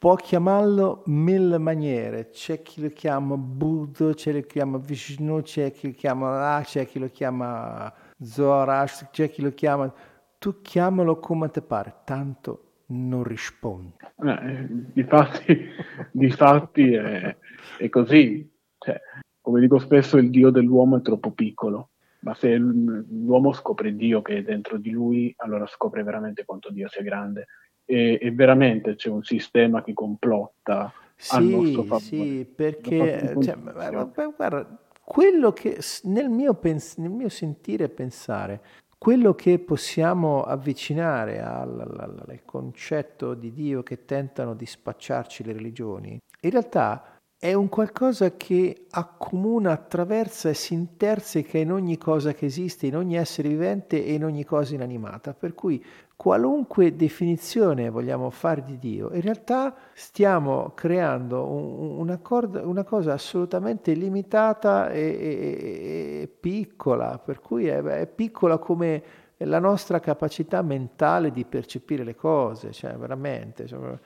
Può 0.07 0.15
chiamarlo 0.15 1.03
mille 1.07 1.59
maniere, 1.59 2.29
c'è 2.31 2.63
chi 2.63 2.81
lo 2.81 2.91
chiama 2.91 3.37
Buddha, 3.37 4.15
c'è 4.15 4.31
chi 4.31 4.41
lo 4.41 4.47
chiama 4.47 4.79
Vishnu, 4.79 5.43
c'è 5.43 5.73
chi 5.73 5.89
lo 5.89 5.95
chiama 5.95 6.29
Allah, 6.29 6.63
c'è 6.63 6.87
chi 6.87 7.01
lo 7.01 7.09
chiama 7.09 7.93
Zoroastro, 8.17 9.09
c'è 9.11 9.29
chi 9.29 9.43
lo 9.43 9.51
chiama... 9.51 9.93
Tu 10.39 10.63
chiamalo 10.63 11.19
come 11.19 11.51
ti 11.51 11.61
pare, 11.61 12.03
tanto 12.05 12.85
non 12.91 13.25
risponde. 13.25 13.97
Eh, 14.23 14.67
difatti, 14.69 15.71
difatti 16.13 16.93
è, 16.93 17.37
è 17.77 17.89
così. 17.89 18.49
Cioè, 18.79 19.01
come 19.41 19.59
dico 19.59 19.81
spesso, 19.81 20.19
il 20.19 20.31
Dio 20.31 20.51
dell'uomo 20.51 20.99
è 20.99 21.03
troppo 21.03 21.33
piccolo, 21.33 21.89
ma 22.21 22.33
se 22.35 22.55
l'uomo 22.55 23.53
scopre 23.53 23.97
Dio 23.97 24.23
che 24.23 24.37
è 24.37 24.43
dentro 24.45 24.79
di 24.79 24.91
lui, 24.91 25.35
allora 25.39 25.67
scopre 25.67 26.05
veramente 26.05 26.45
quanto 26.45 26.71
Dio 26.71 26.87
sia 26.89 27.03
grande 27.03 27.47
e, 27.87 28.19
e 28.21 28.31
veramente 28.33 28.97
c'è 28.97 29.09
un 29.09 29.23
sistema 29.23 29.83
che 29.83 29.95
complotta 29.95 30.93
sì, 31.15 31.37
al 31.37 31.45
nostro 31.45 31.83
favore. 31.85 32.01
Sì, 32.05 32.53
perché 32.55 33.37
cioè, 33.41 33.57
guarda, 33.57 34.79
quello 35.03 35.53
che 35.53 35.79
nel 36.03 36.29
mio, 36.29 36.55
pens- 36.55 36.97
nel 36.97 37.11
mio 37.11 37.29
sentire 37.29 37.85
e 37.85 37.89
pensare, 37.89 38.61
quello 38.99 39.35
che 39.35 39.59
possiamo 39.59 40.43
avvicinare 40.43 41.41
al, 41.41 41.81
al, 41.81 42.25
al, 42.27 42.41
concetto 42.45 43.35
di 43.35 43.53
Dio 43.53 43.83
che 43.83 44.05
tentano 44.05 44.55
di 44.55 44.67
spacciarci 44.67 45.45
le 45.45 45.53
religioni, 45.53 46.19
in 46.41 46.51
realtà 46.51 47.17
è 47.39 47.53
un 47.53 47.69
qualcosa 47.69 48.35
che 48.37 48.87
accomuna, 48.91 49.71
attraversa 49.71 50.49
e 50.49 50.55
si 50.55 50.73
interseca 50.73 51.59
in 51.59 51.71
ogni 51.71 51.99
cosa 51.99 52.33
che 52.33 52.47
esiste, 52.47 52.87
in 52.87 52.97
ogni 52.97 53.17
essere 53.17 53.51
vivente 53.51 54.03
e 54.05 54.15
in 54.15 54.25
ogni 54.25 54.45
cosa 54.45 54.75
inanimata. 54.75 55.35
Per 55.35 55.55
cui 55.55 55.85
qualunque 56.17 56.97
definizione 56.97 57.91
vogliamo 57.91 58.31
fare 58.31 58.63
di 58.65 58.79
Dio, 58.79 59.13
in 59.13 59.21
realtà 59.21 59.75
stiamo 59.93 60.73
creando 60.75 61.45
un, 61.47 61.99
una, 61.99 62.19
corda, 62.19 62.67
una, 62.67 62.85
cosa 62.85 63.13
assolutamente 63.13 63.93
limitata 63.93 64.91
e, 64.91 65.01
e, 65.01 66.21
e 66.23 66.29
piccola, 66.41 67.19
per 67.19 67.41
cui 67.41 67.67
è, 67.67 67.83
è, 67.83 68.07
piccola 68.07 68.57
come 68.57 69.03
la 69.41 69.59
nostra 69.59 70.01
capacità 70.01 70.63
mentale 70.63 71.31
di 71.31 71.45
percepire 71.45 72.03
le 72.03 72.15
cose, 72.15 72.73
cioè 72.73 72.95
veramente. 72.95 73.67
Cioè, 73.67 73.99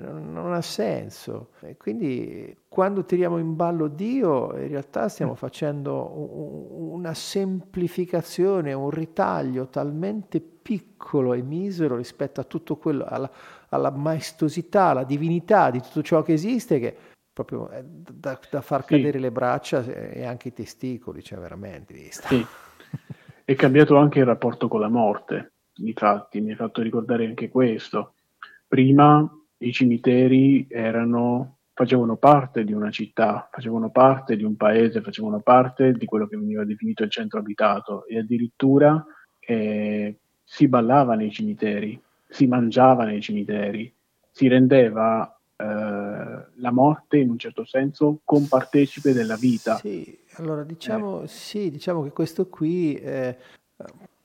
non, 0.00 0.52
ha 0.52 0.62
senso. 0.62 1.50
E 1.60 1.76
quindi 1.76 2.56
quando 2.68 3.04
tiriamo 3.04 3.38
in 3.38 3.56
ballo 3.56 3.88
Dio, 3.88 4.56
in 4.56 4.68
realtà 4.68 5.08
stiamo 5.08 5.32
mm. 5.32 5.36
facendo 5.36 6.92
una 6.92 7.14
semplificazione, 7.14 8.72
un 8.72 8.90
ritaglio 8.90 9.68
talmente 9.68 10.40
piccolo 10.40 11.34
e 11.34 11.42
misero 11.42 11.96
rispetto 11.96 12.40
a 12.40 12.44
tutto 12.44 12.76
quello, 12.76 13.04
alla, 13.04 13.30
alla 13.68 13.90
maestosità, 13.90 14.86
alla 14.86 15.04
divinità 15.04 15.70
di 15.70 15.80
tutto 15.80 16.02
ciò 16.02 16.22
che 16.22 16.32
esiste, 16.32 16.78
che 16.78 16.96
proprio 17.32 17.68
è 17.68 17.82
da, 17.84 18.38
da 18.48 18.60
far 18.60 18.84
cadere 18.84 19.18
sì. 19.18 19.18
le 19.18 19.30
braccia 19.30 19.84
e 19.84 20.24
anche 20.24 20.48
i 20.48 20.52
testicoli, 20.52 21.22
cioè 21.22 21.38
veramente. 21.38 21.94
Sì. 22.10 22.46
È 23.44 23.54
cambiato 23.56 23.96
anche 23.96 24.20
il 24.20 24.24
rapporto 24.24 24.68
con 24.68 24.80
la 24.80 24.88
morte, 24.88 25.52
infatti, 25.76 26.40
mi 26.40 26.50
hai 26.50 26.56
fatto 26.56 26.80
ricordare 26.80 27.26
anche 27.26 27.48
questo. 27.48 28.14
Prima 28.66 29.28
i 29.64 29.72
cimiteri 29.72 30.66
erano, 30.68 31.58
facevano 31.72 32.16
parte 32.16 32.64
di 32.64 32.72
una 32.72 32.90
città, 32.90 33.48
facevano 33.50 33.90
parte 33.90 34.36
di 34.36 34.44
un 34.44 34.56
paese, 34.56 35.00
facevano 35.00 35.40
parte 35.40 35.92
di 35.92 36.06
quello 36.06 36.26
che 36.26 36.36
veniva 36.36 36.64
definito 36.64 37.02
il 37.02 37.10
centro 37.10 37.38
abitato 37.38 38.06
e 38.06 38.18
addirittura 38.18 39.04
eh, 39.40 40.16
si 40.42 40.68
ballava 40.68 41.14
nei 41.14 41.30
cimiteri, 41.30 42.00
si 42.28 42.46
mangiava 42.46 43.04
nei 43.04 43.20
cimiteri, 43.20 43.92
si 44.30 44.48
rendeva 44.48 45.34
eh, 45.56 45.64
la 45.64 46.70
morte 46.72 47.18
in 47.18 47.30
un 47.30 47.38
certo 47.38 47.64
senso 47.64 48.20
compartecipe 48.24 49.12
della 49.12 49.36
vita. 49.36 49.76
Sì, 49.76 50.18
allora 50.34 50.62
diciamo, 50.64 51.22
eh. 51.22 51.28
sì, 51.28 51.70
diciamo 51.70 52.02
che 52.02 52.10
questo 52.10 52.48
qui 52.48 52.94
eh, 52.94 53.36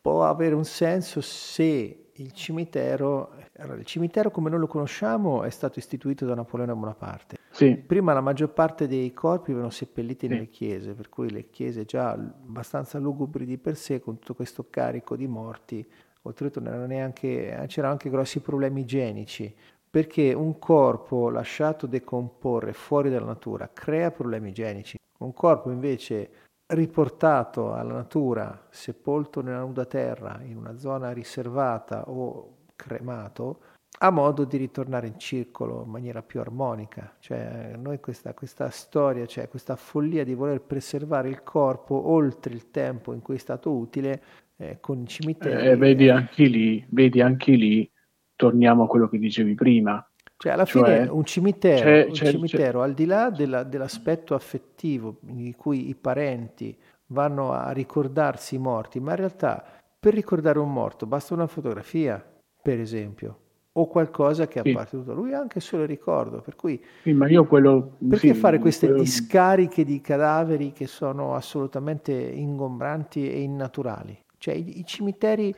può 0.01 0.25
avere 0.25 0.55
un 0.55 0.65
senso 0.65 1.21
se 1.21 2.08
il 2.21 2.33
cimitero, 2.33 3.33
allora, 3.57 3.79
il 3.79 3.85
cimitero 3.85 4.29
come 4.29 4.49
noi 4.49 4.59
lo 4.59 4.67
conosciamo 4.67 5.43
è 5.43 5.49
stato 5.49 5.79
istituito 5.79 6.25
da 6.25 6.35
Napoleone 6.35 6.73
Bonaparte. 6.73 7.37
Sì. 7.49 7.75
Prima 7.75 8.13
la 8.13 8.21
maggior 8.21 8.49
parte 8.49 8.87
dei 8.87 9.13
corpi 9.13 9.47
venivano 9.47 9.71
seppelliti 9.71 10.27
sì. 10.27 10.33
nelle 10.33 10.49
chiese, 10.49 10.93
per 10.93 11.09
cui 11.09 11.29
le 11.29 11.49
chiese 11.49 11.85
già 11.85 12.11
abbastanza 12.11 12.99
lugubri 12.99 13.45
di 13.45 13.57
per 13.57 13.75
sé, 13.75 13.99
con 13.99 14.19
tutto 14.19 14.35
questo 14.35 14.67
carico 14.69 15.15
di 15.15 15.27
morti, 15.27 15.85
oltretutto 16.23 16.59
neanche, 16.61 17.65
c'erano 17.67 17.93
anche 17.93 18.09
grossi 18.09 18.41
problemi 18.41 18.81
igienici, 18.81 19.53
perché 19.89 20.33
un 20.33 20.59
corpo 20.59 21.29
lasciato 21.29 21.87
decomporre 21.87 22.73
fuori 22.73 23.09
dalla 23.09 23.25
natura 23.25 23.69
crea 23.73 24.11
problemi 24.11 24.49
igienici. 24.49 24.97
Un 25.19 25.33
corpo 25.33 25.71
invece 25.71 26.29
riportato 26.69 27.73
alla 27.73 27.93
natura, 27.93 28.67
sepolto 28.69 29.41
nella 29.41 29.61
nuda 29.61 29.85
terra, 29.85 30.41
in 30.43 30.57
una 30.57 30.77
zona 30.77 31.11
riservata 31.11 32.09
o 32.09 32.57
cremato, 32.75 33.61
ha 34.01 34.11
modo 34.11 34.45
di 34.45 34.57
ritornare 34.57 35.07
in 35.07 35.19
circolo 35.19 35.83
in 35.83 35.89
maniera 35.89 36.21
più 36.21 36.39
armonica. 36.39 37.15
Cioè, 37.19 37.73
noi 37.75 37.99
questa, 37.99 38.33
questa 38.33 38.69
storia, 38.69 39.25
cioè 39.25 39.49
questa 39.49 39.75
follia 39.75 40.23
di 40.23 40.33
voler 40.33 40.61
preservare 40.61 41.29
il 41.29 41.43
corpo 41.43 42.09
oltre 42.09 42.53
il 42.53 42.69
tempo 42.71 43.13
in 43.13 43.21
cui 43.21 43.35
è 43.35 43.39
stato 43.39 43.71
utile, 43.71 44.21
eh, 44.57 44.77
con 44.79 45.01
i 45.01 45.07
cimiteri... 45.07 45.67
Eh, 45.67 45.75
vedi, 45.75 46.09
anche 46.09 46.45
lì, 46.45 46.85
vedi 46.89 47.19
anche 47.19 47.53
lì, 47.53 47.89
torniamo 48.35 48.83
a 48.83 48.87
quello 48.87 49.09
che 49.09 49.17
dicevi 49.17 49.55
prima, 49.55 50.08
cioè, 50.41 50.53
alla 50.53 50.63
cioè, 50.63 50.83
fine 50.83 51.09
un 51.09 51.25
cimitero, 51.25 51.83
c'è, 51.83 52.05
un 52.05 52.11
c'è, 52.13 52.31
cimitero 52.31 52.79
c'è. 52.79 52.85
al 52.85 52.93
di 52.93 53.05
là 53.05 53.29
della, 53.29 53.63
dell'aspetto 53.63 54.35
affettivo 54.35 55.17
in 55.27 55.53
cui 55.57 55.89
i 55.89 55.95
parenti 55.95 56.73
vanno 57.07 57.51
a 57.51 57.71
ricordarsi 57.71 58.55
i 58.55 58.57
morti, 58.57 59.01
ma 59.01 59.11
in 59.11 59.17
realtà 59.17 59.61
per 59.99 60.13
ricordare 60.13 60.59
un 60.59 60.71
morto 60.71 61.05
basta 61.05 61.33
una 61.33 61.45
fotografia, 61.45 62.25
per 62.61 62.79
esempio, 62.79 63.39
o 63.73 63.87
qualcosa 63.87 64.47
che 64.47 64.61
sì. 64.63 64.69
appartenuto 64.69 65.11
a 65.11 65.13
lui, 65.13 65.33
anche 65.33 65.59
solo 65.59 65.81
il 65.81 65.89
ricordo. 65.89 66.39
Per 66.39 66.55
cui, 66.55 66.81
sì, 67.03 67.11
ma 67.11 67.27
io 67.27 67.45
quello, 67.45 67.97
perché 68.07 68.33
sì, 68.33 68.39
fare 68.39 68.59
queste 68.59 68.87
quello... 68.87 69.01
discariche 69.01 69.83
di 69.83 69.99
cadaveri 69.99 70.71
che 70.71 70.87
sono 70.87 71.35
assolutamente 71.35 72.13
ingombranti 72.13 73.29
e 73.29 73.41
innaturali? 73.41 74.17
Cioè, 74.37 74.53
i, 74.53 74.79
i 74.79 74.85
cimiteri, 74.85 75.53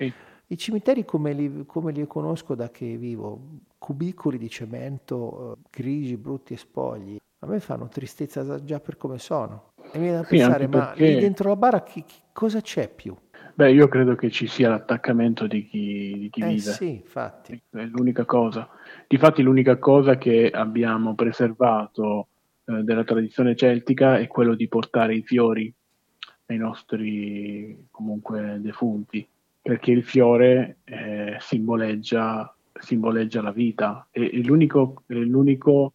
i 0.48 0.58
cimiteri 0.58 1.06
come 1.06 1.34
li, 1.34 1.66
come 1.68 1.92
li 1.92 2.08
conosco 2.08 2.56
da 2.56 2.72
che 2.72 2.98
vivo, 2.98 3.40
cubicoli 3.92 4.38
di 4.38 4.50
cemento 4.50 5.58
eh, 5.58 5.68
grigi, 5.70 6.16
brutti 6.16 6.54
e 6.54 6.58
spogli, 6.58 7.20
a 7.40 7.48
me 7.48 7.60
fanno 7.60 7.90
tristezza 7.90 8.64
già 8.64 8.80
per 8.80 8.96
come 8.96 9.20
sono. 9.20 9.74
E 9.92 9.98
mi 9.98 10.06
viene 10.06 10.22
da 10.22 10.24
sì, 10.24 10.38
pensare, 10.38 10.68
ma 10.68 10.94
lì 10.96 11.20
dentro 11.20 11.50
la 11.50 11.56
bara 11.58 11.84
chi, 11.84 12.06
chi, 12.06 12.16
cosa 12.32 12.62
c'è 12.62 12.90
più? 12.90 13.14
Beh, 13.54 13.74
io 13.74 13.90
credo 13.90 14.16
che 14.16 14.32
ci 14.32 14.48
sia 14.48 14.70
l'attaccamento 14.70 15.46
di 15.46 15.68
chi, 15.68 16.16
di 16.18 16.30
chi 16.30 16.42
eh, 16.42 16.48
vive. 16.48 16.72
Sì, 16.72 16.90
infatti. 16.92 17.62
È 17.70 17.84
l'unica 17.84 18.24
cosa. 18.24 18.70
Difatti 19.08 19.42
l'unica 19.42 19.78
cosa 19.78 20.18
che 20.18 20.50
abbiamo 20.50 21.14
preservato 21.14 22.28
eh, 22.64 22.84
della 22.84 23.04
tradizione 23.04 23.58
celtica 23.58 24.20
è 24.20 24.28
quello 24.28 24.56
di 24.56 24.70
portare 24.70 25.16
i 25.16 25.24
fiori 25.24 25.74
ai 26.46 26.58
nostri 26.58 27.88
comunque 27.92 28.58
defunti, 28.62 29.28
perché 29.62 29.92
il 29.92 30.04
fiore 30.04 30.78
eh, 30.86 31.36
simboleggia, 31.40 32.56
simboleggia, 32.82 33.42
la 33.42 33.52
vita 33.52 34.08
e, 34.12 34.30
e 34.34 34.44
l'unico, 34.44 35.04
l'unico 35.08 35.94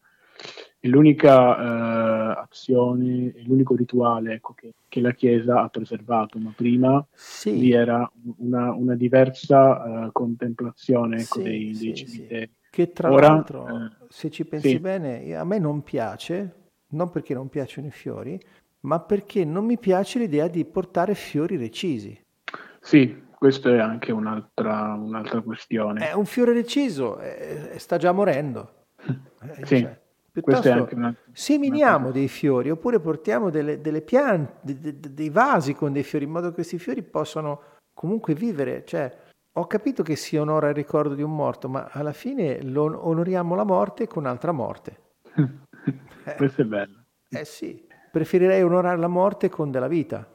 l'unica 0.86 1.56
eh, 1.58 2.40
azione, 2.42 3.34
l'unico 3.44 3.74
rituale 3.74 4.34
ecco, 4.34 4.54
che, 4.54 4.74
che, 4.88 5.00
la 5.00 5.12
Chiesa 5.12 5.62
ha 5.62 5.68
preservato, 5.68 6.38
ma 6.38 6.52
prima 6.54 7.04
sì. 7.12 7.52
vi 7.52 7.72
era 7.72 8.10
una, 8.38 8.72
una 8.72 8.94
diversa 8.94 10.06
uh, 10.06 10.12
contemplazione 10.12 11.20
ecco, 11.20 11.38
sì, 11.38 11.42
dei, 11.42 11.74
sì, 11.74 11.84
dei 11.84 11.94
cimiteri. 11.94 12.50
Che 12.70 12.92
tra 12.92 13.10
Ora, 13.10 13.28
l'altro, 13.28 13.66
eh, 13.66 13.90
se 14.08 14.30
ci 14.30 14.44
pensi 14.44 14.78
bene, 14.78 15.34
a 15.34 15.44
me 15.44 15.58
non 15.58 15.82
piace, 15.82 16.70
non 16.88 17.10
perché 17.10 17.32
non 17.34 17.48
piacciono 17.48 17.86
i 17.86 17.92
fiori, 17.92 18.38
ma 18.80 19.00
perché 19.00 19.44
non 19.44 19.64
mi 19.64 19.78
piace 19.78 20.18
l'idea 20.18 20.46
di 20.46 20.64
portare 20.64 21.14
fiori 21.14 21.56
recisi. 21.56 22.18
Sì, 22.80 23.24
questa 23.38 23.70
è 23.70 23.78
anche 23.78 24.12
un'altra, 24.12 24.94
un'altra 24.94 25.40
questione. 25.40 26.08
È 26.08 26.12
un 26.12 26.24
fiore 26.24 26.52
reciso, 26.52 27.18
eh, 27.18 27.74
sta 27.78 27.96
già 27.96 28.12
morendo. 28.12 28.84
Eh, 29.46 29.64
sì. 29.64 29.80
Cioè, 29.80 30.00
Piuttosto 30.32 30.88
una, 30.92 31.14
seminiamo 31.32 32.06
una... 32.06 32.10
dei 32.10 32.26
fiori 32.26 32.68
oppure 32.70 32.98
portiamo 32.98 33.48
delle, 33.48 33.80
delle 33.80 34.02
piante, 34.02 34.54
de, 34.60 34.98
de, 34.98 35.14
dei 35.14 35.30
vasi 35.30 35.72
con 35.74 35.92
dei 35.92 36.02
fiori 36.02 36.24
in 36.24 36.32
modo 36.32 36.48
che 36.48 36.54
questi 36.54 36.78
fiori 36.78 37.02
possano 37.02 37.62
comunque 37.94 38.34
vivere. 38.34 38.84
Cioè, 38.84 39.16
ho 39.52 39.66
capito 39.66 40.02
che 40.02 40.16
si 40.16 40.36
onora 40.36 40.68
il 40.68 40.74
ricordo 40.74 41.14
di 41.14 41.22
un 41.22 41.34
morto, 41.34 41.68
ma 41.68 41.88
alla 41.90 42.12
fine 42.12 42.60
lo 42.62 43.06
onoriamo 43.06 43.54
la 43.54 43.64
morte 43.64 44.06
con 44.06 44.24
un'altra 44.24 44.52
morte. 44.52 45.00
eh, 46.24 46.34
Questo 46.36 46.62
è 46.62 46.64
bello. 46.64 47.04
Eh 47.30 47.44
sì, 47.44 47.86
preferirei 48.10 48.62
onorare 48.62 48.98
la 48.98 49.08
morte 49.08 49.48
con 49.48 49.70
della 49.70 49.88
vita. 49.88 50.28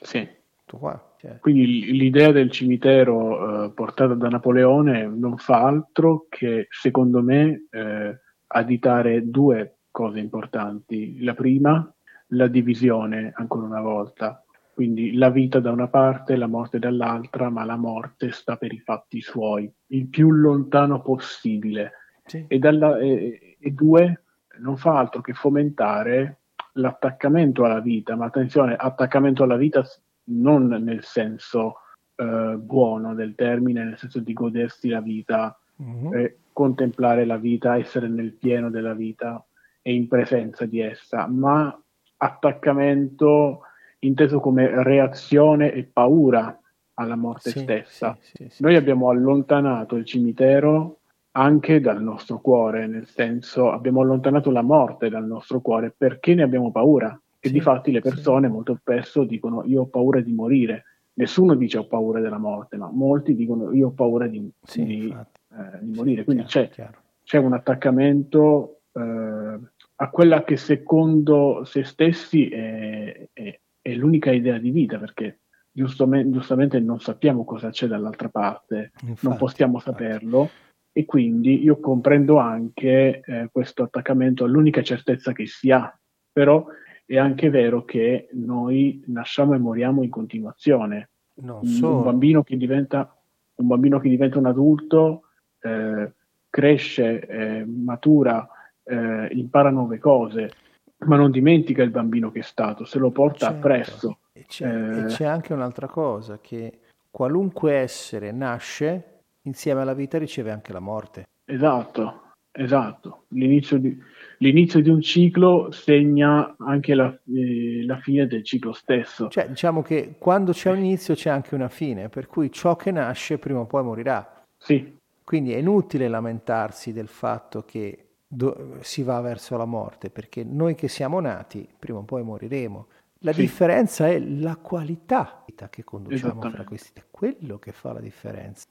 Sì. 0.00 0.28
Qua, 0.66 0.90
cioè. 0.90 1.13
Quindi 1.40 1.92
l'idea 1.92 2.32
del 2.32 2.50
cimitero 2.50 3.64
eh, 3.64 3.70
portata 3.72 4.14
da 4.14 4.28
Napoleone 4.28 5.06
non 5.06 5.36
fa 5.38 5.62
altro 5.64 6.26
che, 6.28 6.66
secondo 6.68 7.22
me, 7.22 7.66
eh, 7.70 8.20
additare 8.46 9.28
due 9.28 9.78
cose 9.90 10.18
importanti. 10.18 11.22
La 11.22 11.34
prima, 11.34 11.92
la 12.28 12.46
divisione, 12.46 13.32
ancora 13.34 13.66
una 13.66 13.80
volta. 13.80 14.44
Quindi 14.74 15.14
la 15.14 15.30
vita 15.30 15.60
da 15.60 15.70
una 15.70 15.88
parte, 15.88 16.36
la 16.36 16.48
morte 16.48 16.78
dall'altra, 16.78 17.48
ma 17.48 17.64
la 17.64 17.76
morte 17.76 18.32
sta 18.32 18.56
per 18.56 18.72
i 18.72 18.80
fatti 18.80 19.20
suoi, 19.20 19.72
il 19.88 20.08
più 20.08 20.30
lontano 20.30 21.00
possibile. 21.00 21.92
Sì. 22.24 22.44
E, 22.48 22.58
dalla, 22.58 22.98
e, 22.98 23.56
e 23.60 23.70
due, 23.70 24.24
non 24.58 24.76
fa 24.76 24.98
altro 24.98 25.20
che 25.20 25.32
fomentare 25.32 26.40
l'attaccamento 26.72 27.64
alla 27.64 27.80
vita, 27.80 28.16
ma 28.16 28.26
attenzione, 28.26 28.74
attaccamento 28.74 29.44
alla 29.44 29.56
vita 29.56 29.84
non 30.24 30.66
nel 30.66 31.04
senso 31.04 31.76
eh, 32.16 32.56
buono 32.58 33.14
del 33.14 33.34
termine, 33.34 33.84
nel 33.84 33.98
senso 33.98 34.20
di 34.20 34.32
godersi 34.32 34.88
la 34.88 35.00
vita, 35.00 35.58
mm-hmm. 35.82 36.14
eh, 36.14 36.38
contemplare 36.52 37.24
la 37.24 37.36
vita, 37.36 37.76
essere 37.76 38.08
nel 38.08 38.32
pieno 38.32 38.70
della 38.70 38.94
vita 38.94 39.44
e 39.82 39.94
in 39.94 40.08
presenza 40.08 40.64
di 40.64 40.80
essa, 40.80 41.26
ma 41.26 41.76
attaccamento 42.16 43.62
inteso 44.00 44.40
come 44.40 44.82
reazione 44.82 45.72
e 45.72 45.84
paura 45.84 46.58
alla 46.94 47.16
morte 47.16 47.50
sì, 47.50 47.58
stessa. 47.60 48.16
Sì, 48.20 48.48
sì, 48.48 48.62
Noi 48.62 48.76
abbiamo 48.76 49.10
allontanato 49.10 49.96
il 49.96 50.04
cimitero 50.04 51.00
anche 51.32 51.80
dal 51.80 52.00
nostro 52.00 52.38
cuore, 52.40 52.86
nel 52.86 53.06
senso 53.06 53.70
abbiamo 53.72 54.02
allontanato 54.02 54.50
la 54.50 54.62
morte 54.62 55.08
dal 55.08 55.26
nostro 55.26 55.60
cuore 55.60 55.92
perché 55.96 56.34
ne 56.34 56.42
abbiamo 56.42 56.70
paura. 56.70 57.18
E 57.48 57.50
di 57.50 57.60
fatti 57.60 57.92
le 57.92 58.00
persone 58.00 58.48
molto 58.48 58.74
spesso 58.76 59.24
dicono 59.24 59.64
io 59.64 59.82
ho 59.82 59.86
paura 59.86 60.20
di 60.20 60.32
morire. 60.32 60.84
Nessuno 61.16 61.54
dice 61.54 61.76
ho 61.78 61.86
paura 61.86 62.20
della 62.20 62.38
morte, 62.38 62.78
ma 62.78 62.90
molti 62.90 63.34
dicono 63.34 63.72
io 63.74 63.88
ho 63.88 63.92
paura 63.92 64.26
di, 64.26 64.50
di, 64.72 65.14
eh, 65.52 65.78
di 65.80 65.94
morire. 65.94 66.24
Quindi 66.24 66.44
chiaro, 66.44 66.66
c'è, 66.68 66.72
chiaro. 66.72 66.98
c'è, 67.22 67.38
un 67.38 67.52
attaccamento 67.52 68.80
eh, 68.92 69.60
a 69.96 70.10
quella 70.10 70.42
che 70.42 70.56
secondo 70.56 71.64
se 71.64 71.84
stessi 71.84 72.48
è, 72.48 73.28
è, 73.32 73.60
è 73.82 73.94
l'unica 73.94 74.32
idea 74.32 74.56
di 74.56 74.70
vita, 74.70 74.98
perché 74.98 75.40
giustamente, 75.70 76.30
giustamente, 76.30 76.80
non 76.80 76.98
sappiamo 76.98 77.44
cosa 77.44 77.68
c'è 77.68 77.86
dall'altra 77.86 78.30
parte, 78.30 78.92
infatti, 79.02 79.26
non 79.26 79.36
possiamo 79.36 79.74
infatti. 79.74 80.02
saperlo. 80.02 80.50
E 80.96 81.04
quindi 81.04 81.62
io 81.62 81.80
comprendo 81.80 82.38
anche 82.38 83.20
eh, 83.20 83.48
questo 83.52 83.82
attaccamento 83.82 84.44
all'unica 84.44 84.80
certezza 84.80 85.32
che 85.32 85.44
si 85.46 85.70
ha, 85.72 85.92
però 86.32 86.64
è 87.06 87.18
anche 87.18 87.50
vero 87.50 87.84
che 87.84 88.28
noi 88.32 89.02
nasciamo 89.06 89.54
e 89.54 89.58
moriamo 89.58 90.02
in 90.02 90.10
continuazione. 90.10 91.10
So. 91.34 91.96
Un, 91.96 92.02
bambino 92.02 92.42
che 92.42 92.56
diventa, 92.56 93.14
un 93.56 93.66
bambino 93.66 93.98
che 93.98 94.08
diventa 94.08 94.38
un 94.38 94.46
adulto 94.46 95.22
eh, 95.60 96.12
cresce, 96.48 97.26
eh, 97.26 97.64
matura, 97.64 98.48
eh, 98.84 99.28
impara 99.32 99.70
nuove 99.70 99.98
cose, 99.98 100.50
ma 100.98 101.16
non 101.16 101.30
dimentica 101.30 101.82
il 101.82 101.90
bambino 101.90 102.30
che 102.30 102.40
è 102.40 102.42
stato, 102.42 102.84
se 102.84 102.98
lo 102.98 103.10
porta 103.10 103.46
certo. 103.46 103.56
appresso. 103.56 104.18
E 104.32 104.44
c'è, 104.46 104.66
e 104.66 104.98
eh, 105.00 105.04
c'è 105.06 105.24
anche 105.24 105.52
un'altra 105.52 105.88
cosa, 105.88 106.38
che 106.40 106.78
qualunque 107.10 107.74
essere 107.74 108.30
nasce, 108.30 109.22
insieme 109.42 109.80
alla 109.80 109.94
vita 109.94 110.18
riceve 110.18 110.50
anche 110.52 110.72
la 110.72 110.80
morte. 110.80 111.24
Esatto, 111.44 112.22
esatto. 112.56 113.24
L'inizio 113.28 113.78
di, 113.78 113.96
l'inizio 114.38 114.80
di 114.80 114.88
un 114.88 115.00
ciclo 115.00 115.70
segna 115.70 116.56
anche 116.58 116.94
la, 116.94 117.12
eh, 117.34 117.84
la, 117.84 117.98
fine 117.98 118.26
del 118.26 118.44
ciclo 118.44 118.72
stesso. 118.72 119.28
Cioè, 119.28 119.48
diciamo 119.48 119.82
che 119.82 120.14
quando 120.18 120.52
c'è 120.52 120.70
un 120.70 120.78
inizio 120.78 121.14
c'è 121.14 121.30
anche 121.30 121.54
una 121.54 121.68
fine, 121.68 122.08
per 122.08 122.26
cui 122.26 122.50
ciò 122.52 122.76
che 122.76 122.90
nasce 122.90 123.38
prima 123.38 123.60
o 123.60 123.66
poi 123.66 123.82
morirà. 123.82 124.44
Sì, 124.56 124.96
quindi 125.24 125.52
è 125.54 125.56
inutile 125.56 126.06
lamentarsi 126.06 126.92
del 126.92 127.08
fatto 127.08 127.64
che 127.64 128.08
do- 128.28 128.76
si 128.80 129.02
va 129.02 129.20
verso 129.22 129.56
la 129.56 129.64
morte, 129.64 130.10
perché 130.10 130.44
noi 130.44 130.74
che 130.74 130.86
siamo 130.86 131.18
nati, 131.18 131.66
prima 131.78 131.98
o 131.98 132.02
poi 132.02 132.22
moriremo. 132.22 132.86
La 133.20 133.32
sì. 133.32 133.40
differenza 133.40 134.06
è 134.06 134.18
la 134.18 134.56
qualità 134.56 135.44
che 135.70 135.82
conduciamo 135.82 136.42
fra 136.42 136.64
questi, 136.64 136.90
è 137.00 137.04
quello 137.10 137.58
che 137.58 137.72
fa 137.72 137.94
la 137.94 138.00
differenza. 138.00 138.66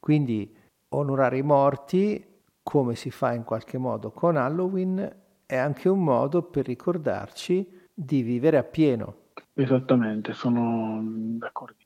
Quindi 0.00 0.52
onorare 0.88 1.38
i 1.38 1.42
morti, 1.42 2.22
come 2.64 2.96
si 2.96 3.10
fa 3.10 3.32
in 3.32 3.44
qualche 3.44 3.78
modo 3.78 4.10
con 4.10 4.36
Halloween, 4.36 5.16
è 5.46 5.54
anche 5.54 5.88
un 5.88 6.02
modo 6.02 6.42
per 6.42 6.64
ricordarci 6.64 7.82
di 7.94 8.22
vivere 8.22 8.56
appieno. 8.56 9.18
Esattamente, 9.52 10.32
sono 10.32 11.00
d'accordo. 11.04 11.76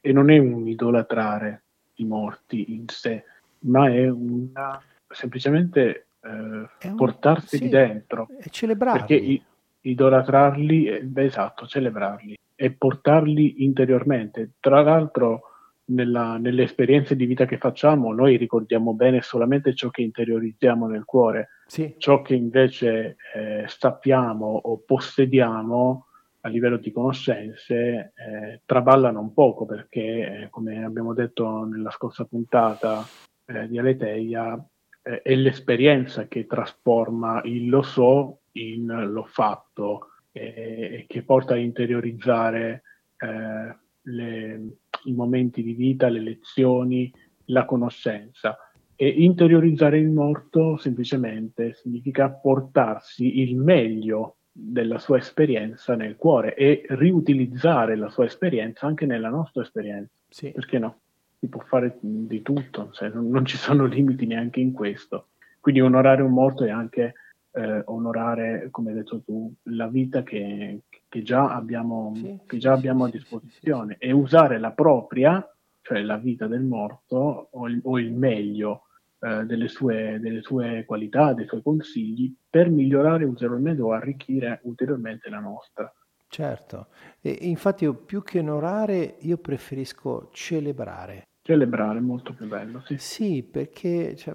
E 0.00 0.12
non 0.12 0.30
è 0.30 0.36
un 0.36 0.66
idolatrare 0.66 1.62
i 1.94 2.04
morti 2.04 2.74
in 2.74 2.88
sé, 2.88 3.24
ma 3.60 3.88
è 3.88 4.08
una 4.08 4.82
semplicemente 5.08 6.08
eh, 6.20 6.28
un, 6.28 6.94
portarseli 6.96 7.64
sì, 7.64 7.68
dentro 7.70 8.28
e 8.38 8.50
celebrarli. 8.50 8.98
Perché 8.98 9.14
i, 9.14 9.42
idolatrarli, 9.80 10.86
eh, 10.86 11.02
beh, 11.02 11.24
esatto, 11.24 11.66
celebrarli 11.66 12.36
e 12.54 12.72
portarli 12.72 13.64
interiormente. 13.64 14.50
Tra 14.60 14.82
l'altro, 14.82 15.42
nella, 15.88 16.36
nelle 16.36 16.64
esperienze 16.64 17.16
di 17.16 17.26
vita 17.26 17.44
che 17.44 17.58
facciamo, 17.58 18.12
noi 18.12 18.36
ricordiamo 18.36 18.94
bene 18.94 19.20
solamente 19.22 19.74
ciò 19.74 19.90
che 19.90 20.02
interiorizziamo 20.02 20.86
nel 20.86 21.04
cuore, 21.04 21.50
sì. 21.66 21.94
ciò 21.98 22.22
che 22.22 22.34
invece 22.34 23.16
eh, 23.34 23.64
sappiamo 23.66 24.46
o 24.46 24.82
possediamo 24.84 26.06
a 26.42 26.48
livello 26.48 26.76
di 26.76 26.92
conoscenze 26.92 28.12
eh, 28.14 28.60
traballano 28.64 29.20
un 29.20 29.32
poco 29.32 29.66
perché, 29.66 30.00
eh, 30.00 30.48
come 30.50 30.84
abbiamo 30.84 31.14
detto 31.14 31.64
nella 31.64 31.90
scorsa 31.90 32.24
puntata, 32.24 33.04
eh, 33.46 33.68
di 33.68 33.78
Aleteia 33.78 34.62
eh, 35.02 35.22
è 35.22 35.34
l'esperienza 35.34 36.26
che 36.28 36.46
trasforma 36.46 37.40
il 37.44 37.68
lo 37.68 37.82
so 37.82 38.40
in 38.52 38.86
l'ho 38.86 39.24
fatto 39.24 40.10
e 40.30 41.04
che 41.08 41.22
porta 41.22 41.54
a 41.54 41.56
interiorizzare 41.56 42.82
eh, 43.16 43.76
le, 44.08 44.76
i 45.04 45.12
momenti 45.12 45.62
di 45.62 45.74
vita, 45.74 46.08
le 46.08 46.20
lezioni, 46.20 47.12
la 47.46 47.64
conoscenza. 47.64 48.56
E 48.94 49.06
interiorizzare 49.08 49.98
il 49.98 50.10
morto 50.10 50.76
semplicemente 50.76 51.74
significa 51.74 52.30
portarsi 52.30 53.40
il 53.40 53.56
meglio 53.56 54.38
della 54.50 54.98
sua 54.98 55.18
esperienza 55.18 55.94
nel 55.94 56.16
cuore 56.16 56.56
e 56.56 56.84
riutilizzare 56.88 57.94
la 57.94 58.08
sua 58.10 58.24
esperienza 58.24 58.86
anche 58.86 59.06
nella 59.06 59.28
nostra 59.28 59.62
esperienza. 59.62 60.12
Sì. 60.28 60.50
Perché 60.50 60.78
no? 60.78 60.98
si 61.38 61.46
può 61.48 61.60
fare 61.60 61.96
di 62.00 62.42
tutto, 62.42 62.90
cioè, 62.92 63.10
non, 63.10 63.28
non, 63.28 63.44
ci 63.44 63.56
sono 63.56 63.86
limiti 63.86 64.26
neanche 64.26 64.60
in 64.60 64.72
questo. 64.72 65.28
Quindi 65.60 65.80
onorare 65.80 66.22
un 66.22 66.32
morto 66.32 66.64
è 66.64 66.70
anche 66.70 67.14
eh, 67.52 67.82
onorare, 67.86 68.68
come 68.70 68.90
hai 68.90 68.96
detto 68.96 69.20
tu, 69.22 69.52
la 69.64 69.86
vita 69.86 70.22
che, 70.22 70.80
che 71.08 71.22
già 71.22 71.54
abbiamo, 71.54 72.12
sì, 72.14 72.38
che 72.46 72.58
già 72.58 72.72
sì, 72.72 72.78
abbiamo 72.78 73.04
sì, 73.04 73.10
a 73.10 73.18
disposizione 73.18 73.96
e 73.98 74.12
usare 74.12 74.58
la 74.58 74.72
propria, 74.72 75.44
cioè 75.80 76.02
la 76.02 76.16
vita 76.16 76.46
del 76.46 76.62
morto 76.62 77.48
o 77.50 77.68
il, 77.68 77.80
o 77.82 77.98
il 77.98 78.12
meglio 78.12 78.84
eh, 79.20 79.44
delle, 79.44 79.68
sue, 79.68 80.18
delle, 80.20 80.42
sue, 80.42 80.84
qualità, 80.86 81.32
dei 81.32 81.46
suoi 81.46 81.62
consigli 81.62 82.32
per 82.48 82.68
migliorare 82.68 83.24
ulteriormente 83.24 83.82
o 83.82 83.92
arricchire 83.92 84.60
ulteriormente 84.64 85.28
la 85.28 85.40
nostra. 85.40 85.92
Certo, 86.28 86.88
e 87.22 87.30
infatti 87.40 87.84
io 87.84 87.94
più 87.94 88.22
che 88.22 88.38
onorare 88.38 89.16
io 89.20 89.38
preferisco 89.38 90.28
celebrare. 90.32 91.26
Celebrare 91.40 91.98
è 91.98 92.02
molto 92.02 92.34
più 92.34 92.46
bello, 92.46 92.82
sì. 92.84 92.98
Sì, 92.98 93.42
perché 93.42 94.14
cioè, 94.14 94.34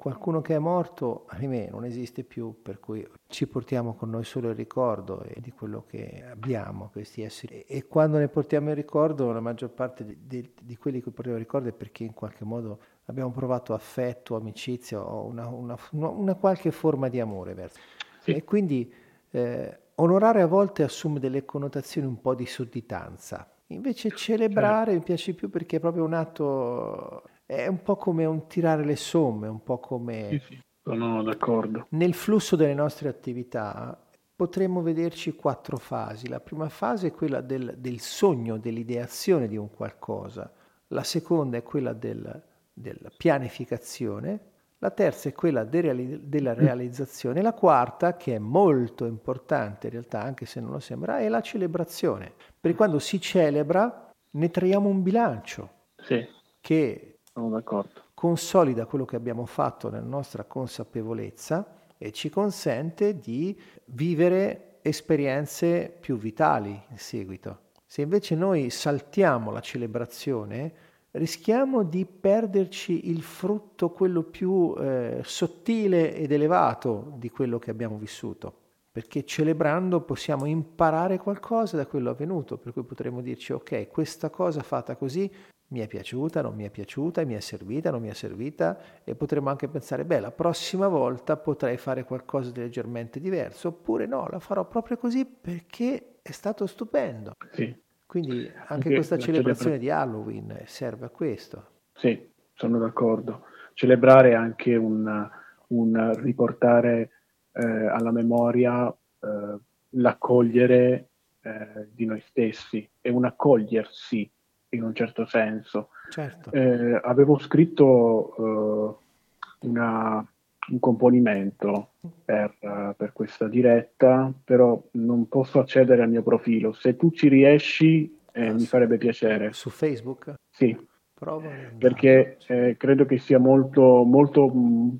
qualcuno 0.00 0.40
che 0.40 0.54
è 0.54 0.58
morto, 0.58 1.26
ahimè, 1.28 1.68
non 1.70 1.84
esiste 1.84 2.24
più, 2.24 2.62
per 2.62 2.80
cui 2.80 3.06
ci 3.26 3.46
portiamo 3.46 3.92
con 3.92 4.08
noi 4.08 4.24
solo 4.24 4.48
il 4.48 4.54
ricordo 4.54 5.22
di 5.36 5.50
quello 5.50 5.84
che 5.86 6.24
abbiamo, 6.26 6.88
questi 6.90 7.20
esseri. 7.20 7.64
E 7.66 7.86
quando 7.86 8.16
ne 8.16 8.28
portiamo 8.28 8.70
il 8.70 8.76
ricordo, 8.76 9.30
la 9.30 9.40
maggior 9.40 9.68
parte 9.68 10.06
di, 10.06 10.16
di, 10.26 10.52
di 10.62 10.76
quelli 10.78 11.02
che 11.02 11.10
portiamo 11.10 11.36
il 11.36 11.44
ricordo 11.44 11.68
è 11.68 11.72
perché 11.72 12.04
in 12.04 12.14
qualche 12.14 12.46
modo 12.46 12.80
abbiamo 13.04 13.30
provato 13.30 13.74
affetto, 13.74 14.36
amicizia 14.36 15.02
o 15.02 15.26
una, 15.26 15.48
una, 15.48 15.76
una 15.90 16.34
qualche 16.34 16.70
forma 16.70 17.10
di 17.10 17.20
amore 17.20 17.52
verso. 17.52 17.78
Sì. 18.20 18.32
E 18.32 18.42
quindi 18.42 18.90
eh, 19.32 19.80
onorare 19.96 20.40
a 20.40 20.46
volte 20.46 20.82
assume 20.82 21.20
delle 21.20 21.44
connotazioni 21.44 22.06
un 22.06 22.22
po' 22.22 22.34
di 22.34 22.46
sudditanza. 22.46 23.46
Invece 23.66 24.12
celebrare 24.12 24.92
certo. 24.92 24.98
mi 24.98 25.04
piace 25.04 25.34
più 25.34 25.50
perché 25.50 25.76
è 25.76 25.80
proprio 25.80 26.04
un 26.04 26.14
atto 26.14 27.22
è 27.50 27.66
un 27.66 27.82
po' 27.82 27.96
come 27.96 28.24
un 28.24 28.46
tirare 28.46 28.84
le 28.84 28.94
somme, 28.94 29.48
un 29.48 29.64
po' 29.64 29.78
come... 29.80 30.28
Sì, 30.30 30.38
sì, 30.46 30.60
sono 30.84 31.20
d'accordo. 31.24 31.86
Nel 31.90 32.14
flusso 32.14 32.54
delle 32.54 32.74
nostre 32.74 33.08
attività 33.08 34.06
potremmo 34.36 34.82
vederci 34.82 35.34
quattro 35.34 35.76
fasi. 35.76 36.28
La 36.28 36.38
prima 36.38 36.68
fase 36.68 37.08
è 37.08 37.10
quella 37.10 37.40
del, 37.40 37.74
del 37.78 37.98
sogno, 37.98 38.56
dell'ideazione 38.56 39.48
di 39.48 39.56
un 39.56 39.68
qualcosa. 39.68 40.50
La 40.88 41.02
seconda 41.02 41.56
è 41.56 41.64
quella 41.64 41.92
del, 41.92 42.40
della 42.72 43.10
pianificazione. 43.16 44.40
La 44.78 44.92
terza 44.92 45.28
è 45.28 45.32
quella 45.32 45.64
de, 45.64 46.20
della 46.22 46.54
realizzazione. 46.54 47.42
La 47.42 47.52
quarta, 47.52 48.16
che 48.16 48.36
è 48.36 48.38
molto 48.38 49.06
importante 49.06 49.88
in 49.88 49.94
realtà, 49.94 50.22
anche 50.22 50.46
se 50.46 50.60
non 50.60 50.70
lo 50.70 50.78
sembra, 50.78 51.18
è 51.18 51.28
la 51.28 51.40
celebrazione. 51.40 52.32
Perché 52.60 52.76
quando 52.76 53.00
si 53.00 53.20
celebra 53.20 54.08
ne 54.30 54.50
traiamo 54.50 54.88
un 54.88 55.02
bilancio. 55.02 55.70
Sì. 55.96 56.24
Che 56.60 57.09
sono 57.32 57.48
d'accordo. 57.50 58.02
Consolida 58.14 58.86
quello 58.86 59.04
che 59.04 59.16
abbiamo 59.16 59.46
fatto 59.46 59.88
nella 59.90 60.06
nostra 60.06 60.44
consapevolezza 60.44 61.78
e 61.96 62.12
ci 62.12 62.28
consente 62.28 63.18
di 63.18 63.58
vivere 63.86 64.78
esperienze 64.82 65.94
più 66.00 66.16
vitali 66.16 66.70
in 66.88 66.98
seguito. 66.98 67.68
Se 67.86 68.02
invece 68.02 68.34
noi 68.34 68.70
saltiamo 68.70 69.50
la 69.50 69.60
celebrazione, 69.60 70.72
rischiamo 71.12 71.82
di 71.82 72.06
perderci 72.06 73.10
il 73.10 73.22
frutto, 73.22 73.90
quello 73.90 74.22
più 74.22 74.74
eh, 74.78 75.20
sottile 75.24 76.14
ed 76.14 76.32
elevato 76.32 77.14
di 77.16 77.30
quello 77.30 77.58
che 77.58 77.70
abbiamo 77.70 77.96
vissuto. 77.96 78.54
Perché 78.92 79.24
celebrando 79.24 80.00
possiamo 80.00 80.46
imparare 80.46 81.18
qualcosa 81.18 81.76
da 81.76 81.86
quello 81.86 82.10
avvenuto, 82.10 82.58
per 82.58 82.72
cui 82.72 82.82
potremmo 82.82 83.20
dirci 83.20 83.52
ok, 83.52 83.88
questa 83.88 84.30
cosa 84.30 84.62
fatta 84.62 84.96
così 84.96 85.30
mi 85.70 85.80
è 85.80 85.86
piaciuta, 85.86 86.42
non 86.42 86.54
mi 86.54 86.64
è 86.64 86.70
piaciuta, 86.70 87.24
mi 87.24 87.34
è 87.34 87.40
servita, 87.40 87.90
non 87.90 88.00
mi 88.00 88.08
è 88.08 88.14
servita 88.14 88.78
e 89.04 89.14
potremmo 89.14 89.50
anche 89.50 89.68
pensare, 89.68 90.04
beh, 90.04 90.20
la 90.20 90.30
prossima 90.32 90.88
volta 90.88 91.36
potrei 91.36 91.76
fare 91.76 92.04
qualcosa 92.04 92.50
di 92.50 92.60
leggermente 92.60 93.20
diverso, 93.20 93.68
oppure 93.68 94.06
no, 94.06 94.26
la 94.30 94.40
farò 94.40 94.66
proprio 94.66 94.96
così 94.96 95.24
perché 95.24 96.16
è 96.22 96.30
stato 96.32 96.66
stupendo. 96.66 97.32
Sì. 97.52 97.74
Quindi 98.04 98.46
anche, 98.46 98.72
anche 98.72 98.94
questa 98.94 99.16
celebrazione 99.18 99.78
celebra... 99.78 100.02
di 100.02 100.10
Halloween 100.10 100.62
serve 100.64 101.06
a 101.06 101.10
questo. 101.10 101.66
Sì, 101.94 102.28
sono 102.54 102.78
d'accordo. 102.78 103.44
Celebrare 103.74 104.30
è 104.30 104.34
anche 104.34 104.74
un, 104.74 105.30
un 105.68 106.20
riportare 106.20 107.10
eh, 107.52 107.64
alla 107.64 108.10
memoria 108.10 108.88
eh, 108.88 109.58
l'accogliere 109.90 111.10
eh, 111.40 111.88
di 111.92 112.04
noi 112.04 112.20
stessi 112.26 112.88
e 113.00 113.10
un 113.10 113.24
accogliersi 113.24 114.28
in 114.70 114.82
un 114.82 114.94
certo 114.94 115.26
senso. 115.26 115.88
Certo. 116.10 116.50
Eh, 116.52 117.00
avevo 117.02 117.38
scritto 117.38 118.34
uh, 118.36 119.68
una, 119.68 120.26
un 120.68 120.78
componimento 120.78 121.92
per, 122.24 122.56
uh, 122.60 122.94
per, 122.96 123.12
questa 123.12 123.48
diretta, 123.48 124.32
però 124.44 124.80
non 124.92 125.28
posso 125.28 125.58
accedere 125.58 126.02
al 126.02 126.10
mio 126.10 126.22
profilo. 126.22 126.72
Se 126.72 126.96
tu 126.96 127.10
ci 127.10 127.28
riesci, 127.28 128.18
eh, 128.32 128.52
mi 128.52 128.64
farebbe 128.64 128.96
piacere. 128.96 129.52
Su 129.52 129.70
Facebook? 129.70 130.34
Sì. 130.50 130.88
Prova 131.14 131.50
Perché 131.76 132.38
eh, 132.46 132.76
credo 132.78 133.04
che 133.04 133.18
sia 133.18 133.38
molto, 133.38 134.04
molto 134.04 134.48
mh, 134.48 134.98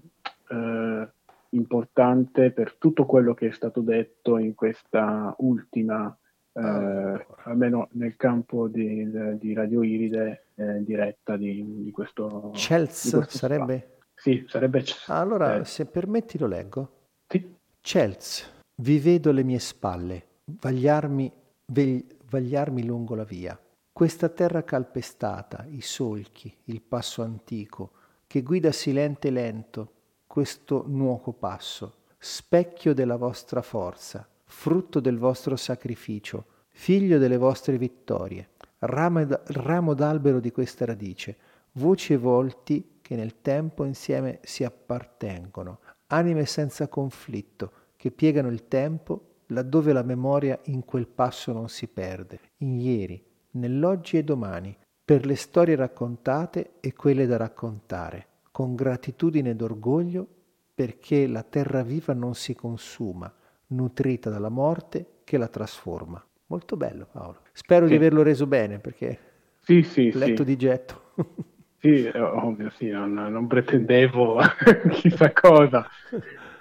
mm, 0.53 1.03
importante 1.51 2.51
per 2.51 2.75
tutto 2.75 3.07
quello 3.07 3.33
che 3.33 3.49
è 3.49 3.53
stato 3.53 3.81
detto 3.81 4.37
in 4.37 4.55
questa 4.55 5.35
ultima 5.39 6.15
eh, 6.53 7.27
almeno 7.45 7.89
nel 7.93 8.17
campo 8.17 8.69
di, 8.69 9.11
di 9.39 9.53
Radio 9.53 9.83
Iride 9.83 10.47
eh, 10.55 10.85
diretta 10.85 11.37
di, 11.37 11.83
di 11.85 11.91
questo 11.91 12.51
Chels 12.55 13.05
di 13.05 13.17
questo 13.17 13.39
sarebbe? 13.39 13.79
Spazio. 13.79 13.99
Sì, 14.21 14.45
sarebbe 14.49 14.85
Allora, 15.07 15.57
eh. 15.57 15.65
se 15.65 15.87
permetti 15.87 16.37
lo 16.37 16.47
leggo. 16.47 16.93
Sì. 17.27 17.55
Chels, 17.81 18.47
vi 18.83 18.99
vedo 18.99 19.33
le 19.33 19.43
mie 19.43 19.59
spalle, 19.59 20.27
vagliarmi, 20.45 21.33
vegli, 21.67 22.07
vagliarmi 22.29 22.85
lungo 22.85 23.15
la 23.15 23.25
via. 23.25 23.59
Questa 23.91 24.29
terra 24.29 24.63
calpestata, 24.63 25.65
i 25.71 25.81
solchi, 25.81 26.55
il 26.65 26.83
passo 26.83 27.23
antico, 27.23 27.93
che 28.27 28.43
guida 28.43 28.73
silente 28.73 29.29
e 29.29 29.31
lento 29.31 29.93
questo 30.27 30.85
nuovo 30.87 31.33
passo, 31.33 31.95
specchio 32.19 32.93
della 32.93 33.17
vostra 33.17 33.63
forza, 33.63 34.29
frutto 34.51 34.99
del 34.99 35.17
vostro 35.17 35.55
sacrificio, 35.57 36.45
figlio 36.69 37.19
delle 37.19 37.37
vostre 37.37 37.79
vittorie, 37.79 38.51
ramo, 38.81 39.95
d'albero 39.95 40.41
di 40.41 40.51
questa 40.51 40.85
radice, 40.85 41.37
voci 41.73 42.13
e 42.13 42.17
volti 42.17 42.99
che 43.01 43.15
nel 43.15 43.41
tempo 43.41 43.85
insieme 43.85 44.41
si 44.43 44.65
appartengono, 44.65 45.79
anime 46.09 46.45
senza 46.47 46.89
conflitto, 46.89 47.73
che 47.97 48.11
piegano 48.11 48.49
il 48.49 48.67
tempo 48.67 49.43
laddove 49.47 49.93
la 49.93 50.03
memoria 50.03 50.59
in 50.65 50.85
quel 50.85 51.07
passo 51.07 51.53
non 51.53 51.69
si 51.69 51.87
perde, 51.87 52.41
in 52.59 52.79
ieri, 52.81 53.23
nell'oggi 53.53 54.19
e 54.19 54.25
domani, 54.25 54.77
per 55.05 55.27
le 55.27 55.37
storie 55.37 55.77
raccontate 55.77 56.73
e 56.81 56.93
quelle 56.93 57.27
da 57.27 57.37
raccontare, 57.37 58.27
con 58.51 58.75
gratitudine 58.75 59.51
ed 59.51 59.63
orgoglio 59.63 60.27
perché 60.75 61.27
la 61.27 61.43
terra 61.43 61.83
viva 61.83 62.15
non 62.15 62.35
si 62.35 62.55
consuma, 62.55 63.33
nutrita 63.71 64.31
dalla 64.31 64.49
morte 64.49 65.07
che 65.25 65.39
la 65.39 65.49
trasforma. 65.49 66.23
Molto 66.47 66.77
bello 66.77 67.07
Paolo. 67.11 67.43
Spero 67.53 67.87
sì. 67.87 67.93
di 67.93 67.97
averlo 67.97 68.23
reso 68.23 68.47
bene 68.47 68.79
perché 68.79 69.19
sì, 69.61 69.83
sì, 69.83 70.11
letto 70.13 70.43
sì. 70.43 70.49
di 70.49 70.57
getto. 70.57 71.03
sì, 71.79 72.11
ovvio, 72.15 72.71
sì, 72.71 72.89
non, 72.89 73.13
non 73.13 73.47
pretendevo 73.47 74.39
chissà 74.91 75.33
cosa. 75.33 75.87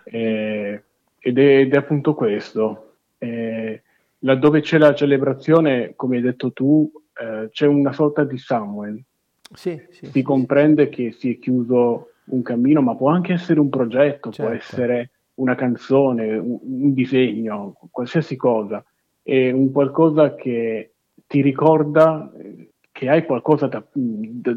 Eh, 0.04 0.84
ed, 1.18 1.38
è, 1.38 1.58
ed, 1.60 1.74
è, 1.74 1.78
appunto 1.78 2.14
questo. 2.14 2.98
Eh, 3.18 3.82
laddove 4.20 4.62
c'è 4.62 4.78
la 4.78 4.94
celebrazione, 4.94 5.94
come 5.96 6.18
hai 6.18 6.22
detto 6.22 6.52
tu, 6.52 6.92
eh, 7.20 7.50
c'è 7.52 7.66
una 7.66 7.94
sorta 7.94 8.24
di 8.24 8.38
Samuel. 8.38 9.04
Sì, 9.52 9.82
sì, 9.90 10.06
si 10.06 10.22
comprende 10.22 10.90
che 10.90 11.12
si 11.12 11.34
è 11.34 11.40
chiuso 11.40 12.12
un 12.26 12.42
cammino, 12.44 12.82
ma 12.82 12.96
può 12.96 13.10
anche 13.10 13.34
essere 13.34 13.60
un 13.60 13.70
progetto, 13.70 14.32
certo. 14.32 14.44
può 14.44 14.52
essere 14.52 15.12
una 15.40 15.56
canzone, 15.56 16.38
un, 16.38 16.60
un 16.62 16.94
disegno, 16.94 17.78
qualsiasi 17.92 18.36
cosa, 18.36 18.84
è 19.22 19.52
un 19.52 19.72
qualcosa 19.72 20.36
che 20.36 20.94
ti 21.28 21.42
ricorda 21.42 22.32
che 22.92 23.10
hai 23.10 23.26
qualcosa 23.26 23.68
da, 23.68 23.84
da, 23.94 24.54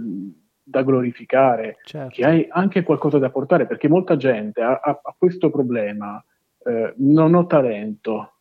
da 0.63 0.83
glorificare, 0.83 1.79
certo. 1.85 2.15
che 2.15 2.25
hai 2.25 2.47
anche 2.49 2.83
qualcosa 2.83 3.19
da 3.19 3.31
portare, 3.31 3.67
perché 3.67 3.89
molta 3.89 4.17
gente 4.17 4.61
ha, 4.63 4.81
ha, 4.83 5.01
ha 5.03 5.15
questo 5.17 5.51
problema, 5.51 6.23
eh, 6.65 6.95
non 6.97 7.35
ho 7.35 7.47
talento, 7.47 8.33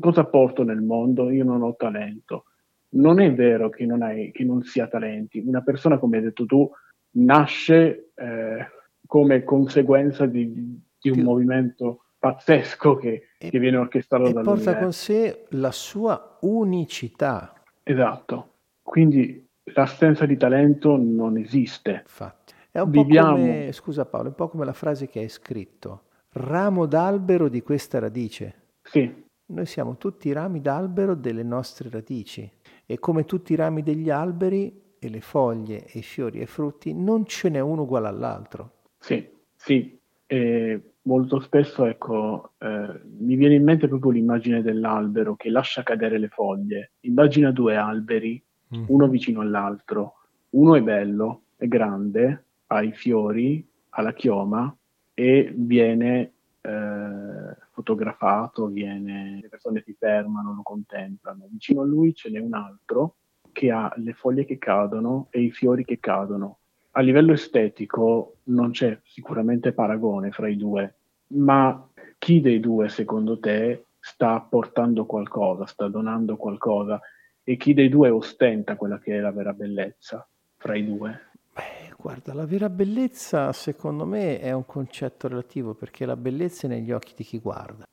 cosa 0.00 0.24
porto 0.24 0.64
nel 0.64 0.82
mondo? 0.82 1.30
Io 1.30 1.44
non 1.44 1.62
ho 1.62 1.74
talento. 1.76 2.44
Non 2.90 3.20
è 3.20 3.32
vero 3.32 3.68
che 3.68 3.84
non, 3.86 4.02
hai, 4.02 4.30
che 4.32 4.44
non 4.44 4.62
sia 4.62 4.86
talenti, 4.86 5.42
una 5.44 5.62
persona, 5.62 5.98
come 5.98 6.18
hai 6.18 6.22
detto 6.24 6.46
tu, 6.46 6.70
nasce 7.12 8.10
eh, 8.14 8.66
come 9.06 9.44
conseguenza 9.44 10.26
di, 10.26 10.80
di 11.00 11.10
un 11.10 11.16
più, 11.16 11.24
movimento 11.24 12.04
pazzesco 12.18 12.96
che, 12.96 13.28
e, 13.38 13.50
che 13.50 13.58
viene 13.58 13.76
orchestrato 13.76 14.26
e 14.26 14.42
porta 14.42 14.78
con 14.78 14.92
sé 14.92 15.46
la 15.50 15.70
sua 15.70 16.38
unicità. 16.40 17.52
Esatto, 17.82 18.54
quindi 18.82 19.46
l'assenza 19.74 20.26
di 20.26 20.36
talento 20.36 20.96
non 20.96 21.36
esiste. 21.36 22.02
Infatti. 22.02 22.54
È 22.70 22.80
un 22.80 22.90
Viviamo... 22.90 23.36
po' 23.36 23.40
come, 23.40 23.72
scusa 23.72 24.04
Paolo, 24.04 24.26
è 24.26 24.28
un 24.30 24.34
po' 24.34 24.48
come 24.48 24.64
la 24.64 24.72
frase 24.72 25.08
che 25.08 25.20
hai 25.20 25.28
scritto, 25.28 26.02
ramo 26.32 26.86
d'albero 26.86 27.48
di 27.48 27.62
questa 27.62 27.98
radice. 27.98 28.54
Sì. 28.82 29.26
Noi 29.50 29.66
siamo 29.66 29.96
tutti 29.96 30.30
rami 30.32 30.60
d'albero 30.60 31.14
delle 31.14 31.42
nostre 31.42 31.88
radici 31.88 32.50
e 32.84 32.98
come 32.98 33.24
tutti 33.24 33.54
i 33.54 33.56
rami 33.56 33.82
degli 33.82 34.10
alberi 34.10 34.96
e 34.98 35.08
le 35.08 35.20
foglie 35.20 35.86
e 35.86 36.00
i 36.00 36.02
fiori 36.02 36.40
e 36.40 36.42
i 36.42 36.46
frutti 36.46 36.92
non 36.92 37.24
ce 37.24 37.48
n'è 37.48 37.60
uno 37.60 37.82
uguale 37.82 38.08
all'altro. 38.08 38.72
Sì, 38.98 39.26
sì. 39.56 39.97
E 40.30 40.92
molto 41.02 41.40
spesso, 41.40 41.86
ecco, 41.86 42.52
eh, 42.58 43.00
mi 43.18 43.34
viene 43.34 43.54
in 43.54 43.64
mente 43.64 43.88
proprio 43.88 44.10
l'immagine 44.10 44.60
dell'albero 44.60 45.36
che 45.36 45.48
lascia 45.48 45.82
cadere 45.82 46.18
le 46.18 46.28
foglie. 46.28 46.92
Immagina 47.00 47.50
due 47.50 47.76
alberi, 47.76 48.42
mm. 48.76 48.84
uno 48.88 49.08
vicino 49.08 49.40
all'altro. 49.40 50.16
Uno 50.50 50.74
è 50.74 50.82
bello, 50.82 51.44
è 51.56 51.66
grande, 51.66 52.44
ha 52.66 52.82
i 52.82 52.92
fiori, 52.92 53.66
ha 53.90 54.02
la 54.02 54.12
chioma 54.12 54.76
e 55.14 55.50
viene 55.56 56.32
eh, 56.60 57.56
fotografato, 57.70 58.66
viene, 58.66 59.38
le 59.40 59.48
persone 59.48 59.82
si 59.86 59.94
fermano, 59.98 60.52
lo 60.52 60.62
contemplano. 60.62 61.48
Vicino 61.50 61.80
a 61.80 61.86
lui 61.86 62.12
ce 62.12 62.28
n'è 62.28 62.38
un 62.38 62.52
altro 62.52 63.16
che 63.50 63.70
ha 63.70 63.90
le 63.96 64.12
foglie 64.12 64.44
che 64.44 64.58
cadono 64.58 65.28
e 65.30 65.40
i 65.40 65.50
fiori 65.50 65.86
che 65.86 65.98
cadono. 65.98 66.58
A 66.98 67.00
livello 67.00 67.32
estetico 67.32 68.38
non 68.46 68.72
c'è 68.72 68.98
sicuramente 69.04 69.70
paragone 69.70 70.32
fra 70.32 70.48
i 70.48 70.56
due, 70.56 70.96
ma 71.28 71.88
chi 72.18 72.40
dei 72.40 72.58
due 72.58 72.88
secondo 72.88 73.38
te 73.38 73.84
sta 74.00 74.40
portando 74.40 75.06
qualcosa, 75.06 75.64
sta 75.64 75.86
donando 75.86 76.36
qualcosa 76.36 77.00
e 77.44 77.56
chi 77.56 77.72
dei 77.72 77.88
due 77.88 78.08
ostenta 78.10 78.74
quella 78.74 78.98
che 78.98 79.16
è 79.16 79.20
la 79.20 79.30
vera 79.30 79.52
bellezza 79.52 80.28
fra 80.56 80.74
i 80.74 80.84
due? 80.84 81.26
Beh, 81.54 81.94
guarda, 81.96 82.34
la 82.34 82.46
vera 82.46 82.68
bellezza 82.68 83.52
secondo 83.52 84.04
me 84.04 84.40
è 84.40 84.50
un 84.50 84.66
concetto 84.66 85.28
relativo 85.28 85.74
perché 85.74 86.04
la 86.04 86.16
bellezza 86.16 86.66
è 86.66 86.70
negli 86.70 86.90
occhi 86.90 87.12
di 87.16 87.22
chi 87.22 87.38
guarda. 87.38 87.84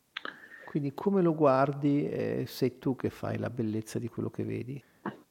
Quindi 0.65 0.95
come 0.95 1.21
lo 1.21 1.35
guardi 1.35 2.09
eh, 2.09 2.45
sei 2.47 2.79
tu 2.79 2.95
che 2.95 3.11
fai 3.11 3.37
la 3.37 3.51
bellezza 3.51 3.99
di 3.99 4.07
quello 4.07 4.31
che 4.31 4.43
vedi. 4.43 4.83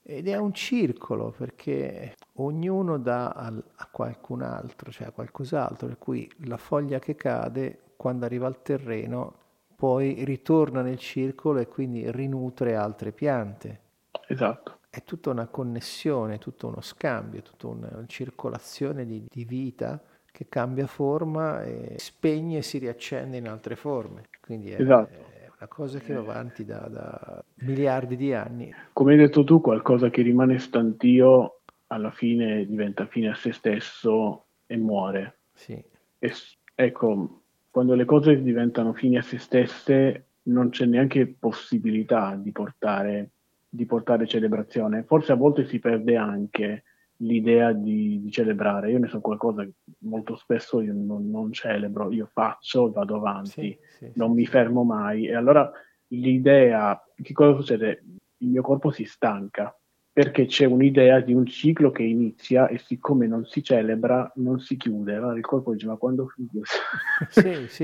Ed 0.07 0.29
è 0.29 0.37
un 0.37 0.53
circolo 0.53 1.31
perché 1.31 2.15
ognuno 2.35 2.99
dà 2.99 3.31
al, 3.31 3.65
a 3.77 3.89
qualcun 3.91 4.43
altro, 4.43 4.91
cioè 4.91 5.07
a 5.07 5.13
qualcos'altro, 5.13 5.87
per 5.87 5.99
cui 5.99 6.31
la 6.45 6.59
foglia 6.59 6.99
che 6.99 7.17
cade 7.17 7.95
quando 7.97 8.27
arriva 8.27 8.47
al 8.47 8.61
terreno 8.61 9.39
poi 9.75 10.23
ritorna 10.25 10.83
nel 10.83 10.99
circolo 10.99 11.61
e 11.61 11.69
quindi 11.69 12.11
rinutre 12.11 12.77
altre 12.77 13.13
piante. 13.13 13.81
Esatto. 14.29 14.81
È 14.91 15.03
tutta 15.03 15.31
una 15.31 15.47
connessione, 15.47 16.37
tutto 16.37 16.67
uno 16.67 16.83
scambio, 16.83 17.41
tutta 17.41 17.69
una 17.69 18.05
circolazione 18.07 19.07
di, 19.07 19.25
di 19.27 19.45
vita 19.47 20.01
che 20.31 20.47
cambia 20.51 20.87
forma 20.87 21.63
e 21.63 21.95
spegne 21.99 22.59
e 22.59 22.63
si 22.63 22.77
riaccende 22.77 23.39
in 23.39 23.49
altre 23.49 23.75
forme. 23.75 24.29
Quindi 24.41 24.71
è, 24.71 24.81
esatto. 24.81 25.13
è 25.31 25.34
una 25.65 25.69
cosa 25.69 25.99
che 25.99 26.13
va 26.13 26.21
avanti 26.21 26.65
da, 26.65 26.89
da, 26.91 27.45
miliardi 27.61 28.17
di 28.17 28.35
anni. 28.35 28.73
Come 28.93 29.13
hai 29.13 29.19
detto 29.19 29.45
tu, 29.45 29.61
qualcosa 29.61 30.11
che 30.11 30.21
rimane 30.21 30.59
stantio 30.59 31.61
alla 31.87 32.11
fine 32.11 32.67
diventa 32.67 33.07
fine 33.07 33.31
a 33.31 33.35
se 33.35 33.53
stesso 33.53 34.47
e 34.67 34.77
muore. 34.77 35.39
Sì. 35.55 35.83
E, 36.19 36.33
ecco, 36.75 37.43
quando 37.71 37.95
le 37.95 38.05
cose 38.05 38.43
diventano 38.43 38.93
fini 38.93 39.17
a 39.17 39.23
se 39.23 39.39
stesse 39.39 40.27
non 40.45 40.69
c'è 40.69 40.85
neanche 40.85 41.27
possibilità 41.27 42.37
di 42.37 42.53
portare, 42.53 43.31
di 43.67 43.87
portare 43.87 44.27
celebrazione. 44.27 45.05
Forse 45.05 45.33
a 45.33 45.37
volte 45.37 45.65
si 45.65 45.79
perde 45.79 46.17
anche 46.17 46.85
l'idea 47.19 47.73
di, 47.73 48.21
di, 48.23 48.31
celebrare. 48.31 48.91
Io 48.91 48.99
ne 48.99 49.09
so 49.09 49.21
qualcosa 49.21 49.63
che 49.63 49.73
molto 50.01 50.37
spesso 50.37 50.81
io 50.81 50.93
non, 50.93 51.31
non 51.31 51.53
celebro, 51.53 52.11
io 52.13 52.29
faccio, 52.33 52.91
vado 52.91 53.17
avanti, 53.17 53.51
sì, 53.51 53.79
sì, 53.99 54.11
non 54.15 54.31
sì, 54.31 54.35
mi 54.37 54.47
fermo 54.47 54.83
mai. 54.85 55.27
E 55.27 55.35
allora 55.35 55.71
l'idea, 56.09 57.03
che 57.15 57.33
cosa 57.33 57.59
succede? 57.59 58.05
Il 58.39 58.49
mio 58.49 58.63
corpo 58.63 58.91
si 58.91 59.05
stanca 59.05 59.77
perché 60.15 60.47
c'è 60.47 60.65
un'idea 60.65 61.19
di 61.19 61.35
un 61.35 61.45
ciclo 61.45 61.91
che 61.91 62.05
inizia 62.05 62.69
e 62.69 62.79
siccome 62.79 63.27
non 63.27 63.45
si 63.47 63.65
celebra 63.65 64.31
non 64.37 64.61
si 64.61 64.77
chiude. 64.77 65.17
Allora 65.17 65.37
il 65.37 65.45
corpo 65.45 65.73
dice 65.73 65.89
ma 65.89 65.97
quando 65.97 66.29
finisce? 66.29 66.79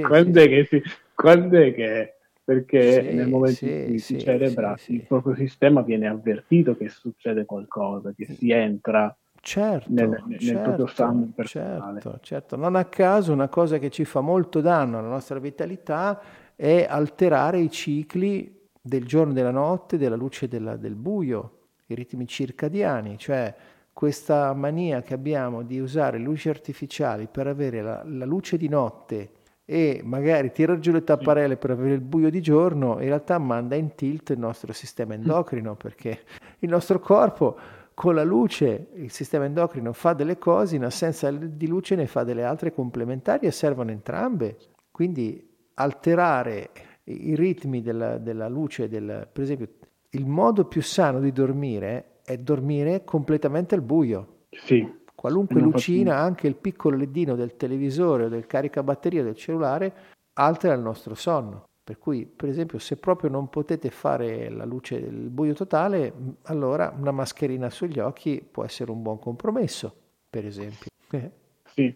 Quando, 0.07 0.41
è 0.41 0.49
che 0.49 0.83
quando 1.13 1.59
è 1.59 1.75
che... 1.75 2.15
Perché 2.51 3.03
sì, 3.05 3.15
nel 3.15 3.29
momento 3.29 3.59
sì, 3.59 3.71
in 3.71 3.85
cui 3.87 3.99
si 4.01 4.19
celebra 4.19 4.77
il 4.89 5.03
proprio 5.07 5.37
sistema 5.37 5.83
viene 5.83 6.09
avvertito 6.09 6.77
che 6.77 6.89
succede 6.89 7.45
qualcosa, 7.45 8.13
che 8.13 8.25
si 8.25 8.51
entra 8.51 9.17
certo, 9.41 9.89
nel, 9.93 10.21
nel 10.27 10.41
certo, 10.41 10.63
proprio 10.63 10.87
sangue 10.89 11.29
personale. 11.33 12.01
Certo, 12.01 12.19
certo. 12.21 12.57
Non 12.57 12.75
a 12.75 12.87
caso 12.87 13.33
una 13.33 13.47
cosa 13.47 13.79
che 13.79 13.89
ci 13.91 14.05
fa 14.05 14.21
molto 14.21 14.61
danno 14.61 14.99
alla 14.99 15.07
nostra 15.07 15.39
vitalità 15.39 16.21
è 16.57 16.89
alterare 16.91 17.61
i 17.61 17.71
cicli 17.71 18.67
del 18.81 19.07
giorno 19.07 19.31
e 19.31 19.35
della 19.37 19.53
notte, 19.53 19.97
della 19.97 20.17
luce 20.17 20.47
e 20.47 20.49
della, 20.49 20.75
del 20.75 20.97
buio 20.97 21.59
i 21.87 21.95
ritmi 21.95 22.27
circadiani, 22.27 23.17
cioè 23.17 23.55
questa 23.93 24.53
mania 24.55 25.03
che 25.03 25.15
abbiamo 25.15 25.63
di 25.63 25.79
usare 25.79 26.19
luci 26.19 26.49
artificiali 26.49 27.29
per 27.31 27.47
avere 27.47 27.81
la, 27.81 28.03
la 28.05 28.25
luce 28.25 28.57
di 28.57 28.69
notte 28.69 29.31
e 29.73 30.01
magari 30.03 30.51
tirar 30.51 30.81
giù 30.81 30.91
le 30.91 31.05
tapparelle 31.05 31.57
per 31.57 31.71
avere 31.71 31.95
il 31.95 32.01
buio 32.01 32.29
di 32.29 32.43
giorno, 32.43 32.95
in 32.95 33.07
realtà 33.07 33.39
manda 33.39 33.77
in 33.77 33.95
tilt 33.95 34.31
il 34.31 34.39
nostro 34.41 34.73
sistema 34.73 35.15
endocrino 35.15 35.77
perché 35.77 36.23
il 36.59 36.69
nostro 36.69 36.99
corpo 36.99 37.57
con 37.95 38.17
la 38.17 38.25
luce, 38.25 38.89
il 38.95 39.13
sistema 39.13 39.45
endocrino 39.45 39.93
fa 39.93 40.13
delle 40.13 40.39
cose, 40.39 40.75
in 40.75 40.83
assenza 40.83 41.31
di 41.31 41.69
luce 41.69 41.95
ne 41.95 42.09
fa 42.09 42.25
delle 42.25 42.43
altre 42.43 42.73
complementari 42.73 43.47
e 43.47 43.53
servono 43.53 43.93
entrambe. 43.93 44.57
Quindi 44.91 45.41
alterare 45.75 46.71
i 47.05 47.37
ritmi 47.37 47.81
della, 47.81 48.19
della 48.19 48.49
luce, 48.49 48.89
del, 48.89 49.29
per 49.31 49.45
esempio 49.45 49.69
il 50.11 50.27
modo 50.27 50.65
più 50.65 50.83
sano 50.83 51.21
di 51.21 51.31
dormire 51.31 52.19
è 52.25 52.37
dormire 52.39 53.05
completamente 53.05 53.77
al 53.77 53.83
buio. 53.83 54.47
Sì. 54.51 54.99
Qualunque 55.21 55.61
lucina, 55.61 56.17
anche 56.17 56.47
il 56.47 56.57
piccolo 56.57 56.97
ledino 56.97 57.35
del 57.35 57.55
televisore 57.55 58.25
o 58.25 58.29
del 58.31 58.47
caricabatteria 58.47 59.23
del 59.23 59.37
cellulare, 59.37 59.93
altera 60.33 60.73
il 60.73 60.81
nostro 60.81 61.15
sonno. 61.15 61.69
Per 61.85 61.99
cui, 61.99 62.25
per 62.25 62.49
esempio, 62.49 62.79
se 62.79 62.97
proprio 62.97 63.29
non 63.29 63.51
potete 63.51 63.91
fare 63.91 64.49
la 64.49 64.65
luce 64.65 64.99
del 64.99 65.29
buio 65.29 65.53
totale, 65.53 66.11
allora 66.45 66.95
una 66.97 67.11
mascherina 67.11 67.69
sugli 67.69 67.99
occhi 67.99 68.43
può 68.51 68.65
essere 68.65 68.93
un 68.93 69.03
buon 69.03 69.19
compromesso, 69.19 69.95
per 70.31 70.47
esempio. 70.47 70.87
Sì, 71.75 71.95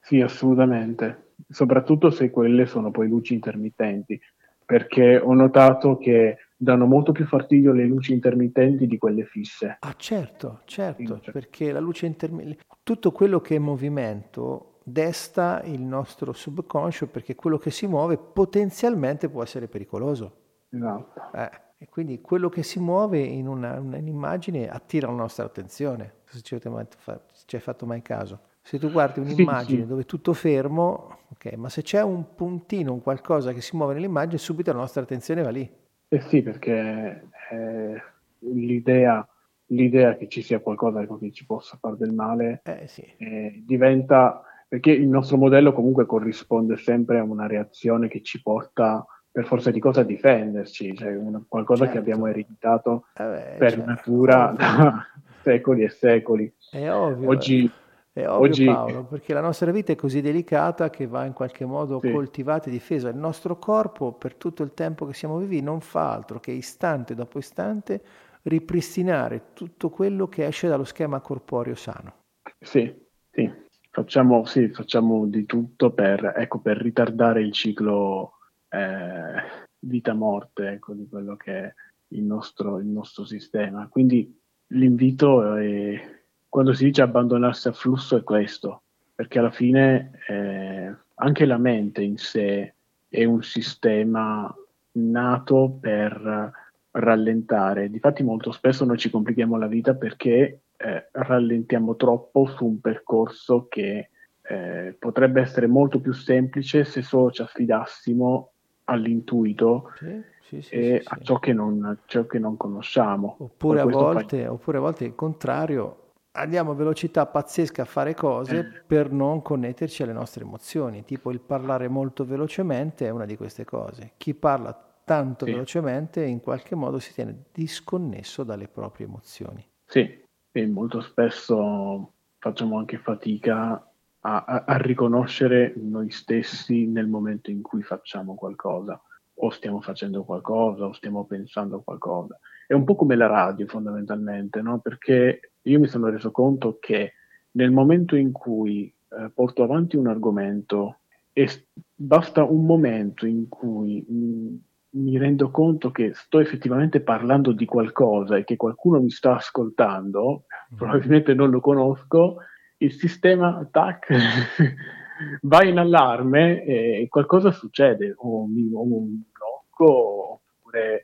sì, 0.00 0.20
assolutamente. 0.20 1.34
Soprattutto 1.48 2.10
se 2.10 2.30
quelle 2.30 2.66
sono 2.66 2.90
poi 2.90 3.06
luci 3.06 3.34
intermittenti, 3.34 4.20
perché 4.66 5.16
ho 5.16 5.32
notato 5.32 5.96
che 5.96 6.38
danno 6.62 6.86
molto 6.86 7.10
più 7.10 7.26
fastidio 7.26 7.72
le 7.72 7.84
luci 7.84 8.12
intermittenti 8.12 8.86
di 8.86 8.96
quelle 8.96 9.24
fisse. 9.24 9.78
Ah 9.80 9.94
certo, 9.96 10.60
certo, 10.64 11.20
sì, 11.20 11.30
perché 11.32 11.72
la 11.72 11.80
luce 11.80 12.06
intermittente, 12.06 12.62
tutto 12.84 13.10
quello 13.10 13.40
che 13.40 13.56
è 13.56 13.58
movimento 13.58 14.78
desta 14.84 15.60
il 15.64 15.80
nostro 15.80 16.32
subconscio 16.32 17.08
perché 17.08 17.34
quello 17.34 17.58
che 17.58 17.70
si 17.70 17.86
muove 17.86 18.16
potenzialmente 18.16 19.28
può 19.28 19.42
essere 19.42 19.66
pericoloso. 19.66 20.36
Esatto. 20.70 21.20
Eh, 21.34 21.50
e 21.78 21.88
quindi 21.88 22.20
quello 22.20 22.48
che 22.48 22.62
si 22.62 22.78
muove 22.78 23.18
in 23.18 23.48
una, 23.48 23.80
un'immagine 23.80 24.68
attira 24.68 25.08
la 25.08 25.14
nostra 25.14 25.44
attenzione, 25.44 26.14
se 26.26 26.42
ci, 26.42 26.56
ci 26.60 27.56
hai 27.56 27.60
fatto 27.60 27.86
mai 27.86 28.02
caso. 28.02 28.38
Se 28.62 28.78
tu 28.78 28.92
guardi 28.92 29.18
un'immagine 29.18 29.78
sì, 29.78 29.82
sì. 29.82 29.88
dove 29.88 30.02
è 30.02 30.06
tutto 30.06 30.32
fermo, 30.32 31.18
ok, 31.30 31.54
ma 31.54 31.68
se 31.68 31.82
c'è 31.82 32.00
un 32.02 32.36
puntino, 32.36 32.92
un 32.92 33.02
qualcosa 33.02 33.52
che 33.52 33.60
si 33.60 33.74
muove 33.74 33.94
nell'immagine, 33.94 34.38
subito 34.38 34.70
la 34.70 34.78
nostra 34.78 35.02
attenzione 35.02 35.42
va 35.42 35.50
lì. 35.50 35.68
Eh 36.12 36.20
sì, 36.20 36.42
perché 36.42 37.28
eh, 37.50 38.02
l'idea, 38.40 39.26
l'idea, 39.68 40.14
che 40.14 40.28
ci 40.28 40.42
sia 40.42 40.60
qualcosa 40.60 41.06
che 41.06 41.32
ci 41.32 41.46
possa 41.46 41.78
fare 41.80 41.96
del 41.96 42.12
male 42.12 42.60
eh, 42.64 42.86
sì. 42.86 43.02
eh, 43.16 43.62
diventa 43.64 44.42
perché 44.68 44.90
il 44.90 45.08
nostro 45.08 45.38
modello 45.38 45.72
comunque 45.72 46.04
corrisponde 46.04 46.76
sempre 46.76 47.18
a 47.18 47.22
una 47.22 47.46
reazione 47.46 48.08
che 48.08 48.20
ci 48.20 48.42
porta 48.42 49.06
per 49.30 49.46
forza 49.46 49.70
di 49.70 49.80
cosa 49.80 50.02
a 50.02 50.04
difenderci, 50.04 50.94
cioè 50.94 51.16
una, 51.16 51.42
qualcosa 51.48 51.84
certo. 51.84 51.92
che 51.92 51.98
abbiamo 52.02 52.26
ereditato 52.26 53.06
eh 53.14 53.24
beh, 53.24 53.54
per 53.56 53.70
certo. 53.70 53.86
natura 53.86 54.54
da 54.54 55.06
secoli 55.40 55.84
e 55.84 55.88
secoli. 55.88 56.54
È 56.70 56.90
ovvio. 56.90 57.28
Oggi, 57.30 57.70
è 58.12 58.28
ovvio 58.28 58.48
Oggi... 58.48 58.64
Paolo, 58.66 59.04
perché 59.04 59.32
la 59.32 59.40
nostra 59.40 59.70
vita 59.70 59.92
è 59.92 59.96
così 59.96 60.20
delicata 60.20 60.90
che 60.90 61.06
va 61.06 61.24
in 61.24 61.32
qualche 61.32 61.64
modo 61.64 61.98
sì. 62.00 62.10
coltivata 62.10 62.68
e 62.68 62.70
difesa. 62.70 63.08
Il 63.08 63.16
nostro 63.16 63.58
corpo, 63.58 64.12
per 64.12 64.34
tutto 64.34 64.62
il 64.62 64.74
tempo 64.74 65.06
che 65.06 65.14
siamo 65.14 65.38
vivi, 65.38 65.62
non 65.62 65.80
fa 65.80 66.12
altro 66.12 66.38
che 66.38 66.50
istante 66.50 67.14
dopo 67.14 67.38
istante 67.38 68.02
ripristinare 68.42 69.52
tutto 69.54 69.88
quello 69.88 70.28
che 70.28 70.46
esce 70.46 70.68
dallo 70.68 70.84
schema 70.84 71.20
corporeo 71.20 71.74
sano. 71.74 72.14
Sì, 72.60 72.92
sì. 73.30 73.50
Facciamo, 73.90 74.44
sì, 74.44 74.68
facciamo 74.68 75.26
di 75.26 75.44
tutto 75.44 75.92
per, 75.92 76.34
ecco, 76.36 76.60
per 76.60 76.78
ritardare 76.78 77.42
il 77.42 77.52
ciclo 77.52 78.38
eh, 78.68 79.68
vita-morte 79.80 80.68
ecco, 80.68 80.94
di 80.94 81.06
quello 81.08 81.36
che 81.36 81.52
è 81.52 81.74
il 82.08 82.22
nostro, 82.22 82.78
il 82.78 82.86
nostro 82.86 83.24
sistema. 83.24 83.88
Quindi 83.88 84.38
l'invito 84.68 85.56
è 85.56 86.21
quando 86.52 86.74
si 86.74 86.84
dice 86.84 87.00
abbandonarsi 87.00 87.68
al 87.68 87.74
flusso 87.74 88.14
è 88.14 88.22
questo, 88.22 88.82
perché 89.14 89.38
alla 89.38 89.50
fine 89.50 90.10
eh, 90.28 90.94
anche 91.14 91.46
la 91.46 91.56
mente 91.56 92.02
in 92.02 92.18
sé 92.18 92.74
è 93.08 93.24
un 93.24 93.42
sistema 93.42 94.54
nato 94.92 95.78
per 95.80 96.52
rallentare. 96.90 97.88
Difatti 97.88 98.22
molto 98.22 98.52
spesso 98.52 98.84
noi 98.84 98.98
ci 98.98 99.08
complichiamo 99.08 99.56
la 99.56 99.66
vita 99.66 99.94
perché 99.94 100.60
eh, 100.76 101.08
rallentiamo 101.10 101.96
troppo 101.96 102.44
su 102.44 102.66
un 102.66 102.80
percorso 102.82 103.66
che 103.70 104.10
eh, 104.42 104.94
potrebbe 104.98 105.40
essere 105.40 105.66
molto 105.66 106.00
più 106.00 106.12
semplice 106.12 106.84
se 106.84 107.00
solo 107.00 107.30
ci 107.30 107.40
affidassimo 107.40 108.50
all'intuito 108.84 109.90
sì, 109.94 110.22
sì, 110.42 110.60
sì, 110.60 110.74
e 110.74 111.02
a 111.02 111.18
ciò 111.22 111.38
che, 111.38 111.54
non, 111.54 112.00
ciò, 112.04 112.26
che 112.26 112.38
non, 112.38 112.58
conosciamo. 112.58 113.36
Oppure 113.38 113.80
a, 113.80 113.86
volte, 113.86 114.46
oppure 114.46 114.76
a 114.76 114.80
volte 114.80 115.06
il 115.06 115.14
contrario, 115.14 116.01
andiamo 116.32 116.72
a 116.72 116.74
velocità 116.74 117.26
pazzesca 117.26 117.82
a 117.82 117.86
fare 117.86 118.14
cose 118.14 118.58
eh. 118.58 118.82
per 118.86 119.10
non 119.10 119.42
connetterci 119.42 120.02
alle 120.02 120.12
nostre 120.12 120.44
emozioni, 120.44 121.04
tipo 121.04 121.30
il 121.30 121.40
parlare 121.40 121.88
molto 121.88 122.24
velocemente 122.24 123.06
è 123.06 123.10
una 123.10 123.26
di 123.26 123.36
queste 123.36 123.64
cose. 123.64 124.12
Chi 124.16 124.34
parla 124.34 124.72
tanto 125.04 125.44
sì. 125.44 125.52
velocemente 125.52 126.24
in 126.24 126.40
qualche 126.40 126.74
modo 126.74 126.98
si 126.98 127.12
tiene 127.12 127.44
disconnesso 127.52 128.44
dalle 128.44 128.68
proprie 128.68 129.06
emozioni. 129.06 129.66
Sì, 129.84 130.20
e 130.50 130.66
molto 130.66 131.00
spesso 131.00 132.12
facciamo 132.38 132.78
anche 132.78 132.98
fatica 132.98 133.86
a, 134.20 134.44
a, 134.44 134.64
a 134.66 134.76
riconoscere 134.78 135.72
noi 135.76 136.10
stessi 136.10 136.86
nel 136.86 137.08
momento 137.08 137.50
in 137.50 137.62
cui 137.62 137.82
facciamo 137.82 138.34
qualcosa 138.34 139.00
o 139.34 139.50
stiamo 139.50 139.80
facendo 139.80 140.24
qualcosa 140.24 140.86
o 140.86 140.92
stiamo 140.92 141.24
pensando 141.24 141.82
qualcosa. 141.82 142.38
È 142.72 142.74
un 142.74 142.84
po' 142.84 142.94
come 142.94 143.16
la 143.16 143.26
radio 143.26 143.66
fondamentalmente, 143.66 144.62
no? 144.62 144.78
perché 144.78 145.52
io 145.60 145.78
mi 145.78 145.88
sono 145.88 146.08
reso 146.08 146.30
conto 146.30 146.78
che 146.80 147.12
nel 147.50 147.70
momento 147.70 148.16
in 148.16 148.32
cui 148.32 148.86
eh, 148.86 149.28
porto 149.28 149.62
avanti 149.62 149.96
un 149.96 150.06
argomento 150.06 151.00
e 151.34 151.66
basta 151.94 152.44
un 152.44 152.64
momento 152.64 153.26
in 153.26 153.46
cui 153.50 154.02
mh, 154.08 155.00
mi 155.02 155.18
rendo 155.18 155.50
conto 155.50 155.90
che 155.90 156.14
sto 156.14 156.40
effettivamente 156.40 157.02
parlando 157.02 157.52
di 157.52 157.66
qualcosa 157.66 158.38
e 158.38 158.44
che 158.44 158.56
qualcuno 158.56 159.02
mi 159.02 159.10
sta 159.10 159.34
ascoltando, 159.34 160.44
mm. 160.72 160.76
probabilmente 160.78 161.34
non 161.34 161.50
lo 161.50 161.60
conosco, 161.60 162.36
il 162.78 162.92
sistema 162.92 163.68
tac, 163.70 164.06
va 165.42 165.62
in 165.62 165.76
allarme 165.76 166.64
e 166.64 167.06
qualcosa 167.10 167.50
succede, 167.50 168.14
o 168.16 168.46
mi 168.46 168.70
o 168.72 168.82
un 168.82 169.20
blocco, 169.30 170.40
oppure 170.62 171.02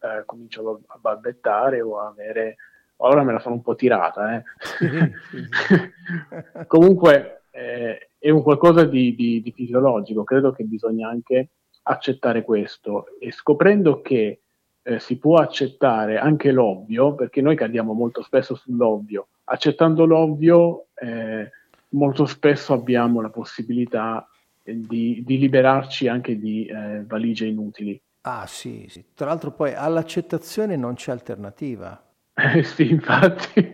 eh, 0.00 0.24
comincio 0.24 0.82
a 0.86 0.98
balbettare 1.00 1.80
o 1.80 1.98
a 1.98 2.08
avere... 2.08 2.56
Ora 3.02 3.22
me 3.22 3.32
la 3.32 3.38
sono 3.38 3.54
un 3.54 3.62
po' 3.62 3.76
tirata, 3.76 4.36
eh. 4.36 4.42
Comunque 6.66 7.44
eh, 7.50 8.10
è 8.18 8.30
un 8.30 8.42
qualcosa 8.42 8.84
di, 8.84 9.14
di, 9.14 9.40
di 9.40 9.52
fisiologico, 9.52 10.24
credo 10.24 10.52
che 10.52 10.64
bisogna 10.64 11.08
anche 11.08 11.48
accettare 11.84 12.42
questo 12.42 13.06
e 13.18 13.32
scoprendo 13.32 14.02
che 14.02 14.40
eh, 14.82 14.98
si 14.98 15.18
può 15.18 15.36
accettare 15.36 16.18
anche 16.18 16.52
l'ovvio, 16.52 17.14
perché 17.14 17.40
noi 17.40 17.56
cadiamo 17.56 17.92
molto 17.92 18.22
spesso 18.22 18.54
sull'ovvio, 18.54 19.28
accettando 19.44 20.04
l'ovvio 20.04 20.86
eh, 20.94 21.50
molto 21.90 22.26
spesso 22.26 22.72
abbiamo 22.72 23.20
la 23.20 23.30
possibilità 23.30 24.26
di, 24.62 25.22
di 25.24 25.38
liberarci 25.38 26.06
anche 26.08 26.38
di 26.38 26.66
eh, 26.66 27.02
valigie 27.06 27.46
inutili. 27.46 28.00
Ah 28.22 28.46
sì, 28.46 28.86
sì, 28.88 29.04
tra 29.14 29.26
l'altro 29.26 29.50
poi 29.52 29.74
all'accettazione 29.74 30.76
non 30.76 30.94
c'è 30.94 31.10
alternativa. 31.10 32.02
Eh 32.34 32.62
sì, 32.64 32.90
infatti. 32.90 33.72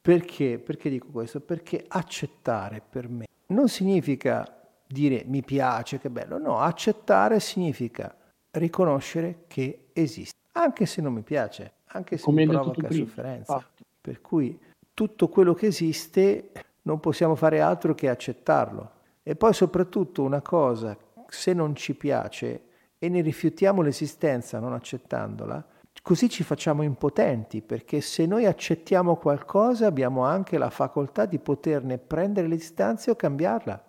Perché? 0.00 0.58
Perché 0.58 0.90
dico 0.90 1.08
questo? 1.08 1.40
Perché 1.40 1.84
accettare 1.86 2.82
per 2.86 3.08
me 3.08 3.26
non 3.48 3.68
significa 3.68 4.44
dire 4.86 5.24
mi 5.26 5.42
piace, 5.42 5.98
che 5.98 6.10
bello, 6.10 6.38
no, 6.38 6.58
accettare 6.58 7.38
significa 7.38 8.14
riconoscere 8.52 9.44
che 9.46 9.90
esiste, 9.92 10.36
anche 10.52 10.86
se 10.86 11.00
non 11.00 11.12
mi 11.12 11.22
piace, 11.22 11.74
anche 11.86 12.16
se 12.16 12.24
Come 12.24 12.44
mi 12.44 12.52
provoca 12.52 12.90
sofferenza. 12.90 13.54
Ah. 13.54 13.66
Per 14.00 14.20
cui 14.20 14.58
tutto 14.92 15.28
quello 15.28 15.54
che 15.54 15.66
esiste 15.66 16.50
non 16.82 16.98
possiamo 16.98 17.34
fare 17.36 17.60
altro 17.60 17.94
che 17.94 18.08
accettarlo. 18.08 18.98
E 19.22 19.36
poi 19.36 19.52
soprattutto 19.52 20.22
una 20.22 20.40
cosa, 20.40 20.96
se 21.28 21.52
non 21.52 21.76
ci 21.76 21.94
piace 21.94 22.62
e 23.02 23.08
ne 23.08 23.22
rifiutiamo 23.22 23.80
l'esistenza 23.80 24.60
non 24.60 24.74
accettandola, 24.74 25.66
così 26.02 26.28
ci 26.28 26.44
facciamo 26.44 26.82
impotenti, 26.82 27.62
perché 27.62 28.02
se 28.02 28.26
noi 28.26 28.44
accettiamo 28.44 29.16
qualcosa 29.16 29.86
abbiamo 29.86 30.24
anche 30.24 30.58
la 30.58 30.68
facoltà 30.68 31.24
di 31.24 31.38
poterne 31.38 31.96
prendere 31.96 32.46
le 32.46 32.56
distanze 32.56 33.10
o 33.10 33.16
cambiarla. 33.16 33.82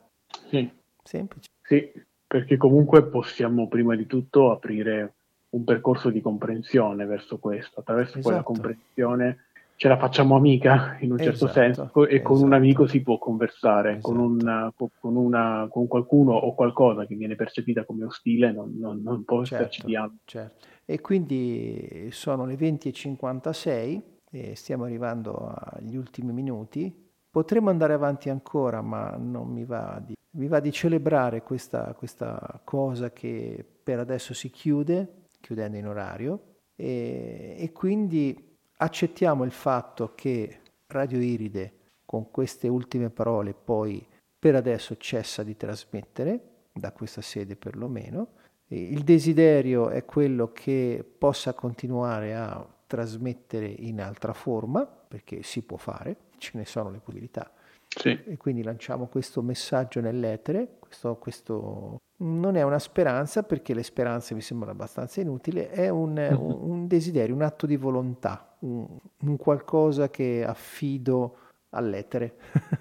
Sì. 0.47 0.71
Semplice. 1.03 1.49
Sì, 1.61 1.91
perché 2.25 2.55
comunque 2.55 3.03
possiamo 3.03 3.67
prima 3.67 3.95
di 3.95 4.07
tutto 4.07 4.51
aprire 4.51 5.15
un 5.49 5.65
percorso 5.65 6.09
di 6.09 6.21
comprensione 6.21 7.05
verso 7.05 7.37
questo, 7.37 7.81
attraverso 7.81 8.19
esatto. 8.19 8.27
quella 8.27 8.43
comprensione 8.43 9.45
ce 9.81 9.87
la 9.87 9.97
facciamo 9.97 10.35
amica 10.35 10.95
in 10.99 11.11
un 11.11 11.17
certo 11.17 11.45
esatto, 11.45 11.53
senso 11.53 12.05
e 12.05 12.21
con 12.21 12.39
un 12.39 12.53
amico 12.53 12.85
si 12.85 13.01
può 13.01 13.17
conversare, 13.17 13.93
esatto. 13.93 14.13
con, 14.13 14.19
una, 14.19 14.71
con, 14.75 15.15
una, 15.15 15.67
con, 15.71 15.87
qualcuno 15.87 16.33
o 16.33 16.53
qualcosa 16.53 17.07
che 17.07 17.15
viene 17.15 17.33
percepita 17.33 17.83
come 17.83 18.05
ostile 18.05 18.51
non, 18.51 18.77
non, 18.77 19.01
non 19.01 19.23
può 19.23 19.43
certo, 19.43 19.63
esserci 19.63 19.83
dialogo. 19.87 20.17
Certo. 20.25 20.67
E 20.85 21.01
quindi 21.01 22.09
sono 22.11 22.45
le 22.45 22.53
20.56 22.53 24.01
e 24.29 24.55
stiamo 24.55 24.83
arrivando 24.83 25.51
agli 25.51 25.95
ultimi 25.95 26.31
minuti. 26.31 27.09
Potremmo 27.31 27.71
andare 27.71 27.93
avanti 27.93 28.29
ancora, 28.29 28.83
ma 28.83 29.15
non 29.17 29.47
mi 29.47 29.65
va 29.65 29.99
di, 30.05 30.13
mi 30.35 30.47
va 30.47 30.59
di 30.59 30.71
celebrare 30.71 31.41
questa, 31.41 31.95
questa 31.97 32.61
cosa 32.63 33.11
che 33.11 33.65
per 33.81 33.97
adesso 33.97 34.35
si 34.35 34.51
chiude, 34.51 35.29
chiudendo 35.39 35.77
in 35.77 35.87
orario, 35.87 36.57
e, 36.75 37.55
e 37.57 37.71
quindi 37.71 38.49
accettiamo 38.81 39.43
il 39.43 39.51
fatto 39.51 40.13
che 40.15 40.59
Radio 40.87 41.19
Iride 41.19 41.73
con 42.05 42.31
queste 42.31 42.67
ultime 42.67 43.09
parole 43.09 43.53
poi 43.53 44.05
per 44.37 44.55
adesso 44.55 44.97
cessa 44.97 45.43
di 45.43 45.55
trasmettere, 45.55 46.39
da 46.73 46.91
questa 46.91 47.21
sede 47.21 47.55
perlomeno. 47.55 48.29
Il 48.67 49.03
desiderio 49.03 49.89
è 49.89 50.03
quello 50.03 50.51
che 50.51 51.05
possa 51.17 51.53
continuare 51.53 52.35
a 52.35 52.65
trasmettere 52.87 53.67
in 53.67 54.01
altra 54.01 54.33
forma, 54.33 54.85
perché 54.85 55.43
si 55.43 55.61
può 55.61 55.77
fare, 55.77 56.15
ce 56.37 56.51
ne 56.55 56.65
sono 56.65 56.89
le 56.89 56.97
possibilità. 56.97 57.51
Sì. 57.87 58.17
E 58.25 58.37
quindi 58.37 58.63
lanciamo 58.63 59.07
questo 59.07 59.41
messaggio 59.41 59.99
nell'etere, 59.99 60.77
questo, 60.79 61.17
questo 61.17 61.99
non 62.19 62.55
è 62.55 62.61
una 62.63 62.79
speranza 62.79 63.43
perché 63.43 63.73
le 63.73 63.83
speranze 63.83 64.33
mi 64.33 64.41
sembrano 64.41 64.71
abbastanza 64.71 65.21
inutili, 65.21 65.59
è 65.59 65.89
un, 65.89 66.17
un, 66.37 66.69
un 66.69 66.87
desiderio, 66.87 67.35
un 67.35 67.41
atto 67.41 67.65
di 67.65 67.75
volontà, 67.75 68.50
un, 68.61 68.87
un 69.19 69.37
qualcosa 69.37 70.09
che 70.09 70.43
affido 70.45 71.37
all'etere, 71.69 72.35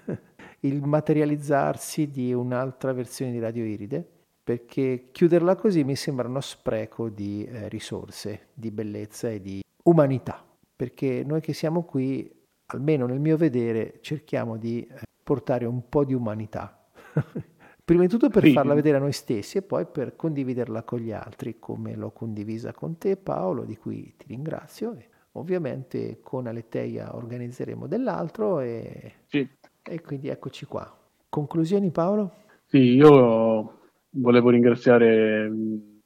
il 0.61 0.81
materializzarsi 0.81 2.09
di 2.09 2.33
un'altra 2.33 2.93
versione 2.93 3.31
di 3.31 3.39
Radio 3.39 3.63
Iride, 3.63 4.07
perché 4.43 5.09
chiuderla 5.11 5.55
così 5.55 5.83
mi 5.83 5.95
sembra 5.95 6.27
uno 6.27 6.41
spreco 6.41 7.09
di 7.09 7.45
eh, 7.45 7.69
risorse, 7.69 8.47
di 8.53 8.71
bellezza 8.71 9.29
e 9.29 9.41
di 9.41 9.63
umanità, 9.83 10.43
perché 10.75 11.23
noi 11.25 11.41
che 11.41 11.53
siamo 11.53 11.83
qui, 11.83 12.29
almeno 12.67 13.05
nel 13.05 13.19
mio 13.19 13.37
vedere, 13.37 13.99
cerchiamo 14.01 14.57
di 14.57 14.85
eh, 14.85 15.01
portare 15.23 15.65
un 15.65 15.87
po' 15.87 16.03
di 16.03 16.13
umanità 16.13 16.81
Prima 17.83 18.03
di 18.03 18.09
tutto 18.09 18.29
per 18.29 18.43
sì. 18.43 18.53
farla 18.53 18.73
vedere 18.73 18.97
a 18.97 18.99
noi 18.99 19.11
stessi 19.11 19.57
e 19.57 19.61
poi 19.61 19.85
per 19.85 20.15
condividerla 20.15 20.83
con 20.83 20.99
gli 20.99 21.11
altri, 21.11 21.59
come 21.59 21.95
l'ho 21.95 22.11
condivisa 22.11 22.73
con 22.73 22.97
te 22.97 23.17
Paolo, 23.17 23.65
di 23.65 23.75
cui 23.75 24.13
ti 24.15 24.27
ringrazio. 24.27 24.93
E 24.93 25.09
ovviamente 25.33 26.19
con 26.21 26.47
Aleteia 26.47 27.15
organizzeremo 27.15 27.87
dell'altro 27.87 28.59
e, 28.59 29.13
sì. 29.27 29.47
e 29.83 30.01
quindi 30.01 30.29
eccoci 30.29 30.65
qua. 30.65 30.89
Conclusioni 31.29 31.91
Paolo? 31.91 32.33
Sì, 32.65 32.95
io 32.95 33.79
volevo 34.09 34.49
ringraziare 34.49 35.49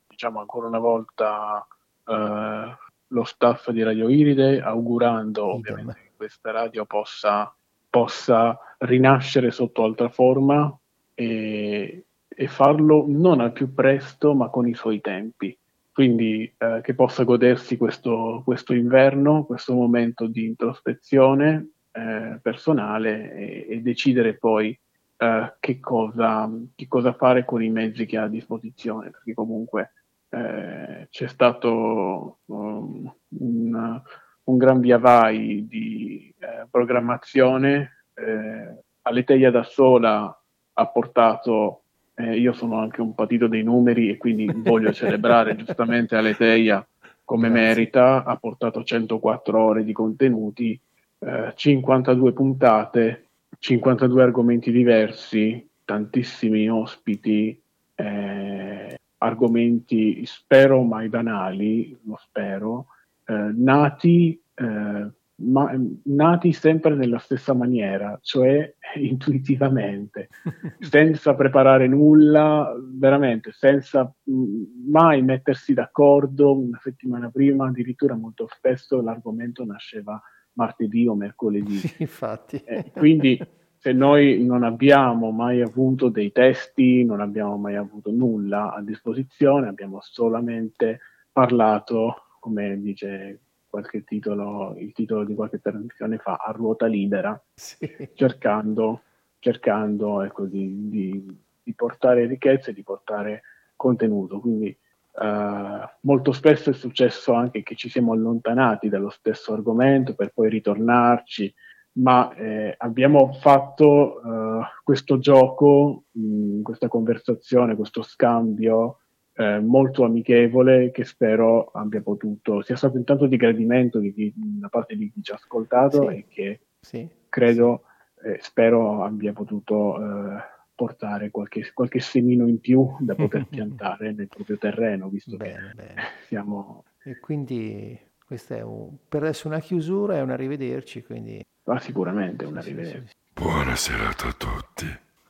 diciamo 0.08 0.40
ancora 0.40 0.68
una 0.68 0.80
volta 0.80 1.66
eh, 2.06 2.78
lo 3.08 3.24
staff 3.24 3.70
di 3.72 3.84
Radio 3.84 4.10
Iride, 4.10 4.62
augurando 4.62 5.56
Idem. 5.56 5.74
ovviamente 5.74 6.02
che 6.02 6.12
questa 6.16 6.52
radio 6.52 6.86
possa, 6.86 7.54
possa 7.90 8.58
rinascere 8.80 9.52
sotto 9.52 9.84
altra 9.84 10.10
forma, 10.10 10.76
e, 11.14 12.06
e, 12.28 12.48
farlo 12.48 13.06
non 13.08 13.40
al 13.40 13.54
più 13.54 13.74
presto 13.74 14.34
ma 14.34 14.50
con 14.50 14.68
i 14.68 14.74
suoi 14.74 15.02
tempi. 15.02 15.58
Quindi 15.96 16.54
eh, 16.58 16.82
che 16.84 16.94
possa 16.94 17.24
godersi 17.24 17.78
questo, 17.78 18.42
questo, 18.44 18.74
inverno, 18.74 19.46
questo 19.46 19.74
momento 19.74 20.28
di 20.28 20.44
introspezione 20.44 21.70
eh, 21.94 22.38
personale 22.42 23.34
e, 23.34 23.68
e, 23.70 23.82
decidere 23.82 24.34
poi 24.34 24.78
eh, 25.16 25.54
che, 25.58 25.80
cosa, 25.80 26.52
che, 26.76 26.88
cosa, 26.90 27.14
fare 27.14 27.46
con 27.46 27.64
i 27.64 27.70
mezzi 27.70 28.06
che 28.06 28.18
ha 28.18 28.24
a 28.24 28.28
disposizione, 28.28 29.10
perché 29.10 29.34
comunque 29.34 29.94
eh, 30.32 31.08
c'è 31.10 31.28
stato 31.30 32.40
um, 32.44 33.16
un, 33.40 34.02
un, 34.44 34.58
gran 34.58 34.82
via 34.82 34.98
vai 34.98 35.66
di 35.66 36.36
eh, 36.38 36.68
programmazione. 36.70 38.08
Eh, 38.14 38.84
Aleteia 39.04 39.50
da 39.50 39.64
sola 39.64 40.44
ha 40.74 40.88
portato, 40.88 41.84
eh, 42.16 42.38
io 42.38 42.54
sono 42.54 42.80
anche 42.80 43.02
un 43.02 43.14
patito 43.14 43.48
dei 43.48 43.64
numeri 43.64 44.10
e 44.10 44.18
quindi 44.18 44.50
voglio 44.52 44.92
celebrare 44.94 45.56
giustamente 45.56 46.16
Aleteia 46.16 46.86
come 47.26 47.50
Grazie. 47.50 47.66
merita, 47.66 48.24
ha 48.24 48.38
portato 48.38 48.84
104 48.84 49.60
ore 49.60 49.84
di 49.84 49.92
contenuti, 49.92 50.80
eh, 51.20 51.54
52 51.56 52.34
puntate, 52.34 53.26
52 53.58 54.22
argomenti 54.22 54.72
diversi, 54.72 55.68
tantissimi 55.84 56.70
ospiti, 56.70 57.60
eh, 57.96 59.00
argomenti 59.18 60.24
spero 60.26 60.84
mai 60.84 61.10
banali, 61.10 61.98
lo 62.04 62.18
spero, 62.22 62.88
eh, 63.26 63.52
nati 63.54 64.40
eh, 64.54 65.08
ma, 65.38 65.74
nati 66.04 66.54
sempre 66.54 66.96
nella 66.96 67.18
stessa 67.18 67.54
maniera, 67.54 68.18
cioè 68.22 68.74
intuitivamente, 68.96 70.30
senza 70.80 71.36
preparare 71.36 71.88
nulla, 71.88 72.74
veramente, 72.94 73.52
senza 73.52 74.04
mh, 74.24 74.90
mai 74.90 75.22
mettersi 75.22 75.74
d'accordo 75.74 76.58
una 76.58 76.80
settimana 76.82 77.30
prima, 77.30 77.68
addirittura 77.68 78.16
molto 78.16 78.48
spesso 78.50 79.02
l'argomento 79.02 79.66
nasceva 79.66 80.22
martedì 80.54 81.06
o 81.08 81.16
mercoledì. 81.16 81.78
Sì, 81.78 81.96
infatti. 82.00 82.62
Eh, 82.64 82.92
quindi 82.94 83.38
se 83.78 83.92
noi 83.92 84.44
non 84.44 84.64
abbiamo 84.64 85.32
mai 85.32 85.62
avuto 85.62 86.10
dei 86.10 86.32
testi, 86.32 87.04
non 87.04 87.20
abbiamo 87.20 87.58
mai 87.58 87.76
avuto 87.76 88.10
nulla 88.10 88.74
a 88.74 88.82
disposizione, 88.82 89.68
abbiamo 89.68 90.00
solamente 90.02 91.00
parlato, 91.32 92.30
come 92.40 92.80
dice 92.80 93.42
qualche 93.76 94.06
titolo, 94.06 94.74
il 94.78 94.94
titolo 94.94 95.26
di 95.26 95.36
qualche 95.36 95.60
trasmissione 95.60 96.18
fa, 96.18 96.36
a 96.36 96.52
ruota 96.52 96.86
libera, 96.86 97.40
sì. 97.54 97.78
cercando, 98.16 99.02
cercando 99.40 100.22
ecco, 100.22 100.46
di, 100.46 100.90
di, 100.90 101.38
di, 101.62 101.74
portare 101.74 102.26
ricchezza 102.26 102.72
e 102.72 102.74
di 102.74 102.84
portare 102.84 103.42
contenuto. 103.76 104.40
Quindi 104.40 104.78
Uh, 105.18 105.80
molto 106.02 106.34
spesso 106.34 106.72
è 106.72 106.74
successo 106.74 107.32
anche 107.32 107.64
che 107.64 107.76
ci 107.76 107.88
siamo 107.88 108.12
allontanati 108.12 108.90
dallo 108.90 109.08
stesso 109.08 109.54
argomento 109.54 110.14
per 110.14 110.34
poi 110.34 110.50
ritornarci, 110.50 111.54
ma 112.00 112.34
eh, 112.34 112.76
abbiamo 112.78 113.32
fatto 113.32 114.20
uh, 114.22 114.62
questo 114.84 115.18
gioco, 115.18 116.04
mh, 116.12 116.64
questa 116.64 116.90
conversazione, 116.90 117.78
questo 117.78 118.02
scambio 118.02 119.05
eh, 119.38 119.60
molto 119.60 120.04
amichevole 120.06 120.92
che 120.92 121.04
spero 121.04 121.72
abbia 121.74 122.02
potuto 122.02 122.62
sia 122.62 122.78
stato 122.78 122.98
intanto 122.98 123.28
di 123.28 123.36
gradimento 123.36 124.00
di 124.00 124.14
chi, 124.14 124.34
da 124.36 124.70
parte 124.70 124.96
di 124.96 125.12
chi 125.12 125.22
ci 125.22 125.32
ha 125.32 125.36
ascoltato 125.36 126.10
sì. 126.10 126.16
e 126.16 126.26
che 126.30 126.60
sì. 126.80 127.10
credo 127.28 127.84
eh, 128.24 128.38
spero 128.40 129.04
abbia 129.04 129.34
potuto 129.34 129.98
eh, 129.98 130.38
portare 130.74 131.32
qualche, 131.32 131.70
qualche, 131.74 132.00
semino 132.00 132.48
in 132.48 132.60
più 132.60 132.96
da 133.00 133.16
poter 133.16 133.46
piantare 133.52 134.14
nel 134.14 134.28
proprio 134.28 134.58
terreno 134.58 135.10
visto 135.10 135.36
bene, 135.36 135.74
che 135.76 135.84
bene. 135.84 136.02
siamo 136.28 136.86
e 137.04 137.20
quindi 137.20 138.00
questa 138.26 138.56
è 138.56 138.62
un, 138.62 138.96
per 139.08 139.24
adesso 139.24 139.48
una 139.48 139.60
chiusura 139.60 140.16
e 140.16 140.22
un 140.22 140.32
arrivederci 140.32 141.04
quindi 141.04 141.46
ah, 141.66 141.80
sicuramente 141.80 142.46
un 142.46 142.58
arrivederci 142.58 143.14
buona 143.34 143.76
serata 143.76 144.28
a 144.28 144.34
tutti 144.34 144.86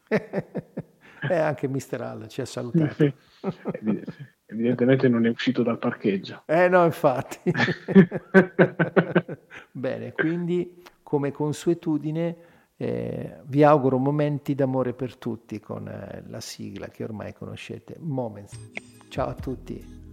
E 1.30 1.36
anche 1.36 1.68
Mister 1.68 2.02
Hall 2.02 2.28
ci 2.28 2.42
ha 2.42 2.46
salutato. 2.46 3.14
Evidentemente 4.48 5.08
non 5.08 5.26
è 5.26 5.30
uscito 5.30 5.64
dal 5.64 5.80
parcheggio. 5.80 6.44
Eh 6.46 6.68
no, 6.68 6.86
infatti. 6.86 7.52
Bene, 9.72 10.14
quindi 10.14 10.84
come 11.02 11.32
consuetudine 11.32 12.38
eh, 12.78 13.38
vi 13.46 13.64
auguro 13.64 13.98
momenti 13.98 14.54
d'amore 14.54 14.94
per 14.94 15.18
tutti 15.18 15.60
con 15.60 15.88
eh, 15.88 16.24
la 16.28 16.42
sigla 16.42 16.88
che 16.88 17.04
ormai 17.04 17.34
conoscete, 17.34 17.96
Moments. 18.00 18.54
Ciao 19.10 19.30
a 19.30 19.34
tutti. 19.34 20.05